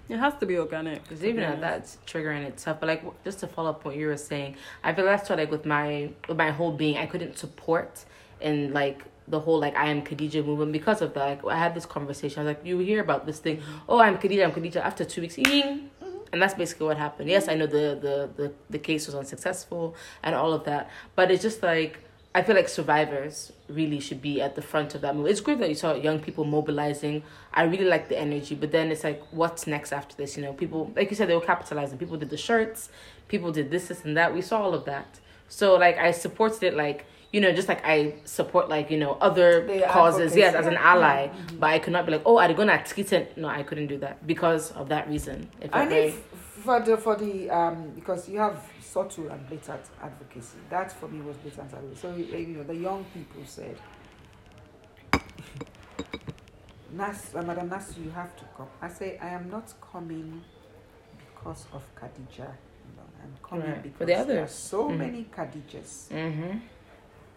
it 0.06 0.18
has 0.18 0.34
to 0.40 0.44
be 0.44 0.58
organic 0.58 1.02
Because 1.02 1.24
even 1.24 1.36
be 1.36 1.42
at 1.44 1.48
honest. 1.48 1.60
that, 1.62 1.78
it's 1.78 1.96
triggering 2.06 2.44
itself. 2.44 2.78
But 2.78 2.88
like, 2.88 3.24
just 3.24 3.38
to 3.40 3.46
follow 3.46 3.70
up 3.70 3.86
what 3.86 3.96
you 3.96 4.06
were 4.08 4.18
saying, 4.18 4.56
I 4.82 4.92
feel 4.92 5.06
that's 5.06 5.30
why 5.30 5.36
like 5.36 5.50
with 5.50 5.64
my 5.64 6.10
with 6.28 6.36
my 6.36 6.50
whole 6.50 6.72
being, 6.72 6.98
I 6.98 7.06
couldn't 7.06 7.38
support 7.38 8.04
in 8.38 8.74
like 8.74 9.02
the 9.28 9.40
whole 9.40 9.58
like 9.58 9.74
I 9.74 9.88
am 9.88 10.02
Khadija 10.02 10.44
movement 10.44 10.72
because 10.72 11.00
of 11.00 11.14
that. 11.14 11.42
Like 11.42 11.54
I 11.54 11.58
had 11.58 11.74
this 11.74 11.86
conversation. 11.86 12.40
I 12.40 12.44
was 12.44 12.50
like, 12.54 12.66
you 12.66 12.76
hear 12.80 13.00
about 13.00 13.24
this 13.24 13.38
thing? 13.38 13.62
Oh, 13.88 13.98
I'm 13.98 14.18
Khadija. 14.18 14.44
I'm 14.44 14.52
Khadija. 14.52 14.76
After 14.76 15.06
two 15.06 15.22
weeks, 15.22 15.38
ying. 15.38 15.88
And 16.34 16.42
that's 16.42 16.54
basically 16.54 16.88
what 16.88 16.96
happened. 16.96 17.30
Yes, 17.30 17.46
I 17.46 17.54
know 17.54 17.66
the, 17.66 17.96
the 18.06 18.28
the 18.40 18.52
the 18.68 18.80
case 18.80 19.06
was 19.06 19.14
unsuccessful 19.14 19.94
and 20.24 20.34
all 20.34 20.52
of 20.52 20.64
that, 20.64 20.90
but 21.14 21.30
it's 21.30 21.44
just 21.44 21.62
like 21.62 22.00
I 22.34 22.42
feel 22.42 22.56
like 22.56 22.68
survivors 22.68 23.52
really 23.68 24.00
should 24.00 24.20
be 24.20 24.40
at 24.40 24.56
the 24.56 24.62
front 24.62 24.96
of 24.96 25.00
that 25.02 25.14
move. 25.14 25.28
It's 25.28 25.40
great 25.40 25.60
that 25.60 25.68
you 25.68 25.76
saw 25.76 25.94
young 25.94 26.18
people 26.18 26.44
mobilizing. 26.44 27.22
I 27.52 27.62
really 27.62 27.84
like 27.84 28.08
the 28.08 28.18
energy, 28.18 28.56
but 28.56 28.72
then 28.72 28.90
it's 28.90 29.04
like, 29.04 29.22
what's 29.30 29.68
next 29.68 29.92
after 29.92 30.16
this? 30.16 30.36
You 30.36 30.42
know, 30.42 30.52
people, 30.52 30.90
like 30.96 31.08
you 31.10 31.16
said, 31.16 31.28
they 31.28 31.36
were 31.36 31.40
capitalizing. 31.52 31.96
People 31.96 32.16
did 32.16 32.30
the 32.30 32.36
shirts, 32.36 32.88
people 33.28 33.52
did 33.52 33.70
this, 33.70 33.86
this, 33.86 34.04
and 34.04 34.16
that. 34.16 34.34
We 34.34 34.42
saw 34.42 34.60
all 34.60 34.74
of 34.74 34.84
that. 34.86 35.20
So, 35.48 35.76
like, 35.76 35.96
I 35.96 36.10
supported 36.10 36.64
it, 36.64 36.74
like, 36.74 37.06
you 37.34 37.40
know, 37.40 37.50
just 37.50 37.68
like 37.68 37.82
I 37.84 38.14
support, 38.24 38.68
like, 38.68 38.92
you 38.92 38.98
know, 39.02 39.12
other 39.20 39.66
The 39.66 39.80
causes, 39.90 40.20
advocacy. 40.32 40.38
yes, 40.40 40.54
as 40.54 40.66
an 40.66 40.76
ally. 40.76 41.28
But 41.58 41.70
I 41.70 41.78
could 41.80 41.92
not 41.92 42.06
be 42.06 42.12
like, 42.12 42.22
oh, 42.24 42.38
I'm 42.38 42.54
gonna 42.54 42.80
tweet 42.86 43.12
it. 43.12 43.36
No, 43.36 43.48
I 43.48 43.64
couldn't 43.64 43.88
do 43.88 43.98
that 43.98 44.24
because 44.24 44.70
of 44.72 44.88
that 44.90 45.08
reason. 45.08 45.48
Felt 45.60 45.74
And 45.74 45.90
very- 45.90 46.06
if 46.10 46.14
for 46.64 46.78
the 46.80 46.96
for 46.96 47.16
the 47.16 47.50
um 47.50 47.90
because 47.96 48.28
you 48.28 48.38
have 48.38 48.56
subtle 48.80 49.28
and 49.32 49.40
blatant 49.48 49.82
advocacy, 50.00 50.58
that 50.70 50.92
for 50.92 51.08
me 51.08 51.20
was 51.28 51.36
blatant 51.38 51.72
advocacy. 51.74 52.00
So 52.02 52.14
you 52.14 52.46
know 52.56 52.62
the 52.62 52.76
young 52.76 53.04
people 53.12 53.42
said, 53.44 53.76
Nas, 56.92 57.34
uh, 57.34 57.42
Madam 57.42 57.68
Nas, 57.68 57.94
you 57.98 58.10
have 58.10 58.36
to 58.36 58.44
come. 58.56 58.68
I 58.80 58.88
say 58.88 59.18
I 59.20 59.30
am 59.30 59.50
not 59.50 59.72
coming 59.92 60.40
because 61.18 61.66
of 61.72 61.82
Khadija. 61.96 62.46
No, 62.96 63.02
I'm 63.22 63.34
coming 63.42 63.66
Right. 63.72 63.82
because 63.82 64.06
the 64.06 64.24
there 64.32 64.42
are 64.44 64.46
so 64.48 64.88
Mhm. 64.88 64.98
many 64.98 65.24
Khadijas 65.36 66.08
Mhm, 66.10 66.60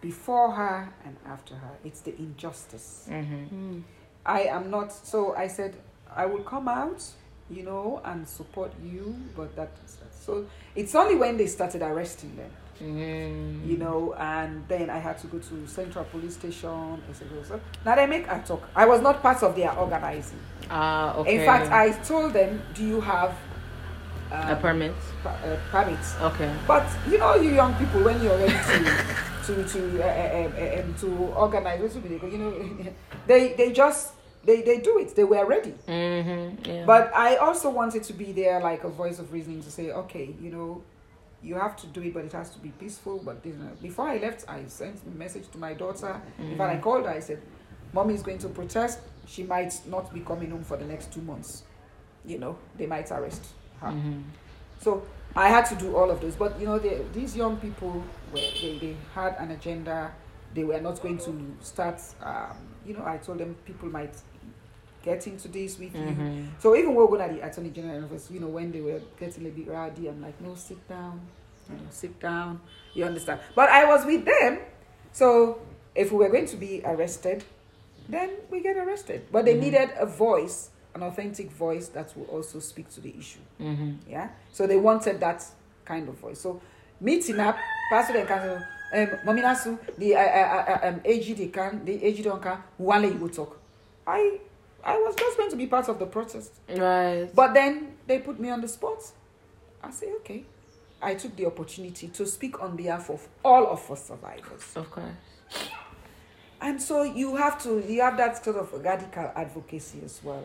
before 0.01 0.51
her 0.51 0.89
and 1.05 1.15
after 1.25 1.55
her. 1.55 1.71
It's 1.83 2.01
the 2.01 2.15
injustice. 2.17 3.07
mhm. 3.09 3.49
Mm. 3.49 3.83
I 4.25 4.41
am 4.41 4.69
not. 4.69 4.91
So 4.91 5.33
I 5.35 5.47
said 5.47 5.75
I 6.15 6.25
will 6.25 6.43
come 6.43 6.67
out, 6.67 7.03
you 7.49 7.63
know, 7.63 8.01
and 8.05 8.27
support 8.27 8.71
you. 8.83 9.15
But 9.35 9.55
that 9.55 9.69
so 10.11 10.45
it's 10.75 10.93
only 10.95 11.15
when 11.15 11.37
they 11.37 11.47
started 11.47 11.81
arresting 11.81 12.35
them, 12.35 12.51
Mm. 12.81 13.65
you 13.65 13.77
know, 13.77 14.13
and 14.19 14.63
then 14.67 14.89
I 14.89 14.99
had 14.99 15.17
to 15.19 15.27
go 15.27 15.39
to 15.39 15.67
Central 15.67 16.03
Police 16.05 16.35
Station. 16.35 17.01
etc. 17.09 17.43
So 17.45 17.59
now 17.85 17.95
they 17.95 18.05
make 18.05 18.27
a 18.27 18.39
talk. 18.45 18.63
I 18.75 18.85
was 18.85 19.01
not 19.01 19.21
part 19.21 19.41
of 19.43 19.55
their 19.55 19.71
organizing. 19.77 20.39
Ah, 20.69 21.15
okay. 21.17 21.39
In 21.39 21.45
fact, 21.45 21.71
I 21.71 21.91
told 22.03 22.33
them, 22.33 22.61
"Do 22.75 22.83
you 22.85 22.99
have 23.01 23.33
a 24.31 24.51
um, 24.51 24.59
permit. 24.59 24.93
pa- 25.23 25.39
uh, 25.45 25.57
permits?" 25.71 26.15
Okay. 26.21 26.51
But 26.67 26.85
you 27.09 27.17
know, 27.17 27.35
you 27.35 27.51
young 27.55 27.73
people, 27.75 28.03
when 28.03 28.21
you're 28.21 28.37
ready 28.37 28.51
to 28.53 29.05
to 29.47 29.63
to 29.63 30.03
uh, 30.03 30.07
uh, 30.07 30.77
uh, 30.77 30.81
um, 30.81 30.93
to 30.95 31.07
organize, 31.35 31.95
you 31.95 32.37
know, 32.37 32.93
they 33.27 33.53
they 33.53 33.71
just 33.71 34.13
they, 34.43 34.61
they 34.61 34.79
do 34.79 34.97
it. 34.99 35.15
They 35.15 35.23
were 35.23 35.45
ready. 35.45 35.73
Mm-hmm. 35.87 36.69
Yeah. 36.69 36.85
But 36.85 37.11
I 37.13 37.35
also 37.35 37.69
wanted 37.69 38.03
to 38.03 38.13
be 38.13 38.31
there 38.31 38.61
like 38.61 38.83
a 38.83 38.89
voice 38.89 39.19
of 39.19 39.33
reasoning 39.33 39.61
to 39.63 39.69
say, 39.69 39.91
okay, 39.91 40.33
you 40.41 40.49
know, 40.49 40.81
you 41.43 41.55
have 41.55 41.75
to 41.77 41.87
do 41.87 42.01
it, 42.01 42.13
but 42.13 42.23
it 42.23 42.31
has 42.31 42.49
to 42.51 42.59
be 42.59 42.69
peaceful. 42.69 43.21
But 43.23 43.45
you 43.45 43.53
know, 43.53 43.69
before 43.81 44.07
I 44.07 44.17
left, 44.17 44.45
I 44.47 44.65
sent 44.67 44.99
a 45.05 45.17
message 45.17 45.49
to 45.51 45.57
my 45.57 45.73
daughter. 45.73 46.21
In 46.39 46.57
fact, 46.57 46.73
I 46.73 46.77
called 46.79 47.05
her. 47.05 47.11
I 47.11 47.19
said, 47.19 47.41
"Mommy 47.93 48.13
is 48.13 48.23
going 48.23 48.39
to 48.39 48.49
protest. 48.49 48.99
She 49.27 49.43
might 49.43 49.73
not 49.85 50.13
be 50.13 50.21
coming 50.21 50.51
home 50.51 50.63
for 50.63 50.77
the 50.77 50.85
next 50.85 51.11
two 51.13 51.21
months. 51.21 51.63
You 52.25 52.39
know, 52.39 52.57
they 52.77 52.85
might 52.85 53.11
arrest 53.11 53.43
her." 53.81 53.93
So 54.79 55.03
I 55.35 55.49
had 55.49 55.65
to 55.65 55.75
do 55.75 55.95
all 55.95 56.09
of 56.09 56.21
those. 56.21 56.35
But 56.35 56.59
you 56.59 56.65
know, 56.65 56.79
they, 56.79 57.01
these 57.13 57.35
young 57.35 57.57
people 57.57 58.03
were 58.31 58.39
they, 58.61 58.77
they 58.79 58.95
had 59.13 59.35
an 59.39 59.51
agenda. 59.51 60.13
They 60.53 60.63
were 60.63 60.79
not 60.79 61.01
going 61.01 61.17
to 61.19 61.55
start. 61.61 62.01
Um, 62.21 62.57
you 62.85 62.93
know, 62.93 63.05
I 63.05 63.17
told 63.17 63.39
them 63.39 63.55
people 63.65 63.89
might 63.89 64.15
get 65.03 65.27
into 65.27 65.47
this 65.47 65.77
with 65.79 65.95
you. 65.95 66.47
So 66.59 66.75
even 66.75 66.89
when 66.89 66.97
we 66.97 67.01
were 67.03 67.17
going 67.17 67.21
at 67.21 67.35
the 67.35 67.45
attorney 67.47 67.69
general 67.69 68.05
office, 68.05 68.29
you 68.31 68.39
know, 68.39 68.47
when 68.47 68.71
they 68.71 68.81
were 68.81 69.01
getting 69.19 69.45
a 69.45 69.49
bit 69.49 69.67
rowdy, 69.67 70.07
I'm 70.07 70.21
like, 70.21 70.39
no, 70.41 70.55
sit 70.55 70.87
down, 70.87 71.21
you 71.69 71.75
know, 71.75 71.81
sit 71.89 72.19
down. 72.19 72.59
You 72.93 73.05
understand? 73.05 73.39
But 73.55 73.69
I 73.69 73.85
was 73.85 74.05
with 74.05 74.25
them, 74.25 74.59
so 75.11 75.59
if 75.95 76.11
we 76.11 76.17
were 76.17 76.29
going 76.29 76.47
to 76.47 76.57
be 76.57 76.81
arrested, 76.83 77.43
then 78.09 78.31
we 78.49 78.61
get 78.61 78.77
arrested. 78.77 79.27
But 79.31 79.45
they 79.45 79.59
needed 79.59 79.91
a 79.97 80.05
voice, 80.05 80.71
an 80.95 81.03
authentic 81.03 81.51
voice 81.51 81.87
that 81.89 82.15
will 82.17 82.25
also 82.25 82.59
speak 82.59 82.89
to 82.91 83.01
the 83.01 83.15
issue. 83.17 83.39
Mm-hmm. 83.61 84.09
Yeah. 84.09 84.29
So 84.51 84.65
they 84.65 84.77
wanted 84.77 85.19
that 85.19 85.45
kind 85.85 86.09
of 86.09 86.15
voice. 86.15 86.39
So 86.41 86.61
meeting 86.99 87.39
up, 87.39 87.57
pastor 87.91 88.17
and 88.17 88.27
council, 88.27 88.61
um, 88.93 89.09
Mommy 89.25 89.41
Nasu, 89.41 89.77
the 89.97 90.15
uh, 90.15 90.19
uh, 90.19 90.79
uh, 90.83 90.87
um, 90.87 91.01
AG 91.05 91.33
they 91.33 91.47
can, 91.47 91.83
the 91.85 92.03
AG 92.03 92.21
don't 92.23 92.41
can, 92.41 92.57
one 92.77 93.03
you 93.03 93.13
go 93.15 93.27
talk. 93.27 93.59
I, 94.05 94.39
I 94.83 94.93
was 94.97 95.15
just 95.15 95.37
going 95.37 95.49
to 95.49 95.55
be 95.57 95.67
part 95.67 95.89
of 95.89 95.99
the 95.99 96.05
protest, 96.05 96.51
Right. 96.69 97.29
but 97.35 97.53
then 97.53 97.95
they 98.07 98.19
put 98.19 98.39
me 98.39 98.49
on 98.49 98.61
the 98.61 98.67
spot. 98.67 99.03
I 99.83 99.91
say 99.91 100.11
okay. 100.21 100.43
I 101.01 101.13
took 101.15 101.35
the 101.35 101.45
opportunity 101.45 102.07
to 102.07 102.25
speak 102.25 102.61
on 102.61 102.75
behalf 102.75 103.09
of 103.11 103.27
all 103.45 103.67
of 103.67 103.89
us 103.91 104.05
survivors. 104.07 104.63
Of 104.75 104.89
course. 104.89 105.05
And 106.59 106.81
so 106.81 107.03
you 107.03 107.35
have 107.35 107.61
to 107.63 107.83
you 107.87 108.01
have 108.01 108.17
that 108.17 108.43
sort 108.43 108.55
of 108.57 108.73
radical 108.83 109.31
advocacy 109.35 109.99
as 110.03 110.19
well. 110.23 110.43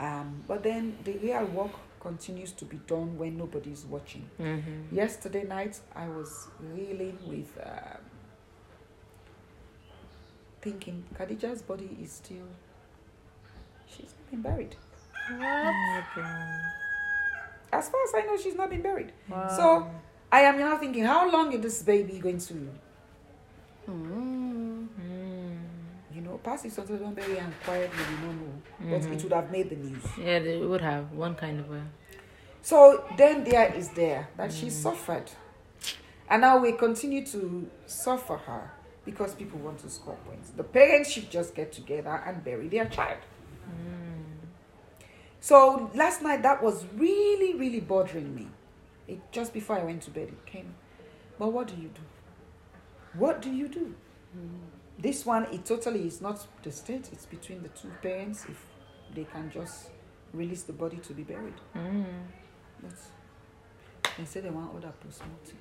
Um, 0.00 0.42
but 0.48 0.62
then 0.62 0.96
the 1.04 1.12
real 1.18 1.44
work 1.46 1.72
continues 2.02 2.50
to 2.50 2.64
be 2.64 2.78
done 2.88 3.16
when 3.16 3.38
nobody's 3.38 3.84
watching. 3.84 4.28
Mm-hmm. 4.40 4.94
Yesterday 4.94 5.44
night 5.44 5.78
I 5.94 6.08
was 6.08 6.48
reeling 6.60 7.16
with 7.26 7.56
um, 7.64 8.02
thinking 10.60 11.04
Khadija's 11.16 11.62
body 11.62 11.96
is 12.02 12.12
still 12.12 12.48
she's 13.86 14.12
not 14.18 14.30
been 14.32 14.42
buried. 14.42 14.76
As 17.72 17.88
far 17.88 18.02
as 18.02 18.12
I 18.14 18.26
know, 18.26 18.36
she's 18.36 18.56
not 18.56 18.68
been 18.68 18.82
buried. 18.82 19.12
So 19.56 19.88
I 20.30 20.40
am 20.40 20.58
now 20.58 20.76
thinking, 20.76 21.04
how 21.04 21.30
long 21.30 21.52
is 21.52 21.60
this 21.60 21.82
baby 21.82 22.18
going 22.18 22.38
to 22.38 22.54
Mm. 23.88 24.88
You 26.32 26.70
know, 26.70 26.70
something 26.70 26.98
don't 26.98 27.14
bury 27.14 27.38
and 27.38 27.52
quietly, 27.64 27.98
we 28.10 28.26
don't 28.26 28.40
know. 28.40 28.62
But 28.80 28.86
it 28.86 29.02
mm-hmm. 29.02 29.22
would 29.22 29.32
have 29.32 29.50
made 29.50 29.70
the 29.70 29.76
news. 29.76 30.02
Yeah, 30.18 30.38
they 30.38 30.58
would 30.58 30.80
have 30.80 31.12
one 31.12 31.34
kind 31.34 31.60
of 31.60 31.68
way. 31.68 31.82
So 32.62 33.04
then 33.16 33.44
there 33.44 33.72
is 33.74 33.88
there 33.90 34.28
that 34.36 34.52
she 34.52 34.66
mm. 34.66 34.70
suffered. 34.70 35.30
And 36.30 36.42
now 36.42 36.58
we 36.58 36.72
continue 36.72 37.26
to 37.26 37.68
suffer 37.86 38.36
her 38.36 38.72
because 39.04 39.34
people 39.34 39.58
want 39.58 39.78
to 39.80 39.90
score 39.90 40.16
points. 40.26 40.50
The 40.50 40.62
parents 40.62 41.10
should 41.10 41.30
just 41.30 41.54
get 41.54 41.72
together 41.72 42.22
and 42.24 42.44
bury 42.44 42.68
their 42.68 42.86
child. 42.86 43.18
Mm. 43.68 44.46
So 45.40 45.90
last 45.94 46.22
night 46.22 46.42
that 46.42 46.62
was 46.62 46.86
really, 46.94 47.54
really 47.54 47.80
bothering 47.80 48.34
me. 48.34 48.46
It 49.08 49.20
just 49.32 49.52
before 49.52 49.78
I 49.78 49.82
went 49.82 50.02
to 50.02 50.10
bed, 50.10 50.28
it 50.28 50.46
came. 50.46 50.74
But 51.38 51.52
what 51.52 51.66
do 51.66 51.74
you 51.74 51.88
do? 51.88 52.00
What 53.14 53.42
do 53.42 53.50
you 53.50 53.66
do? 53.66 53.94
Mm. 54.36 54.71
This 55.02 55.26
one, 55.26 55.46
it 55.52 55.64
totally 55.64 56.06
is 56.06 56.20
not 56.20 56.46
the 56.62 56.70
state, 56.70 57.08
it's 57.12 57.26
between 57.26 57.60
the 57.64 57.70
two 57.70 57.90
parents 58.00 58.46
if 58.48 58.64
they 59.12 59.24
can 59.24 59.50
just 59.50 59.90
release 60.32 60.62
the 60.62 60.72
body 60.72 60.98
to 60.98 61.12
be 61.12 61.24
buried. 61.24 61.56
Mm. 61.74 62.04
But 62.80 62.92
they 64.16 64.24
say 64.24 64.42
they 64.42 64.50
want 64.50 64.70
other 64.76 64.92
postmortem. 65.02 65.56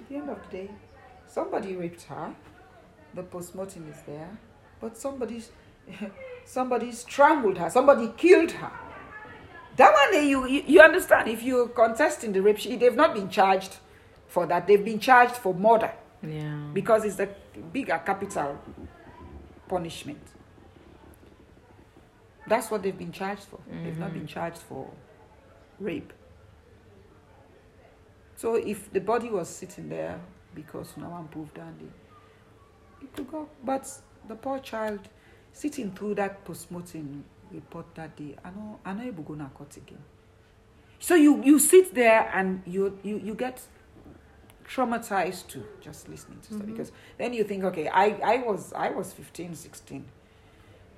At 0.00 0.08
the 0.10 0.16
end 0.16 0.28
of 0.28 0.38
the 0.50 0.56
day, 0.58 0.70
somebody 1.26 1.74
raped 1.74 2.02
her. 2.02 2.34
The 3.14 3.22
postmortem 3.22 3.88
is 3.90 4.02
there, 4.06 4.28
but 4.82 4.98
somebody, 4.98 5.42
somebody 6.44 6.92
strangled 6.92 7.56
her. 7.56 7.70
Somebody 7.70 8.12
killed 8.18 8.50
her. 8.52 8.72
That 9.76 9.94
one, 9.94 10.14
eh, 10.22 10.26
you, 10.26 10.46
you 10.46 10.62
you 10.66 10.80
understand? 10.82 11.28
If 11.30 11.42
you're 11.42 11.68
contesting 11.68 12.34
the 12.34 12.42
rape, 12.42 12.60
they've 12.62 12.94
not 12.94 13.14
been 13.14 13.30
charged 13.30 13.76
for 14.28 14.44
that. 14.46 14.66
They've 14.66 14.84
been 14.84 15.00
charged 15.00 15.36
for 15.36 15.54
murder 15.54 15.90
Yeah. 16.26 16.70
because 16.72 17.04
it's 17.04 17.18
a 17.18 17.28
bigger 17.72 18.00
capital 18.04 18.58
punishment. 19.68 20.20
That's 22.46 22.70
what 22.70 22.82
they've 22.82 22.96
been 22.96 23.12
charged 23.12 23.44
for. 23.44 23.58
They've 23.70 23.98
not 23.98 24.12
been 24.12 24.22
mm-hmm. 24.22 24.34
charged 24.34 24.58
for 24.58 24.90
rape. 25.80 26.12
So 28.36 28.56
if 28.56 28.92
the 28.92 29.00
body 29.00 29.30
was 29.30 29.48
sitting 29.48 29.88
there 29.88 30.20
because 30.54 30.96
no 30.96 31.08
one 31.08 31.28
proved 31.28 31.58
Andy, 31.58 31.88
it 33.00 33.14
could 33.14 33.30
go. 33.30 33.48
But 33.62 33.90
the 34.28 34.34
poor 34.34 34.58
child 34.58 35.00
sitting 35.52 35.92
through 35.92 36.16
that 36.16 36.44
postmortem 36.44 37.24
report 37.50 37.94
that 37.94 38.16
day, 38.16 38.36
I 38.44 38.50
know 38.50 38.78
I 38.84 38.92
know 38.92 39.04
able 39.04 39.22
go 39.24 39.34
na 39.34 39.48
court 39.48 39.76
again. 39.76 40.02
So 40.98 41.14
you 41.14 41.42
you 41.42 41.58
sit 41.58 41.94
there 41.94 42.30
and 42.34 42.62
you 42.66 42.98
you 43.02 43.18
you 43.18 43.34
get 43.34 43.60
traumatized 44.68 45.46
too 45.48 45.64
just 45.80 46.08
listening 46.08 46.38
to 46.40 46.46
stuff 46.46 46.58
mm-hmm. 46.60 46.72
because 46.72 46.92
then 47.18 47.32
you 47.32 47.44
think 47.44 47.64
okay 47.64 47.88
I, 47.88 48.18
I 48.24 48.36
was 48.38 48.72
I 48.72 48.90
was 48.90 49.12
15 49.12 49.54
16 49.54 50.04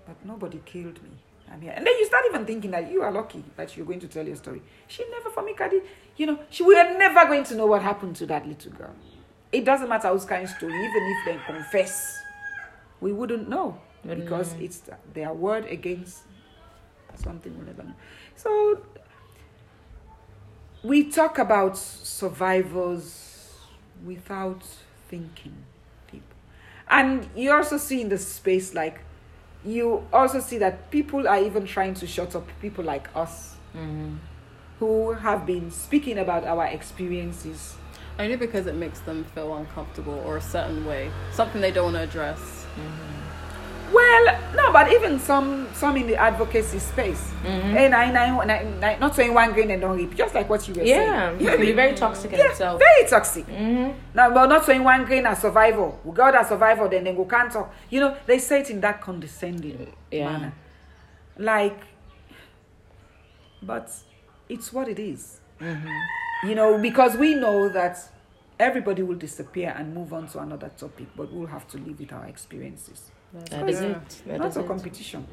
but 0.07 0.25
nobody 0.25 0.61
killed 0.65 1.03
me. 1.03 1.11
I'm 1.51 1.61
here. 1.61 1.73
And 1.77 1.87
then 1.87 1.95
you 1.99 2.07
start 2.07 2.25
even 2.29 2.45
thinking 2.45 2.71
that 2.73 2.91
you 2.91 3.03
are 3.03 3.11
lucky 3.13 3.43
that 3.57 3.77
you're 3.77 3.87
going 3.87 4.01
to 4.01 4.09
tell 4.09 4.27
your 4.27 4.37
story. 4.37 4.63
She 4.87 5.05
never 5.11 5.31
for 5.31 5.43
me 5.43 5.55
Kadi 5.55 5.81
you 6.17 6.27
know 6.27 6.39
she 6.51 6.63
we 6.63 6.77
are 6.77 6.97
never 6.97 7.25
going 7.27 7.45
to 7.45 7.55
know 7.55 7.67
what 7.67 7.83
happened 7.83 8.17
to 8.17 8.27
that 8.27 8.47
little 8.47 8.73
girl. 8.73 8.95
It 9.53 9.65
doesn't 9.65 9.89
matter 9.89 10.09
whose 10.09 10.25
kind 10.25 10.45
of 10.45 10.51
story 10.51 10.73
even 10.73 11.03
if 11.03 11.25
they 11.25 11.53
confess 11.53 12.19
we 13.01 13.13
wouldn't 13.13 13.49
know 13.49 13.79
Wouldn't 14.05 14.25
because 14.25 14.55
it's 14.55 14.83
their 15.13 15.33
word 15.33 15.67
against 15.67 16.23
something 17.15 17.57
we'll 17.57 17.67
never 17.67 17.83
know. 17.83 17.95
So 18.35 18.83
we 20.83 21.11
talk 21.11 21.39
about 21.39 21.77
survivors 21.79 23.26
without 24.05 24.63
thinking 25.09 25.55
people. 26.11 26.37
And 26.89 27.29
you 27.37 27.53
also 27.53 27.79
see 27.79 28.01
in 28.01 28.09
the 28.09 28.19
space 28.19 28.75
like 28.75 29.01
you 29.65 30.07
also 30.13 30.39
see 30.41 30.59
that 30.59 30.91
people 30.91 31.27
are 31.27 31.41
even 31.41 31.67
trying 31.67 31.95
to 31.95 32.07
shut 32.07 32.37
up 32.37 32.49
people 32.61 32.85
like 32.85 33.09
us. 33.17 33.55
Mm-hmm. 33.75 34.15
who 34.79 35.13
have 35.13 35.45
been 35.45 35.71
speaking 35.71 36.19
about 36.19 36.45
our 36.45 36.67
experiences. 36.67 37.77
Only 38.19 38.37
because 38.37 38.67
it 38.67 38.75
makes 38.75 39.01
them 39.01 39.25
feel 39.35 39.55
uncomfortable 39.55 40.23
or 40.25 40.39
a 40.39 40.41
certain 40.41 40.87
way, 40.87 41.11
something 41.33 41.61
they 41.61 41.71
don't 41.71 41.93
want 41.93 41.97
to 41.97 42.03
address. 42.03 42.67
Well 43.93 44.41
no 44.55 44.73
but 44.73 44.93
even 44.93 45.19
some 45.21 45.69
some 45.75 45.97
in 45.97 46.07
the 46.07 46.17
advocacy 46.17 46.79
space 46.79 47.33
and 47.45 47.95
I, 47.95 48.11
I, 48.13 48.89
I, 48.95 48.99
not 48.99 49.15
saying 49.15 49.33
one 49.33 49.53
grain 49.53 49.71
and 49.71 49.81
don't 49.81 49.97
reap 49.97 50.15
just 50.17 50.35
like 50.35 50.49
what 50.49 50.67
you 50.67 50.75
were 50.75 50.83
Yeah, 50.83 51.31
saying 51.37 51.41
it 51.47 51.51
can 51.51 51.61
be 51.61 51.73
very 51.73 51.95
toxic 51.95 52.33
in 52.33 52.39
yeah, 52.39 52.51
itself. 52.51 52.81
very 52.81 53.09
toxic 53.09 53.47
Mm-hmm. 53.47 53.93
Now, 54.15 54.31
but 54.35 54.47
not 54.47 54.65
saying 54.65 54.83
one 54.83 55.05
grain 55.05 55.27
as 55.27 55.41
survival. 55.41 56.01
We 56.05 56.13
got 56.15 56.35
as 56.35 56.49
survival, 56.49 56.89
then 56.89 57.05
they 57.05 57.15
go 57.15 57.25
can't 57.25 57.53
talk. 57.53 57.73
You 57.91 58.01
know, 58.01 58.17
they 58.27 58.39
say 58.39 58.61
it 58.63 58.71
in 58.71 58.81
that 58.81 59.01
condescending 59.01 59.93
Yeah. 60.11 60.33
manner. 60.33 60.53
Like, 61.39 61.79
but 63.63 63.91
it's 64.49 64.73
what 64.73 64.89
it 64.89 64.99
is. 64.99 65.41
Mm-hmm. 65.61 66.49
You 66.49 66.55
know, 66.55 66.79
because 66.79 67.17
we 67.17 67.35
know 67.35 67.69
that 67.69 67.99
everybody 68.59 69.03
will 69.03 69.17
disappear 69.17 69.75
and 69.77 69.95
move 69.95 70.13
on 70.13 70.27
to 70.29 70.39
another 70.41 70.71
topic, 70.77 71.07
but 71.17 71.33
we'll 71.33 71.47
have 71.47 71.69
to 71.69 71.79
live 71.79 71.99
with 72.01 72.13
our 72.13 72.27
experiences. 72.27 73.11
That 73.33 73.69
is 73.69 73.81
Yeah. 73.81 73.89
it. 73.89 74.23
That 74.27 74.39
not 74.39 74.49
is 74.49 74.57
a 74.57 74.61
it. 74.61 74.67
competition. 74.67 75.27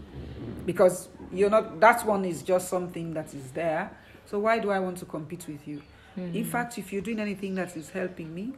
Because 0.66 1.10
you're 1.32 1.50
not, 1.50 1.80
that 1.80 2.06
one 2.06 2.26
is 2.26 2.44
just 2.44 2.70
something 2.70 3.14
that 3.14 3.34
is 3.34 3.52
there. 3.52 3.92
So 4.26 4.40
why 4.40 4.60
do 4.60 4.70
I 4.72 4.80
want 4.80 4.98
to 4.98 5.06
compete 5.06 5.46
with 5.48 5.68
you? 5.68 5.82
Mm-hmm. 6.18 6.36
In 6.36 6.46
fact, 6.46 6.78
if 6.78 6.94
you're 6.94 7.02
doing 7.02 7.20
anything 7.20 7.56
that 7.56 7.76
is 7.76 7.90
helping 7.90 8.34
me 8.34 8.54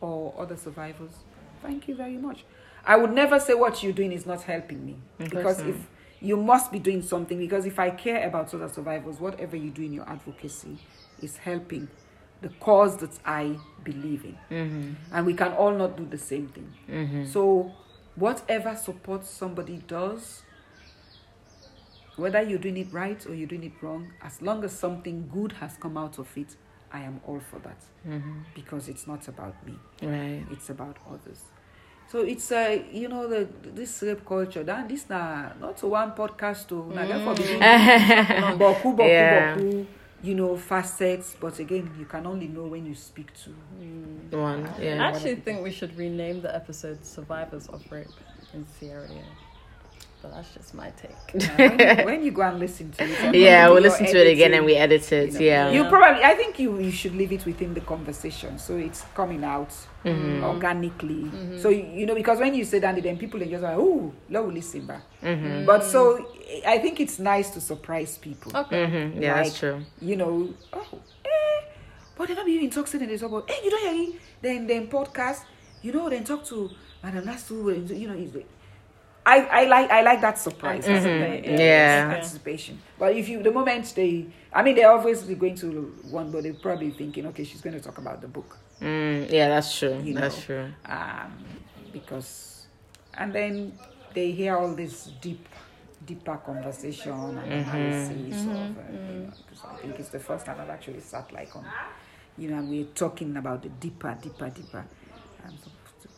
or 0.00 0.34
other 0.38 0.56
survivors, 0.56 1.10
thank 1.62 1.88
you 1.88 1.94
very 1.94 2.16
much. 2.16 2.44
I 2.84 2.96
would 2.96 3.12
never 3.12 3.38
say 3.38 3.54
what 3.54 3.82
you're 3.82 3.92
doing 3.92 4.12
is 4.12 4.26
not 4.26 4.42
helping 4.42 4.84
me. 4.84 4.96
Of 5.20 5.30
course 5.30 5.56
Because 5.56 5.60
if 5.60 5.76
you 6.20 6.36
must 6.36 6.72
be 6.72 6.78
doing 6.78 7.02
something, 7.02 7.38
because 7.38 7.66
if 7.66 7.78
I 7.78 7.90
care 7.90 8.26
about 8.26 8.52
other 8.54 8.68
survivors, 8.68 9.20
whatever 9.20 9.56
you 9.56 9.70
do 9.70 9.82
in 9.82 9.92
your 9.92 10.08
advocacy 10.08 10.78
is 11.20 11.36
helping 11.36 11.88
the 12.40 12.48
cause 12.60 12.96
that 12.98 13.16
I 13.24 13.56
believe 13.84 14.24
in. 14.24 14.38
Mm-hmm. 14.50 15.14
And 15.14 15.26
we 15.26 15.34
can 15.34 15.52
all 15.52 15.72
not 15.72 15.96
do 15.96 16.06
the 16.06 16.18
same 16.18 16.48
thing. 16.48 16.72
Mm-hmm. 16.90 17.26
So, 17.26 17.72
whatever 18.16 18.74
support 18.76 19.24
somebody 19.24 19.82
does, 19.86 20.42
whether 22.16 22.42
you're 22.42 22.58
doing 22.58 22.76
it 22.76 22.92
right 22.92 23.24
or 23.26 23.34
you're 23.34 23.48
doing 23.48 23.64
it 23.64 23.72
wrong, 23.82 24.12
as 24.22 24.42
long 24.42 24.62
as 24.64 24.72
something 24.72 25.28
good 25.32 25.52
has 25.52 25.76
come 25.76 25.96
out 25.96 26.18
of 26.18 26.28
it, 26.36 26.56
I 26.92 27.00
am 27.00 27.20
all 27.26 27.40
for 27.40 27.58
that 27.60 27.78
because 28.54 28.88
it's 28.88 29.06
not 29.06 29.26
about 29.28 29.54
me 29.66 29.74
Right. 30.02 30.44
it's 30.50 30.68
about 30.68 30.98
others. 31.08 31.40
So 32.08 32.18
it's 32.20 32.52
uh, 32.52 32.82
you 32.92 33.08
know 33.08 33.26
the 33.26 33.48
this 33.64 34.02
rape 34.02 34.26
culture. 34.26 34.62
That 34.62 34.86
this 34.88 35.08
na 35.08 35.52
not 35.58 35.82
one 35.82 36.12
podcast 36.12 36.68
to 36.68 36.84
na 36.92 37.06
therefore 37.06 37.34
be 37.34 37.44
doing 37.44 37.60
boku 38.58 38.92
boku 38.94 39.08
Yeah. 39.08 39.56
boku. 39.56 39.86
You 40.22 40.34
know 40.36 40.56
facets, 40.56 41.36
but 41.40 41.58
again 41.58 41.90
you 41.98 42.04
can 42.04 42.26
only 42.26 42.46
know 42.48 42.64
when 42.64 42.86
you 42.86 42.94
speak 42.94 43.30
to. 43.44 43.50
One. 44.36 44.66
Ah. 44.68 44.80
yeah 44.80 45.02
I 45.02 45.08
actually 45.08 45.36
think 45.36 45.62
we 45.62 45.72
should 45.72 45.96
rename 45.96 46.40
the 46.42 46.54
episode 46.54 47.04
Survivors 47.04 47.66
of 47.68 47.82
Rape 47.90 48.06
in 48.54 48.66
Sierra 48.78 49.08
Leone. 49.08 49.24
But 50.22 50.34
that's 50.34 50.54
just 50.54 50.72
my 50.74 50.90
take. 50.90 51.10
Uh, 51.34 51.48
when, 51.56 51.98
you, 51.98 52.04
when 52.04 52.22
you 52.24 52.30
go 52.30 52.42
and 52.42 52.60
listen 52.60 52.92
to 52.92 53.02
it, 53.04 53.34
Yeah, 53.34 53.66
we'll 53.66 53.78
do 53.78 53.82
your 53.82 53.90
listen 53.90 54.06
to 54.06 54.18
it 54.28 54.32
again 54.32 54.54
and 54.54 54.64
we 54.64 54.76
edit 54.76 55.10
it. 55.12 55.32
you 55.32 55.32
know, 55.32 55.40
Yeah. 55.40 55.70
You 55.72 55.84
probably, 55.88 56.22
I 56.22 56.34
think 56.34 56.60
you, 56.60 56.78
you 56.78 56.92
should 56.92 57.16
leave 57.16 57.32
it 57.32 57.44
within 57.44 57.74
the 57.74 57.80
conversation, 57.80 58.56
so 58.58 58.76
it's 58.76 59.02
coming 59.14 59.42
out 59.44 59.74
Mm-hmm. 60.04 60.42
organically. 60.42 61.30
So 61.60 61.68
you 61.68 62.06
know, 62.06 62.16
because 62.16 62.40
when 62.40 62.54
you 62.56 62.64
say 62.64 62.80
that, 62.80 63.00
then 63.00 63.16
people 63.16 63.40
are 63.40 63.46
just 63.46 63.62
like, 63.62 63.76
"Oh, 63.78 64.12
let 64.28 64.44
me 64.44 64.54
listen 64.54 64.84
back." 64.84 65.02
Mm-hmm. 65.22 65.64
But 65.64 65.84
so 65.84 66.26
I 66.66 66.78
think 66.78 66.98
it's 66.98 67.20
nice 67.20 67.50
to 67.50 67.60
surprise 67.60 68.18
people. 68.18 68.50
Okay. 68.56 68.84
Mhm. 68.84 69.22
Yeah, 69.22 69.34
Like, 69.36 69.44
that's 69.44 69.58
true. 69.60 69.80
You 70.00 70.16
know, 70.16 70.54
oh, 70.72 70.98
eh, 71.24 71.60
but 72.16 72.26
they're 72.26 72.36
not 72.36 72.46
be 72.46 72.64
intoxicated 72.64 73.08
and 73.08 73.16
they 73.16 73.20
talk 73.20 73.30
about, 73.30 73.48
hey, 73.48 73.60
you 73.64 73.70
don't 73.70 73.94
hear 73.94 74.08
it? 74.14 74.20
Then 74.42 74.66
then 74.66 74.88
podcast, 74.88 75.44
you 75.82 75.92
know, 75.92 76.10
then 76.10 76.24
talk 76.24 76.44
to 76.46 76.68
Madam 77.04 77.24
Nasu, 77.24 77.88
you 77.96 78.08
know, 78.08 78.14
it's 78.14 78.34
like- 78.34 78.48
I, 79.24 79.40
I 79.46 79.64
like 79.66 79.90
I 79.90 80.02
like 80.02 80.20
that 80.20 80.38
surprise. 80.38 80.84
Anticipate, 80.86 81.44
Mhm. 81.44 81.58
Yeah. 81.58 82.02
Okay. 82.06 82.16
Anticipation. 82.16 82.80
But 82.98 83.16
if 83.16 83.28
you 83.28 83.42
the 83.42 83.52
moment 83.52 83.92
they 83.94 84.26
I 84.52 84.62
mean 84.62 84.74
they're 84.74 84.90
obviously 84.90 85.34
going 85.36 85.54
to 85.56 85.94
one 86.10 86.30
but 86.30 86.42
they're 86.42 86.54
probably 86.54 86.90
thinking, 86.90 87.26
okay, 87.26 87.44
she's 87.44 87.60
gonna 87.60 87.80
talk 87.80 87.98
about 87.98 88.20
the 88.20 88.28
book. 88.28 88.56
Mm, 88.80 89.30
yeah, 89.30 89.48
that's 89.48 89.78
true. 89.78 90.00
You 90.02 90.14
that's 90.14 90.36
know. 90.36 90.42
true. 90.42 90.66
Um 90.86 91.44
because 91.92 92.66
and 93.14 93.32
then 93.32 93.78
they 94.14 94.32
hear 94.32 94.56
all 94.56 94.74
this 94.74 95.10
deep 95.20 95.48
deeper 96.04 96.36
conversation 96.38 97.12
and 97.38 97.52
analysis 97.52 98.46
of 98.46 98.76
uh, 98.76 98.80
you 98.90 99.20
know, 99.26 99.32
'cause 99.48 99.64
I 99.70 99.74
think 99.76 100.00
it's 100.00 100.08
the 100.08 100.18
first 100.18 100.46
time 100.46 100.56
I've 100.60 100.70
actually 100.70 101.00
sat 101.00 101.32
like 101.32 101.54
on 101.54 101.64
you 102.36 102.48
know 102.50 102.56
and 102.58 102.68
we're 102.68 102.86
talking 102.94 103.36
about 103.36 103.62
the 103.62 103.68
deeper 103.68 104.16
deeper 104.20 104.50
deeper 104.50 104.84
um, 105.44 105.52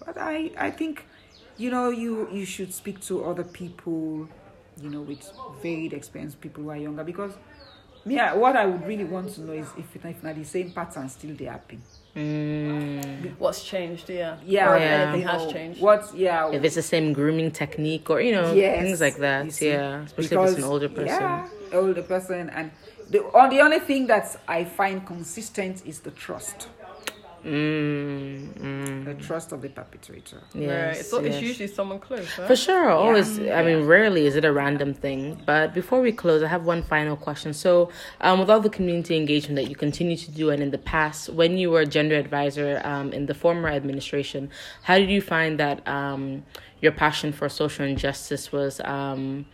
but 0.06 0.16
I 0.18 0.50
I 0.56 0.70
think 0.70 1.04
you 1.56 1.70
know 1.70 1.90
you 1.90 2.28
you 2.32 2.44
should 2.44 2.72
speak 2.72 3.00
to 3.00 3.24
other 3.24 3.44
people 3.44 4.28
you 4.80 4.90
know 4.90 5.00
with 5.02 5.22
varied 5.62 5.92
experience 5.92 6.34
people 6.34 6.64
who 6.64 6.70
are 6.70 6.76
younger 6.76 7.04
because 7.04 7.32
yeah 8.06 8.34
what 8.34 8.56
I 8.56 8.66
would 8.66 8.86
really 8.86 9.04
want 9.04 9.32
to 9.34 9.40
know 9.42 9.52
is 9.52 9.68
if 9.78 9.94
it, 9.96 10.04
if 10.04 10.22
not 10.22 10.34
the 10.34 10.44
same 10.44 10.72
pattern 10.72 11.08
still 11.08 11.34
they 11.34 11.44
happen 11.46 11.80
Mm. 12.16 13.36
What's 13.38 13.64
changed? 13.64 14.08
Yeah. 14.08 14.36
yeah, 14.46 14.70
Or 14.72 14.78
Yeah. 14.78 14.84
anything 15.10 15.26
has 15.28 15.52
changed. 15.52 15.80
what 15.80 16.14
yeah 16.14 16.48
If 16.52 16.62
it's 16.62 16.76
the 16.76 16.82
same 16.82 17.12
grooming 17.12 17.50
technique 17.50 18.08
or, 18.08 18.20
you 18.20 18.32
know, 18.32 18.52
Yes, 18.52 18.82
things 18.84 19.00
like 19.00 19.16
that. 19.16 19.50
see. 19.52 19.70
Yeah. 19.70 20.02
Especially 20.04 20.36
if 20.36 20.48
it's 20.50 20.58
an 20.58 20.64
older 20.64 20.88
person. 20.88 21.06
Yeah, 21.06 21.48
older 21.72 22.02
person, 22.02 22.50
and 22.50 22.70
the 23.10 23.20
on 23.40 23.50
the 23.50 23.60
only 23.60 23.80
thing 23.80 24.06
that 24.06 24.36
I 24.46 24.62
find 24.64 25.04
consistent 25.04 25.84
is 25.84 26.00
the 26.00 26.12
trust, 26.12 26.68
Mm, 27.44 28.58
mm. 28.58 29.04
the 29.04 29.14
trust 29.14 29.52
of 29.52 29.60
the 29.60 29.68
perpetrator. 29.68 30.38
right. 30.54 30.62
Yes, 30.62 31.10
So 31.10 31.18
it's 31.18 31.42
usually 31.42 31.66
someone 31.66 31.98
close, 31.98 32.38
right? 32.38 32.46
For 32.46 32.56
sure, 32.56 32.88
always. 32.88 33.38
I 33.38 33.62
mean, 33.62 33.84
rarely 33.84 34.26
is 34.26 34.34
it 34.34 34.46
a 34.46 34.52
random 34.52 34.94
thing. 34.94 35.42
But 35.44 35.74
before 35.74 36.00
we 36.00 36.10
close, 36.10 36.42
I 36.42 36.48
have 36.48 36.64
one 36.64 36.82
final 36.82 37.16
question. 37.16 37.52
So, 37.52 37.90
um, 38.22 38.40
with 38.40 38.48
all 38.48 38.60
the 38.60 38.70
community 38.70 39.16
engagement 39.16 39.56
that 39.56 39.68
you 39.68 39.76
continue 39.76 40.16
to 40.16 40.30
do, 40.30 40.48
and 40.48 40.62
in 40.62 40.70
the 40.70 40.78
past, 40.78 41.28
when 41.28 41.58
you 41.58 41.70
were 41.70 41.80
a 41.82 41.86
gender 41.86 42.16
advisor 42.16 42.80
um, 42.82 43.12
in 43.12 43.26
the 43.26 43.34
former 43.34 43.68
administration, 43.68 44.48
how 44.84 44.96
did 44.96 45.10
you 45.10 45.20
find 45.20 45.60
that 45.60 45.86
um, 45.86 46.44
your 46.80 46.92
passion 46.92 47.30
for 47.30 47.50
social 47.50 47.84
injustice 47.84 48.52
was 48.52 48.80
um, 48.84 49.44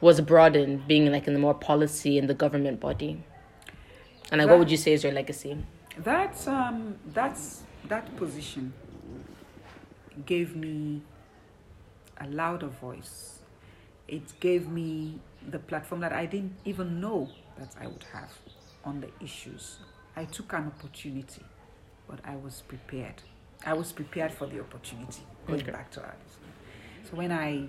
was 0.00 0.20
broadened, 0.20 0.88
being 0.88 1.12
like 1.12 1.28
in 1.28 1.32
the 1.32 1.38
more 1.38 1.54
policy 1.54 2.18
in 2.18 2.26
the 2.26 2.34
government 2.34 2.80
body? 2.80 3.22
And 4.32 4.40
like, 4.40 4.50
what 4.50 4.58
would 4.58 4.70
you 4.70 4.76
say 4.76 4.92
is 4.94 5.04
your 5.04 5.12
legacy? 5.12 5.56
That 5.98 6.46
um, 6.46 6.96
that's 7.14 7.62
that 7.88 8.14
position 8.16 8.72
gave 10.26 10.54
me 10.54 11.02
a 12.20 12.26
louder 12.28 12.66
voice. 12.68 13.40
It 14.08 14.38
gave 14.40 14.68
me 14.68 15.18
the 15.48 15.58
platform 15.58 16.00
that 16.02 16.12
I 16.12 16.26
didn't 16.26 16.56
even 16.64 17.00
know 17.00 17.28
that 17.58 17.74
I 17.80 17.86
would 17.86 18.04
have 18.12 18.30
on 18.84 19.00
the 19.00 19.08
issues. 19.24 19.78
I 20.14 20.24
took 20.24 20.52
an 20.52 20.66
opportunity, 20.66 21.42
but 22.08 22.20
I 22.24 22.36
was 22.36 22.62
prepared. 22.66 23.22
I 23.64 23.72
was 23.72 23.92
prepared 23.92 24.32
for 24.32 24.46
the 24.46 24.60
opportunity. 24.60 25.22
Going 25.46 25.60
Okay. 25.62 25.72
back 25.72 25.90
to 25.92 26.00
Alice. 26.02 26.36
So 27.10 27.16
when 27.16 27.32
I 27.32 27.68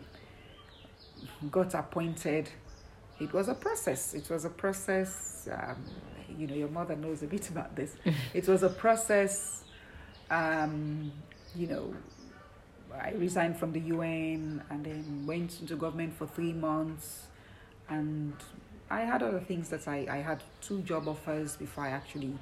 got 1.49 1.73
appointed, 1.73 2.49
it 3.19 3.31
was 3.33 3.47
a 3.47 3.55
process. 3.55 4.13
It 4.13 4.29
was 4.29 4.45
a 4.45 4.49
process. 4.49 5.47
Um, 5.51 5.83
you 6.37 6.47
know, 6.47 6.55
your 6.55 6.69
mother 6.69 6.95
knows 6.95 7.23
a 7.23 7.27
bit 7.27 7.49
about 7.53 7.75
this. 7.75 7.95
it 8.33 8.47
was 8.47 8.63
a 8.63 8.69
process. 8.69 9.63
Um, 10.29 11.11
you 11.55 11.67
know, 11.67 11.93
I 12.93 13.11
resigned 13.11 13.57
from 13.57 13.71
the 13.71 13.79
UN 13.79 14.61
and 14.69 14.85
then 14.85 15.25
went 15.25 15.59
into 15.61 15.75
government 15.75 16.13
for 16.13 16.27
three 16.27 16.53
months, 16.53 17.27
and 17.89 18.33
I 18.89 19.01
had 19.01 19.23
other 19.23 19.39
things 19.39 19.69
that 19.69 19.87
I, 19.87 20.07
I 20.09 20.17
had 20.17 20.43
two 20.61 20.81
job 20.81 21.07
offers 21.07 21.55
before 21.55 21.85
I 21.85 21.89
actually 21.89 22.33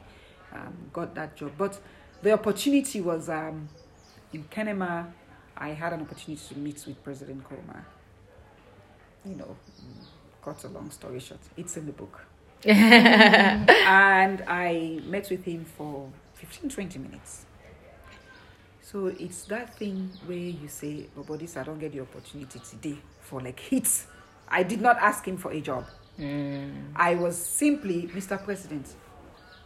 um, 0.53 0.75
got 0.93 1.15
that 1.15 1.35
job. 1.35 1.53
But 1.57 1.79
the 2.21 2.31
opportunity 2.31 3.01
was 3.01 3.29
um, 3.29 3.67
in 4.33 4.43
Kenema. 4.45 5.11
I 5.57 5.69
had 5.69 5.93
an 5.93 6.01
opportunity 6.01 6.41
to 6.53 6.57
meet 6.57 6.83
with 6.85 7.01
President 7.03 7.43
Koroma. 7.43 7.83
You 9.25 9.35
know, 9.35 9.55
cut 10.43 10.63
a 10.63 10.67
long 10.67 10.91
story 10.91 11.19
short, 11.19 11.39
it's 11.57 11.77
in 11.77 11.85
the 11.85 11.91
book. 11.91 12.25
and 12.67 14.41
I 14.47 14.99
met 15.05 15.29
with 15.29 15.43
him 15.43 15.65
for 15.65 16.09
15 16.33 16.69
20 16.69 16.99
minutes. 16.99 17.45
So 18.81 19.07
it's 19.07 19.43
that 19.45 19.75
thing 19.77 20.09
where 20.25 20.37
you 20.37 20.67
say, 20.67 21.07
oh, 21.17 21.23
but 21.23 21.39
this 21.39 21.57
I 21.57 21.63
don't 21.63 21.79
get 21.79 21.91
the 21.91 21.99
opportunity 22.01 22.59
today 22.59 22.97
for 23.21 23.41
like 23.41 23.59
hits. 23.59 24.07
I 24.47 24.63
did 24.63 24.81
not 24.81 24.97
ask 24.97 25.27
him 25.27 25.37
for 25.37 25.51
a 25.51 25.61
job. 25.61 25.85
Mm. 26.19 26.91
I 26.95 27.15
was 27.15 27.37
simply, 27.37 28.07
Mr. 28.13 28.41
President, 28.43 28.87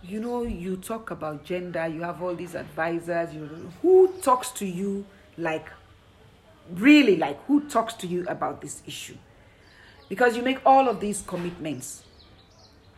you 0.03 0.19
know, 0.19 0.43
you 0.43 0.77
talk 0.77 1.11
about 1.11 1.43
gender, 1.43 1.88
you 1.88 2.01
have 2.01 2.21
all 2.21 2.34
these 2.34 2.55
advisors, 2.55 3.34
you 3.34 3.71
who 3.81 4.13
talks 4.21 4.51
to 4.51 4.65
you 4.65 5.05
like 5.38 5.69
really 6.71 7.15
like 7.15 7.41
who 7.45 7.67
talks 7.69 7.93
to 7.95 8.07
you 8.07 8.26
about 8.27 8.61
this 8.61 8.81
issue? 8.85 9.15
Because 10.07 10.35
you 10.35 10.43
make 10.43 10.59
all 10.65 10.89
of 10.89 10.99
these 10.99 11.21
commitments. 11.21 12.03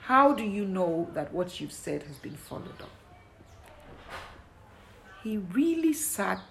How 0.02 0.34
do 0.34 0.44
you 0.44 0.66
know 0.66 1.10
that 1.14 1.32
what 1.32 1.60
you've 1.60 1.72
said 1.72 2.04
has 2.04 2.18
been 2.18 2.36
followed 2.36 2.82
up? 2.82 2.90
He 5.24 5.38
really 5.38 5.94
sat, 5.94 6.42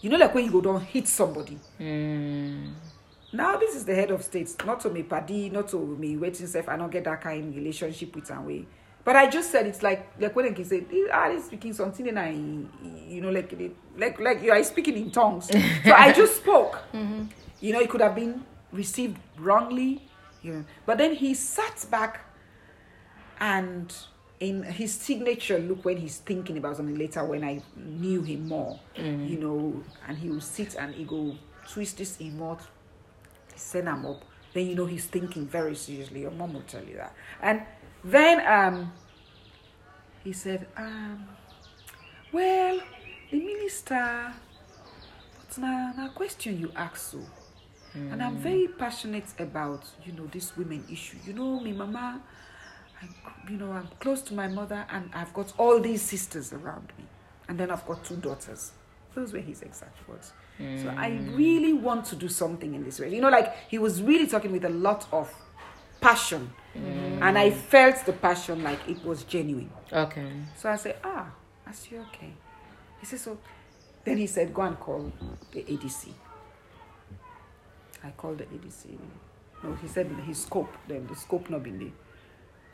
you 0.00 0.08
know, 0.08 0.16
like 0.16 0.34
when 0.34 0.44
you 0.44 0.52
go 0.52 0.60
down, 0.60 0.80
hit 0.80 1.08
somebody. 1.08 1.58
Hmm. 1.78 2.68
Now 3.32 3.56
this 3.56 3.74
is 3.74 3.84
the 3.84 3.94
head 3.96 4.12
of 4.12 4.22
states, 4.22 4.56
not 4.64 4.78
to 4.80 4.90
me 4.90 5.02
paddy, 5.02 5.50
not 5.50 5.66
to 5.68 5.78
me 5.78 6.16
waiting 6.16 6.46
self. 6.46 6.68
I 6.68 6.76
don't 6.76 6.92
get 6.92 7.02
that 7.04 7.20
kind 7.20 7.48
of 7.48 7.56
relationship 7.56 8.14
with 8.14 8.30
and 8.30 8.46
way. 8.46 8.66
But 9.02 9.16
I 9.16 9.28
just 9.28 9.50
said 9.50 9.66
it's 9.66 9.82
like 9.82 10.12
like 10.20 10.36
when 10.36 10.54
they 10.54 10.62
said, 10.62 10.86
eh, 10.92 11.08
ah 11.12 11.30
he's 11.30 11.46
speaking 11.46 11.72
something 11.72 12.08
and 12.08 12.18
I 12.18 12.30
you 12.30 13.20
know 13.20 13.30
like 13.30 13.52
like 13.98 14.20
like 14.20 14.42
you 14.42 14.52
are 14.52 14.62
speaking 14.62 14.96
in 14.96 15.10
tongues. 15.10 15.48
so 15.48 15.92
I 15.92 16.12
just 16.12 16.36
spoke. 16.42 16.78
Mm-hmm. 16.94 17.24
You 17.60 17.72
know 17.72 17.80
it 17.80 17.90
could 17.90 18.00
have 18.00 18.14
been 18.14 18.44
received 18.70 19.18
wrongly. 19.36 20.02
You 20.42 20.52
know. 20.52 20.64
But 20.86 20.98
then 20.98 21.14
he 21.14 21.34
sat 21.34 21.84
back 21.90 22.20
and 23.44 23.94
in 24.40 24.62
his 24.62 24.94
signature 24.94 25.58
look 25.58 25.84
when 25.84 25.98
he's 25.98 26.16
thinking 26.16 26.56
about 26.56 26.78
something 26.78 26.96
later 26.96 27.22
when 27.26 27.44
I 27.44 27.62
knew 27.76 28.22
him 28.22 28.48
more, 28.48 28.80
you 29.28 29.38
know, 29.38 29.82
and 30.08 30.16
he 30.16 30.30
will 30.30 30.40
sit 30.40 30.74
and 30.76 30.94
he 30.94 31.04
go 31.04 31.36
twist 31.68 31.98
this 31.98 32.16
emote, 32.16 32.62
send 33.54 33.86
him 33.86 34.06
up. 34.06 34.24
Then 34.54 34.66
you 34.66 34.74
know 34.74 34.86
he's 34.86 35.04
thinking 35.04 35.46
very 35.46 35.74
seriously. 35.74 36.22
Your 36.22 36.30
mom 36.30 36.54
will 36.54 36.62
tell 36.62 36.82
you 36.82 36.96
that. 36.96 37.14
And 37.42 37.62
then 38.02 38.40
um 38.46 38.92
he 40.22 40.32
said, 40.32 40.66
um, 40.78 41.28
well, 42.32 42.80
the 43.30 43.40
minister 43.40 44.32
but 45.38 45.58
now 45.58 45.92
now 45.98 46.08
question 46.08 46.58
you 46.58 46.72
ask 46.74 46.96
so. 46.96 47.20
And 47.94 48.20
I'm 48.20 48.38
very 48.38 48.66
passionate 48.66 49.32
about, 49.38 49.84
you 50.04 50.12
know, 50.12 50.26
this 50.26 50.56
women 50.56 50.82
issue. 50.90 51.16
You 51.24 51.32
know, 51.32 51.60
me 51.60 51.72
mama, 51.72 52.20
I, 53.26 53.50
you 53.50 53.56
know, 53.58 53.72
I'm 53.72 53.88
close 54.00 54.22
to 54.22 54.34
my 54.34 54.48
mother 54.48 54.86
and 54.90 55.10
I've 55.14 55.32
got 55.34 55.52
all 55.58 55.80
these 55.80 56.02
sisters 56.02 56.52
around 56.52 56.92
me. 56.98 57.04
And 57.48 57.58
then 57.58 57.70
I've 57.70 57.86
got 57.86 58.04
two 58.04 58.16
daughters. 58.16 58.72
Those 59.14 59.32
were 59.32 59.40
his 59.40 59.62
exact 59.62 60.08
words. 60.08 60.32
So 60.58 60.88
I 60.96 61.18
really 61.32 61.72
want 61.72 62.04
to 62.06 62.16
do 62.16 62.28
something 62.28 62.74
in 62.74 62.84
this 62.84 63.00
way. 63.00 63.14
You 63.14 63.20
know, 63.20 63.28
like 63.28 63.54
he 63.68 63.78
was 63.78 64.02
really 64.02 64.26
talking 64.26 64.52
with 64.52 64.64
a 64.64 64.70
lot 64.70 65.06
of 65.12 65.32
passion. 66.00 66.52
And 66.74 67.38
I 67.38 67.50
felt 67.50 68.04
the 68.06 68.12
passion 68.12 68.62
like 68.62 68.88
it 68.88 69.04
was 69.04 69.24
genuine. 69.24 69.70
Okay. 69.92 70.30
So 70.56 70.70
I 70.70 70.76
said, 70.76 70.96
ah, 71.04 71.30
I 71.66 71.72
see, 71.72 71.96
okay. 71.98 72.32
He 73.00 73.06
said, 73.06 73.20
so. 73.20 73.38
Then 74.04 74.18
he 74.18 74.26
said, 74.26 74.52
go 74.52 74.62
and 74.62 74.78
call 74.78 75.10
the 75.52 75.62
ADC. 75.62 76.08
I 78.02 78.10
called 78.10 78.38
the 78.38 78.44
ADC. 78.44 78.98
No, 79.62 79.74
he 79.76 79.88
said 79.88 80.06
his 80.26 80.42
scope, 80.42 80.76
then 80.86 81.06
the 81.06 81.16
scope 81.16 81.48
not 81.48 81.62
been 81.62 81.78
there. 81.78 81.88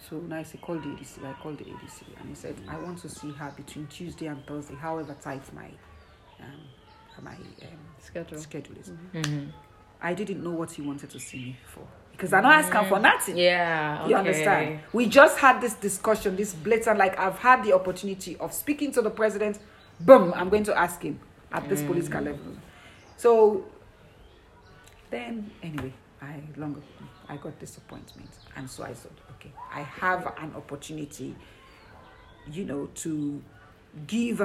So 0.09 0.17
now 0.17 0.39
I 0.39 0.43
said, 0.43 0.61
call 0.61 0.77
the 0.77 0.89
ADC. 0.89 1.25
I 1.25 1.33
called 1.35 1.59
the 1.59 1.65
ADC. 1.65 2.03
And 2.19 2.29
he 2.29 2.35
said, 2.35 2.57
I 2.69 2.79
want 2.79 2.99
to 2.99 3.09
see 3.09 3.31
her 3.33 3.53
between 3.57 3.87
Tuesday 3.87 4.27
and 4.27 4.45
Thursday, 4.47 4.75
however 4.75 5.15
tight 5.21 5.43
my, 5.55 5.67
um, 6.41 6.61
my 7.23 7.33
um, 7.33 7.39
Schedule. 7.99 8.39
schedule 8.39 8.77
is. 8.79 8.91
Mm-hmm. 9.13 9.51
I 10.01 10.15
didn't 10.15 10.43
know 10.43 10.51
what 10.51 10.73
he 10.73 10.83
wanted 10.83 11.11
to 11.11 11.21
see 11.21 11.39
me 11.39 11.57
for. 11.67 11.87
Because 12.13 12.33
I 12.33 12.41
don't 12.41 12.53
ask 12.53 12.73
him 12.73 12.87
for 12.87 12.99
nothing. 12.99 13.37
Yeah. 13.37 14.07
You 14.07 14.17
understand? 14.17 14.81
We 14.93 15.07
just 15.07 15.39
had 15.39 15.61
this 15.61 15.75
discussion, 15.75 16.37
this 16.37 16.55
blatant, 16.55 16.99
like 16.99 17.19
I've 17.19 17.39
had 17.39 17.63
the 17.63 17.73
opportunity 17.75 18.37
of 18.37 18.53
speaking 18.53 18.93
to 18.93 19.03
the 19.03 19.11
president. 19.11 19.59
Boom, 20.01 20.33
I'm 20.35 20.49
going 20.49 20.65
to 20.65 20.79
ask 20.79 21.03
him 21.03 21.21
at 21.53 21.69
this 21.69 21.83
political 21.83 22.23
level. 22.23 22.57
So 23.17 23.65
then, 25.11 25.51
anyway, 25.63 25.93
I 26.23 26.41
long 26.57 26.83
I 27.29 27.37
got 27.37 27.59
disappointment, 27.59 28.31
and 28.57 28.69
so 28.69 28.85
I 28.85 28.95
thought, 28.95 29.13
okay, 29.41 29.53
I 29.73 29.81
have 29.81 30.27
an 30.39 30.53
opportunity, 30.55 31.35
you 32.53 32.65
know, 32.65 32.87
to 32.97 33.43
give. 34.07 34.43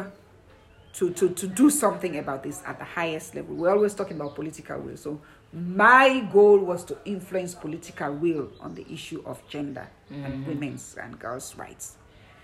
To, 0.99 1.09
to, 1.11 1.27
to 1.27 1.47
do 1.47 1.69
something 1.69 2.19
about 2.19 2.41
this 2.41 2.63
at 2.65 2.79
the 2.79 2.85
highest 2.85 3.35
level. 3.35 3.53
We're 3.53 3.71
always 3.71 3.93
talking 3.93 4.15
about 4.15 4.33
political 4.33 4.79
will. 4.79 4.95
So 4.95 5.19
my 5.51 6.21
goal 6.31 6.59
was 6.59 6.85
to 6.85 6.97
influence 7.03 7.53
political 7.53 8.13
will 8.13 8.49
on 8.61 8.75
the 8.75 8.85
issue 8.89 9.21
of 9.25 9.45
gender 9.49 9.89
and 10.09 10.23
mm-hmm. 10.25 10.47
women's 10.47 10.95
and 10.95 11.19
girls' 11.19 11.57
rights. 11.57 11.97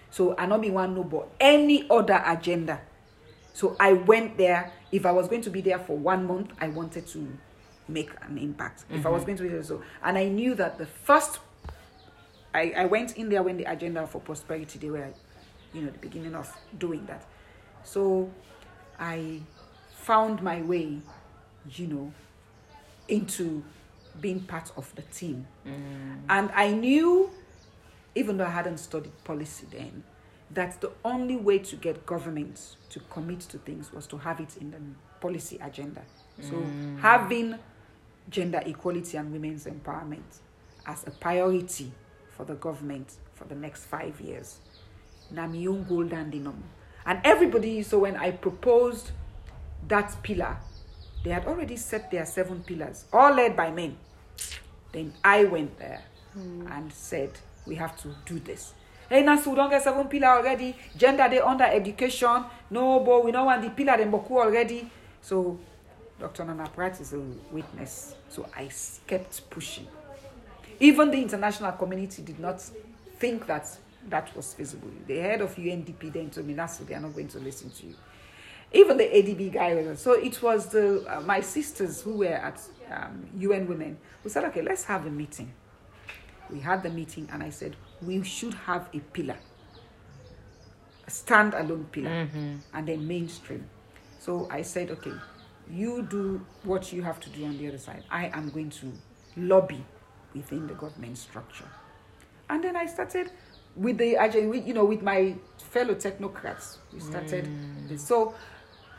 So 0.10 0.36
I 0.38 0.48
not 0.48 0.61
be 0.61 0.69
one 0.69 0.94
no, 0.94 1.06
but 1.06 1.30
any 1.40 1.88
other 1.90 2.22
agenda. 2.26 2.82
So 3.53 3.78
I 3.80 3.94
went 3.94 4.38
there. 4.38 4.73
If 4.91 5.06
I 5.06 5.14
was 5.14 5.30
going 5.30 5.44
to 5.44 5.49
be 5.49 5.61
there 5.61 5.80
for 5.80 5.95
one 5.95 6.28
month, 6.28 6.52
I 6.60 6.68
wanted 6.68 7.07
to 7.07 7.26
make 7.88 8.11
an 8.22 8.38
impact. 8.38 8.84
If 8.90 9.06
I 9.06 9.10
was 9.10 9.22
mm-hmm. 9.22 9.28
going 9.28 9.38
to 9.38 9.44
be 9.44 9.49
there, 9.49 9.64
so 9.64 9.82
and 10.03 10.18
I 10.18 10.28
knew 10.28 10.56
that 10.56 10.78
the 10.78 10.88
first, 10.88 11.40
I, 12.53 12.73
I 12.76 12.86
went 12.86 13.18
in 13.18 13.30
there 13.30 13.44
when 13.44 13.57
the 13.57 13.65
agenda 13.65 14.06
for 14.07 14.19
prosperity 14.19 14.80
they 14.80 14.90
were, 14.90 15.10
you 15.73 15.82
know, 15.82 15.91
the 15.91 15.99
beginning 15.99 16.36
of 16.36 16.52
doing 16.78 17.06
that. 17.06 17.26
So 17.84 18.30
I 18.99 19.41
found 19.91 20.41
my 20.41 20.61
way, 20.61 20.99
you 21.72 21.88
know, 21.88 22.14
into 23.07 23.64
being 24.19 24.41
part 24.41 24.72
of 24.76 24.94
the 24.95 25.02
team. 25.03 25.48
Mm. 25.65 26.22
And 26.30 26.52
I 26.53 26.72
knew, 26.72 27.30
even 28.15 28.38
though 28.38 28.45
I 28.45 28.49
hadn't 28.49 28.80
studied 28.80 29.23
policy 29.23 29.68
then, 29.72 30.03
that 30.52 30.82
the 30.82 30.91
only 31.06 31.38
way 31.38 31.60
to 31.60 31.76
get 31.78 32.06
governments 32.06 32.76
to 32.90 32.99
commit 32.99 33.40
to 33.41 33.57
things 33.60 33.94
was 33.94 34.06
to 34.07 34.18
have 34.18 34.41
it 34.41 34.57
in 34.57 34.72
the 34.72 34.78
policy 35.22 35.57
agenda. 35.61 36.02
So 36.41 36.53
mm. 36.53 36.99
having 36.99 37.56
gender 38.30 38.61
equality 38.65 39.18
and 39.18 39.32
women's 39.32 39.65
empowerment 39.65 40.40
as 40.86 41.06
a 41.07 41.11
priority 41.11 41.91
for 42.41 42.45
the 42.45 42.55
government 42.55 43.13
for 43.35 43.45
the 43.45 43.53
next 43.53 43.85
five 43.85 44.19
years. 44.19 44.57
Na 45.30 45.45
mi 45.45 45.68
own 45.68 45.84
goal 45.84 46.05
than 46.05 46.31
the 46.31 46.39
norm. 46.39 46.63
And 47.05 47.22
everybody, 47.23 47.84
so 47.84 47.99
when 47.99 48.15
I 48.18 48.31
proposed 48.31 49.11
that 49.88 50.15
pillar, 50.23 50.57
they 51.23 51.30
had 51.30 51.45
already 51.45 51.76
set 51.77 52.09
their 52.09 52.26
seven 52.26 52.63
pillars, 52.63 53.05
all 53.13 53.35
led 53.35 53.55
by 53.55 53.69
men. 53.69 53.95
Then 54.91 55.13
I 55.23 55.43
went 55.43 55.77
there 55.77 56.01
hmm. 56.34 56.65
and 56.68 56.91
said, 56.91 57.30
we 57.68 57.76
have 57.76 57.95
to 58.01 58.15
do 58.26 58.39
this. 58.39 58.73
Hey, 59.07 59.22
Nancy, 59.22 59.49
we 59.51 59.55
don't 59.55 59.69
get 59.69 59.84
seven 59.84 60.07
pillar 60.07 60.30
already. 60.30 60.76
Gender, 60.97 61.27
they 61.30 61.39
under 61.39 61.65
education. 61.65 62.43
No, 62.72 63.01
but 63.01 63.23
we 63.23 63.31
don't 63.31 63.45
want 63.45 63.61
the 63.61 63.69
pillar, 63.69 63.97
them 63.97 64.11
boku 64.11 64.31
already. 64.31 64.89
So 65.22 65.59
Dr. 66.19 66.45
Nana 66.45 66.68
Pratt 66.73 66.99
is 67.01 67.13
a 67.13 67.19
witness. 67.51 68.15
So 68.30 68.47
I 68.57 68.69
kept 69.05 69.47
pushing. 69.51 69.88
Even 70.82 71.12
the 71.12 71.22
international 71.22 71.72
community 71.74 72.24
did 72.24 72.40
not 72.40 72.60
think 73.20 73.45
that 73.45 73.70
that 74.10 74.36
was 74.36 74.56
feasible. 74.56 74.90
The 75.06 75.20
head 75.20 75.41
of 75.41 75.56
UNDP 75.56 76.12
then 76.12 76.32
told 76.32 76.48
me, 76.48 76.56
Nasu, 76.56 76.88
they 76.88 76.95
are 76.95 76.99
not 76.99 77.14
going 77.14 77.28
to 77.28 77.40
listen 77.40 77.70
to 77.70 77.86
you. 77.86 77.95
Even 78.74 78.98
the 78.98 79.03
ADB 79.03 79.53
guy 79.53 79.76
was. 79.76 80.02
So 80.02 80.14
it 80.14 80.41
was 80.41 80.70
the 80.70 81.06
uh, 81.08 81.22
my 81.22 81.40
sisters 81.41 82.02
who 82.02 82.18
were 82.18 82.26
at 82.34 82.60
um, 82.90 83.28
UN 83.38 83.68
Women 83.68 83.95
who 84.24 84.30
said, 84.30 84.44
okay, 84.45 84.64
let's 84.64 84.84
have 84.86 85.06
a 85.06 85.12
meeting. 85.12 85.53
We 86.49 86.60
had 86.60 86.82
the 86.82 86.90
meeting, 86.90 87.30
and 87.32 87.44
I 87.44 87.52
said, 87.52 87.76
we 88.02 88.24
should 88.24 88.56
have 88.56 88.90
a 88.91 88.99
pillar, 88.99 89.38
a 91.08 91.12
standalone 91.12 91.91
pillar, 91.91 92.28
and 92.74 92.88
then 92.88 93.08
mainstream. 93.08 93.70
So 94.20 94.48
I 94.49 94.64
said, 94.64 94.90
okay, 94.90 95.14
you 95.70 96.02
do 96.10 96.44
what 96.64 96.91
you 96.91 97.03
have 97.03 97.20
to 97.20 97.30
do 97.30 97.45
on 97.45 97.58
the 97.60 97.68
other 97.68 97.78
side. 97.78 98.03
I 98.10 98.32
am 98.34 98.49
going 98.49 98.72
to 98.72 98.91
lobby 99.38 99.86
within 100.34 100.68
the 100.68 100.74
government 100.74 101.18
structure. 101.18 101.68
And 102.49 102.64
then 102.64 102.76
I 102.76 102.86
started 102.86 103.32
with 103.76 103.98
the 103.98 104.18
with, 104.48 104.68
you 104.68 104.74
know, 104.74 104.86
with 104.86 105.02
my 105.02 105.36
fellow 105.58 105.95
technocrats. 105.95 106.78
We 106.94 106.99
started 106.99 107.45
mm. 107.45 107.88
this. 107.88 108.06
So 108.06 108.36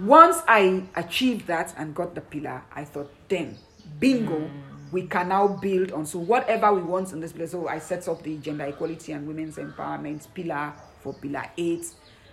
once 0.00 0.38
I 0.48 0.84
achieved 0.96 1.46
that 1.48 1.74
and 1.76 1.94
got 1.94 2.14
the 2.14 2.22
pillar, 2.22 2.62
I 2.74 2.84
thought, 2.84 3.12
then, 3.28 3.58
bingo, 4.00 4.38
mm. 4.38 4.50
we 4.90 5.06
can 5.06 5.28
now 5.28 5.48
build 5.48 5.92
on. 5.92 6.06
So 6.06 6.18
whatever 6.18 6.72
we 6.72 6.82
want 6.82 7.12
in 7.12 7.20
this 7.20 7.32
place. 7.32 7.50
So 7.50 7.68
I 7.68 7.78
set 7.78 8.08
up 8.08 8.22
the 8.22 8.38
gender 8.38 8.64
equality 8.64 9.12
and 9.12 9.26
women's 9.26 9.56
empowerment 9.56 10.26
pillar 10.32 10.72
for 11.00 11.12
pillar 11.12 11.44
eight, 11.58 11.86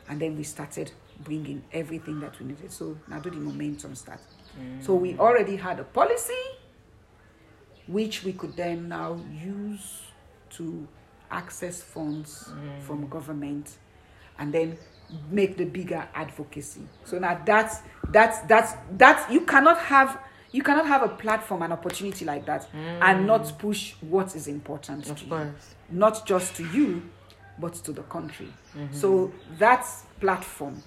and 0.07 0.21
then 0.21 0.37
we 0.37 0.43
started 0.43 0.91
bringing 1.21 1.61
everything 1.73 2.21
that 2.21 2.39
we 2.39 2.45
needed. 2.45 2.71
So 2.71 2.97
now 3.09 3.19
do 3.19 3.29
the 3.29 3.35
momentum 3.37 3.93
start. 3.95 4.21
So 4.79 4.95
we 4.95 5.13
mm. 5.13 5.19
already 5.19 5.57
had 5.57 5.79
a 5.79 5.83
policy, 5.83 6.33
which 7.89 8.23
we 8.23 8.33
could 8.33 8.55
then 8.55 8.87
now 8.87 9.19
use 9.43 10.01
to 10.51 10.87
access 11.31 11.81
funds 11.81 12.49
mm. 12.51 12.81
from 12.83 13.07
government 13.07 13.77
and 14.37 14.53
then 14.53 14.77
make 15.31 15.57
the 15.57 15.65
bigger 15.65 16.07
advocacy. 16.13 16.81
So 17.03 17.17
now 17.17 17.41
that's 17.45 17.79
that's 18.09 18.39
that's 18.41 18.73
that's 18.97 19.31
you 19.31 19.41
cannot 19.41 19.79
have 19.79 20.21
you 20.51 20.61
cannot 20.63 20.85
have 20.85 21.03
a 21.03 21.09
platform 21.09 21.61
an 21.63 21.71
opportunity 21.71 22.25
like 22.25 22.45
that 22.45 22.67
and 22.73 23.21
mm. 23.21 23.25
not 23.25 23.57
push 23.57 23.93
what 24.01 24.35
is 24.35 24.47
important 24.47 25.05
to 25.05 25.11
Of 25.11 25.23
you 25.23 25.53
not 25.89 26.25
just 26.25 26.55
to 26.55 26.63
you 26.69 27.03
but 27.57 27.73
to 27.73 27.91
the 27.91 28.03
country. 28.03 28.47
Mm-hmm. 28.77 28.93
So 28.95 29.33
that 29.57 29.85
platform 30.21 30.81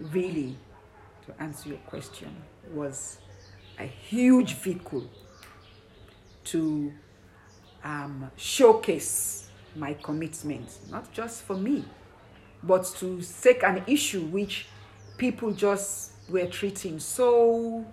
really 0.00 0.56
to 1.26 1.42
answer 1.42 1.68
your 1.68 1.78
question 1.78 2.34
was 2.72 3.18
a 3.78 3.84
huge 3.84 4.54
vehicle 4.54 5.08
to 6.44 6.92
um, 7.84 8.30
showcase 8.36 9.48
my 9.76 9.94
commitment, 9.94 10.68
not 10.90 11.12
just 11.12 11.42
for 11.42 11.56
me, 11.56 11.84
but 12.62 12.84
to 12.98 13.20
take 13.42 13.62
an 13.62 13.82
issue 13.86 14.22
which 14.26 14.66
people 15.16 15.52
just 15.52 16.12
were 16.28 16.46
treating 16.46 16.98
so, 17.00 17.84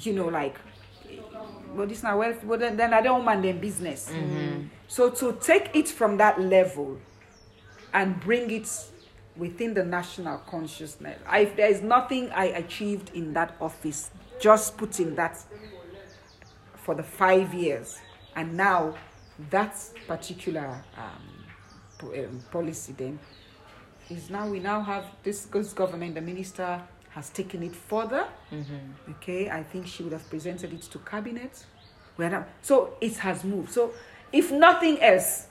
you 0.00 0.12
know, 0.12 0.26
like, 0.28 0.56
well, 1.74 1.86
this 1.86 2.02
now, 2.02 2.18
well, 2.18 2.34
well, 2.44 2.58
then, 2.58 2.76
then 2.76 2.92
I 2.92 3.00
don't 3.00 3.24
mind 3.24 3.44
their 3.44 3.54
business. 3.54 4.10
So 4.88 5.10
to 5.10 5.32
take 5.40 5.74
it 5.74 5.88
from 5.88 6.18
that 6.18 6.40
level 6.40 6.98
and 7.94 8.20
bring 8.20 8.50
it 8.50 8.68
within 9.36 9.72
the 9.74 9.84
national 9.84 10.38
consciousness, 10.38 11.18
I, 11.26 11.46
there 11.46 11.70
is 11.70 11.80
nothing 11.82 12.30
I 12.32 12.46
achieved 12.46 13.10
in 13.14 13.32
that 13.32 13.56
office, 13.60 14.10
just 14.38 14.76
putting 14.76 15.14
that 15.14 15.38
for 16.82 16.94
the 16.94 17.02
five 17.02 17.54
years. 17.54 17.98
And 18.36 18.56
now 18.56 18.94
that 19.50 19.76
particular 20.06 20.82
um, 20.96 22.08
um, 22.08 22.40
policy 22.50 22.92
then 22.96 23.18
is 24.10 24.30
now 24.30 24.48
we 24.48 24.58
now 24.58 24.80
have 24.82 25.06
this, 25.22 25.44
this 25.46 25.72
government, 25.72 26.14
the 26.14 26.20
minister 26.20 26.82
has 27.10 27.30
taken 27.30 27.62
it 27.62 27.74
further. 27.74 28.26
Okay, 29.10 29.48
I 29.50 29.62
think 29.62 29.86
she 29.86 30.02
would 30.02 30.12
have 30.12 30.28
presented 30.28 30.72
it 30.72 30.82
to 30.82 30.98
cabinet. 31.00 31.64
Now, 32.18 32.46
so 32.62 32.94
it 33.00 33.16
has 33.18 33.44
moved. 33.44 33.72
So 33.72 33.92
if 34.32 34.50
nothing 34.50 35.00
else, 35.00 35.48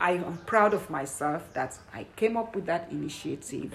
I 0.00 0.12
am 0.12 0.38
proud 0.46 0.74
of 0.74 0.90
myself 0.90 1.52
that 1.54 1.78
I 1.92 2.06
came 2.16 2.36
up 2.36 2.54
with 2.54 2.66
that 2.66 2.88
initiative. 2.90 3.72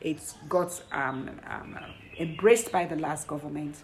It's 0.00 0.34
got 0.48 0.80
um, 0.92 1.30
um, 1.48 1.78
embraced 2.18 2.70
by 2.72 2.86
the 2.86 2.96
last 2.96 3.26
government. 3.26 3.76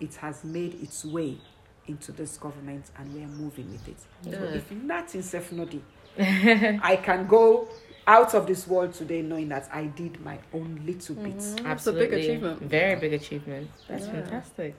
It 0.00 0.14
has 0.16 0.44
made 0.44 0.82
its 0.82 1.04
way 1.04 1.38
into 1.86 2.12
this 2.12 2.36
government, 2.36 2.90
and 2.98 3.12
we 3.14 3.22
are 3.22 3.28
moving 3.28 3.70
with 3.70 3.88
it. 3.88 3.96
So 4.24 4.30
Good. 4.30 4.56
if 4.56 4.70
nothing, 4.72 5.22
self 5.22 5.52
I 6.18 6.98
can 7.02 7.26
go 7.26 7.68
out 8.06 8.34
of 8.34 8.46
this 8.46 8.66
world 8.66 8.94
today 8.94 9.20
knowing 9.22 9.48
that 9.48 9.68
I 9.72 9.84
did 9.86 10.20
my 10.24 10.38
own 10.54 10.82
little 10.86 11.16
bit. 11.16 11.36
Mm-hmm. 11.36 11.64
That's 11.64 11.86
a 11.86 11.92
big 11.92 12.12
Absolutely. 12.12 12.20
achievement. 12.20 12.62
Very 12.62 13.00
big 13.00 13.12
achievement. 13.14 13.70
That's 13.88 14.06
Yeah. 14.06 14.12
fantastic. 14.12 14.76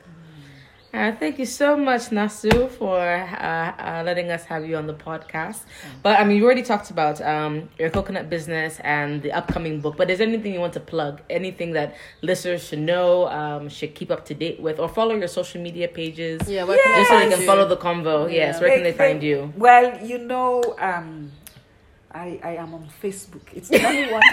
Uh, 0.93 1.11
thank 1.19 1.37
you 1.37 1.45
so 1.45 1.75
much, 1.75 2.03
Nasu, 2.09 2.69
for 2.71 2.97
uh, 2.97 3.73
uh, 3.77 4.03
letting 4.05 4.31
us 4.31 4.45
have 4.45 4.65
you 4.65 4.77
on 4.77 4.87
the 4.87 4.93
podcast. 4.93 5.59
But 6.01 6.17
I 6.19 6.23
mean, 6.23 6.37
you 6.37 6.45
already 6.45 6.63
talked 6.63 6.89
about 6.89 7.21
um, 7.21 7.69
your 7.77 7.89
coconut 7.89 8.29
business 8.29 8.79
and 8.83 9.21
the 9.21 9.33
upcoming 9.33 9.81
book. 9.81 9.97
But 9.97 10.09
is 10.09 10.19
there 10.19 10.27
anything 10.27 10.53
you 10.53 10.61
want 10.61 10.73
to 10.73 10.79
plug? 10.79 11.21
Anything 11.29 11.73
that 11.73 11.95
listeners 12.21 12.63
should 12.65 12.79
know, 12.79 13.27
um, 13.27 13.67
should 13.69 13.95
keep 13.95 14.09
up 14.09 14.25
to 14.25 14.33
date 14.33 14.61
with, 14.61 14.79
or 14.79 14.87
follow 14.87 15.13
your 15.15 15.27
social 15.27 15.61
media 15.61 15.87
pages? 15.89 16.49
Yeah, 16.49 16.63
where 16.63 16.81
can 16.81 16.95
Just 16.95 17.09
so 17.09 17.19
they 17.19 17.29
can 17.29 17.41
you? 17.41 17.45
follow 17.45 17.67
the 17.67 17.77
convo. 17.77 18.31
Yes, 18.31 18.59
where 18.61 18.69
can 18.73 18.83
they 18.83 18.93
find 18.93 19.21
you? 19.21 19.53
Well, 19.57 20.03
you 20.03 20.17
know, 20.19 20.63
um, 20.79 21.31
I, 22.17 22.39
I 22.43 22.51
am 22.63 22.73
on 22.73 22.87
Facebook. 23.01 23.41
It's 23.53 23.69
the 23.69 23.85
only 23.89 24.11
one. 24.11 24.23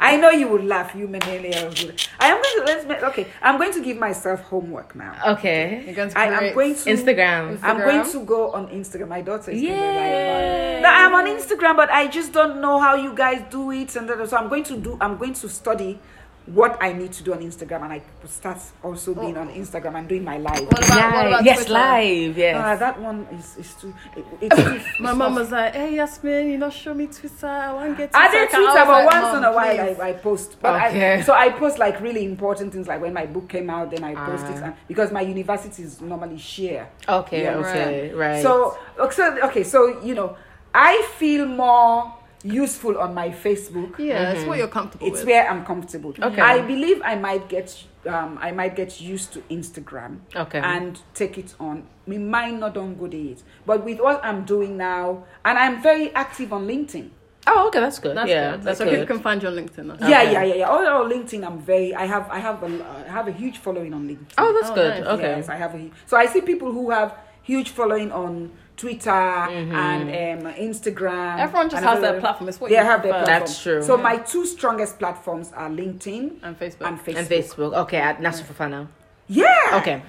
I 0.00 0.16
know 0.16 0.30
you 0.30 0.48
would 0.48 0.64
laugh, 0.64 0.94
you 0.94 1.06
millennials. 1.06 1.84
would- 1.84 2.02
I 2.18 2.28
am 2.28 2.40
going 2.42 2.56
to 2.60 2.64
let's 2.72 2.86
make, 2.86 3.02
okay. 3.02 3.26
I'm 3.42 3.58
going 3.58 3.72
to 3.74 3.82
give 3.82 3.98
myself 3.98 4.40
homework 4.40 4.94
now. 4.96 5.14
Okay. 5.34 5.82
You're 5.84 5.94
going 5.94 6.08
to 6.10 6.18
I 6.18 6.26
am 6.26 6.54
going 6.54 6.74
to 6.74 6.90
Instagram. 6.90 7.58
I'm 7.62 7.78
going 7.78 8.10
to 8.12 8.24
go 8.24 8.52
on 8.52 8.68
Instagram. 8.68 9.08
My 9.08 9.20
daughter 9.20 9.50
is 9.50 9.60
going 9.60 9.72
to 9.74 9.80
Yay. 9.80 10.74
like, 10.74 10.82
no, 10.82 10.88
I'm 10.88 11.14
on 11.14 11.26
Instagram, 11.26 11.76
but 11.76 11.90
I 11.90 12.06
just 12.08 12.32
don't 12.32 12.60
know 12.62 12.78
how 12.78 12.94
you 12.94 13.14
guys 13.14 13.42
do 13.50 13.70
it, 13.72 13.94
and 13.96 14.08
that- 14.08 14.28
so 14.30 14.36
I'm 14.38 14.48
going 14.48 14.64
to 14.64 14.76
do. 14.78 14.96
I'm 15.00 15.18
going 15.18 15.34
to 15.34 15.48
study 15.48 15.98
what 16.46 16.76
I 16.82 16.92
need 16.92 17.12
to 17.12 17.22
do 17.22 17.32
on 17.32 17.38
Instagram, 17.40 17.82
and 17.82 17.92
I 17.92 18.02
start 18.26 18.58
also 18.82 19.14
being 19.14 19.36
on 19.36 19.48
Instagram 19.48 19.96
and 19.98 20.08
doing 20.08 20.24
my 20.24 20.38
live. 20.38 20.60
What 20.66 20.84
about, 20.84 21.14
what 21.14 21.26
about 21.28 21.44
yes, 21.44 21.58
Twitter? 21.58 21.72
live. 21.72 22.36
Yes. 22.38 22.56
Ah, 22.58 22.76
that 22.76 23.00
one 23.00 23.26
is, 23.32 23.56
is 23.58 23.74
too. 23.74 23.94
It, 24.16 24.24
it's 24.40 24.56
too. 24.56 24.80
My 25.02 25.10
it's 25.10 25.18
mom 25.18 25.34
was 25.36 25.50
like, 25.52 25.74
"Hey, 25.74 25.94
Yasmin, 25.96 26.50
you 26.50 26.58
not 26.58 26.72
show 26.72 26.94
me 26.94 27.06
Twitter. 27.06 27.46
I 27.46 27.72
want 27.72 27.90
to 27.92 27.96
get 27.96 28.10
I 28.14 28.28
Twitter." 28.28 28.44
did 28.46 28.50
Twitter, 28.50 28.66
was 28.66 28.74
but 28.74 29.04
like, 29.04 29.22
once 29.22 29.36
in 29.38 29.44
a 29.44 29.52
while. 29.52 30.02
I, 30.02 30.08
I 30.08 30.12
post. 30.14 30.56
But 30.60 30.74
Okay. 30.88 31.14
I, 31.14 31.22
so 31.22 31.32
I 31.32 31.50
post 31.50 31.78
like 31.78 32.00
really 32.00 32.24
important 32.24 32.72
things, 32.72 32.88
like 32.88 33.00
when 33.00 33.12
my 33.12 33.26
book 33.26 33.48
came 33.48 33.70
out, 33.70 33.90
then 33.92 34.02
I 34.02 34.14
post 34.14 34.44
it, 34.46 34.56
Ah. 34.62 34.64
and, 34.66 34.74
because 34.88 35.12
my 35.12 35.20
universities 35.20 36.00
normally 36.00 36.38
share. 36.38 36.88
okay. 37.08 37.42
Yeah, 37.44 37.56
okay. 37.58 38.12
Right. 38.12 38.42
So, 38.42 38.76
so 39.10 39.38
okay, 39.44 39.62
so 39.62 40.02
you 40.02 40.14
know, 40.14 40.36
I 40.74 41.06
feel 41.18 41.46
more 41.46 42.14
useful 42.44 42.98
on 42.98 43.14
my 43.14 43.30
Facebook. 43.30 43.98
yeah, 43.98 44.32
it's 44.32 44.44
what 44.46 44.58
you're 44.58 44.68
comfortable 44.68 45.06
It's 45.06 45.20
with. 45.20 45.28
where 45.28 45.48
I'm 45.48 45.64
comfortable. 45.64 46.14
Okay. 46.20 46.40
I 46.40 46.60
believe 46.62 47.00
I 47.04 47.14
might 47.16 47.48
get 47.48 47.84
um 48.06 48.38
I 48.40 48.50
might 48.50 48.74
get 48.76 49.00
used 49.00 49.32
to 49.34 49.40
Instagram. 49.50 50.18
Okay. 50.34 50.58
And 50.58 50.98
take 51.14 51.38
it 51.38 51.54
on. 51.60 51.84
We 52.06 52.18
might 52.18 52.54
not 52.58 52.76
on 52.76 52.94
good 52.94 53.14
it. 53.14 53.42
But 53.64 53.84
with 53.84 54.00
what 54.00 54.24
I'm 54.24 54.44
doing 54.44 54.76
now, 54.76 55.24
and 55.44 55.56
I'm 55.58 55.80
very 55.82 56.12
active 56.14 56.52
on 56.52 56.66
LinkedIn. 56.66 57.10
oh, 57.46 57.68
okay. 57.68 57.80
That's 57.80 57.98
good. 57.98 58.16
That's 58.16 58.28
yeah. 58.28 58.52
good. 58.52 58.62
That's 58.64 58.78
so 58.78 58.84
good. 58.84 58.92
people 58.92 59.06
can 59.14 59.20
find 59.22 59.42
you 59.42 59.48
on 59.48 59.54
LinkedIn. 59.54 59.86
That's 59.88 60.02
Yeah, 60.02 60.22
yeah, 60.22 60.42
yeah, 60.44 60.54
yeah. 60.54 60.68
All 60.68 60.84
on 60.86 61.10
LinkedIn, 61.10 61.44
I'm 61.46 61.58
very. 61.60 61.94
I 61.94 62.06
have, 62.06 62.28
I 62.30 62.38
have, 62.38 62.62
a, 62.62 62.70
I 63.06 63.10
have 63.10 63.26
a 63.28 63.32
huge 63.32 63.58
following 63.58 63.92
on 63.94 64.08
LinkedIn. 64.08 64.32
Oh, 64.38 64.52
that's 64.56 64.70
Oh, 64.70 64.74
good. 64.74 64.90
nice. 65.00 65.06
Okay. 65.14 65.36
Yes, 65.36 65.48
I 65.48 65.56
have 65.56 65.74
a. 65.74 65.78
hu- 65.78 65.90
So 66.06 66.16
I 66.16 66.26
see 66.26 66.40
people 66.40 66.70
who 66.72 66.90
have 66.90 67.14
huge 67.42 67.70
following 67.70 68.12
on 68.12 68.52
Twitter 68.82 69.10
and 69.10 70.44
um, 70.44 70.52
Instagram. 70.54 71.38
Everyone 71.38 71.70
just 71.70 71.84
has 71.84 72.00
their 72.00 72.18
platform. 72.18 72.48
It's 72.48 72.60
what 72.60 72.68
They 72.68 72.76
you 72.78 72.82
have 72.82 73.00
their 73.04 73.12
platform. 73.12 73.38
That's 73.38 73.62
true. 73.62 73.80
So 73.80 73.96
my 73.96 74.16
two 74.16 74.44
strongest 74.44 74.98
platforms 74.98 75.52
are 75.54 75.70
LinkedIn 75.70 76.42
And 76.42 76.58
Facebook. 76.58 76.86
and 76.88 76.98
Facebook. 76.98 77.16
And 77.18 77.28
Facebook. 77.28 77.74
Okay. 77.84 77.98
At 77.98 78.18
Nasu 78.18 78.42
Fofana. 78.42 78.88
Yeah. 79.28 79.78
Okay. 79.80 80.02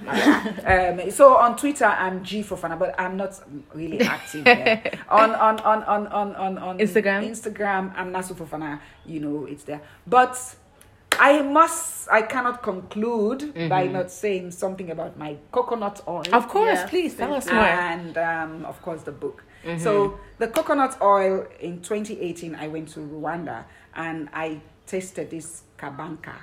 Um, 0.74 1.10
so 1.10 1.36
on 1.36 1.56
Twitter 1.56 1.84
I'm 1.84 2.24
G 2.24 2.42
for 2.42 2.56
Fofana, 2.56 2.76
but 2.78 2.98
I'm 2.98 3.16
not 3.16 3.32
really 3.74 4.00
active 4.00 4.44
there. 4.44 4.82
on, 5.08 5.30
on, 5.48 5.60
on, 5.60 5.82
on, 5.84 6.06
on, 6.08 6.34
on, 6.34 6.58
on 6.58 6.78
Instagram? 6.78 7.20
Instagram, 7.30 7.92
I'm 7.96 8.12
Nasu 8.12 8.34
Fofana. 8.34 8.80
You 9.06 9.20
know, 9.20 9.46
it's 9.46 9.64
there. 9.64 9.82
But 10.06 10.34
I 11.18 11.42
must, 11.42 12.08
I 12.10 12.22
cannot 12.22 12.62
conclude 12.62 13.54
by 13.68 13.86
not 13.86 14.10
saying 14.10 14.50
something 14.52 14.90
about 14.90 15.16
my 15.18 15.36
coconut 15.52 16.02
oil. 16.08 16.22
Mm-hmm. 16.24 16.34
Of 16.34 16.48
course. 16.48 16.78
Yeah. 16.78 16.86
Please 16.88 17.14
tell 17.14 17.34
us 17.34 17.46
more. 17.46 17.56
and 17.64 18.16
um, 18.18 18.64
of 18.64 18.80
course 18.82 19.02
the 19.02 19.12
book. 19.12 19.44
Mm-hmm. 19.64 19.82
So 19.82 20.18
the 20.38 20.48
coconut 20.48 20.98
oil 21.00 21.46
in 21.60 21.80
2018, 21.80 22.54
I 22.54 22.68
went 22.68 22.88
to 22.90 23.00
Rwanda 23.00 23.64
and 23.94 24.28
I 24.32 24.60
tasted 24.86 25.30
this 25.30 25.62
kabanka. 25.78 26.34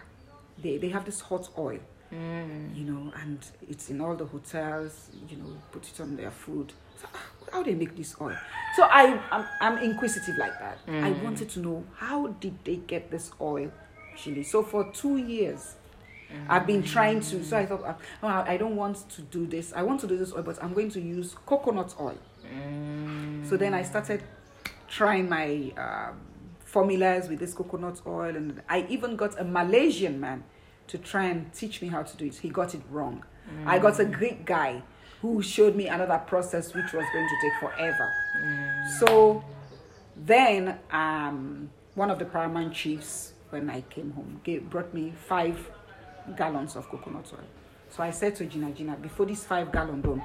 They 0.62 0.78
they 0.78 0.90
have 0.90 1.06
this 1.06 1.22
hot 1.22 1.50
oil, 1.58 1.80
Mm. 2.14 2.76
you 2.76 2.84
know, 2.92 3.14
and 3.22 3.40
it's 3.70 3.90
in 3.90 4.02
all 4.02 4.16
the 4.16 4.26
hotels. 4.26 5.10
You 5.30 5.38
know, 5.38 5.56
put 5.72 5.88
it 5.88 6.00
on 6.02 6.18
their 6.18 6.30
food. 6.32 6.74
So, 7.00 7.08
ah, 7.16 7.20
how 7.54 7.64
they 7.64 7.74
make 7.74 7.96
this 7.96 8.16
oil? 8.20 8.36
So 8.76 8.84
I 8.84 9.18
I'm, 9.32 9.46
I'm 9.62 9.78
inquisitive 9.78 10.36
like 10.38 10.60
that. 10.60 10.78
I 10.88 10.92
Mm. 11.14 11.24
wanted 11.24 11.50
to 11.52 11.60
know 11.62 11.84
how 11.96 12.28
did 12.42 12.56
they 12.66 12.76
get 12.76 13.10
this 13.12 13.32
oil, 13.40 13.72
actually. 14.22 14.44
So 14.44 14.64
for 14.64 14.92
two 14.92 15.18
years. 15.18 15.76
I've 16.48 16.66
been 16.66 16.82
trying 16.82 17.20
to, 17.20 17.44
so 17.44 17.58
I 17.58 17.66
thought, 17.66 17.84
uh, 17.84 17.94
oh, 18.24 18.28
I 18.28 18.56
don't 18.56 18.78
want 18.78 19.10
to 19.10 19.22
do 19.22 19.46
this. 19.46 19.74
I 19.76 19.84
want 19.84 20.00
to 20.00 20.08
do 20.08 20.18
this 20.18 20.32
oil, 20.32 20.44
but 20.44 20.64
I'm 20.64 20.74
going 20.74 20.90
to 20.92 21.02
use 21.02 21.36
coconut 21.46 21.94
oil. 22.00 22.18
So 23.50 23.58
then 23.58 23.74
I 23.74 23.82
started 23.82 24.24
trying 24.88 25.28
my 25.28 25.74
um, 25.76 26.22
formulas 26.60 27.28
with 27.28 27.40
this 27.40 27.54
coconut 27.54 28.02
oil, 28.08 28.34
and 28.34 28.62
I 28.70 28.86
even 28.88 29.18
got 29.18 29.38
a 29.42 29.44
Malaysian 29.44 30.22
man 30.22 30.46
to 30.88 30.98
try 30.98 31.26
and 31.26 31.52
teach 31.54 31.82
me 31.82 31.90
how 31.90 32.02
to 32.02 32.16
do 32.16 32.28
it. 32.28 32.36
He 32.36 32.48
got 32.48 32.76
it 32.76 32.82
wrong. 32.90 33.26
I 33.66 33.78
got 33.78 34.00
a 34.00 34.06
Greek 34.06 34.46
guy 34.46 34.84
who 35.22 35.42
showed 35.42 35.76
me 35.76 35.88
another 35.90 36.18
process 36.20 36.74
which 36.74 36.94
was 36.94 37.06
going 37.12 37.28
to 37.28 37.36
take 37.42 37.60
forever. 37.60 38.10
So 39.02 39.44
then 40.16 40.80
um, 40.92 41.72
one 41.96 42.10
of 42.10 42.20
the 42.20 42.26
paramount 42.26 42.74
chiefs, 42.74 43.31
when 43.52 43.70
I 43.70 43.82
came 43.82 44.12
home, 44.12 44.40
gave, 44.44 44.70
brought 44.70 44.94
me 44.94 45.14
five 45.28 45.70
gallons 46.36 46.76
of 46.76 46.90
coconut 46.90 47.32
oil. 47.34 47.46
So 47.90 48.04
I 48.04 48.12
said 48.12 48.36
to 48.38 48.46
Gina, 48.46 48.72
Gina, 48.72 48.96
before 48.96 49.26
this 49.26 49.44
five 49.44 49.72
gallon 49.72 50.02
done, 50.02 50.22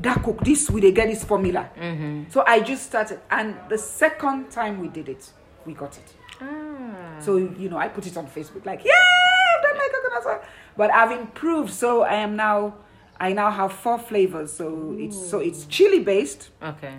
that 0.00 0.22
cook 0.22 0.42
this 0.42 0.70
we 0.70 0.80
they 0.80 0.92
get 0.92 1.08
this 1.08 1.22
formula. 1.22 1.68
Mm-hmm. 1.78 2.30
So 2.30 2.42
I 2.46 2.60
just 2.60 2.86
started, 2.86 3.20
and 3.30 3.56
the 3.68 3.76
second 3.76 4.50
time 4.50 4.80
we 4.80 4.88
did 4.88 5.08
it, 5.08 5.30
we 5.66 5.74
got 5.74 5.96
it. 5.98 6.14
Ah. 6.40 7.18
So 7.20 7.36
you 7.36 7.68
know, 7.68 7.76
I 7.76 7.88
put 7.88 8.06
it 8.06 8.16
on 8.16 8.26
Facebook, 8.26 8.64
like, 8.64 8.82
yeah, 8.84 8.92
I've 8.92 9.62
done 9.62 9.76
my 9.76 9.88
coconut 9.92 10.26
oil. 10.26 10.48
But 10.76 10.90
I've 10.92 11.12
improved, 11.12 11.72
so 11.72 12.02
I 12.02 12.14
am 12.14 12.36
now. 12.36 12.74
I 13.18 13.34
now 13.34 13.50
have 13.50 13.74
four 13.74 13.98
flavors. 13.98 14.50
So 14.54 14.96
it's 14.98 15.28
so 15.30 15.40
it's 15.40 15.66
chili 15.66 16.00
based. 16.00 16.48
Okay. 16.62 16.94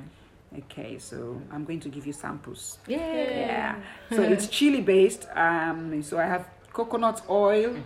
Okay, 0.57 0.97
so 0.99 1.41
I'm 1.51 1.63
going 1.63 1.79
to 1.79 1.89
give 1.89 2.05
you 2.05 2.13
samples. 2.13 2.77
Yeah. 2.87 2.97
Yeah. 2.99 3.75
So 4.09 4.21
it's 4.21 4.47
chili 4.47 4.81
based. 4.81 5.27
Um, 5.33 6.03
so 6.03 6.19
I 6.19 6.25
have 6.25 6.45
coconut 6.73 7.21
oil 7.29 7.77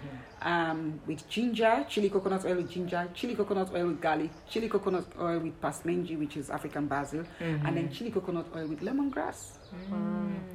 um, 0.42 1.00
with 1.06 1.28
ginger, 1.30 1.86
chili 1.88 2.10
coconut 2.10 2.44
oil 2.46 2.56
with 2.56 2.72
ginger, 2.72 3.08
chili 3.14 3.36
coconut 3.36 3.70
oil 3.74 3.88
with 3.88 4.02
garlic, 4.02 4.32
chili 4.50 4.68
coconut 4.68 5.06
oil 5.20 5.40
with 5.40 5.60
pasmenji, 5.62 6.18
which 6.18 6.38
is 6.38 6.50
African 6.50 6.88
basil, 6.88 7.24
and 7.40 7.78
then 7.78 7.92
chili 7.92 8.10
coconut 8.12 8.48
oil 8.56 8.68
with 8.68 8.82
lemongrass. 8.82 9.58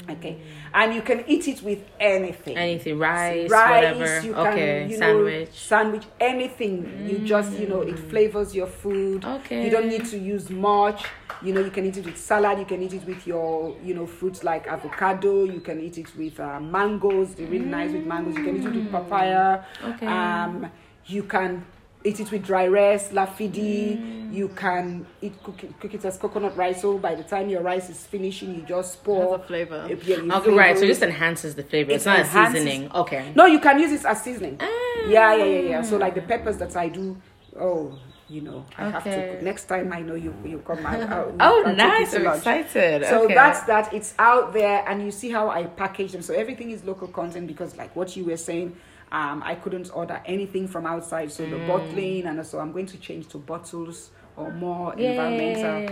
Okay, 0.09 0.41
and 0.75 0.95
you 0.95 1.03
can 1.03 1.25
eat 1.29 1.47
it 1.47 1.63
with 1.63 1.85
anything. 2.01 2.57
Anything, 2.57 2.99
rice, 2.99 3.49
rice, 3.49 3.95
whatever. 3.95 4.21
you 4.27 4.33
can, 4.33 4.47
okay, 4.47 4.89
you 4.89 4.99
know, 4.99 5.07
sandwich. 5.07 5.49
sandwich, 5.53 6.05
anything. 6.21 7.09
You 7.09 7.19
just, 7.19 7.53
you 7.59 7.69
know, 7.69 7.83
it 7.83 7.99
flavors 7.99 8.55
your 8.55 8.67
food. 8.67 9.25
Okay. 9.25 9.65
You 9.65 9.71
don't 9.71 9.89
need 9.89 10.05
to 10.07 10.19
use 10.19 10.51
much. 10.51 11.05
You 11.43 11.55
know, 11.55 11.61
you 11.61 11.71
can 11.71 11.87
eat 11.87 11.97
it 11.97 12.05
with 12.05 12.19
salad. 12.19 12.59
You 12.59 12.65
can 12.65 12.83
eat 12.83 12.93
it 12.93 13.05
with 13.07 13.25
your, 13.27 13.77
you 13.85 13.95
know, 13.95 14.07
fruits 14.07 14.43
like 14.43 14.67
avocado. 14.67 15.45
You 15.45 15.61
can 15.61 15.81
eat 15.81 15.97
it 15.97 16.15
with 16.17 16.41
uh, 16.41 16.59
mangoes. 16.61 17.35
They're 17.35 17.47
really 17.47 17.67
nice 17.67 17.93
with 17.93 18.05
mangoes. 18.05 18.37
You 18.37 18.45
can 18.45 18.57
eat 18.57 18.67
it 18.67 18.75
with 18.75 18.91
papaya. 18.91 19.63
Okay. 19.85 20.07
Um, 20.07 20.71
you 21.07 21.23
can 21.23 21.65
eat 22.05 22.21
it 22.21 22.31
with 22.31 22.45
dry 22.45 22.67
rice, 22.67 23.09
lafidi. 23.09 24.33
You 24.33 24.49
can 24.49 25.07
eat 25.21 25.43
cook 25.43 25.65
it, 25.65 25.79
cook 25.81 25.93
it 25.95 26.05
as 26.05 26.17
coconut 26.17 26.57
rice. 26.57 26.83
So 26.83 26.99
by 26.99 27.15
the 27.17 27.25
time 27.25 27.49
your 27.49 27.63
rice 27.63 27.91
is 27.91 28.07
finishing, 28.07 28.55
you 28.55 28.63
just 28.63 29.03
pour 29.03 29.33
Has 29.33 29.41
a 29.41 29.45
flavour. 29.47 29.87
Yeah, 29.89 30.17
you 30.19 30.33
Okay, 30.33 30.51
right. 30.53 30.77
So 30.77 30.81
flavor 30.81 30.85
it 30.85 30.87
just 30.89 31.03
enhances 31.03 31.55
the 31.57 31.65
flavor. 31.65 31.91
It 31.91 31.97
It's 31.97 32.07
not 32.07 32.19
a 32.19 32.23
enhances- 32.23 32.63
seasoning. 32.63 32.93
Okay. 32.93 33.33
No, 33.35 33.47
you 33.47 33.59
can 33.59 33.79
use 33.81 33.93
it 33.93 34.05
as 34.07 34.23
seasoning. 34.23 34.57
Ah. 34.61 34.67
Yeah, 35.09 35.35
yeah, 35.35 35.45
yeah, 35.45 35.61
yeah. 35.61 35.83
So 35.83 35.97
like 35.97 36.15
the 36.15 36.23
peppers 36.23 36.59
that 36.59 36.77
I 36.77 36.89
do, 36.89 37.17
oh, 37.59 37.99
you 38.29 38.43
know, 38.43 38.65
I 38.79 38.91
have 38.91 39.03
to. 39.05 39.11
Cook. 39.11 39.43
Next 39.43 39.65
time 39.65 39.93
I 39.93 40.01
know 40.01 40.15
you, 40.15 40.33
you 40.45 40.59
come 40.61 40.87
out. 40.87 41.01
Oh, 41.41 41.65
I'll 41.67 41.75
nice. 41.75 42.15
I'm 42.15 42.23
lunch. 42.23 42.39
excited. 42.39 43.05
So 43.07 43.25
okay. 43.25 43.35
that's 43.35 43.63
that. 43.63 43.93
It's 43.93 44.15
out 44.19 44.53
there, 44.53 44.85
and 44.89 45.03
you 45.03 45.11
see 45.11 45.31
how 45.31 45.51
I 45.51 45.65
package 45.65 46.13
them. 46.13 46.23
So 46.23 46.35
everything 46.35 46.71
is 46.71 46.85
local 46.85 47.09
content 47.09 47.49
because, 47.49 47.77
like 47.77 47.97
what 47.97 48.17
you 48.17 48.25
were 48.25 48.37
saying, 48.37 48.77
um, 49.13 49.43
I 49.45 49.55
couldn't 49.57 49.91
order 49.95 50.21
anything 50.25 50.69
from 50.69 50.87
outside. 50.87 51.31
So 51.33 51.45
the 51.47 51.57
Mm. 51.57 51.67
bottling, 51.67 52.27
and 52.27 52.47
so 52.47 52.59
I'm 52.61 52.73
going 52.73 52.87
to 52.87 52.99
change 52.99 53.29
to 53.29 53.39
bottles 53.39 54.11
or 54.37 54.51
more 54.53 54.95
environmental. 54.95 55.83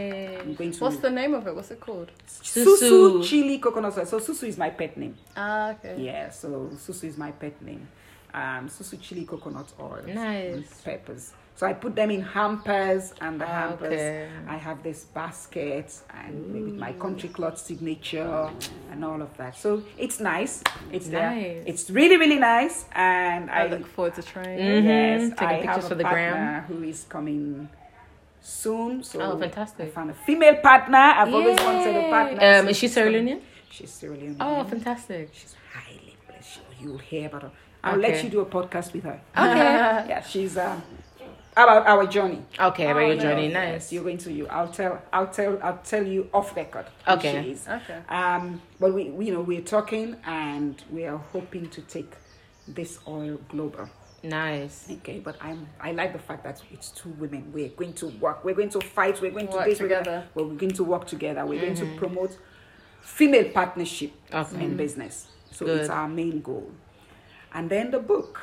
I'm 0.40 0.54
going 0.54 0.70
to 0.72 0.84
What's 0.84 0.98
the 0.98 1.10
name 1.10 1.34
of 1.34 1.46
it? 1.46 1.54
What's 1.54 1.70
it 1.70 1.80
called? 1.80 2.10
susu, 2.26 2.64
Susu. 2.78 3.24
chili 3.24 3.58
coconut 3.58 3.98
oil. 3.98 4.06
So 4.06 4.18
susu 4.20 4.44
is 4.46 4.56
my 4.56 4.70
pet 4.70 4.96
name. 4.96 5.16
Ah, 5.36 5.70
okay. 5.72 5.96
Yeah, 5.98 6.30
so 6.30 6.70
susu 6.74 7.04
is 7.04 7.16
my 7.18 7.32
pet 7.32 7.60
name. 7.62 7.88
Um, 8.32 8.68
susu 8.68 9.00
chili 9.00 9.24
coconut 9.24 9.72
oil. 9.80 10.02
Nice. 10.06 10.80
peppers. 10.84 11.32
So 11.58 11.66
I 11.66 11.72
put 11.84 11.92
them 12.00 12.10
in 12.16 12.22
hampers, 12.22 13.04
and 13.20 13.40
the 13.40 13.46
hampers 13.60 13.92
Okay. 14.00 14.28
I 14.54 14.56
have 14.66 14.78
this 14.88 15.00
basket 15.20 15.88
and 16.18 16.32
maybe 16.54 16.70
my 16.86 16.92
country 17.04 17.28
cloth 17.36 17.58
signature 17.58 18.48
and 18.92 19.04
all 19.04 19.20
of 19.20 19.36
that. 19.38 19.56
So 19.64 19.82
it's 20.04 20.20
nice. 20.20 20.62
It's 20.92 21.08
there. 21.08 21.30
Nice. 21.34 21.64
It's 21.70 21.84
really 21.98 22.16
really 22.16 22.38
nice, 22.54 22.76
and 22.92 23.50
I 23.50 23.62
I, 23.62 23.66
look 23.72 23.86
forward 23.94 24.14
to 24.18 24.22
trying. 24.22 24.56
Mhm. 24.60 24.84
yes, 24.84 25.30
Taking 25.30 25.48
I 25.48 25.54
pictures 25.64 25.74
have 25.74 25.84
a 25.84 25.88
for 25.88 25.94
the 26.02 26.04
gram. 26.12 26.62
who 26.68 26.78
is 26.92 27.00
coming 27.14 27.68
soon. 28.40 29.02
So 29.02 29.20
Oh, 29.20 29.36
fantastic. 29.44 29.86
I 29.88 29.90
found 29.90 30.10
a 30.10 30.18
female 30.26 30.56
partner. 30.68 31.04
I've 31.20 31.34
always 31.38 31.58
wanted 31.68 31.96
a 31.96 32.08
partner. 32.16 32.40
Um, 32.48 32.64
so 32.66 32.70
is 32.70 32.76
she 32.76 32.86
she's 32.86 32.94
Sierra. 32.94 33.10
Leonean? 33.10 33.40
She's 33.74 33.90
Sierra 33.90 34.16
Leonean. 34.16 34.36
Oh, 34.46 34.62
fantastic. 34.74 35.30
She's 35.38 35.54
highly 35.74 36.14
blessed. 36.28 36.60
You- 36.60 36.90
You'll 36.90 36.98
hear 37.10 37.26
about 37.26 37.42
her. 37.42 37.50
I'll 37.82 37.96
let 38.06 38.22
you 38.22 38.30
do 38.30 38.40
a 38.40 38.46
podcast 38.46 38.92
with 38.92 39.04
her. 39.10 39.18
Okay. 39.36 40.06
Yeah, 40.12 40.22
she's 40.22 40.56
um, 40.56 40.82
about 41.58 41.86
our 41.86 42.06
journey. 42.06 42.42
Okay, 42.58 42.84
about 42.90 42.96
Oh, 43.02 43.06
your 43.06 43.14
nice. 43.16 43.22
journey. 43.22 43.48
Yes, 43.48 43.54
Nice. 43.54 43.92
you're 43.92 44.04
going 44.04 44.18
to 44.18 44.32
you. 44.32 44.46
I'll 44.48 44.68
tell. 44.68 45.02
I'll 45.12 45.26
tell. 45.26 45.58
I'll 45.62 45.78
tell 45.78 46.04
you 46.06 46.28
off 46.32 46.54
record. 46.56 46.86
Okay. 47.06 47.56
Okay. 47.68 47.98
Um, 48.08 48.60
but 48.80 48.94
we, 48.94 49.10
we, 49.10 49.26
you 49.26 49.32
know, 49.32 49.40
we're 49.42 49.60
talking 49.76 50.16
and 50.24 50.82
we 50.90 51.04
are 51.04 51.18
hoping 51.18 51.68
to 51.70 51.80
take 51.82 52.12
this 52.66 52.98
oil 53.08 53.38
global. 53.48 53.88
Nice. 54.22 54.86
Okay, 54.90 55.18
but 55.20 55.36
I'm. 55.40 55.68
I 55.80 55.92
like 55.92 56.12
the 56.12 56.18
fact 56.18 56.44
that 56.44 56.60
it's 56.72 56.90
two 56.90 57.10
women. 57.10 57.50
We're 57.52 57.68
going 57.70 57.92
to 57.94 58.06
work. 58.20 58.44
We're 58.44 58.54
going 58.54 58.70
to 58.70 58.80
fight. 58.80 59.20
We're 59.20 59.30
going 59.30 59.48
to 59.48 59.56
Work 59.56 59.64
this. 59.66 59.80
We're, 59.80 59.88
gonna, 59.88 60.00
together. 60.04 60.26
well, 60.34 60.46
we're 60.46 60.54
going 60.64 60.72
to 60.72 60.84
work 60.84 61.06
together. 61.06 61.44
We're 61.46 61.60
going 61.60 61.76
to 61.76 61.86
promote 61.96 62.36
female 63.00 63.50
partnership 63.50 64.12
Okay. 64.32 64.64
in 64.64 64.76
business. 64.76 65.28
So 65.50 65.66
Good. 65.66 65.80
it's 65.80 65.88
our 65.90 66.08
main 66.08 66.40
goal. 66.40 66.70
And 67.54 67.70
then 67.70 67.90
the 67.90 67.98
book. 68.00 68.40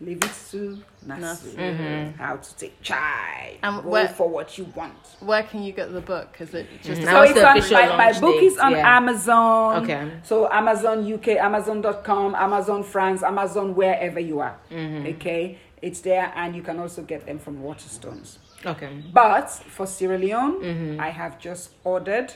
Leave 0.00 0.16
it 0.24 0.30
to 0.50 0.78
Nasu. 1.06 1.20
Nasu. 1.20 1.54
Mm-hmm. 1.56 2.18
How 2.18 2.36
to 2.36 2.56
take 2.56 2.80
charge. 2.80 3.56
And 3.62 3.82
Go 3.82 3.88
where- 3.90 4.08
for 4.08 4.28
what 4.30 4.56
you 4.56 4.64
want. 4.74 4.94
Where 5.20 5.42
can 5.42 5.62
you 5.62 5.72
get 5.72 5.92
the 5.92 6.00
book? 6.00 6.36
Is 6.40 6.54
it 6.54 6.66
just 6.82 7.02
Mhm. 7.02 7.04
So 7.04 7.10
Now 7.12 7.22
it's 7.22 7.30
it's 7.32 7.40
on, 7.44 7.58
official 7.58 7.76
my, 7.96 7.96
my 8.12 8.20
book 8.20 8.34
date, 8.34 8.44
is 8.46 8.58
on 8.58 8.72
yeah. 8.72 8.96
Amazon. 8.96 9.82
Okay. 9.84 10.10
So 10.22 10.50
Amazon 10.50 11.12
UK, 11.12 11.28
Amazon.com, 11.38 12.34
Amazon 12.34 12.82
France, 12.82 13.22
Amazon 13.22 13.74
wherever 13.74 14.18
you 14.20 14.40
are. 14.40 14.56
Mm-hmm. 14.70 15.06
Okay. 15.16 15.58
It's 15.82 16.00
there 16.00 16.32
and 16.34 16.54
you 16.56 16.62
can 16.62 16.78
also 16.78 17.02
get 17.02 17.26
them 17.26 17.38
from 17.38 17.62
Waterstones. 17.62 18.38
Okay. 18.64 18.88
But 19.12 19.50
for 19.50 19.86
Sierra 19.86 20.16
Leone, 20.18 20.60
Mm-hmm. 20.62 21.00
I 21.00 21.10
have 21.10 21.38
just 21.38 21.70
ordered 21.84 22.32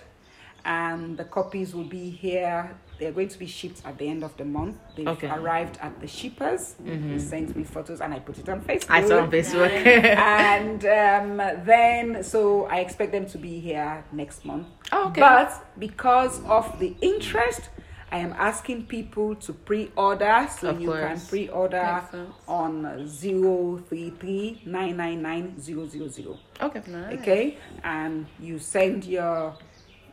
and 0.66 1.16
the 1.16 1.24
copies 1.24 1.74
will 1.74 1.84
be 1.84 2.10
here. 2.10 2.74
They're 2.98 3.12
going 3.12 3.28
to 3.28 3.38
be 3.38 3.46
shipped 3.46 3.82
at 3.84 3.98
the 3.98 4.08
end 4.08 4.22
of 4.22 4.36
the 4.36 4.44
month. 4.44 4.76
They've 4.96 5.08
Okay. 5.08 5.26
Mm-hmm. 5.28 5.44
arrived 5.44 5.78
at 5.82 6.00
the 6.00 6.06
shippers. 6.06 6.74
They 6.84 7.18
sent 7.18 7.56
me 7.56 7.64
photos 7.64 8.00
and 8.00 8.14
I 8.14 8.20
put 8.20 8.38
it 8.38 8.48
on 8.48 8.60
Facebook. 8.60 8.90
I 8.90 9.06
saw 9.06 9.18
on 9.20 9.30
Facebook. 9.30 9.70
and 9.70 10.84
um, 11.02 11.64
then, 11.64 12.22
so 12.22 12.66
I 12.66 12.78
expect 12.78 13.12
them 13.12 13.26
to 13.26 13.38
be 13.38 13.58
here 13.60 14.04
next 14.12 14.44
month. 14.44 14.66
Oh, 14.92 15.08
okay. 15.08 15.20
But 15.20 15.66
because 15.78 16.40
of 16.44 16.78
the 16.78 16.94
interest, 17.00 17.68
I 18.12 18.18
am 18.18 18.32
asking 18.38 18.86
people 18.86 19.34
to 19.36 19.52
pre-order, 19.52 20.46
so 20.56 20.68
Of 20.68 20.80
you 20.80 20.92
can 20.92 21.18
pre-order 21.20 21.82
Makes 22.00 22.10
sense. 22.12 22.34
on 22.46 23.08
zero 23.08 23.82
three 23.88 24.10
three 24.10 24.62
nine 24.66 24.96
nine 24.96 25.20
nine 25.20 25.60
zero 25.60 25.86
zero 25.88 26.06
zero. 26.06 26.38
okay. 26.62 26.80
Okay, 27.18 27.58
and 27.82 28.26
you 28.38 28.60
send 28.60 29.04
your, 29.04 29.56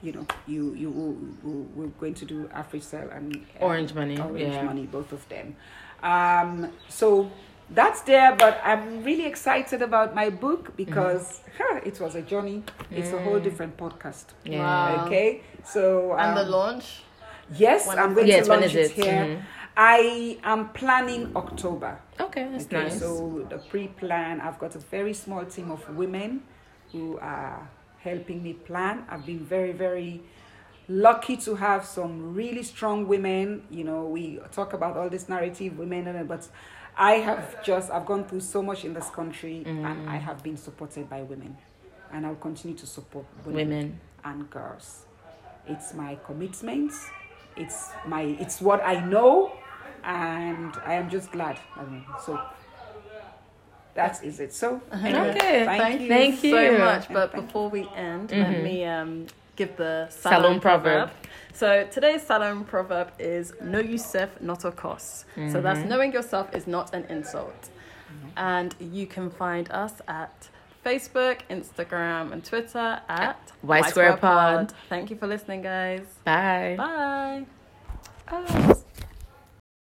you 0.02 0.11
know, 0.14 0.26
you 0.48 0.73
you 0.73 0.90
will, 0.90 1.15
will, 1.44 1.65
we're 1.76 1.88
going 1.99 2.14
to 2.15 2.26
do 2.26 2.49
AfriCell 2.56 3.15
and 3.15 3.36
uh, 3.60 3.65
Orange 3.65 3.94
Money, 3.94 4.18
Orange 4.19 4.40
yeah. 4.53 4.64
Money, 4.64 4.86
both 4.86 5.11
of 5.11 5.28
them. 5.30 5.56
Um, 6.03 6.72
so 6.90 7.30
that's 7.69 8.02
there, 8.02 8.36
but 8.36 8.60
I'm 8.64 9.03
really 9.03 9.26
excited 9.26 9.82
about 9.82 10.14
my 10.15 10.30
book 10.30 10.76
because 10.76 11.41
huh, 11.57 11.80
it 11.86 11.99
was 11.99 12.15
a 12.15 12.22
journey. 12.22 12.64
It's 12.90 13.11
a 13.14 13.22
whole 13.22 13.40
different 13.40 13.78
podcast. 13.78 14.26
Yeah. 14.44 14.60
Wow. 14.60 15.06
Okay, 15.06 15.41
so 15.64 16.14
And 16.14 16.36
the 16.36 16.41
um, 16.45 16.49
launch? 16.52 17.02
yes, 17.56 17.88
When 17.88 17.99
I'm 17.99 18.14
going? 18.14 18.28
Yes, 18.28 18.48
to 18.48 18.53
launch 18.53 18.65
is 18.65 18.76
it 18.76 18.98
it? 18.98 19.03
here. 19.06 19.26
Mhm. 19.26 19.41
I 19.78 20.38
am 20.44 20.69
planning 20.69 21.32
October. 21.36 21.98
Okay, 22.19 22.45
that's 22.52 22.65
Okay, 22.65 22.84
nice. 22.84 22.99
so 22.99 23.45
the 23.49 23.57
pre-plan, 23.57 24.41
I've 24.41 24.60
got 24.60 24.76
a 24.76 24.80
very 24.80 25.14
small 25.14 25.45
team 25.45 25.72
of 25.72 25.88
women 25.95 26.44
who 26.91 27.18
are 27.19 27.69
helping 28.03 28.41
me 28.44 28.53
plan. 28.53 29.06
I've 29.10 29.26
been 29.26 29.40
very, 29.40 29.72
very 29.72 30.22
lucky 30.88 31.38
to 31.38 31.56
have 31.56 31.86
some 31.86 32.34
really 32.34 32.64
strong 32.64 33.07
women. 33.07 33.64
You 33.69 33.84
know, 33.84 34.06
we 34.06 34.40
talk 34.52 34.73
about 34.73 34.98
all 34.98 35.10
this 35.10 35.30
narrative, 35.30 35.78
women, 35.78 36.07
and- 36.07 36.28
but 36.28 36.48
I 36.98 37.14
have 37.14 37.64
just 37.64 37.90
I've 37.91 38.06
gone 38.06 38.26
through 38.26 38.41
so 38.41 38.61
much 38.61 38.84
in 38.86 38.94
this 38.94 39.10
country, 39.10 39.64
and 39.65 39.86
mm. 39.86 40.07
I 40.07 40.18
have 40.18 40.44
been 40.44 40.57
supported 40.57 41.10
by 41.10 41.22
women, 41.22 41.57
and 42.11 42.26
I'll 42.26 42.36
continue 42.36 42.78
to 42.78 42.86
support 42.86 43.26
women, 43.45 43.69
Women. 43.69 43.99
and 44.26 44.49
girls. 44.49 45.06
It's 45.68 45.94
my 45.94 46.15
commitment. 46.26 46.91
It's 47.56 47.90
my 48.06 48.23
it's 48.23 48.60
what 48.61 48.82
I 48.84 48.99
know, 49.06 49.53
and 50.03 50.76
I 50.86 50.95
am 50.95 51.10
just 51.10 51.32
glad. 51.32 51.60
I 51.78 51.86
mean, 51.86 52.06
so 52.26 52.40
that 53.95 54.23
is 54.23 54.39
it. 54.39 54.53
So 54.53 54.81
anyway, 54.91 55.30
Okay, 55.31 55.65
thank, 55.65 56.07
Thank 56.07 56.43
you. 56.43 56.49
you, 56.49 56.55
so 56.55 56.72
you. 56.72 56.77
much. 56.77 57.07
But 57.09 57.31
Thank 57.31 57.45
before 57.47 57.69
we 57.69 57.88
end, 57.95 58.30
Mhm. 58.30 58.43
let 58.53 58.63
me 58.63 58.85
um, 58.85 59.27
give 59.55 59.76
the 59.77 60.07
Salone 60.09 60.41
Salone, 60.41 60.59
proverb. 60.59 61.09
proverb. 61.09 61.09
So 61.53 61.88
today's 61.91 62.23
Salone 62.23 62.63
proverb 62.63 63.09
is 63.19 63.53
"Know 63.61 63.80
yourself, 63.80 64.30
not 64.41 64.63
a 64.65 64.72
cost." 64.72 65.26
So 65.51 65.61
that's 65.61 65.84
knowing 65.88 66.13
yourself 66.13 66.53
is 66.55 66.65
not 66.68 66.93
an 66.95 67.05
insult. 67.09 67.69
And 68.38 68.76
you 68.80 69.05
can 69.07 69.30
find 69.30 69.69
us 69.72 69.93
at 70.07 70.49
Facebook, 70.85 71.38
Instagram, 71.49 72.31
and 72.34 72.43
Twitter 72.43 72.99
at 73.07 73.38
Y 73.63 73.81
Square 73.81 74.18
Pod. 74.18 74.73
Thank 74.89 75.09
you 75.09 75.15
for 75.18 75.27
listening, 75.27 75.61
guys. 75.61 76.05
Bye. 76.23 76.76
Bye. 76.77 77.45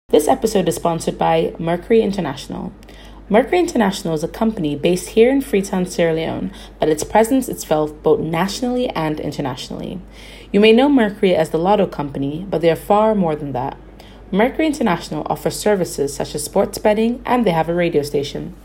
This 0.08 0.26
episode 0.26 0.66
is 0.68 0.74
sponsored 0.76 1.16
by 1.18 1.54
Mercury 1.58 2.00
International. 2.02 2.72
Mercury 3.32 3.60
International 3.60 4.14
is 4.14 4.24
a 4.24 4.28
company 4.28 4.74
based 4.74 5.10
here 5.10 5.30
in 5.30 5.40
Freetown, 5.40 5.86
Sierra 5.86 6.12
Leone, 6.12 6.50
but 6.80 6.88
its 6.88 7.04
presence 7.04 7.48
is 7.48 7.62
felt 7.62 8.02
both 8.02 8.18
nationally 8.18 8.88
and 8.88 9.20
internationally. 9.20 10.00
You 10.52 10.58
may 10.58 10.72
know 10.72 10.88
Mercury 10.88 11.36
as 11.36 11.50
the 11.50 11.56
lotto 11.56 11.86
company, 11.86 12.44
but 12.50 12.60
they 12.60 12.72
are 12.72 12.74
far 12.74 13.14
more 13.14 13.36
than 13.36 13.52
that. 13.52 13.76
Mercury 14.32 14.66
International 14.66 15.24
offers 15.30 15.56
services 15.56 16.12
such 16.12 16.34
as 16.34 16.42
sports 16.42 16.78
betting, 16.78 17.22
and 17.24 17.46
they 17.46 17.52
have 17.52 17.68
a 17.68 17.74
radio 17.74 18.02
station. 18.02 18.56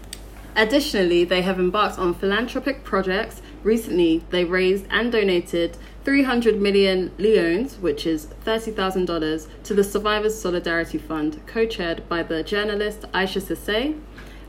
Additionally, 0.56 1.24
they 1.24 1.44
have 1.44 1.60
embarked 1.60 2.00
on 2.00 2.16
philanthropic 2.16 2.84
projects. 2.84 3.44
Recently, 3.62 4.24
they 4.32 4.46
raised 4.46 4.88
and 4.90 5.12
donated 5.12 5.78
300 6.06 6.60
million 6.60 7.12
leones, 7.20 7.78
which 7.78 8.08
is 8.08 8.30
$30,000, 8.46 9.48
to 9.64 9.74
the 9.76 9.84
Survivors 9.84 10.40
Solidarity 10.40 10.98
Fund, 10.98 11.40
co 11.46 11.68
chaired 11.68 12.08
by 12.10 12.24
the 12.24 12.42
journalist 12.42 13.06
Isha 13.14 13.42
Sesay, 13.42 14.00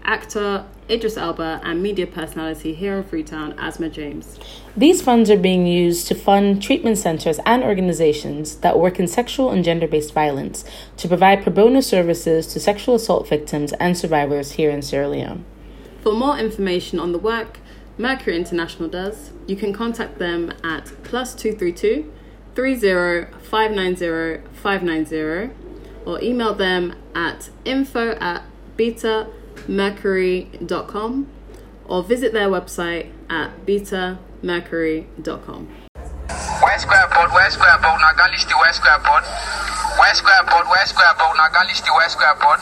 actor 0.06 0.64
Idris 0.88 1.16
Elba, 1.16 1.60
and 1.64 1.82
media 1.82 2.06
personality 2.06 2.72
here 2.72 2.96
in 2.96 3.02
Freetown, 3.02 3.52
Asmaa 3.54 3.90
James. 3.90 4.38
These 4.76 5.02
funds 5.02 5.30
are 5.30 5.36
being 5.36 5.66
used 5.66 6.06
to 6.08 6.14
fund 6.14 6.62
treatment 6.62 6.98
centers 6.98 7.40
and 7.44 7.64
organizations 7.64 8.56
that 8.58 8.78
work 8.78 9.00
in 9.00 9.08
sexual 9.08 9.50
and 9.50 9.64
gender 9.64 9.88
based 9.88 10.14
violence 10.14 10.64
to 10.98 11.08
provide 11.08 11.42
pro 11.42 11.52
bono 11.52 11.80
services 11.80 12.46
to 12.48 12.60
sexual 12.60 12.94
assault 12.94 13.28
victims 13.28 13.72
and 13.74 13.98
survivors 13.98 14.52
here 14.52 14.70
in 14.70 14.80
Sierra 14.80 15.08
Leone. 15.08 15.44
For 16.02 16.12
more 16.12 16.38
information 16.38 17.00
on 17.00 17.10
the 17.10 17.18
work 17.18 17.58
Mercury 17.98 18.36
International 18.36 18.88
does, 18.88 19.32
you 19.48 19.56
can 19.56 19.72
contact 19.72 20.18
them 20.18 20.52
at 20.62 20.92
plus 21.02 21.34
232 21.34 22.12
30 22.54 23.32
590 23.42 24.48
590 24.52 25.54
or 26.04 26.22
email 26.22 26.54
them 26.54 26.94
at 27.14 27.50
info 27.64 28.12
at 28.20 28.44
betamercury.com 29.66 31.26
or 31.86 32.02
visit 32.02 32.32
their 32.32 32.48
website 32.48 33.12
at 33.30 33.64
betamercury.com. 33.66 35.68
West 36.62 36.82
Square 36.82 37.08
Board, 37.14 37.30
West 37.32 37.54
Square 37.54 37.78
Board, 37.82 38.00
Nagalish 38.00 38.46
the 38.48 38.56
West 38.60 38.80
Square 38.80 38.98
Board. 39.00 39.24
West 39.98 40.18
Square 40.18 40.44
Board, 40.50 40.66
West 40.70 40.94
Square 40.94 41.14
Board, 41.18 41.36
Nagalish 41.36 41.84
the 41.84 41.92
West 41.94 42.12
Square 42.14 42.36
Board. 42.40 42.60